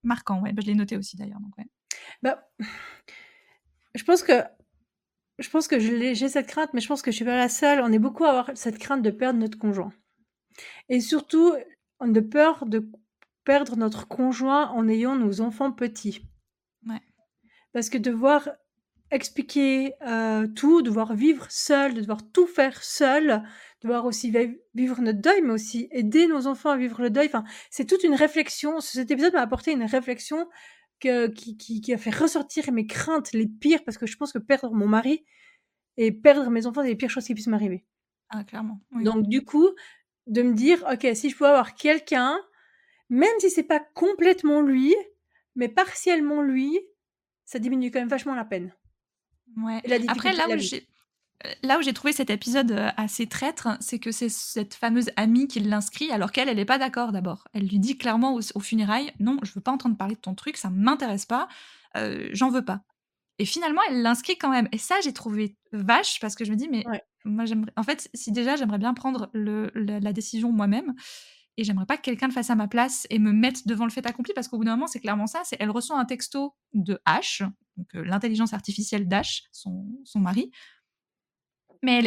marquant, 0.02 0.40
ouais, 0.42 0.52
bah, 0.52 0.62
je 0.62 0.70
l'ai 0.70 0.74
noté 0.74 0.96
aussi 0.96 1.16
d'ailleurs 1.16 1.40
donc 1.40 1.56
ouais. 1.58 1.66
Bah, 2.22 2.48
je 3.94 4.04
pense 4.04 4.22
que 4.22 4.42
je 5.38 5.48
pense 5.50 5.66
que 5.66 5.78
j'ai 5.80 6.28
cette 6.28 6.46
crainte, 6.46 6.70
mais 6.74 6.80
je 6.80 6.86
pense 6.86 7.02
que 7.02 7.10
je 7.10 7.16
suis 7.16 7.24
pas 7.24 7.36
la 7.36 7.48
seule. 7.48 7.80
On 7.80 7.90
est 7.90 7.98
beaucoup 7.98 8.24
à 8.24 8.30
avoir 8.30 8.50
cette 8.54 8.78
crainte 8.78 9.02
de 9.02 9.10
perdre 9.10 9.40
notre 9.40 9.58
conjoint 9.58 9.92
et 10.88 11.00
surtout, 11.00 11.54
de 12.00 12.20
peur 12.20 12.66
de 12.66 12.90
perdre 13.44 13.76
notre 13.76 14.06
conjoint 14.08 14.70
en 14.70 14.88
ayant 14.88 15.16
nos 15.16 15.40
enfants 15.40 15.72
petits. 15.72 16.22
Ouais. 16.86 17.00
Parce 17.72 17.90
que 17.90 17.98
devoir 17.98 18.48
expliquer, 19.14 19.94
heu, 20.06 20.48
tout, 20.54 20.82
devoir 20.82 21.14
vivre 21.14 21.46
seul, 21.50 21.94
de 21.94 22.00
devoir 22.00 22.20
tout 22.32 22.46
faire 22.46 22.82
seul, 22.82 23.42
devoir 23.82 24.04
aussi 24.06 24.30
vi 24.30 24.58
vivre 24.74 25.00
notre 25.02 25.20
deuil, 25.20 25.42
mais 25.42 25.52
aussi 25.52 25.88
aider 25.92 26.26
nos 26.26 26.46
enfants 26.46 26.70
à 26.70 26.76
vivre 26.76 27.00
le 27.02 27.10
deuil, 27.10 27.26
enfin, 27.28 27.44
c'est 27.70 27.86
toute 27.86 28.04
une 28.04 28.14
réflexion. 28.14 28.80
Cet 28.80 29.10
épisode 29.10 29.34
m'a 29.34 29.42
apporté 29.42 29.72
une 29.72 29.84
réflexion 29.84 30.48
que 31.00 31.28
qui 31.28 31.56
qui 31.56 31.80
qui 31.80 31.92
a 31.94 31.98
fait 31.98 32.10
ressortir 32.14 32.72
mes 32.72 32.86
craintes 32.86 33.32
les 33.32 33.46
pires, 33.48 33.84
parce 33.84 33.98
que 33.98 34.06
je 34.06 34.16
pense 34.16 34.32
que 34.32 34.38
perdre 34.38 34.72
mon 34.74 34.86
mari 34.88 35.24
et 35.96 36.12
perdre 36.12 36.50
mes 36.50 36.66
enfants, 36.66 36.82
c'est 36.82 36.88
les 36.88 36.96
pires 36.96 37.10
choses 37.10 37.26
qui 37.26 37.34
puissent 37.34 37.48
m'arriver. 37.48 37.84
Ah 38.30 38.44
clairement, 38.44 38.80
oui. 38.92 39.04
Donc 39.04 39.26
du 39.28 39.44
coup, 39.44 39.68
de 40.26 40.42
me 40.42 40.54
dire: 40.54 40.84
«OK, 40.92 41.06
si 41.14 41.30
je 41.30 41.36
pouvais 41.36 41.50
avoir 41.50 41.74
quelqu'un, 41.74 42.38
même 43.10 43.38
si 43.40 43.50
c'est 43.50 43.62
pas 43.64 43.80
complètement 43.80 44.62
lui, 44.62 44.94
mais 45.56 45.68
partiellement 45.68 46.42
lui, 46.42 46.78
ça 47.44 47.58
diminue 47.58 47.90
quand 47.90 48.00
même 48.00 48.08
vachement 48.08 48.34
la 48.34 48.44
peine». 48.44 48.74
Ouais. 49.56 49.80
Et 49.84 49.88
la 49.88 49.98
Après 50.06 50.32
là 50.32 50.48
où 50.50 50.58
j'ai 50.58 50.88
là 51.62 51.78
où 51.78 51.82
j'ai 51.82 51.92
trouvé 51.94 52.12
cet 52.12 52.30
épisode, 52.30 52.72
heu, 52.72 52.88
assez 52.96 53.26
traître, 53.28 53.68
c'est 53.80 53.98
que 53.98 54.12
c'est 54.12 54.30
cette 54.30 54.74
fameuse 54.74 55.10
amie 55.16 55.48
qui 55.48 55.60
l'inscrit 55.60 56.10
alors 56.12 56.32
qu'elle, 56.32 56.48
elle 56.48 56.58
est 56.58 56.64
pas 56.66 56.78
d'accord 56.78 57.12
d'abord. 57.12 57.44
Elle 57.54 57.68
lui 57.68 57.78
dit 57.80 57.98
clairement 57.98 58.34
aux 58.36 58.60
funérailles: 58.60 59.12
«Non, 59.20 59.38
je 59.42 59.52
veux 59.54 59.60
pas 59.62 59.72
entendre 59.72 59.96
parler 59.96 60.14
de 60.16 60.20
ton 60.20 60.34
truc, 60.34 60.56
ça 60.56 60.70
m'intéresse 60.70 61.26
pas, 61.26 61.48
heu, 61.96 62.30
j'en 62.32 62.50
veux 62.50 62.64
pas» 62.64 62.82
et 63.40 63.46
finalement 63.46 63.82
elle 63.90 64.02
l'inscrit 64.02 64.38
quand 64.38 64.50
même 64.50 64.68
et 64.72 64.78
ça 64.78 64.96
j'ai 65.04 65.12
trouvé 65.14 65.56
vache 65.72 66.20
parce 66.20 66.36
que 66.36 66.44
je 66.46 66.52
me 66.52 66.56
dis: 66.56 66.68
«Mais 66.70 66.90
Ouais. 66.90 67.04
moi 67.26 67.44
j'aimerais» 67.46 67.72
en 67.76 67.84
fait, 67.84 68.10
si 68.14 68.32
déjà 68.32 68.56
j'aimerais 68.56 68.78
bien 68.78 68.94
prendre 68.94 69.30
le 69.34 69.70
la 69.76 70.00
la 70.00 70.12
décision 70.14 70.52
moi-même 70.52 70.94
et 71.56 71.64
j'aimerais 71.64 71.86
pas 71.86 71.96
que 71.96 72.02
quelqu'un 72.02 72.26
le 72.28 72.32
fasse 72.32 72.50
à 72.50 72.54
ma 72.54 72.68
place 72.68 73.06
et 73.10 73.18
me 73.18 73.32
mette 73.32 73.66
devant 73.66 73.84
le 73.84 73.90
fait 73.90 74.06
accompli 74.06 74.32
parce 74.34 74.48
qu'au 74.48 74.58
bout 74.58 74.64
d'un 74.64 74.72
moment, 74.76 74.86
c'est 74.86 75.00
clairement 75.00 75.26
ça, 75.26 75.42
c'est 75.44 75.56
elle 75.60 75.70
reçoit 75.70 75.98
un 75.98 76.04
texto 76.04 76.54
de 76.72 77.00
Ash, 77.04 77.42
donc 77.76 77.94
heu, 77.94 78.02
l'intelligence 78.02 78.52
artificielle 78.52 79.08
d'Ash, 79.08 79.44
son 79.52 79.74
mari 80.16 80.50
mais 81.82 81.98
elle 81.98 82.06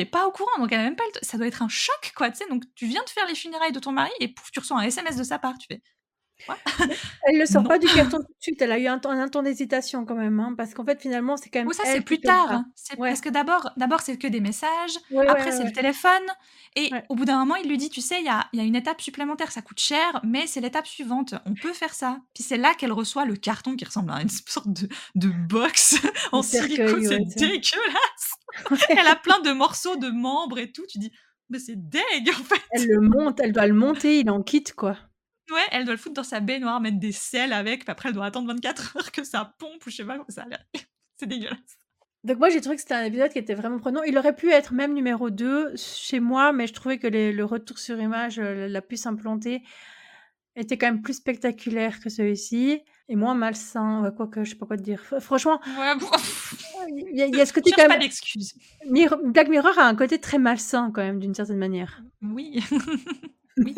est 0.00 0.04
pas 0.04 0.26
au 0.26 0.30
courant 0.32 0.58
donc 0.58 0.72
elle 0.72 0.80
a 0.80 0.84
même 0.84 0.96
pas 0.96 1.04
ça 1.22 1.36
doit 1.38 1.46
être 1.46 1.62
un 1.62 1.68
choc 1.68 2.12
quoi, 2.16 2.30
tu? 2.30 2.44
Donc 2.48 2.64
viens 2.80 3.02
de 3.04 3.10
faire 3.10 3.26
les 3.26 3.34
funérailles 3.34 3.72
de 3.72 3.80
ton 3.80 3.92
mari 3.92 4.10
et 4.20 4.28
pouf, 4.28 4.50
tu 4.50 4.60
reçois 4.60 4.78
un 4.78 4.82
SMS 4.82 5.16
de 5.16 5.24
sa 5.24 5.38
part, 5.38 5.58
tu 5.58 5.66
fais: 5.68 5.82
«Quoi? 6.46 6.58
Mais 6.86 6.96
elle 7.28 7.38
le 7.38 7.46
sort 7.46 7.62
Non». 7.62 7.68
pas 7.68 7.78
du 7.78 7.90
carton 7.90 8.18
tout 8.18 8.24
de 8.24 8.36
suite, 8.40 8.60
elle 8.62 8.72
a 8.72 8.78
eu 8.78 8.86
un 8.86 8.98
temps 8.98 9.10
un 9.10 9.28
temps 9.28 9.42
d'hésitation 9.42 10.04
quand 10.04 10.14
même, 10.16 10.40
hein, 10.40 10.54
parce 10.56 10.74
qu'en 10.74 10.84
fait 10.84 11.00
finalement 11.00 11.36
c'est 11.36 11.48
quand 11.50 11.60
même 11.60 11.68
Ou 11.68 11.72
ça 11.72 11.84
c'est 11.86 12.00
plus 12.02 12.20
tard, 12.20 12.50
hein. 12.52 12.64
C'est 12.74 12.98
Ouais. 12.98 13.08
parce 13.08 13.20
que 13.20 13.28
d'abord 13.30 13.70
d'abord 13.76 14.00
c'est 14.02 14.18
que 14.18 14.26
des 14.26 14.40
messages, 14.40 14.98
Ouais, 15.10 15.26
après 15.26 15.50
ouais, 15.50 15.52
c'est 15.52 15.64
le 15.64 15.72
téléphone 15.72 16.22
et 16.76 16.90
au 17.08 17.14
bout 17.14 17.24
d'un 17.24 17.38
moment 17.38 17.56
il 17.56 17.68
lui 17.68 17.78
dit: 17.78 17.88
«Tu 17.90 18.00
sais, 18.00 18.18
il 18.20 18.26
y 18.26 18.28
a 18.28 18.46
il 18.52 18.58
y 18.58 18.62
a 18.62 18.64
une 18.64 18.76
étape 18.76 19.00
supplémentaire, 19.00 19.52
ça 19.52 19.62
coûte 19.62 19.78
cher, 19.80 20.20
mais 20.24 20.46
c'est 20.46 20.60
l'étape 20.60 20.86
suivante, 20.86 21.34
on 21.46 21.54
peut 21.54 21.72
faire 21.72 21.94
ça». 21.94 22.18
Puis 22.34 22.42
c'est 22.44 22.56
là 22.58 22.74
qu'elle 22.74 22.92
reçoit 22.92 23.24
le 23.24 23.36
carton 23.36 23.76
qui 23.76 23.84
ressemble 23.84 24.10
à 24.12 24.20
une 24.22 24.28
sorte 24.46 24.68
de 24.68 24.88
de 25.14 25.28
box 25.28 25.96
en 26.32 26.42
silicone, 26.42 27.02
c'est 27.04 27.20
dégueulasse. 27.36 28.34
Elle 28.90 29.06
a 29.06 29.16
plein 29.16 29.40
de 29.40 29.52
morceaux 29.52 29.96
de 29.96 30.08
membres 30.10 30.58
et 30.58 30.72
tout, 30.72 30.84
tu 30.88 30.98
dis: 30.98 31.12
«Mais 31.50 31.58
c'est 31.58 31.76
dég 31.88 32.28
en 32.30 32.44
fait». 32.44 32.62
Elle 32.70 32.86
le 32.88 33.00
monte, 33.00 33.40
elle 33.40 33.52
doit 33.52 33.66
le 33.66 33.74
monter, 33.74 34.20
il 34.20 34.30
en 34.30 34.42
kit 34.42 34.64
quoi. 34.76 34.96
Ouais, 35.50 35.60
elle 35.72 35.84
doit 35.84 35.94
le 35.94 35.98
foutre 35.98 36.14
dans 36.14 36.22
sa 36.22 36.40
baignoire, 36.40 36.80
mettre 36.80 36.98
des 36.98 37.12
sels 37.12 37.52
avec, 37.52 37.84
puis 37.84 37.90
après 37.90 38.08
elle 38.08 38.14
doit 38.14 38.26
attendre 38.26 38.48
24 38.48 38.96
heures 38.96 39.12
que 39.12 39.24
ça 39.24 39.54
pompe 39.58 39.84
ou 39.86 39.90
je 39.90 39.96
sais 39.96 40.04
pas, 40.04 40.18
ça 40.28 40.42
a 40.42 40.48
l'air 40.48 40.64
c'est 41.16 41.26
dégueulasse. 41.26 41.78
Donc 42.24 42.38
moi 42.38 42.48
j'ai 42.48 42.62
trouvé 42.62 42.76
que 42.76 42.82
c'était 42.82 42.94
un 42.94 43.04
épisode 43.04 43.30
qui 43.30 43.38
était 43.38 43.54
vraiment 43.54 43.78
prenant. 43.78 44.02
Il 44.02 44.16
aurait 44.16 44.34
pu 44.34 44.50
être 44.50 44.72
même 44.72 44.94
numéro 44.94 45.28
2 45.28 45.74
chez 45.76 46.20
moi, 46.20 46.52
mais 46.52 46.66
je 46.66 46.72
trouvais 46.72 46.98
que 46.98 47.06
les 47.06 47.32
le 47.32 47.44
retour 47.44 47.78
sur 47.78 48.00
image, 48.00 48.38
heu, 48.38 48.66
la 48.66 48.80
puce 48.80 49.04
implantée 49.04 49.62
était 50.56 50.78
quand 50.78 50.86
même 50.86 51.02
plus 51.02 51.14
spectaculaire 51.14 52.00
que 52.00 52.08
celui-ci 52.08 52.80
et 53.08 53.16
moins 53.16 53.34
malsain. 53.34 54.02
Ouais, 54.02 54.10
quoique, 54.16 54.44
je 54.44 54.50
sais 54.50 54.56
pas 54.56 54.66
quoi 54.66 54.76
te 54.76 54.82
dire. 54.82 55.02
Franchement, 55.20 55.60
Ouais, 55.78 55.94
bon, 55.96 56.06
il 56.88 57.16
y 57.18 57.22
a 57.22 57.26
il 57.26 57.36
y 57.36 57.40
a 57.40 57.46
ce 57.46 57.52
côté 57.52 57.70
quand 57.72 57.82
pas 57.82 57.88
même 57.88 58.00
d'excuses. 58.00 58.54
Mir 58.88 59.18
Black 59.22 59.48
Mirror 59.48 59.78
a 59.78 59.86
un 59.86 59.94
côté 59.94 60.18
très 60.18 60.38
malsain 60.38 60.90
quand 60.94 61.02
même 61.02 61.18
d'une 61.18 61.34
certaine 61.34 61.58
manière. 61.58 62.00
Oui, 62.22 62.62
oui, 63.58 63.74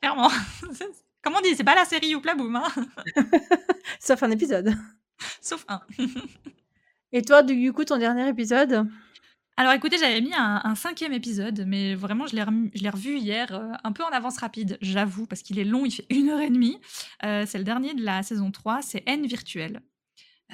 clairement. 0.00 0.30
Comme 1.22 1.34
on 1.36 1.40
dit, 1.40 1.54
c'est 1.56 1.64
pas 1.64 1.74
la 1.74 1.84
série 1.84 2.08
Youpla 2.08 2.34
Boom, 2.34 2.56
hein. 2.56 2.68
Sauf 4.00 4.22
un 4.22 4.30
épisode. 4.30 4.74
Sauf 5.40 5.64
un. 5.68 5.80
Et 7.12 7.22
toi, 7.22 7.42
du 7.42 7.72
coup, 7.72 7.84
ton 7.84 7.98
dernier 7.98 8.28
épisode? 8.28 8.86
Alors 9.56 9.72
écoutez, 9.72 9.98
j'avais 9.98 10.20
mis 10.20 10.32
un 10.34 10.60
un 10.62 10.74
5e 10.74 11.12
épisode, 11.12 11.64
mais 11.66 11.96
vraiment 11.96 12.28
je 12.28 12.36
l'ai 12.36 12.90
revu 12.90 13.18
hier, 13.18 13.52
heu, 13.52 13.72
un 13.82 13.90
peu 13.92 14.04
en 14.04 14.10
avance 14.10 14.38
rapide, 14.38 14.78
j'avoue, 14.80 15.26
parce 15.26 15.42
qu'il 15.42 15.58
est 15.58 15.64
long, 15.64 15.84
il 15.84 15.90
fait 15.90 16.06
1 16.12 16.28
heure 16.28 16.40
et 16.40 16.50
demie. 16.50 16.78
Heu, 17.24 17.44
c'est 17.44 17.58
le 17.58 17.64
dernier 17.64 17.94
de 17.94 18.04
la 18.04 18.22
saison 18.22 18.52
3, 18.52 18.82
c'est 18.82 19.02
Haine 19.06 19.26
virtuelle. 19.26 19.80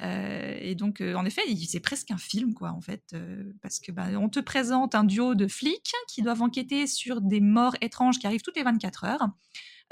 Heu 0.03 0.57
et 0.61 0.75
donc 0.75 1.01
heu, 1.01 1.15
en 1.15 1.25
effet, 1.25 1.41
c'est 1.67 1.79
presque 1.79 2.11
un 2.11 2.17
film 2.17 2.53
quoi, 2.53 2.71
en 2.71 2.81
fait, 2.81 3.03
heu, 3.13 3.55
parce 3.61 3.79
que, 3.79 3.91
bah, 3.91 4.07
on 4.19 4.29
te 4.29 4.39
présente 4.39 4.95
un 4.95 5.03
duo 5.05 5.35
de 5.35 5.47
flics 5.47 5.93
qui 6.09 6.21
doivent 6.21 6.41
enquêter 6.41 6.87
sur 6.87 7.21
des 7.21 7.39
morts 7.41 7.75
étranges 7.81 8.19
qui 8.19 8.27
arrivent 8.27 8.41
toutes 8.41 8.57
les 8.57 8.63
24 8.63 9.05
heures. 9.05 9.29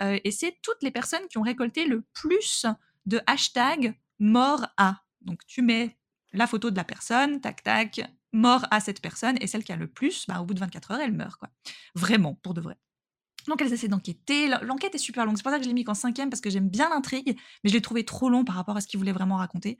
Heu 0.01 0.19
et 0.23 0.31
c'est 0.31 0.57
toutes 0.63 0.83
les 0.83 0.91
personnes 0.91 1.27
qui 1.29 1.37
ont 1.39 1.43
récolté 1.43 1.85
le 1.87 2.03
plus 2.13 2.65
de 3.07 3.21
hashtags 3.27 3.95
mort 4.19 4.67
à. 4.77 5.01
Donc 5.21 5.41
tu 5.47 5.61
mets 5.63 5.97
la 6.33 6.47
photo 6.47 6.71
de 6.71 6.77
la 6.77 6.83
personne, 6.85 7.41
tac 7.41 7.63
tac, 7.63 8.01
mort 8.33 8.65
à 8.71 8.79
cette 8.81 9.01
personne, 9.01 9.37
et 9.41 9.47
celle 9.47 9.63
qui 9.65 9.73
a 9.73 9.77
le 9.77 9.87
plus, 9.87 10.25
bah, 10.27 10.41
au 10.41 10.45
bout 10.45 10.53
de 10.55 10.59
24 10.61 10.91
heures, 10.91 11.01
elle 11.01 11.13
meurt, 11.13 11.37
quoi. 11.39 11.49
Vraiment, 11.95 12.35
pour 12.43 12.53
de 12.55 12.61
vrai. 12.61 12.77
Donc 13.47 13.61
elles 13.61 13.73
essaient 13.73 13.87
d'enquêter. 13.87 14.47
L'enquête 14.61 14.95
est 14.95 14.99
super 14.99 15.25
longue. 15.25 15.37
C'est 15.37 15.43
pour 15.43 15.51
ça 15.51 15.57
que 15.57 15.63
je 15.63 15.69
l'ai 15.69 15.73
mis 15.73 15.83
qu'en 15.83 15.93
cinquième 15.93 16.29
parce 16.29 16.41
que 16.41 16.49
j'aime 16.49 16.69
bien 16.69 16.89
l'intrigue, 16.89 17.37
mais 17.63 17.69
je 17.69 17.73
l'ai 17.73 17.81
trouvé 17.81 18.05
trop 18.05 18.29
long 18.29 18.45
par 18.45 18.55
rapport 18.55 18.77
à 18.77 18.81
ce 18.81 18.87
qu'il 18.87 18.97
voulait 18.97 19.11
vraiment 19.11 19.37
raconter. 19.37 19.77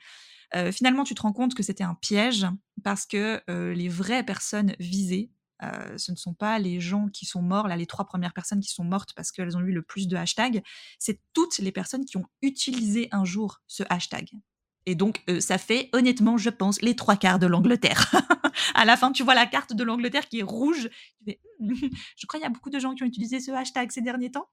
Euh, 0.55 0.72
finalement, 0.72 1.03
tu 1.03 1.16
te 1.16 1.22
rends 1.22 1.34
compte 1.34 1.55
que 1.55 1.64
c'était 1.64 1.84
un 1.84 1.95
piège 1.95 2.45
parce 2.84 3.05
que 3.05 3.41
euh, 3.49 3.74
les 3.74 3.89
vraies 3.89 4.24
personnes 4.24 4.76
visées, 4.80 5.32
euh, 5.64 5.97
ce 5.97 6.11
ne 6.11 6.18
sont 6.18 6.34
pas 6.34 6.59
les 6.59 6.80
gens 6.80 7.07
qui 7.07 7.26
sont 7.26 7.41
morts, 7.41 7.68
là, 7.68 7.76
les 7.76 7.86
trois 7.86 8.05
premières 8.05 8.34
personnes 8.34 8.59
qui 8.59 8.72
sont 8.72 8.84
mortes 8.84 9.14
parce 9.16 9.32
qu'elles 9.32 9.55
ont 9.55 9.61
eu 9.61 9.72
le 9.72 9.82
plus 9.82 10.07
de 10.07 10.16
hashtags, 10.16 10.61
c'est 10.99 11.22
toutes 11.34 11.57
les 11.59 11.72
personnes 11.72 12.05
qui 12.05 12.18
ont 12.18 12.26
utilisé 12.41 13.07
un 13.11 13.26
jour 13.26 13.61
ce 13.68 13.84
hashtag. 13.89 14.30
Et 14.86 14.96
donc, 14.96 15.22
ça 15.40 15.58
fait 15.58 15.90
honnêtement, 15.94 16.38
je 16.38 16.50
pense, 16.50 16.82
les 16.82 16.96
trois 16.96 17.16
quarts 17.16 17.40
de 17.40 17.48
l'Angleterre. 17.48 18.12
à 18.76 18.86
la 18.86 18.98
fin, 18.98 19.12
tu 19.12 19.24
vois 19.24 19.36
la 19.36 19.46
carte 19.46 19.74
de 19.74 19.84
l'Angleterre 19.84 20.28
qui 20.28 20.40
est 20.40 20.44
rouge. 20.44 20.90
Tu 21.26 21.38
«Hmm, 21.60 21.74
je 22.18 22.26
crois 22.28 22.40
qu'il 22.40 22.46
y 22.46 22.52
a 22.52 22.54
beaucoup 22.54 22.70
de 22.70 22.80
gens 22.80 22.94
qui 22.94 23.04
ont 23.04 23.06
utilisé 23.06 23.40
ce 23.40 23.52
hashtag 23.52 23.92
ces 23.92 24.02
derniers 24.02 24.32
temps. 24.32 24.48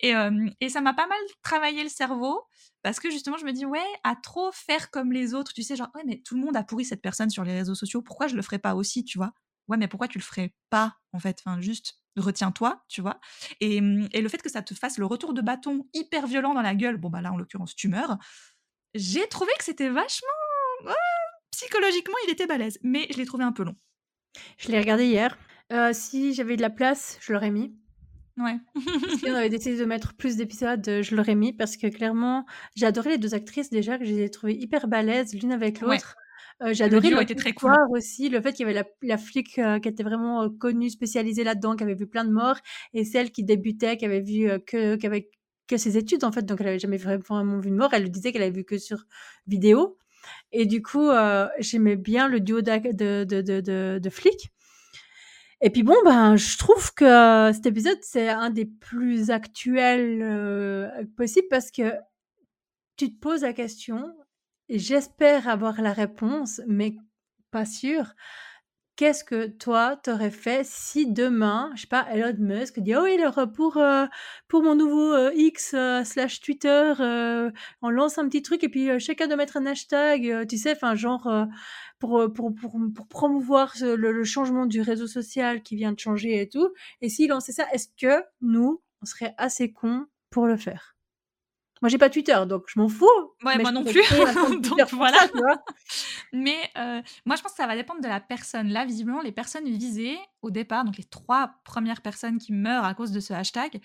Et, 0.00 0.12
et 0.60 0.68
ça 0.68 0.80
m'a 0.80 0.94
pas 0.94 1.06
mal 1.06 1.18
travaillé 1.42 1.82
le 1.82 1.88
cerveau 1.88 2.40
parce 2.82 2.98
que 2.98 3.10
justement, 3.10 3.38
je 3.38 3.44
me 3.44 3.52
dis, 3.52 3.64
ouais, 3.64 3.80
à 4.04 4.16
trop 4.16 4.50
faire 4.52 4.90
comme 4.90 5.12
les 5.12 5.34
autres, 5.34 5.52
tu 5.52 5.62
sais, 5.62 5.76
genre, 5.76 5.90
ouais, 5.94 6.02
mais 6.04 6.20
tout 6.24 6.34
le 6.34 6.40
monde 6.40 6.56
a 6.56 6.64
pourri 6.64 6.84
cette 6.84 7.00
personne 7.00 7.30
sur 7.30 7.44
les 7.44 7.52
réseaux 7.52 7.76
sociaux, 7.76 8.02
pourquoi 8.02 8.26
je 8.26 8.34
le 8.34 8.42
ferais 8.42 8.58
pas 8.58 8.74
aussi, 8.74 9.04
tu 9.04 9.18
vois? 9.18 9.32
Ouais, 9.68 9.76
mais 9.76 9.86
pourquoi 9.86 10.08
tu 10.08 10.18
le 10.18 10.24
ferais 10.24 10.52
pas, 10.68 10.96
en 11.12 11.20
fait? 11.20 11.40
Enfin, 11.44 11.60
juste, 11.60 12.00
retiens-toi, 12.16 12.82
tu 12.88 13.00
vois? 13.00 13.20
Et, 13.60 13.76
et, 13.76 14.20
le 14.20 14.28
fait 14.28 14.42
que 14.42 14.50
ça 14.50 14.62
te 14.62 14.74
fasse 14.74 14.98
le 14.98 15.06
retour 15.06 15.32
de 15.32 15.40
bâton 15.40 15.86
hyper 15.94 16.26
violent 16.26 16.54
dans 16.54 16.62
la 16.62 16.74
gueule, 16.74 16.96
bon, 16.96 17.08
bah 17.08 17.20
là, 17.20 17.32
en 17.32 17.36
l'occurrence, 17.36 17.76
tu 17.76 17.86
meurs, 17.86 18.18
j'ai 18.94 19.26
trouvé 19.28 19.52
que 19.58 19.64
c'était 19.64 19.88
vachement. 19.88 20.28
psychologiquement, 21.50 22.16
il 22.26 22.32
était 22.32 22.46
balèze, 22.46 22.78
mais 22.82 23.06
je 23.10 23.18
l'ai 23.18 23.26
trouvé 23.26 23.44
un 23.44 23.52
peu 23.52 23.64
long. 23.64 23.76
Je 24.58 24.68
l'ai 24.70 24.78
regardé 24.78 25.06
hier. 25.06 25.36
Euh, 25.72 25.90
si 25.92 26.34
j'avais 26.34 26.56
de 26.56 26.62
la 26.62 26.70
place, 26.70 27.18
je 27.20 27.32
l'aurais 27.32 27.50
mis. 27.50 27.74
Ouais. 28.36 28.56
si 29.18 29.26
on 29.30 29.34
avait 29.34 29.48
décidé 29.48 29.76
de 29.76 29.84
mettre 29.84 30.14
plus 30.14 30.36
d'épisodes, 30.36 30.86
euh, 30.88 31.02
je 31.02 31.14
l'aurais 31.14 31.34
mis 31.34 31.52
parce 31.52 31.76
que 31.76 31.86
clairement, 31.86 32.46
j'ai 32.74 32.86
adoré 32.86 33.10
les 33.10 33.18
deux 33.18 33.34
actrices 33.34 33.70
déjà, 33.70 33.98
que 33.98 34.04
je 34.04 34.10
les 34.10 34.22
ai 34.22 34.30
trouvées 34.30 34.54
hyper 34.54 34.88
balèzes 34.88 35.34
l'une 35.34 35.52
avec 35.52 35.80
l'autre. 35.80 36.16
Euh, 36.62 36.72
j'ai 36.72 36.84
adoré 36.84 37.10
le 37.10 37.20
était 37.20 37.34
très 37.34 37.52
cool. 37.52 37.74
aussi, 37.90 38.28
le 38.28 38.40
fait 38.40 38.52
qu'il 38.52 38.66
y 38.66 38.70
avait 38.70 38.74
la, 38.74 38.84
la 39.02 39.18
flic 39.18 39.54
qui 39.54 39.88
était 39.88 40.02
vraiment 40.02 40.48
connue, 40.50 40.90
spécialisée 40.90 41.44
là-dedans, 41.44 41.76
qui 41.76 41.82
avait 41.82 41.94
vu 41.94 42.06
plein 42.06 42.24
de 42.24 42.30
morts, 42.30 42.58
et 42.94 43.04
celle 43.04 43.32
qui 43.32 43.42
débutait, 43.42 43.96
qui 43.96 44.04
avait 44.04 44.20
vu 44.20 44.48
que, 44.66 44.96
qui 44.96 45.06
avait 45.06 45.30
que 45.68 45.76
ses 45.76 45.96
études 45.96 46.24
en 46.24 46.32
fait, 46.32 46.42
donc 46.42 46.60
elle 46.60 46.68
avait 46.68 46.78
jamais 46.78 46.96
vraiment 46.96 47.58
vu 47.58 47.70
de 47.70 47.76
mort. 47.76 47.92
Elle 47.94 48.04
le 48.04 48.08
disait 48.08 48.32
qu'elle 48.32 48.42
avait 48.42 48.50
vu 48.50 48.64
que 48.64 48.78
sur 48.78 49.04
vidéo. 49.46 49.98
Et 50.52 50.66
du 50.66 50.82
coup, 50.82 51.08
euh, 51.08 51.48
j'aimais 51.58 51.96
bien 51.96 52.28
le 52.28 52.40
duo 52.40 52.60
de, 52.60 53.24
de, 53.24 53.40
de, 53.40 53.98
de, 53.98 54.10
flics. 54.10 54.52
Et 55.60 55.70
puis 55.70 55.82
bon, 55.82 55.96
ben, 56.04 56.36
je 56.36 56.58
trouve 56.58 56.92
que 56.94 57.04
euh, 57.04 57.52
cet 57.52 57.66
épisode, 57.66 57.98
c'est 58.02 58.28
un 58.28 58.50
des 58.50 58.66
plus 58.66 59.30
actuels 59.30 60.22
euh, 60.22 60.88
possibles 61.16 61.48
parce 61.50 61.70
que 61.70 61.94
tu 62.96 63.12
te 63.12 63.18
poses 63.18 63.42
la 63.42 63.52
question, 63.52 64.14
et 64.68 64.78
j'espère 64.78 65.48
avoir 65.48 65.80
la 65.80 65.92
réponse, 65.92 66.60
mais 66.66 66.94
pas 67.50 67.64
sûr 67.64 68.14
qu'est-ce 68.96 69.24
que 69.24 69.46
toi, 69.46 69.96
t'aurais 70.02 70.30
fait 70.30 70.62
si 70.64 71.06
demain, 71.12 71.70
je 71.74 71.82
sais 71.82 71.86
pas, 71.86 72.06
Elon 72.12 72.34
Musk 72.38 72.80
dit: 72.80 72.94
«Oh 72.96 73.02
oui, 73.04 73.14
alors, 73.20 73.50
pour, 73.52 73.76
euh, 73.78 74.06
pour 74.48 74.62
mon 74.62 74.74
nouveau, 74.74 75.12
euh, 75.14 75.32
X, 75.34 75.74
euh, 75.74 76.04
slash 76.04 76.40
Twitter, 76.40 76.92
on 77.82 77.90
lance 77.90 78.18
un 78.18 78.28
petit 78.28 78.42
truc 78.42 78.64
et 78.64 78.68
puis, 78.68 78.98
chacun 79.00 79.26
doit 79.28 79.36
mettre 79.36 79.56
un 79.56 79.66
hashtag», 79.66 80.46
tu 80.48 80.58
sais? 80.58 80.72
Enfin, 80.72 80.94
genre, 80.94 81.30
pour, 81.98 82.32
pour 82.34 82.54
pour 82.54 82.76
pour 82.94 83.08
promouvoir 83.08 83.74
le 83.80 84.24
changement 84.24 84.66
du 84.66 84.80
réseau 84.80 85.06
social 85.06 85.62
qui 85.62 85.76
vient 85.76 85.92
de 85.92 85.98
changer 85.98 86.40
et 86.40 86.48
tout 86.48 86.72
et 87.00 87.08
s'il 87.08 87.28
lançait 87.30 87.52
ça, 87.52 87.66
est-ce 87.72 87.88
que 88.00 88.22
nous, 88.40 88.82
on 89.02 89.06
serait 89.06 89.34
assez 89.38 89.72
cons 89.72 90.06
pour 90.30 90.46
le 90.46 90.56
faire? 90.56 90.96
Moi, 91.82 91.88
j'ai 91.88 91.98
pas 91.98 92.08
Twitter, 92.08 92.38
donc 92.46 92.64
je 92.68 92.78
m'en 92.78 92.88
fous. 92.88 93.08
Ouais, 93.44 93.58
moi 93.58 93.72
non 93.72 93.84
plus. 93.84 94.02
donc 94.62 94.80
voilà. 94.92 95.18
mais 96.32 96.56
euh, 96.78 97.02
moi, 97.26 97.34
je 97.34 97.42
pense 97.42 97.52
que 97.52 97.56
ça 97.56 97.66
va 97.66 97.74
dépendre 97.74 98.00
de 98.00 98.08
la 98.08 98.20
personne. 98.20 98.68
Là, 98.68 98.84
visiblement, 98.84 99.20
les 99.20 99.32
personnes 99.32 99.64
visées 99.64 100.16
au 100.42 100.50
départ, 100.50 100.84
donc 100.84 100.96
les 100.96 101.04
trois 101.04 101.56
premières 101.64 102.00
personnes 102.00 102.38
qui 102.38 102.52
meurent 102.52 102.84
à 102.84 102.94
cause 102.94 103.10
de 103.10 103.18
ce 103.18 103.32
hashtag, 103.32 103.80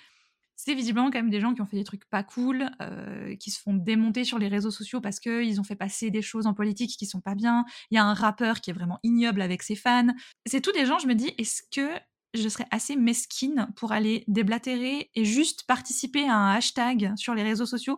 c'est 0.55 0.75
visiblement 0.75 1.09
quand 1.09 1.19
même 1.19 1.31
des 1.31 1.39
gens 1.39 1.55
qui 1.55 1.61
ont 1.61 1.65
fait 1.65 1.77
des 1.77 1.83
trucs 1.83 2.07
pas 2.09 2.23
cool, 2.23 2.69
euh, 2.81 3.35
qui 3.35 3.49
se 3.49 3.59
font 3.59 3.73
démonter 3.73 4.23
sur 4.23 4.37
les 4.37 4.47
réseaux 4.47 4.71
sociaux 4.71 5.01
parce 5.01 5.19
qu'ils 5.19 5.59
ont 5.59 5.63
fait 5.63 5.75
passer 5.75 6.11
des 6.11 6.21
choses 6.21 6.45
en 6.45 6.53
politique 6.53 6.97
qui 6.97 7.05
sont 7.07 7.21
pas 7.21 7.35
bien. 7.35 7.65
Il 7.89 7.95
y 7.95 7.97
a 7.97 8.03
un 8.03 8.13
rappeur 8.15 8.61
qui 8.61 8.69
est 8.69 8.73
vraiment 8.73 8.99
ignoble 9.01 9.41
avec 9.41 9.63
ses 9.63 9.75
fans. 9.75 10.07
C'est 10.45 10.61
tous 10.61 10.71
des 10.71 10.85
gens, 10.85 10.99
je 10.99 11.07
me 11.07 11.15
dis, 11.15 11.33
est-ce 11.37 11.61
que 11.71 11.99
je 12.33 12.49
serais 12.49 12.67
assez 12.71 12.95
mesquine 12.95 13.67
pour 13.75 13.91
aller 13.91 14.23
déblatérer 14.27 15.09
et 15.15 15.25
juste 15.25 15.63
participer 15.63 16.27
à 16.27 16.35
un 16.35 16.55
hashtag 16.55 17.13
sur 17.15 17.33
les 17.33 17.43
réseaux 17.43 17.65
sociaux 17.65 17.97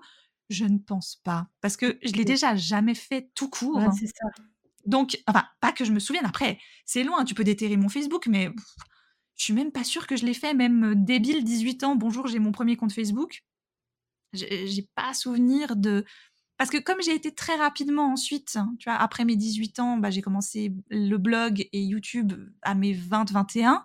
Je 0.49 0.65
ne 0.65 0.77
pense 0.77 1.19
pas. 1.23 1.47
Parce 1.61 1.77
que 1.77 1.97
je 2.03 2.13
l'ai 2.13 2.25
déjà 2.25 2.55
jamais 2.55 2.95
fait 2.95 3.29
tout 3.35 3.49
court. 3.49 3.81
c'est 3.97 4.07
ça. 4.07 4.43
Donc, 4.85 5.21
enfin, 5.27 5.43
pas 5.59 5.71
que 5.71 5.85
je 5.85 5.91
me 5.91 5.99
souvienne. 5.99 6.25
Après, 6.25 6.57
c'est 6.85 7.03
loin, 7.03 7.25
tu 7.25 7.35
peux 7.35 7.43
déterrer 7.43 7.77
mon 7.77 7.89
Facebook, 7.89 8.27
mais 8.27 8.49
je 9.35 9.43
suis 9.43 9.53
même 9.53 9.71
pas 9.71 9.83
sûre 9.83 10.07
que 10.07 10.15
je 10.15 10.25
l'ai 10.25 10.33
fait. 10.33 10.53
Même 10.53 10.95
débile, 10.95 11.43
18 11.43 11.83
ans, 11.83 11.95
bonjour, 11.95 12.27
j'ai 12.27 12.39
mon 12.39 12.51
premier 12.51 12.75
compte 12.75 12.93
Facebook. 12.93 13.43
J'ai 14.33 14.87
pas 14.95 15.13
souvenir 15.13 15.75
de. 15.75 16.05
Parce 16.57 16.69
que 16.69 16.77
comme 16.77 17.01
j'ai 17.01 17.15
été 17.15 17.33
très 17.33 17.55
rapidement 17.55 18.11
ensuite, 18.11 18.57
hein, 18.57 18.75
tu 18.79 18.89
vois, 18.89 18.97
après 18.97 19.23
mes 19.23 19.37
18 19.37 19.79
ans, 19.79 19.97
bah, 19.97 20.11
j'ai 20.11 20.21
commencé 20.21 20.73
le 20.89 21.17
blog 21.17 21.67
et 21.71 21.81
YouTube 21.81 22.33
à 22.61 22.75
mes 22.75 22.93
20-21 22.93 23.81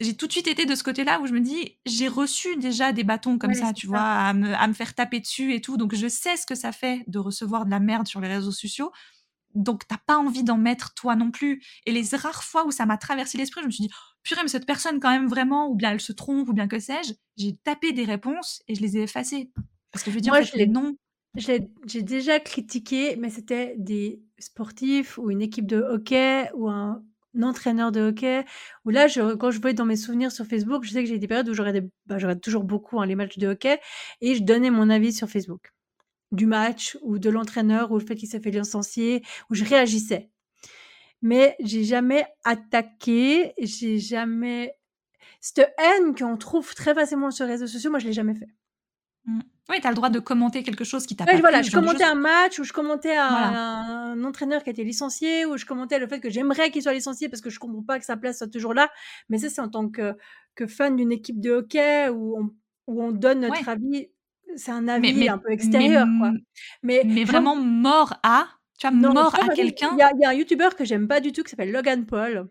j'ai 0.00 0.14
tout 0.14 0.26
de 0.26 0.32
suite 0.32 0.46
été 0.46 0.66
de 0.66 0.74
ce 0.74 0.84
côté-là 0.84 1.20
où 1.20 1.26
je 1.26 1.32
me 1.32 1.40
dis, 1.40 1.78
j'ai 1.86 2.08
reçu 2.08 2.56
déjà 2.56 2.92
des 2.92 3.04
bâtons 3.04 3.38
comme 3.38 3.54
ça, 3.54 3.72
tu 3.72 3.86
vois, 3.86 4.00
à 4.00 4.34
me, 4.34 4.54
à 4.54 4.66
me, 4.68 4.74
faire 4.74 4.94
taper 4.94 5.20
dessus 5.20 5.54
et 5.54 5.60
tout. 5.60 5.76
Donc, 5.76 5.94
je 5.94 6.06
sais 6.06 6.36
ce 6.36 6.46
que 6.46 6.54
ça 6.54 6.72
fait 6.72 7.02
de 7.06 7.18
recevoir 7.18 7.64
de 7.64 7.70
la 7.70 7.80
merde 7.80 8.06
sur 8.06 8.20
les 8.20 8.28
réseaux 8.28 8.52
sociaux. 8.52 8.92
Donc, 9.54 9.88
t'as 9.88 9.96
pas 9.96 10.18
envie 10.18 10.44
d'en 10.44 10.58
mettre 10.58 10.92
toi 10.92 11.16
non 11.16 11.30
plus. 11.30 11.62
Et 11.86 11.92
les 11.92 12.04
rares 12.14 12.44
fois 12.44 12.66
où 12.66 12.70
ça 12.70 12.84
m'a 12.84 12.98
traversé 12.98 13.38
l'esprit, 13.38 13.62
je 13.62 13.66
me 13.66 13.70
suis 13.70 13.84
dit, 13.84 13.90
purée, 14.22 14.42
mais 14.42 14.48
cette 14.48 14.66
personne, 14.66 15.00
quand 15.00 15.10
même, 15.10 15.28
vraiment, 15.28 15.68
ou 15.70 15.74
bien 15.74 15.92
elle 15.92 16.00
se 16.00 16.12
trompe, 16.12 16.48
ou 16.48 16.52
bien 16.52 16.68
que 16.68 16.78
sais-je, 16.78 17.14
j'ai 17.38 17.56
tapé 17.56 17.92
des 17.92 18.04
réponses 18.04 18.62
et 18.68 18.74
je 18.74 18.82
les 18.82 18.98
ai 18.98 19.02
effacées. 19.02 19.50
Parce 19.92 20.04
que 20.04 20.10
je 20.10 20.16
veux 20.16 20.20
dire, 20.20 20.32
Moi, 20.32 20.42
en 20.42 20.44
fait, 20.44 20.58
je 20.58 20.64
non. 20.66 20.94
J'ai 21.36 22.02
déjà 22.02 22.38
critiqué, 22.40 23.16
mais 23.16 23.30
c'était 23.30 23.74
des 23.78 24.22
sportifs 24.38 25.16
ou 25.18 25.30
une 25.30 25.42
équipe 25.42 25.66
de 25.66 25.78
hockey 25.78 26.50
ou 26.54 26.68
un 26.68 27.02
entraîneur 27.44 27.92
de 27.92 28.00
hockey, 28.00 28.44
où 28.84 28.90
là, 28.90 29.08
je, 29.08 29.34
quand 29.34 29.50
je 29.50 29.60
voyais 29.60 29.74
dans 29.74 29.84
mes 29.84 29.96
souvenirs 29.96 30.32
sur 30.32 30.46
Facebook, 30.46 30.84
je 30.84 30.90
sais 30.90 31.02
que 31.02 31.08
j'ai 31.08 31.18
des 31.18 31.28
périodes 31.28 31.48
où 31.48 31.54
j'aurais 31.54 31.82
bah, 32.06 32.36
toujours 32.36 32.64
beaucoup 32.64 33.00
hein, 33.00 33.06
les 33.06 33.14
matchs 33.14 33.38
de 33.38 33.48
hockey, 33.48 33.80
et 34.20 34.34
je 34.34 34.42
donnais 34.42 34.70
mon 34.70 34.90
avis 34.90 35.12
sur 35.12 35.28
Facebook 35.28 35.72
du 36.32 36.46
match 36.46 36.98
ou 37.02 37.18
de 37.18 37.30
l'entraîneur 37.30 37.92
ou 37.92 37.98
le 37.98 38.04
fait 38.04 38.16
qu'il 38.16 38.28
s'est 38.28 38.40
fait 38.40 38.50
licencier, 38.50 39.22
où 39.50 39.54
je 39.54 39.64
réagissais. 39.64 40.30
Mais 41.22 41.56
j'ai 41.60 41.84
jamais 41.84 42.26
attaqué, 42.44 43.52
j'ai 43.58 43.98
jamais... 43.98 44.76
Cette 45.40 45.72
haine 45.78 46.14
qu'on 46.14 46.36
trouve 46.36 46.74
très 46.74 46.94
facilement 46.94 47.30
sur 47.30 47.46
les 47.46 47.52
réseaux 47.52 47.66
sociaux, 47.66 47.90
moi, 47.90 47.98
je 47.98 48.06
l'ai 48.06 48.12
jamais 48.12 48.34
fait. 48.34 48.48
Mmh. 49.26 49.40
Oui, 49.68 49.80
tu 49.80 49.86
as 49.86 49.90
le 49.90 49.96
droit 49.96 50.10
de 50.10 50.20
commenter 50.20 50.62
quelque 50.62 50.84
chose 50.84 51.06
qui 51.06 51.16
t'a 51.16 51.24
pas 51.24 51.36
voilà, 51.38 51.60
je 51.60 51.72
commentais 51.72 52.04
un 52.04 52.14
match 52.14 52.60
ou 52.60 52.64
je 52.64 52.72
commentais 52.72 53.16
un, 53.16 54.22
entraîneur 54.22 54.62
qui 54.62 54.70
a 54.70 54.72
été 54.72 54.84
licencié 54.84 55.44
ou 55.44 55.56
je 55.56 55.66
commentais 55.66 55.98
le 55.98 56.06
fait 56.06 56.20
que 56.20 56.30
j'aimerais 56.30 56.70
qu'il 56.70 56.82
soit 56.82 56.92
licencié 56.92 57.28
parce 57.28 57.42
que 57.42 57.50
je 57.50 57.58
comprends 57.58 57.82
pas 57.82 57.98
que 57.98 58.04
sa 58.04 58.16
place 58.16 58.38
soit 58.38 58.46
toujours 58.46 58.74
là. 58.74 58.88
Mais 59.28 59.38
ça, 59.38 59.48
c'est 59.50 59.60
en 59.60 59.68
tant 59.68 59.88
que, 59.88 60.16
que 60.54 60.68
fan 60.68 60.94
d'une 60.94 61.10
équipe 61.10 61.40
de 61.40 61.50
hockey 61.50 62.08
où 62.10 62.38
on, 62.38 62.50
où 62.86 63.02
on 63.02 63.10
donne 63.10 63.40
notre 63.40 63.68
avis. 63.68 64.08
C'est 64.54 64.70
un 64.70 64.86
avis 64.86 65.28
un 65.28 65.38
peu 65.38 65.50
extérieur. 65.50 66.06
Mais, 66.06 66.18
quoi. 66.18 66.32
mais, 66.84 67.02
mais 67.04 67.24
vraiment 67.24 67.56
mort 67.56 68.14
à, 68.22 68.46
tu 68.78 68.86
as 68.86 68.92
mort 68.92 69.34
à 69.34 69.48
quelqu'un. 69.48 69.90
Il 69.92 69.96
y, 69.96 70.22
y, 70.22 70.24
a 70.24 70.30
un 70.30 70.34
YouTuber 70.34 70.68
que 70.78 70.84
j'aime 70.84 71.08
pas 71.08 71.18
du 71.18 71.32
tout 71.32 71.42
qui 71.42 71.50
s'appelle 71.50 71.72
Logan 71.72 72.06
Paul 72.06 72.48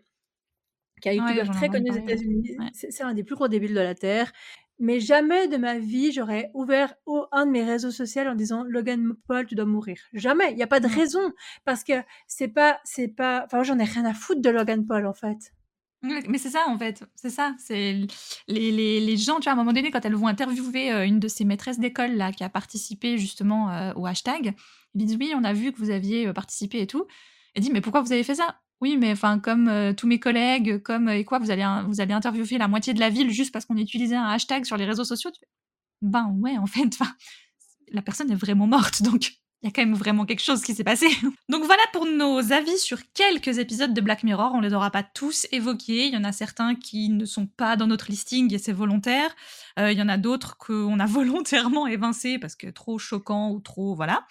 qui 1.00 1.08
est 1.08 1.18
un 1.18 1.26
YouTuber 1.26 1.50
très 1.52 1.68
connu 1.68 1.90
aux 1.90 1.94
États-Unis. 1.94 2.56
C'est 2.72 3.02
un 3.02 3.14
des 3.14 3.24
plus 3.24 3.34
gros 3.34 3.48
débiles 3.48 3.74
de 3.74 3.80
la 3.80 3.94
Terre. 3.94 4.32
Mais 4.78 5.00
jamais 5.00 5.48
de 5.48 5.56
ma 5.56 5.78
vie, 5.78 6.12
j'aurais 6.12 6.50
ouvert 6.52 6.94
un 7.32 7.46
de 7.46 7.50
mes 7.50 7.64
réseaux 7.64 7.90
sociaux 7.90 8.22
en 8.22 8.34
disant 8.34 8.62
Logan 8.64 9.14
Paul, 9.26 9.46
tu 9.46 9.54
dois 9.54 9.64
mourir. 9.64 9.96
Jamais. 10.12 10.50
Il 10.50 10.56
n'y 10.56 10.62
a 10.62 10.66
pas 10.66 10.80
de 10.80 10.86
raison. 10.86 11.32
Parce 11.64 11.82
que 11.82 11.94
c'est 12.26 12.48
pas, 12.48 12.78
c'est 12.84 13.08
pas, 13.08 13.44
enfin, 13.46 13.62
j'en 13.62 13.78
ai 13.78 13.84
rien 13.84 14.04
à 14.04 14.12
foutre 14.12 14.42
de 14.42 14.50
Logan 14.50 14.86
Paul, 14.86 15.06
en 15.06 15.14
fait. 15.14 15.52
Mais 16.02 16.38
c'est 16.38 16.50
ça, 16.50 16.66
en 16.68 16.78
fait. 16.78 17.04
C'est 17.14 17.30
ça. 17.30 17.54
C'est 17.58 18.06
les, 18.48 18.70
les, 18.70 19.00
les, 19.00 19.16
gens, 19.16 19.36
tu 19.36 19.44
vois, 19.44 19.52
à 19.52 19.54
un 19.54 19.56
moment 19.56 19.72
donné, 19.72 19.90
quand 19.90 20.04
elles 20.04 20.14
vont 20.14 20.28
interviewer 20.28 20.92
euh, 20.92 21.06
une 21.06 21.20
de 21.20 21.28
ces 21.28 21.44
maîtresses 21.44 21.78
d'école, 21.78 22.12
là, 22.12 22.32
qui 22.32 22.44
a 22.44 22.48
participé 22.48 23.18
justement 23.18 23.70
euh, 23.70 23.92
au 23.94 24.06
hashtag, 24.06 24.54
ils 24.94 25.06
disent 25.06 25.16
Oui, 25.18 25.32
on 25.34 25.42
a 25.42 25.52
vu 25.52 25.72
que 25.72 25.78
vous 25.78 25.90
aviez 25.90 26.28
euh, 26.28 26.32
participé 26.32 26.80
et 26.82 26.86
tout. 26.86 27.06
Elle 27.54 27.62
dit 27.62 27.70
Mais 27.72 27.80
pourquoi 27.80 28.02
vous 28.02 28.12
avez 28.12 28.22
fait 28.22 28.34
ça? 28.34 28.60
Oui, 28.80 28.96
mais 28.96 29.12
enfin, 29.12 29.38
comme 29.38 29.68
euh, 29.68 29.92
tous 29.94 30.06
mes 30.06 30.20
collègues, 30.20 30.82
comme 30.82 31.08
et 31.08 31.24
quoi, 31.24 31.38
vous 31.38 31.50
allez, 31.50 31.66
vous 31.86 32.00
allez 32.00 32.12
interviewer 32.12 32.58
la 32.58 32.68
moitié 32.68 32.92
de 32.94 33.00
la 33.00 33.08
ville 33.08 33.30
juste 33.30 33.52
parce 33.52 33.64
qu'on 33.64 33.76
utilisait 33.76 34.16
un 34.16 34.26
hashtag 34.26 34.64
sur 34.64 34.76
les 34.76 34.84
réseaux 34.84 35.04
sociaux. 35.04 35.30
Ben 36.02 36.34
ouais, 36.40 36.58
en 36.58 36.66
fait, 36.66 36.98
la 37.92 38.02
personne 38.02 38.30
est 38.30 38.36
vraiment 38.36 38.66
morte, 38.66 39.02
donc 39.02 39.38
il 39.62 39.66
y 39.66 39.68
a 39.68 39.72
quand 39.72 39.82
même 39.82 39.96
vraiment 39.96 40.26
quelque 40.26 40.42
chose 40.42 40.62
qui 40.62 40.74
s'est 40.74 40.84
passé. 40.84 41.06
Donc 41.48 41.64
voilà 41.64 41.82
pour 41.92 42.04
nos 42.04 42.52
avis 42.52 42.76
sur 42.78 42.98
quelques 43.14 43.58
épisodes 43.58 43.94
de 43.94 44.00
Black 44.02 44.22
Mirror. 44.22 44.52
On 44.54 44.60
les 44.60 44.74
aura 44.74 44.90
pas 44.90 45.02
tous 45.02 45.46
évoqués. 45.50 46.06
Il 46.06 46.12
y 46.12 46.16
en 46.16 46.24
a 46.24 46.32
certains 46.32 46.74
qui 46.74 47.08
ne 47.08 47.24
sont 47.24 47.46
pas 47.46 47.76
dans 47.76 47.86
notre 47.86 48.10
listing 48.10 48.52
et 48.54 48.58
c'est 48.58 48.74
volontaire. 48.74 49.34
Euh, 49.78 49.90
il 49.90 49.98
y 49.98 50.02
en 50.02 50.10
a 50.10 50.18
d'autres 50.18 50.58
qu'on 50.58 51.00
a 51.00 51.06
volontairement 51.06 51.86
évincés 51.86 52.38
parce 52.38 52.54
que 52.54 52.68
trop 52.68 52.98
choquants 52.98 53.50
ou 53.50 53.60
trop 53.60 53.94
voilà. 53.94 54.26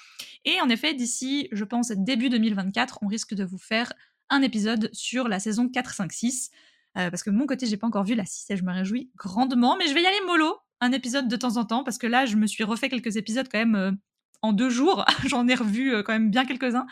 Et 0.45 0.61
en 0.61 0.69
effet, 0.69 0.93
d'ici, 0.93 1.49
je 1.51 1.63
pense 1.63 1.89
début 1.89 2.29
2024, 2.29 2.99
on 3.01 3.07
risque 3.07 3.33
de 3.33 3.43
vous 3.43 3.57
faire 3.57 3.91
un 4.29 4.41
épisode 4.41 4.89
sur 4.93 5.27
la 5.27 5.39
saison 5.39 5.69
4, 5.69 5.93
5, 5.93 6.11
6. 6.11 6.51
parce 6.93 7.23
que 7.23 7.29
de 7.29 7.35
mon 7.35 7.45
côté, 7.45 7.65
j'ai 7.65 7.77
pas 7.77 7.87
encore 7.87 8.03
vu 8.03 8.15
la 8.15 8.25
6 8.25 8.51
et 8.51 8.57
je 8.57 8.63
me 8.63 8.71
réjouis 8.71 9.11
grandement. 9.15 9.77
Mais 9.77 9.87
je 9.87 9.93
vais 9.93 10.01
y 10.01 10.05
aller 10.05 10.21
mollo, 10.25 10.57
un 10.81 10.91
épisode 10.91 11.27
de 11.27 11.35
temps 11.35 11.57
en 11.57 11.65
temps, 11.65 11.83
parce 11.83 11.97
que 11.97 12.07
là, 12.07 12.25
je 12.25 12.35
me 12.35 12.47
suis 12.47 12.63
refait 12.63 12.89
quelques 12.89 13.17
épisodes 13.17 13.47
quand 13.51 13.59
même 13.59 13.75
euh, 13.75 13.91
en 14.41 14.53
deux 14.53 14.69
jours. 14.69 15.05
J'en 15.25 15.47
ai 15.47 15.55
revu 15.55 15.93
euh, 15.93 16.03
quand 16.03 16.13
même 16.13 16.29
bien 16.29 16.45
quelques-uns. 16.45 16.85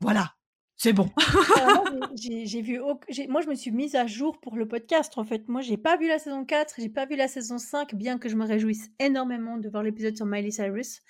Voilà, 0.00 0.34
c'est 0.76 0.92
bon. 0.92 1.10
j'ai 2.14 2.62
vu, 2.62 2.80
moi 3.28 3.42
je 3.42 3.48
me 3.48 3.54
suis 3.54 3.70
mise 3.70 3.94
à 3.94 4.06
jour 4.06 4.40
pour 4.40 4.56
le 4.56 4.66
podcast 4.66 5.12
en 5.16 5.24
fait. 5.24 5.46
Moi 5.48 5.60
j'ai 5.60 5.76
pas 5.76 5.98
vu 5.98 6.08
la 6.08 6.18
saison 6.18 6.44
4, 6.44 6.76
j'ai 6.78 6.88
pas 6.88 7.04
vu 7.04 7.16
la 7.16 7.28
saison 7.28 7.58
5, 7.58 7.94
bien 7.94 8.18
que 8.18 8.30
je 8.30 8.36
me 8.36 8.46
réjouisse 8.46 8.88
énormément 8.98 9.58
de 9.58 9.68
voir 9.68 9.82
l'épisode 9.82 10.16
sur 10.16 10.24
Miley 10.24 10.50
Cyrus. 10.50 11.00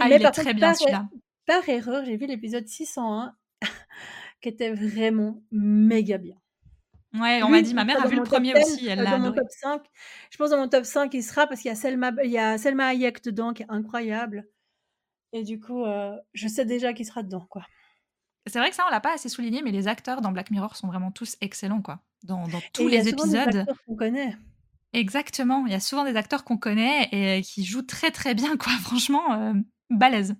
Ah, 0.00 0.08
Mais 0.08 0.16
il 0.16 0.26
est 0.26 0.30
très 0.32 0.52
bien 0.52 0.74
celui-là. 0.74 1.08
Par 1.46 1.68
erreur, 1.68 2.04
j'ai 2.04 2.16
vu 2.16 2.26
l'épisode 2.26 2.66
601 2.66 3.32
qui 4.44 4.50
était 4.50 4.74
vraiment 4.74 5.42
méga 5.50 6.18
bien. 6.18 6.36
Ouais, 7.14 7.42
on 7.42 7.48
m'a 7.48 7.62
dit, 7.62 7.72
ma 7.72 7.86
mère 7.86 8.04
a 8.04 8.08
vu 8.08 8.16
le 8.16 8.24
premier 8.24 8.54
aussi, 8.60 8.86
elle 8.86 8.98
l'a 8.98 9.18
top 9.18 9.48
5. 9.48 9.82
Je 10.30 10.36
pense 10.36 10.50
dans 10.50 10.58
mon 10.58 10.68
top 10.68 10.84
5, 10.84 11.14
il 11.14 11.22
sera 11.22 11.46
parce 11.46 11.62
qu'il 11.62 11.70
y 11.70 11.72
a 11.72 11.76
Selma, 11.76 12.12
il 12.22 12.30
y 12.30 12.36
a 12.38 12.58
Selma 12.58 12.88
Hayek 12.88 13.24
dedans 13.24 13.54
qui 13.54 13.62
est 13.62 13.70
incroyable. 13.70 14.46
Et 15.32 15.44
du 15.44 15.60
coup, 15.60 15.84
euh, 15.84 16.14
je 16.34 16.46
sais 16.46 16.66
déjà 16.66 16.92
qui 16.92 17.06
sera 17.06 17.22
dedans, 17.22 17.46
quoi. 17.48 17.64
C'est 18.46 18.58
vrai 18.58 18.68
que 18.68 18.76
ça, 18.76 18.84
on 18.86 18.90
l'a 18.90 19.00
pas 19.00 19.14
assez 19.14 19.30
souligné, 19.30 19.62
mais 19.62 19.70
les 19.70 19.88
acteurs 19.88 20.20
dans 20.20 20.30
Black 20.30 20.50
Mirror 20.50 20.76
sont 20.76 20.88
vraiment 20.88 21.10
tous 21.10 21.36
excellents, 21.40 21.80
quoi. 21.80 22.00
Dans, 22.24 22.46
dans 22.48 22.60
tous 22.74 22.88
les 22.88 23.08
épisodes. 23.08 23.48
Des 23.50 23.58
acteurs 23.60 23.78
qu'on 23.86 23.96
connaît. 23.96 24.36
Exactement. 24.92 25.64
Il 25.66 25.72
y 25.72 25.76
a 25.76 25.80
souvent 25.80 26.04
des 26.04 26.16
acteurs 26.16 26.44
qu'on 26.44 26.58
connaît 26.58 27.08
et 27.12 27.40
qui 27.40 27.64
jouent 27.64 27.82
très 27.82 28.10
très 28.10 28.34
bien, 28.34 28.58
quoi. 28.58 28.72
Franchement, 28.82 29.32
euh, 29.32 29.54
balèze. 29.88 30.36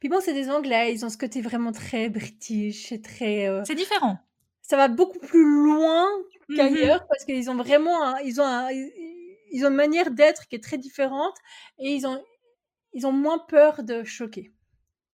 Puis 0.00 0.08
bon, 0.08 0.20
c'est 0.20 0.34
des 0.34 0.50
Anglais, 0.50 0.92
ils 0.94 1.04
ont 1.04 1.08
ce 1.08 1.18
côté 1.18 1.40
vraiment 1.40 1.72
très 1.72 2.08
british 2.08 2.92
et 2.92 3.00
très. 3.00 3.48
Euh, 3.48 3.62
c'est 3.64 3.74
différent. 3.74 4.18
Ça 4.62 4.76
va 4.76 4.88
beaucoup 4.88 5.18
plus 5.18 5.44
loin 5.44 6.06
mmh 6.48 6.56
qu'ailleurs 6.56 7.06
parce 7.08 7.24
qu'ils 7.24 7.50
ont 7.50 7.56
vraiment, 7.56 8.16
ils 8.18 8.40
ont, 8.40 8.68
ils 9.50 9.64
ont 9.64 9.68
une 9.68 9.74
manière 9.74 10.10
d'être 10.10 10.46
qui 10.48 10.56
est 10.56 10.62
très 10.62 10.78
différente 10.78 11.36
et 11.78 11.94
ils 11.94 12.06
ont, 12.06 12.22
ils 12.92 13.06
ont 13.06 13.12
moins 13.12 13.38
peur 13.38 13.82
de 13.82 14.04
choquer. 14.04 14.52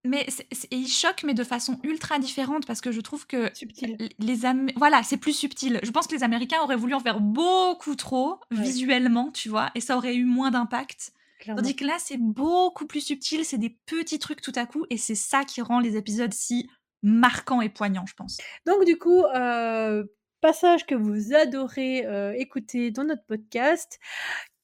Mais 0.05 0.27
ils 0.71 0.89
choquent, 0.89 1.25
mais 1.25 1.35
de 1.35 1.45
façon 1.45 1.79
ultra 1.83 2.19
différente 2.19 2.67
parce 2.67 2.81
que 2.81 2.93
je 2.93 3.01
trouve 3.01 3.27
que 3.27 3.51
subtil. 3.55 4.09
les 4.19 4.37
voilà, 4.77 5.03
c'est 5.03 5.17
plus 5.17 5.33
subtil. 5.33 5.81
Je 5.83 5.91
pense 5.91 6.07
que 6.07 6.15
les 6.15 6.23
Américains 6.23 6.61
auraient 6.63 6.77
voulu 6.77 6.95
en 6.95 7.01
faire 7.01 7.21
beaucoup 7.21 7.97
trop 7.97 8.39
visuellement, 8.51 9.31
tu 9.33 9.49
vois, 9.49 9.71
et 9.75 9.81
ça 9.81 9.97
aurait 9.97 10.15
eu 10.15 10.25
moins 10.25 10.51
d'impact. 10.51 11.13
Tandis 11.45 11.77
que 11.77 11.85
là, 11.85 11.97
c'est 11.99 12.19
beaucoup 12.19 12.87
plus 12.87 13.01
subtil, 13.01 13.45
c'est 13.45 13.59
des 13.59 13.79
petits 13.87 14.19
trucs 14.19 14.41
tout 14.41 14.53
à 14.55 14.67
coup, 14.67 14.87
et 14.91 14.97
c'est 14.97 15.15
ça 15.15 15.45
qui 15.45 15.63
rend 15.63 15.81
les 15.81 15.97
épisodes 15.97 16.33
si 16.33 16.69
marquants 17.03 17.61
et 17.61 17.69
poignants, 17.69 18.07
je 18.07 18.15
pense. 18.15 18.39
Donc 18.67 18.85
du 18.85 18.99
coup, 18.99 19.25
euh, 19.25 20.05
passage 20.41 20.87
que 20.87 20.95
vous 20.95 21.35
adorez 21.35 22.07
euh, 22.07 22.33
écouter 22.37 22.91
dans 22.91 23.05
notre 23.05 23.25
podcast. 23.25 23.99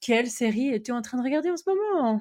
Quelle 0.01 0.29
série 0.29 0.69
es-tu 0.69 0.93
en 0.93 1.03
train 1.03 1.19
de 1.19 1.23
regarder 1.23 1.51
en 1.51 1.57
ce 1.57 1.65
moment? 1.67 2.21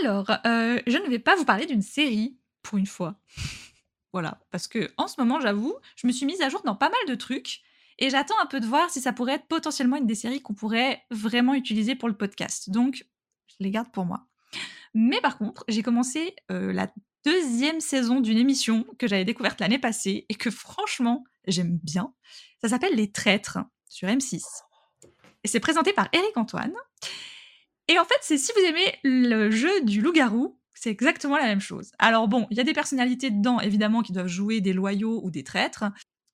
Alors, 0.00 0.30
euh, 0.46 0.80
je 0.86 0.98
ne 0.98 1.08
vais 1.08 1.18
pas 1.18 1.36
vous 1.36 1.44
parler 1.44 1.66
d'une 1.66 1.82
série, 1.82 2.36
pour 2.62 2.78
une 2.78 2.86
fois. 2.86 3.20
Voilà, 4.12 4.38
parce 4.52 4.68
que 4.68 4.92
en 4.96 5.08
ce 5.08 5.20
moment, 5.20 5.40
j'avoue, 5.40 5.74
je 5.96 6.06
me 6.06 6.12
suis 6.12 6.24
mise 6.24 6.40
à 6.40 6.48
jour 6.48 6.62
dans 6.62 6.76
pas 6.76 6.88
mal 6.88 7.00
de 7.08 7.16
trucs 7.16 7.62
et 7.98 8.10
j'attends 8.10 8.38
un 8.40 8.46
peu 8.46 8.60
de 8.60 8.64
voir 8.64 8.88
si 8.88 9.00
ça 9.00 9.12
pourrait 9.12 9.32
être 9.32 9.48
potentiellement 9.48 9.96
une 9.96 10.06
des 10.06 10.14
séries 10.14 10.40
qu'on 10.40 10.54
pourrait 10.54 11.02
vraiment 11.10 11.52
utiliser 11.52 11.96
pour 11.96 12.08
le 12.08 12.16
podcast. 12.16 12.70
Donc, 12.70 13.04
je 13.58 13.64
les 13.64 13.70
garde 13.70 13.90
pour 13.92 14.04
moi. 14.04 14.26
Mais 14.94 15.20
par 15.20 15.38
contre, 15.38 15.64
j'ai 15.68 15.82
commencé 15.82 16.36
euh, 16.50 16.72
la 16.72 16.88
deuxième 17.24 17.80
saison 17.80 18.20
d'une 18.20 18.38
émission 18.38 18.86
que 18.98 19.08
j'avais 19.08 19.24
découverte 19.24 19.60
l'année 19.60 19.78
passée 19.78 20.26
et 20.28 20.34
que 20.34 20.50
franchement, 20.50 21.24
j'aime 21.46 21.78
bien. 21.82 22.14
Ça 22.60 22.68
s'appelle 22.68 22.94
Les 22.94 23.10
Traîtres 23.10 23.58
sur 23.88 24.08
M6. 24.08 24.42
Et 25.42 25.48
c'est 25.48 25.60
présenté 25.60 25.92
par 25.92 26.08
Eric 26.12 26.36
Antoine. 26.36 26.74
Et 27.88 27.98
en 27.98 28.04
fait, 28.04 28.18
c'est 28.22 28.38
si 28.38 28.52
vous 28.56 28.64
aimez 28.64 28.98
le 29.02 29.50
jeu 29.50 29.82
du 29.82 30.00
loup-garou, 30.00 30.58
c'est 30.74 30.90
exactement 30.90 31.36
la 31.36 31.44
même 31.44 31.60
chose. 31.60 31.92
Alors 31.98 32.28
bon, 32.28 32.46
il 32.50 32.56
y 32.56 32.60
a 32.60 32.64
des 32.64 32.72
personnalités 32.72 33.30
dedans, 33.30 33.60
évidemment, 33.60 34.02
qui 34.02 34.12
doivent 34.12 34.26
jouer 34.26 34.60
des 34.60 34.72
loyaux 34.72 35.20
ou 35.22 35.30
des 35.30 35.44
traîtres, 35.44 35.84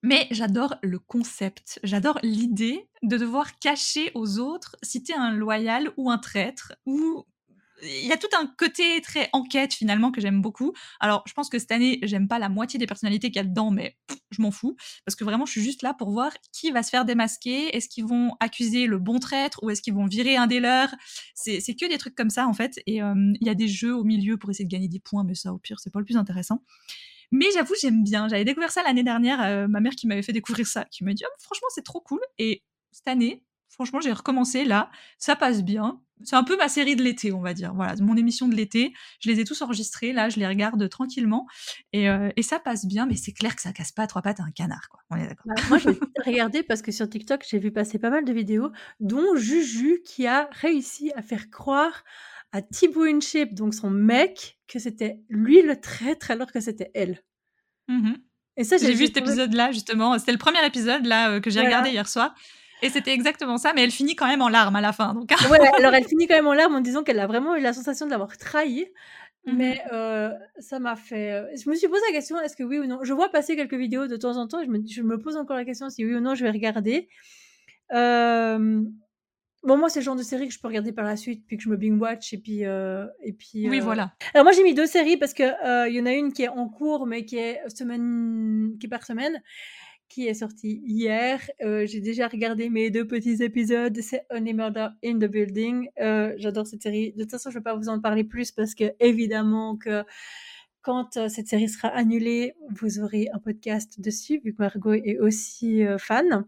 mais 0.02 0.26
j'adore 0.30 0.76
le 0.82 0.98
concept, 0.98 1.78
j'adore 1.82 2.18
l'idée 2.22 2.88
de 3.02 3.16
devoir 3.16 3.58
cacher 3.58 4.10
aux 4.14 4.38
autres 4.38 4.76
si 4.82 5.02
t'es 5.02 5.14
un 5.14 5.32
loyal 5.32 5.92
ou 5.96 6.10
un 6.10 6.18
traître, 6.18 6.72
ou 6.86 7.24
il 7.82 8.06
y 8.06 8.12
a 8.12 8.18
tout 8.18 8.28
un 8.38 8.46
côté 8.46 9.00
très 9.00 9.30
enquête 9.32 9.72
finalement 9.72 10.12
que 10.12 10.20
j'aime 10.20 10.42
beaucoup. 10.42 10.74
Alors, 11.00 11.22
je 11.26 11.32
pense 11.32 11.48
que 11.48 11.58
cette 11.58 11.72
année, 11.72 11.98
j'aime 12.02 12.28
pas 12.28 12.38
la 12.38 12.50
moitié 12.50 12.78
des 12.78 12.86
personnalités 12.86 13.28
qu'il 13.30 13.36
y 13.36 13.44
a 13.44 13.48
dedans, 13.48 13.70
mais 13.70 13.96
je 14.30 14.42
m'en 14.42 14.50
fous 14.50 14.76
parce 15.06 15.16
que 15.16 15.24
vraiment, 15.24 15.46
je 15.46 15.52
suis 15.52 15.62
juste 15.62 15.82
là 15.82 15.94
pour 15.94 16.10
voir 16.10 16.30
qui 16.52 16.70
va 16.72 16.82
se 16.82 16.90
faire 16.90 17.06
démasquer. 17.06 17.74
Est-ce 17.74 17.88
qu'ils 17.88 18.04
vont 18.04 18.36
accuser 18.38 18.86
le 18.86 18.98
bon 18.98 19.18
traître 19.18 19.62
ou 19.62 19.70
est-ce 19.70 19.80
qu'ils 19.80 19.94
vont 19.94 20.04
virer 20.04 20.36
un 20.36 20.46
des 20.46 20.60
leurs? 20.60 20.94
C'est 21.34 21.60
que 21.74 21.88
des 21.88 21.96
trucs 21.96 22.14
comme 22.14 22.28
ça 22.28 22.46
en 22.46 22.52
fait. 22.52 22.78
Et 22.86 22.96
il 22.96 23.38
y 23.40 23.48
a 23.48 23.54
des 23.54 23.68
jeux 23.68 23.96
au 23.96 24.04
milieu 24.04 24.36
pour 24.36 24.50
essayer 24.50 24.66
de 24.66 24.70
gagner 24.70 24.88
des 24.88 25.00
points, 25.00 25.24
mais 25.24 25.34
ça, 25.34 25.52
au 25.54 25.58
pire, 25.58 25.80
c'est 25.80 25.90
pas 25.90 26.00
le 26.00 26.04
plus 26.04 26.18
intéressant. 26.18 26.62
Mais 27.30 27.46
j'avoue, 27.54 27.74
j'aime 27.80 28.02
bien. 28.02 28.28
J'avais 28.28 28.44
découvert 28.44 28.70
ça 28.70 28.82
l'année 28.82 29.02
dernière. 29.02 29.42
Euh, 29.42 29.68
ma 29.68 29.80
mère 29.80 29.92
qui 29.92 30.06
m'avait 30.06 30.22
fait 30.22 30.32
découvrir 30.32 30.66
ça, 30.66 30.84
qui 30.90 31.04
m'a 31.04 31.12
dit 31.12 31.24
oh, 31.26 31.32
franchement, 31.40 31.68
c'est 31.74 31.84
trop 31.84 32.00
cool. 32.00 32.20
Et 32.38 32.64
cette 32.90 33.08
année, 33.08 33.44
franchement, 33.68 34.00
j'ai 34.00 34.12
recommencé 34.12 34.64
là. 34.64 34.90
Ça 35.18 35.36
passe 35.36 35.62
bien. 35.62 36.00
C'est 36.22 36.36
un 36.36 36.44
peu 36.44 36.56
ma 36.56 36.68
série 36.68 36.96
de 36.96 37.02
l'été, 37.02 37.32
on 37.32 37.40
va 37.40 37.54
dire. 37.54 37.72
Voilà, 37.74 37.94
mon 38.00 38.16
émission 38.16 38.46
de 38.46 38.54
l'été. 38.54 38.92
Je 39.20 39.30
les 39.30 39.40
ai 39.40 39.44
tous 39.44 39.62
enregistrés. 39.62 40.12
Là, 40.12 40.28
je 40.28 40.38
les 40.38 40.46
regarde 40.46 40.86
tranquillement. 40.90 41.46
Et, 41.92 42.10
euh, 42.10 42.28
et 42.36 42.42
ça 42.42 42.58
passe 42.58 42.84
bien, 42.84 43.06
mais 43.06 43.16
c'est 43.16 43.32
clair 43.32 43.56
que 43.56 43.62
ça 43.62 43.72
casse 43.72 43.92
pas 43.92 44.06
trois 44.06 44.20
pattes 44.20 44.40
à 44.40 44.42
un 44.42 44.50
canard, 44.50 44.88
quoi. 44.90 45.00
On 45.10 45.16
est 45.16 45.26
d'accord. 45.26 45.46
Bah, 45.46 45.62
moi, 45.68 45.78
j'ai 45.78 45.98
regardé 46.26 46.62
parce 46.62 46.82
que 46.82 46.92
sur 46.92 47.08
TikTok, 47.08 47.46
j'ai 47.48 47.58
vu 47.58 47.72
passer 47.72 47.98
pas 47.98 48.10
mal 48.10 48.24
de 48.26 48.32
vidéos, 48.32 48.70
dont 48.98 49.34
Juju 49.36 50.02
qui 50.04 50.26
a 50.26 50.50
réussi 50.52 51.10
à 51.14 51.22
faire 51.22 51.48
croire 51.48 52.04
à 52.52 52.62
Thibaut 52.62 53.04
InShape, 53.04 53.54
donc 53.54 53.74
son 53.74 53.90
mec, 53.90 54.58
que 54.70 54.78
c'était 54.78 55.18
lui 55.28 55.62
le 55.62 55.80
traître 55.80 56.30
alors 56.30 56.52
que 56.52 56.60
c'était 56.60 56.90
elle. 56.94 57.20
Mmh 57.88 58.14
et 58.56 58.64
ça, 58.64 58.76
j'ai 58.76 58.92
vu 58.92 59.06
cet 59.06 59.16
épisode-là, 59.16 59.72
justement. 59.72 60.18
C'était 60.18 60.32
le 60.32 60.38
premier 60.38 60.64
épisode 60.66 61.06
là 61.06 61.30
euh, 61.30 61.40
que 61.40 61.48
j'ai 61.48 61.60
regardé 61.60 61.90
hier 61.90 62.06
soir. 62.06 62.34
Et 62.82 62.90
c'était 62.90 63.12
exactement 63.12 63.56
ça, 63.56 63.72
mais 63.74 63.84
elle 63.84 63.90
finit 63.90 64.16
quand 64.16 64.26
même 64.26 64.42
en 64.42 64.50
larmes 64.50 64.76
à 64.76 64.82
la 64.82 64.92
fin. 64.92 65.14
Donc... 65.14 65.30
ouais, 65.50 65.58
alors 65.78 65.94
elle 65.94 66.06
finit 66.06 66.26
quand 66.26 66.34
même 66.34 66.46
en 66.46 66.52
larmes 66.52 66.74
en 66.74 66.80
disant 66.80 67.02
qu'elle 67.02 67.20
a 67.20 67.26
vraiment 67.26 67.56
eu 67.56 67.62
la 67.62 67.72
sensation 67.72 68.04
de 68.04 68.10
l'avoir 68.10 68.36
trahi. 68.36 68.86
Mmh 69.46 69.56
mais 69.56 69.80
euh, 69.92 70.30
ça 70.58 70.78
m'a 70.78 70.96
fait. 70.96 71.32
Euh, 71.32 71.46
je 71.56 71.70
me 71.70 71.74
suis 71.74 71.88
posé 71.88 72.02
la 72.08 72.12
question 72.12 72.38
est-ce 72.40 72.56
que 72.56 72.62
oui 72.62 72.78
ou 72.78 72.86
non? 72.86 72.98
Je 73.02 73.14
vois 73.14 73.30
passer 73.30 73.56
quelques 73.56 73.74
vidéos 73.74 74.06
de 74.06 74.16
temps 74.16 74.36
en 74.36 74.46
temps. 74.46 74.62
Je 74.62 74.68
me, 74.68 74.80
je 74.86 75.00
me 75.00 75.18
pose 75.18 75.36
encore 75.36 75.56
la 75.56 75.64
question 75.64 75.88
si 75.88 76.04
oui 76.04 76.14
ou 76.14 76.20
non 76.20 76.34
je 76.34 76.44
vais 76.44 76.50
regarder. 76.50 77.08
Euh, 77.92 78.82
bon, 79.62 79.76
moi, 79.76 79.88
c'est 79.88 80.00
le 80.00 80.04
genre 80.04 80.16
de 80.16 80.22
série 80.22 80.48
que 80.48 80.54
je 80.54 80.60
peux 80.60 80.68
regarder 80.68 80.92
par 80.92 81.04
la 81.04 81.16
suite, 81.16 81.44
puis 81.46 81.56
que 81.56 81.62
je 81.62 81.68
me 81.68 81.76
binge-watch, 81.76 82.32
et 82.32 82.38
puis... 82.38 82.62
et 82.62 83.32
puis 83.32 83.68
oui, 83.68 83.80
voilà. 83.80 84.12
Alors, 84.34 84.44
moi, 84.44 84.52
j'ai 84.52 84.62
mis 84.62 84.74
deux 84.74 84.86
séries, 84.86 85.16
parce 85.16 85.34
qu'il 85.34 85.56
il 85.88 85.94
y 85.94 86.00
en 86.00 86.06
a 86.06 86.12
une 86.12 86.32
qui 86.32 86.42
est 86.42 86.48
en 86.48 86.68
cours, 86.68 87.06
mais 87.06 87.24
qui 87.24 87.36
est, 87.36 87.60
semaine... 87.68 88.76
qui 88.78 88.86
est 88.86 88.90
par 88.90 89.04
semaine 89.04 89.40
qui 90.10 90.26
est 90.26 90.34
sorti 90.34 90.82
hier. 90.84 91.40
Euh, 91.62 91.86
j'ai 91.86 92.00
déjà 92.00 92.28
regardé 92.28 92.68
mes 92.68 92.90
deux 92.90 93.06
petits 93.06 93.42
épisodes. 93.42 93.96
C'est 94.02 94.26
Only 94.30 94.52
Murder 94.52 94.88
in 95.04 95.18
the 95.18 95.30
Building. 95.30 95.88
Euh, 96.00 96.34
j'adore 96.36 96.66
cette 96.66 96.82
série. 96.82 97.12
De 97.12 97.22
toute 97.22 97.30
façon, 97.30 97.50
je 97.50 97.56
ne 97.56 97.60
vais 97.60 97.64
pas 97.64 97.76
vous 97.76 97.88
en 97.88 98.00
parler 98.00 98.24
plus 98.24 98.50
parce 98.50 98.74
que, 98.74 98.92
évidemment, 98.98 99.76
que 99.76 100.02
quand 100.82 101.16
euh, 101.16 101.28
cette 101.28 101.46
série 101.46 101.68
sera 101.68 101.88
annulée, 101.88 102.54
vous 102.70 102.98
aurez 102.98 103.28
un 103.32 103.38
podcast 103.38 104.00
dessus, 104.00 104.40
vu 104.44 104.52
que 104.52 104.58
Margot 104.58 104.94
est 104.94 105.18
aussi 105.20 105.82
fan. 105.98 106.44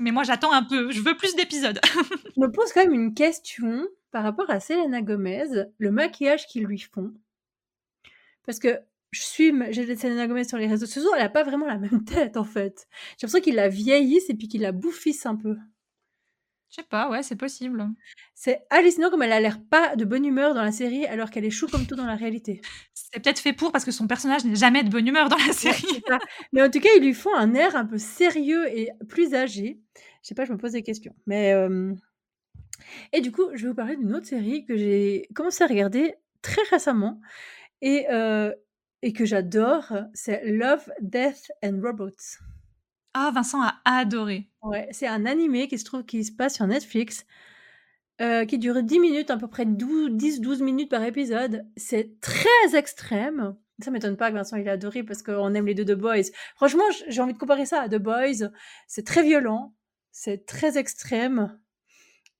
Mais 0.00 0.10
moi, 0.10 0.22
j'attends 0.22 0.52
un 0.52 0.62
peu. 0.62 0.90
Je 0.90 1.00
veux 1.00 1.16
plus 1.16 1.34
d'épisodes. 1.34 1.80
je 2.36 2.40
me 2.40 2.50
pose 2.50 2.72
quand 2.72 2.82
même 2.82 2.94
une 2.94 3.14
question 3.14 3.86
par 4.10 4.22
rapport 4.22 4.50
à 4.50 4.60
Selena 4.60 5.02
Gomez, 5.02 5.66
le 5.78 5.90
maquillage 5.90 6.46
qu'ils 6.46 6.64
lui 6.64 6.78
font. 6.78 7.12
Parce 8.44 8.58
que 8.58 8.78
je 9.10 9.22
suis 9.22 9.52
j'ai 9.70 9.96
Selena 9.96 10.26
Gomez 10.26 10.44
sur 10.44 10.58
les 10.58 10.66
réseaux 10.66 10.86
sociaux, 10.86 11.10
elle 11.16 11.22
a 11.22 11.28
pas 11.28 11.44
vraiment 11.44 11.66
la 11.66 11.78
même 11.78 12.04
tête 12.04 12.36
en 12.36 12.44
fait. 12.44 12.86
J'ai 13.18 13.26
l'impression 13.26 13.42
qu'il 13.42 13.54
la 13.54 13.68
vieillisse 13.68 14.28
et 14.30 14.34
puis 14.34 14.48
qu'il 14.48 14.62
la 14.62 14.72
bouffisse 14.72 15.26
un 15.26 15.36
peu. 15.36 15.56
Je 16.72 16.80
sais 16.80 16.86
pas, 16.88 17.10
ouais, 17.10 17.22
c'est 17.22 17.36
possible. 17.36 17.86
C'est 18.34 18.62
hallucinant 18.70 19.10
comme 19.10 19.20
elle 19.20 19.32
a 19.32 19.40
l'air 19.40 19.60
pas 19.62 19.94
de 19.94 20.06
bonne 20.06 20.24
humeur 20.24 20.54
dans 20.54 20.62
la 20.62 20.72
série 20.72 21.04
alors 21.04 21.30
qu'elle 21.30 21.44
est 21.44 21.50
chou 21.50 21.66
comme 21.66 21.86
tout 21.86 21.96
dans 21.96 22.06
la 22.06 22.16
réalité. 22.16 22.62
C'est 22.94 23.22
peut-être 23.22 23.40
fait 23.40 23.52
pour 23.52 23.72
parce 23.72 23.84
que 23.84 23.90
son 23.90 24.06
personnage 24.06 24.46
n'est 24.46 24.56
jamais 24.56 24.82
de 24.82 24.88
bonne 24.88 25.06
humeur 25.06 25.28
dans 25.28 25.36
la 25.36 25.52
série. 25.52 26.02
Mais 26.54 26.62
en 26.62 26.70
tout 26.70 26.80
cas, 26.80 26.88
ils 26.96 27.02
lui 27.02 27.12
font 27.12 27.34
un 27.36 27.52
air 27.52 27.76
un 27.76 27.84
peu 27.84 27.98
sérieux 27.98 28.66
et 28.74 28.88
plus 29.06 29.34
âgé. 29.34 29.80
Je 30.22 30.28
sais 30.28 30.34
pas, 30.34 30.46
je 30.46 30.52
me 30.52 30.56
pose 30.56 30.72
des 30.72 30.82
questions. 30.82 31.14
Mais 31.26 31.52
euh, 31.52 31.92
et 33.12 33.20
du 33.20 33.32
coup, 33.32 33.50
je 33.52 33.64
vais 33.64 33.68
vous 33.68 33.74
parler 33.74 33.96
d'une 33.96 34.14
autre 34.14 34.26
série 34.26 34.64
que 34.64 34.74
j'ai 34.74 35.28
commencé 35.34 35.62
à 35.62 35.66
regarder 35.66 36.14
très 36.40 36.62
récemment 36.70 37.20
et, 37.82 38.06
euh, 38.10 38.50
et 39.02 39.12
que 39.12 39.26
j'adore, 39.26 39.92
c'est 40.14 40.42
Love, 40.46 40.90
Death 41.02 41.52
and 41.62 41.80
Robots. 41.82 42.38
Ah, 43.12 43.30
Vincent 43.34 43.60
a 43.60 43.74
adoré. 43.84 44.48
Ouais, 44.62 44.88
c'est 44.92 45.06
un 45.06 45.26
animé 45.26 45.68
qui 45.68 45.78
se 45.78 45.84
trouve 45.84 46.04
qui 46.04 46.24
se 46.24 46.32
passe 46.32 46.54
sur 46.54 46.66
Netflix, 46.66 47.26
euh, 48.20 48.44
qui 48.44 48.58
dure 48.58 48.82
10 48.82 49.00
minutes, 49.00 49.30
à 49.30 49.36
peu 49.36 49.48
près 49.48 49.64
10-12 49.64 50.62
minutes 50.62 50.90
par 50.90 51.02
épisode. 51.02 51.66
C'est 51.76 52.20
très 52.20 52.76
extrême. 52.76 53.56
Ça 53.82 53.90
m'étonne 53.90 54.16
pas 54.16 54.30
que 54.30 54.36
Vincent 54.36 54.56
il 54.56 54.68
a 54.68 54.72
adoré 54.72 55.02
parce 55.02 55.22
qu'on 55.22 55.54
aime 55.54 55.66
les 55.66 55.74
deux 55.74 55.84
The 55.84 55.98
Boys. 55.98 56.30
Franchement, 56.54 56.84
j'ai 57.08 57.20
envie 57.20 57.32
de 57.32 57.38
comparer 57.38 57.66
ça 57.66 57.80
à 57.80 57.88
The 57.88 57.96
Boys. 57.96 58.48
C'est 58.86 59.04
très 59.04 59.24
violent, 59.24 59.74
c'est 60.12 60.46
très 60.46 60.78
extrême 60.78 61.58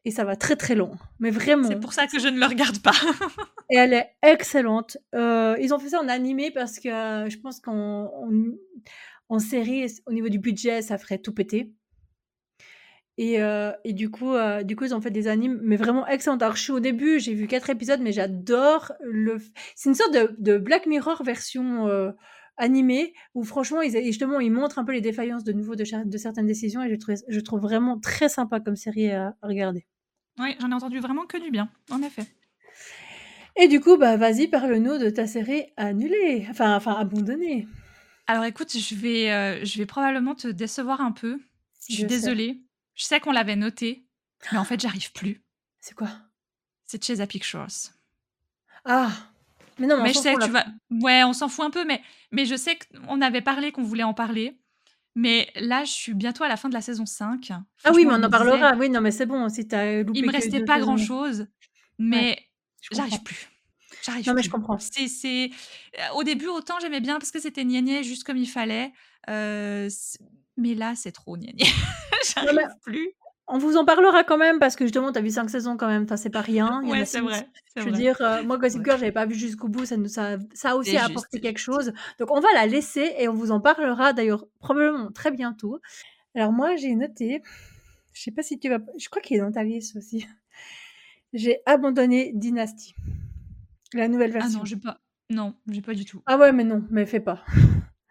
et 0.04 0.10
ça 0.10 0.24
va 0.24 0.36
très 0.36 0.56
très 0.56 0.74
long. 0.74 0.92
Mais 1.18 1.30
vraiment. 1.30 1.68
C'est 1.68 1.80
pour 1.80 1.92
ça 1.92 2.06
que 2.06 2.18
je 2.18 2.28
ne 2.28 2.38
le 2.38 2.46
regarde 2.46 2.78
pas. 2.80 2.92
et 3.70 3.76
elle 3.76 3.92
est 3.92 4.10
excellente. 4.22 4.98
Euh, 5.14 5.56
ils 5.60 5.72
ont 5.74 5.78
fait 5.78 5.90
ça 5.90 6.00
en 6.00 6.08
animé 6.08 6.50
parce 6.50 6.78
que 6.78 6.88
euh, 6.88 7.28
je 7.28 7.38
pense 7.38 7.60
qu'en 7.60 8.12
en, 9.28 9.38
série, 9.38 9.86
au 10.06 10.12
niveau 10.12 10.28
du 10.28 10.38
budget, 10.38 10.82
ça 10.82 10.98
ferait 10.98 11.18
tout 11.18 11.32
péter. 11.32 11.72
Et, 13.18 13.42
euh, 13.42 13.72
et 13.84 13.92
du, 13.92 14.10
coup, 14.10 14.32
du 14.64 14.74
coup, 14.74 14.84
ils 14.84 14.94
ont 14.94 15.00
fait 15.00 15.10
des 15.10 15.28
animes, 15.28 15.60
mais 15.62 15.76
vraiment 15.76 16.06
excellentes. 16.06 16.42
Alors, 16.42 16.56
je 16.56 16.62
suis 16.62 16.72
au 16.72 16.80
début, 16.80 17.20
j'ai 17.20 17.34
vu 17.34 17.46
quatre 17.46 17.68
épisodes, 17.70 18.00
mais 18.00 18.12
j'adore 18.12 18.92
le. 19.02 19.38
C'est 19.76 19.90
une 19.90 19.94
sorte 19.94 20.14
de, 20.14 20.34
de, 20.38 20.58
Black 20.58 20.86
Mirror 20.86 21.22
version 21.22 21.88
animée, 22.56 23.14
où 23.34 23.44
franchement, 23.44 23.82
ils, 23.82 23.92
justement, 24.04 24.40
ils 24.40 24.50
montrent 24.50 24.78
un 24.78 24.84
peu 24.84 24.92
les 24.92 25.00
défaillances 25.00 25.44
de 25.44 25.52
nouveau 25.52 25.74
de, 25.74 26.04
de 26.04 26.18
certaines 26.18 26.46
décisions, 26.46 26.82
et 26.82 26.90
je 26.90 26.96
trouve, 26.96 27.16
je 27.28 27.40
trouve 27.40 27.60
vraiment 27.60 27.98
très 27.98 28.28
sympa 28.28 28.60
comme 28.60 28.76
série 28.76 29.10
à 29.10 29.34
regarder. 29.42 29.86
Oui, 30.38 30.56
j'en 30.60 30.70
ai 30.70 30.74
entendu 30.74 30.98
vraiment 31.00 31.26
que 31.26 31.36
du 31.36 31.50
bien, 31.50 31.68
en 31.90 32.02
effet. 32.02 32.24
Et 33.56 33.68
du 33.68 33.80
coup, 33.80 33.96
bah, 33.96 34.16
vas-y, 34.16 34.48
parle-nous 34.48 34.98
de 34.98 35.10
ta 35.10 35.26
série 35.26 35.66
annulée, 35.76 36.46
enfin, 36.50 36.74
enfin 36.74 36.94
abandonnée. 36.94 37.66
Alors 38.26 38.44
écoute, 38.44 38.76
je 38.76 38.94
vais, 38.94 39.30
euh, 39.30 39.64
je 39.64 39.78
vais 39.78 39.86
probablement 39.86 40.34
te 40.34 40.48
décevoir 40.48 41.00
un 41.00 41.12
peu. 41.12 41.38
Je 41.88 41.96
suis 41.96 42.04
désolée. 42.04 42.62
Je 42.94 43.04
sais 43.04 43.20
qu'on 43.20 43.32
l'avait 43.32 43.56
noté, 43.56 44.06
mais 44.50 44.58
en 44.58 44.64
fait, 44.64 44.80
j'arrive 44.80 45.12
plus. 45.12 45.42
C'est 45.80 45.94
quoi? 45.94 46.10
C'est 46.84 47.02
chez 47.02 47.26
Pictures. 47.26 47.66
Ah 48.84 49.10
Mais 49.78 49.86
non, 49.86 50.02
mais, 50.02 50.12
je 50.12 50.18
sais 50.18 50.34
tu 50.34 50.50
vas. 50.50 50.66
Ouais, 50.90 51.24
on 51.24 51.32
s'en 51.32 51.48
fout 51.48 51.64
un 51.64 51.70
peu, 51.70 51.84
mais, 51.84 52.02
mais 52.30 52.44
je 52.44 52.54
sais 52.54 52.78
qu'on 53.06 53.20
avait 53.20 53.40
parlé 53.40 53.72
qu'on 53.72 53.82
voulait 53.82 54.02
en 54.02 54.14
parler. 54.14 54.58
Mais 55.14 55.50
là, 55.56 55.84
je 55.84 55.90
suis 55.90 56.14
bientôt 56.14 56.44
à 56.44 56.48
la 56.48 56.56
fin 56.56 56.68
de 56.68 56.74
la 56.74 56.80
saison 56.80 57.04
5. 57.04 57.50
Ah 57.84 57.90
oui, 57.92 58.06
mais 58.06 58.14
on 58.14 58.22
en 58.22 58.30
parlera. 58.30 58.74
Oui, 58.76 58.88
non, 58.88 59.00
mais 59.00 59.10
c'est 59.10 59.26
bon, 59.26 59.48
si 59.48 59.66
as 59.72 60.02
loupé 60.02 60.18
Il 60.18 60.26
me 60.26 60.32
restait 60.32 60.64
pas 60.64 60.80
grand-chose, 60.80 61.46
mais 61.98 62.38
j'arrive 62.90 63.22
plus. 63.22 63.48
J'arrive 64.02 64.26
Non, 64.26 64.34
mais 64.34 64.42
je 64.42 64.50
comprends. 64.50 64.78
C'est, 64.78 65.06
c'est... 65.06 65.50
Euh, 65.98 66.14
au 66.16 66.24
début, 66.24 66.48
autant 66.48 66.80
j'aimais 66.80 67.00
bien 67.00 67.18
parce 67.18 67.30
que 67.30 67.38
c'était 67.38 67.64
niainé 67.64 68.02
juste 68.02 68.24
comme 68.24 68.36
il 68.36 68.48
fallait. 68.48 68.92
Euh, 69.28 69.88
mais 70.56 70.74
là, 70.74 70.94
c'est 70.94 71.12
trop 71.12 71.36
niainé. 71.36 71.64
j'arrive 72.34 72.68
plus. 72.82 73.10
On 73.48 73.58
vous 73.58 73.76
en 73.76 73.84
parlera 73.84 74.24
quand 74.24 74.38
même 74.38 74.58
parce 74.58 74.76
que 74.76 74.84
justement, 74.84 75.12
tu 75.12 75.18
as 75.18 75.22
vu 75.22 75.30
5 75.30 75.50
saisons 75.50 75.76
quand 75.76 75.88
même, 75.88 76.04
enfin, 76.04 76.16
c'est 76.16 76.30
pas 76.30 76.40
rien. 76.40 76.82
ouais, 76.84 77.04
c'est 77.04 77.20
vrai. 77.20 77.48
Je 77.76 77.82
veux 77.82 77.90
dire, 77.90 78.16
euh, 78.20 78.42
moi, 78.44 78.56
Gossip 78.56 78.84
Girl, 78.84 78.98
j'avais 78.98 79.12
pas 79.12 79.26
vu 79.26 79.34
jusqu'au 79.34 79.68
bout, 79.68 79.84
ça, 79.84 79.96
ça, 80.06 80.38
ça 80.54 80.70
a 80.70 80.74
aussi 80.76 80.96
apporté 80.96 81.40
quelque 81.40 81.58
chose. 81.58 81.92
Donc, 82.18 82.30
on 82.30 82.40
va 82.40 82.48
la 82.54 82.66
laisser 82.66 83.14
et 83.18 83.28
on 83.28 83.34
vous 83.34 83.50
en 83.50 83.60
parlera 83.60 84.12
d'ailleurs 84.12 84.46
probablement 84.60 85.10
très 85.10 85.32
bientôt. 85.32 85.80
Alors, 86.34 86.52
moi, 86.52 86.76
j'ai 86.76 86.94
noté, 86.94 87.42
je 88.12 88.22
sais 88.22 88.30
pas 88.30 88.42
si 88.42 88.58
tu 88.58 88.68
vas, 88.68 88.78
je 88.98 89.08
crois 89.08 89.20
qu'il 89.20 89.36
est 89.36 89.40
dans 89.40 89.52
ta 89.52 89.64
liste 89.64 89.96
aussi. 89.96 90.26
J'ai 91.32 91.60
abandonné 91.66 92.32
Dynasty, 92.34 92.94
la 93.92 94.08
nouvelle 94.08 94.32
version. 94.32 94.50
Ah 94.54 94.58
non, 94.58 94.64
j'ai 94.64 94.76
pas, 94.76 94.98
non, 95.30 95.54
j'ai 95.68 95.82
pas 95.82 95.94
du 95.94 96.04
tout. 96.04 96.22
Ah 96.26 96.36
ouais, 96.38 96.52
mais 96.52 96.64
non, 96.64 96.84
mais 96.90 97.06
fais 97.06 97.20
pas. 97.20 97.44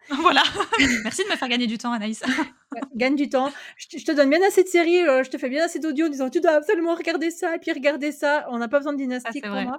Voilà. 0.20 0.42
Merci 1.04 1.24
de 1.24 1.30
me 1.30 1.36
faire 1.36 1.48
gagner 1.48 1.66
du 1.66 1.78
temps, 1.78 1.92
Anaïs. 1.92 2.22
Gagne 2.96 3.16
du 3.16 3.28
temps. 3.28 3.52
Je 3.76 4.04
te, 4.04 4.12
donne 4.12 4.30
bien 4.30 4.42
assez 4.46 4.62
de 4.62 4.68
séries, 4.68 5.06
euh, 5.06 5.22
je 5.22 5.30
te 5.30 5.38
fais 5.38 5.48
bien 5.48 5.64
assez 5.64 5.78
d'audio 5.78 6.06
en 6.06 6.08
disant 6.08 6.30
tu 6.30 6.40
dois 6.40 6.52
absolument 6.52 6.94
regarder 6.94 7.30
ça 7.30 7.54
et 7.54 7.58
puis 7.58 7.72
regarder 7.72 8.12
ça. 8.12 8.46
On 8.50 8.58
n'a 8.58 8.68
pas 8.68 8.78
besoin 8.78 8.92
de 8.92 8.98
dynastique 8.98 9.44
pour 9.44 9.54
moi. 9.54 9.78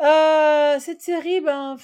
Euh, 0.00 0.80
cette 0.80 1.00
série, 1.00 1.40
ben. 1.40 1.76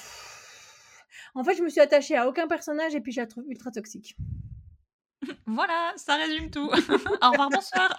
En 1.34 1.44
fait, 1.44 1.54
je 1.54 1.62
me 1.62 1.68
suis 1.68 1.80
attachée 1.80 2.16
à 2.16 2.26
aucun 2.26 2.48
personnage 2.48 2.94
et 2.94 3.00
puis 3.00 3.12
je 3.12 3.20
la 3.20 3.26
trouve 3.26 3.44
ultra 3.48 3.70
toxique. 3.70 4.16
Voilà, 5.46 5.92
ça 5.96 6.16
résume 6.16 6.50
tout. 6.50 6.68
Au 6.68 7.30
revoir, 7.30 7.50
bonsoir. 7.50 7.94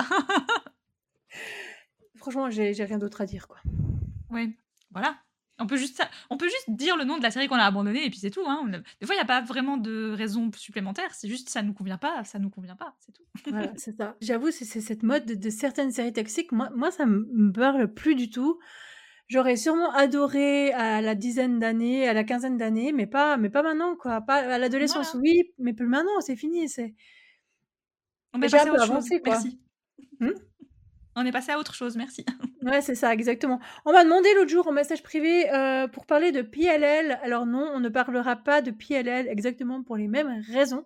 Franchement, 2.17 2.49
j'ai 2.49 2.73
rien 2.73 2.97
d'autre 2.97 3.21
à 3.21 3.25
dire, 3.25 3.47
quoi. 3.47 3.57
Oui, 4.29 4.57
voilà. 4.91 5.17
On 5.59 5.67
peut, 5.67 5.75
juste, 5.75 6.01
on 6.29 6.37
peut 6.37 6.47
juste 6.47 6.69
dire 6.69 6.95
le 6.95 7.03
nom 7.03 7.17
de 7.17 7.23
la 7.23 7.31
série 7.31 7.47
qu'on 7.47 7.55
a 7.55 7.63
abandonnée 7.63 8.05
et 8.05 8.09
puis 8.09 8.19
c'est 8.19 8.29
tout. 8.29 8.45
Hein. 8.47 8.65
Des 8.69 9.05
fois, 9.05 9.15
il 9.15 9.17
n'y 9.17 9.23
a 9.23 9.25
pas 9.25 9.41
vraiment 9.41 9.77
de 9.77 10.11
raison 10.11 10.49
supplémentaire. 10.55 11.13
C'est 11.13 11.27
juste 11.27 11.49
ça 11.49 11.61
nous 11.61 11.73
convient 11.73 11.97
pas, 11.97 12.23
ça 12.23 12.39
nous 12.39 12.49
convient 12.49 12.75
pas, 12.75 12.95
c'est 12.99 13.11
tout. 13.11 13.23
Voilà, 13.47 13.71
c'est 13.75 13.95
ça. 13.95 14.15
J'avoue, 14.21 14.51
c'est 14.51 14.65
cette 14.65 15.03
mode 15.03 15.25
de, 15.25 15.49
certaines 15.49 15.91
séries 15.91 16.13
toxiques. 16.13 16.51
Moi, 16.51 16.69
moi 16.75 16.91
ça 16.91 17.05
me 17.05 17.51
parle 17.51 17.93
plus 17.93 18.15
du 18.15 18.29
tout. 18.29 18.59
J'aurais 19.27 19.57
sûrement 19.57 19.91
adoré 19.91 20.71
à 20.73 21.01
la 21.01 21.13
dizaine 21.13 21.59
d'années, 21.59 22.07
à 22.07 22.13
la 22.13 22.23
quinzaine 22.23 22.57
d'années, 22.57 22.91
mais 22.93 23.05
pas, 23.05 23.37
mais 23.37 23.49
pas 23.49 23.61
maintenant, 23.61 23.95
quoi. 23.95 24.21
Pas 24.21 24.37
à 24.37 24.57
l'adolescence, 24.57 25.15
oui, 25.19 25.43
mais 25.59 25.73
plus 25.73 25.87
maintenant, 25.87 26.19
c'est 26.21 26.35
fini. 26.35 26.67
C'est. 26.67 26.95
On 28.33 28.41
est 28.41 28.49
passé 28.49 28.69
à 28.69 28.73
autre 28.73 28.87
chose. 28.87 29.09
Merci. 29.23 29.59
Hmm 30.19 30.31
on 31.19 31.25
est 31.25 31.31
passé 31.31 31.51
à 31.51 31.59
autre 31.59 31.73
chose, 31.73 31.95
merci. 31.95 32.25
Ouais, 32.61 32.81
c'est 32.81 32.95
ça, 32.95 33.13
exactement. 33.13 33.61
On 33.85 33.93
m'a 33.93 34.03
demandé 34.03 34.27
l'autre 34.35 34.49
jour 34.49 34.67
en 34.67 34.73
message 34.73 35.01
privé 35.01 35.49
euh, 35.49 35.87
pour 35.87 36.05
parler 36.05 36.33
de 36.33 36.41
PLL. 36.41 37.17
Alors 37.23 37.45
non, 37.45 37.71
on 37.73 37.79
ne 37.79 37.87
parlera 37.87 38.35
pas 38.35 38.61
de 38.61 38.69
PLL 38.69 39.29
exactement 39.29 39.81
pour 39.81 39.95
les 39.95 40.09
mêmes 40.09 40.43
raisons. 40.51 40.85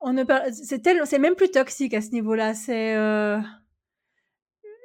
On 0.00 0.12
ne 0.12 0.24
c'est 0.52 0.84
c'est 1.04 1.18
même 1.20 1.36
plus 1.36 1.52
toxique 1.52 1.94
à 1.94 2.00
ce 2.00 2.10
niveau-là. 2.10 2.54
C'est 2.54 2.96
euh, 2.96 3.38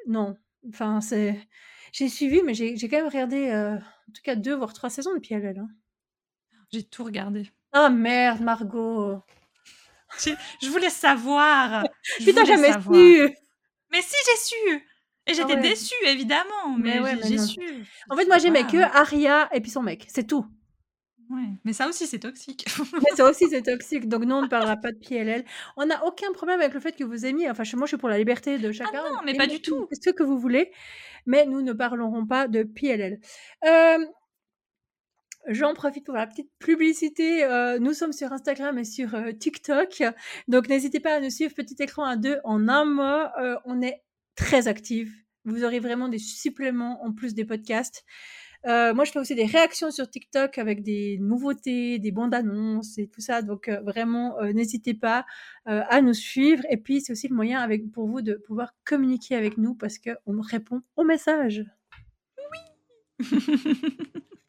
non, 0.08 0.38
enfin 0.70 1.02
c'est, 1.02 1.40
j'ai 1.92 2.08
suivi, 2.08 2.44
mais 2.44 2.54
j'ai 2.54 2.76
quand 2.88 2.98
même 2.98 3.08
regardé 3.08 3.50
euh, 3.50 3.76
en 3.78 4.12
tout 4.14 4.22
cas 4.24 4.36
deux 4.36 4.54
voire 4.54 4.74
trois 4.74 4.92
saisons 4.92 5.16
de 5.16 5.20
PLL. 5.20 5.58
Hein. 5.58 5.70
J'ai 6.72 6.84
tout 6.84 7.04
regardé. 7.04 7.50
Ah 7.72 7.90
merde, 7.90 8.42
Margot. 8.42 9.24
Je 10.20 10.70
voulais 10.70 10.90
savoir. 10.90 11.84
Je 12.20 12.26
Putain, 12.26 12.46
jamais 12.46 12.74
su. 12.74 13.36
Mais 13.96 14.02
si, 14.02 14.16
j'ai 14.26 14.38
su 14.44 14.76
Et 14.76 14.82
ah 15.28 15.34
j'étais 15.34 15.56
déçue, 15.56 16.06
évidemment, 16.08 16.78
mais, 16.78 17.00
j'ai 17.24 17.38
su. 17.38 17.60
En 18.10 18.18
fait, 18.18 18.26
moi, 18.26 18.38
j'aimais 18.40 18.64
que 18.64 18.78
Aria 18.78 19.50
et 19.54 19.62
puis 19.62 19.72
son 19.72 19.82
mec, 19.82 20.06
c'est 20.10 20.28
tout. 20.28 20.46
Ouais, 21.30 21.48
mais 21.64 21.74
ça 21.74 21.88
aussi, 21.88 22.06
c'est 22.06 22.20
toxique. 22.20 22.66
mais 22.94 23.16
ça 23.16 23.28
aussi, 23.28 23.46
c'est 23.50 23.62
toxique. 23.64 24.08
Donc, 24.08 24.26
non, 24.26 24.40
on 24.40 24.42
ne 24.44 24.48
parlera 24.48 24.76
pas 24.76 24.92
de 24.92 24.98
PLL. 24.98 25.44
On 25.78 25.86
n'a 25.86 26.06
aucun 26.06 26.32
problème 26.34 26.60
avec 26.60 26.74
le 26.74 26.80
fait 26.80 26.92
que 26.92 27.04
vous 27.04 27.26
aimiez. 27.26 27.50
Enfin, 27.50 27.64
moi, 27.76 27.86
je 27.86 27.92
suis 27.92 27.98
pour 27.98 28.10
la 28.10 28.18
liberté 28.18 28.60
de 28.60 28.70
ah 28.70 28.74
chacun. 28.74 29.04
Ah 29.06 29.10
non, 29.12 29.20
mais 29.26 29.34
pas 29.34 29.48
du 29.48 29.62
tout. 29.62 29.88
Ce 29.92 30.12
que 30.12 30.24
vous 30.24 30.38
voulez. 30.38 30.72
Mais 31.26 31.46
nous 31.46 31.62
ne 31.62 31.74
parlerons 31.74 32.28
pas 32.28 32.48
de 32.48 32.64
PLL. 32.64 33.20
Euh, 33.66 34.06
J'en 35.48 35.76
profite 35.76 36.06
pour 36.06 36.16
la 36.16 36.26
petite 36.26 36.50
publicité. 36.58 37.44
Euh, 37.44 37.78
nous 37.78 37.94
sommes 37.94 38.14
sur 38.14 38.34
Instagram 38.34 38.78
et 38.80 38.84
sur 38.84 39.14
euh, 39.14 39.32
TikTok. 39.32 40.02
Donc, 40.48 40.68
n'hésitez 40.70 41.00
pas 41.00 41.16
à 41.16 41.20
nous 41.20 41.30
suivre. 41.30 41.54
Petit 41.54 41.76
écran 41.80 42.04
à 42.04 42.16
deux 42.16 42.38
en 42.44 42.68
un 42.68 42.86
mot. 42.86 43.30
Euh, 43.40 43.56
on 43.66 43.82
est 43.82 44.02
très 44.36 44.68
actifs. 44.68 45.14
Vous 45.44 45.64
aurez 45.64 45.80
vraiment 45.80 46.10
des 46.10 46.18
suppléments 46.18 47.04
en 47.04 47.14
plus 47.14 47.36
des 47.36 47.46
podcasts. 47.46 48.04
moi, 48.66 49.04
je 49.04 49.12
fais 49.12 49.20
aussi 49.20 49.36
des 49.36 49.46
réactions 49.46 49.92
sur 49.92 50.10
TikTok 50.10 50.58
avec 50.58 50.82
des 50.82 51.20
nouveautés, 51.20 52.00
des 52.00 52.12
bandes 52.12 52.34
annonces 52.34 52.98
et 52.98 53.08
tout 53.08 53.22
ça. 53.22 53.44
Donc, 53.44 53.70
vraiment, 53.84 54.42
n'hésitez 54.42 54.96
pas 54.96 55.24
à 55.66 56.02
nous 56.02 56.16
suivre. 56.16 56.64
Et 56.72 56.78
puis, 56.78 57.02
c'est 57.02 57.12
aussi 57.12 57.28
le 57.28 57.36
moyen 57.36 57.70
pour 57.94 58.08
vous 58.08 58.24
de 58.24 58.42
pouvoir 58.48 58.74
communiquer 58.84 59.36
avec 59.36 59.60
nous 59.60 59.76
parce 59.76 60.00
qu'on 60.00 60.42
répond 60.42 60.82
aux 60.96 61.04
messages. 61.04 61.64
Oui 63.20 63.20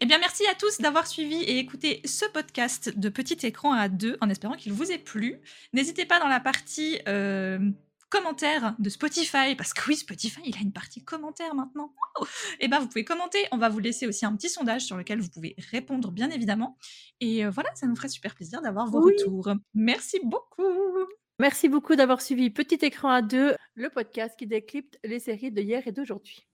Eh 0.00 0.06
bien, 0.06 0.18
merci 0.18 0.46
à 0.46 0.54
tous 0.54 0.78
d'avoir 0.78 1.06
suivi 1.06 1.36
et 1.36 1.58
écouté 1.58 2.02
ce 2.04 2.26
podcast 2.26 2.98
de 2.98 3.08
Petit 3.08 3.46
Écran 3.46 3.72
à 3.72 3.88
deux, 3.88 4.18
en 4.20 4.28
espérant 4.28 4.54
qu'il 4.54 4.74
vous 4.74 4.92
ait 4.92 4.98
plu. 4.98 5.40
N'hésitez 5.72 6.04
pas 6.04 6.20
dans 6.20 6.28
la 6.28 6.38
partie 6.38 7.00
euh, 7.08 7.58
commentaires 8.10 8.74
de 8.78 8.90
Spotify, 8.90 9.54
parce 9.56 9.72
que 9.72 9.80
oui, 9.88 9.96
Spotify, 9.96 10.40
il 10.44 10.54
a 10.54 10.60
une 10.60 10.72
partie 10.72 11.02
commentaires 11.02 11.54
maintenant. 11.54 11.94
Et 12.20 12.66
eh 12.66 12.68
bien, 12.68 12.78
vous 12.78 12.88
pouvez 12.88 13.04
commenter. 13.04 13.38
On 13.52 13.56
va 13.56 13.70
vous 13.70 13.78
laisser 13.78 14.06
aussi 14.06 14.26
un 14.26 14.36
petit 14.36 14.50
sondage 14.50 14.82
sur 14.82 14.98
lequel 14.98 15.18
vous 15.18 15.30
pouvez 15.30 15.56
répondre, 15.70 16.10
bien 16.10 16.28
évidemment. 16.28 16.76
Et 17.20 17.46
euh, 17.46 17.50
voilà, 17.50 17.70
ça 17.74 17.86
nous 17.86 17.96
ferait 17.96 18.08
super 18.08 18.34
plaisir 18.34 18.60
d'avoir 18.60 18.90
vos 18.90 19.00
retours. 19.00 19.48
Merci 19.72 20.20
beaucoup. 20.22 20.62
Merci 21.38 21.70
beaucoup 21.70 21.96
d'avoir 21.96 22.20
suivi 22.20 22.50
Petit 22.50 22.78
Écran 22.82 23.10
à 23.10 23.22
deux, 23.22 23.54
le 23.74 23.88
podcast 23.88 24.38
qui 24.38 24.46
décrypte 24.46 24.98
les 25.04 25.20
séries 25.20 25.52
de 25.52 25.62
hier 25.62 25.86
et 25.86 25.92
d'aujourd'hui. 25.92 26.46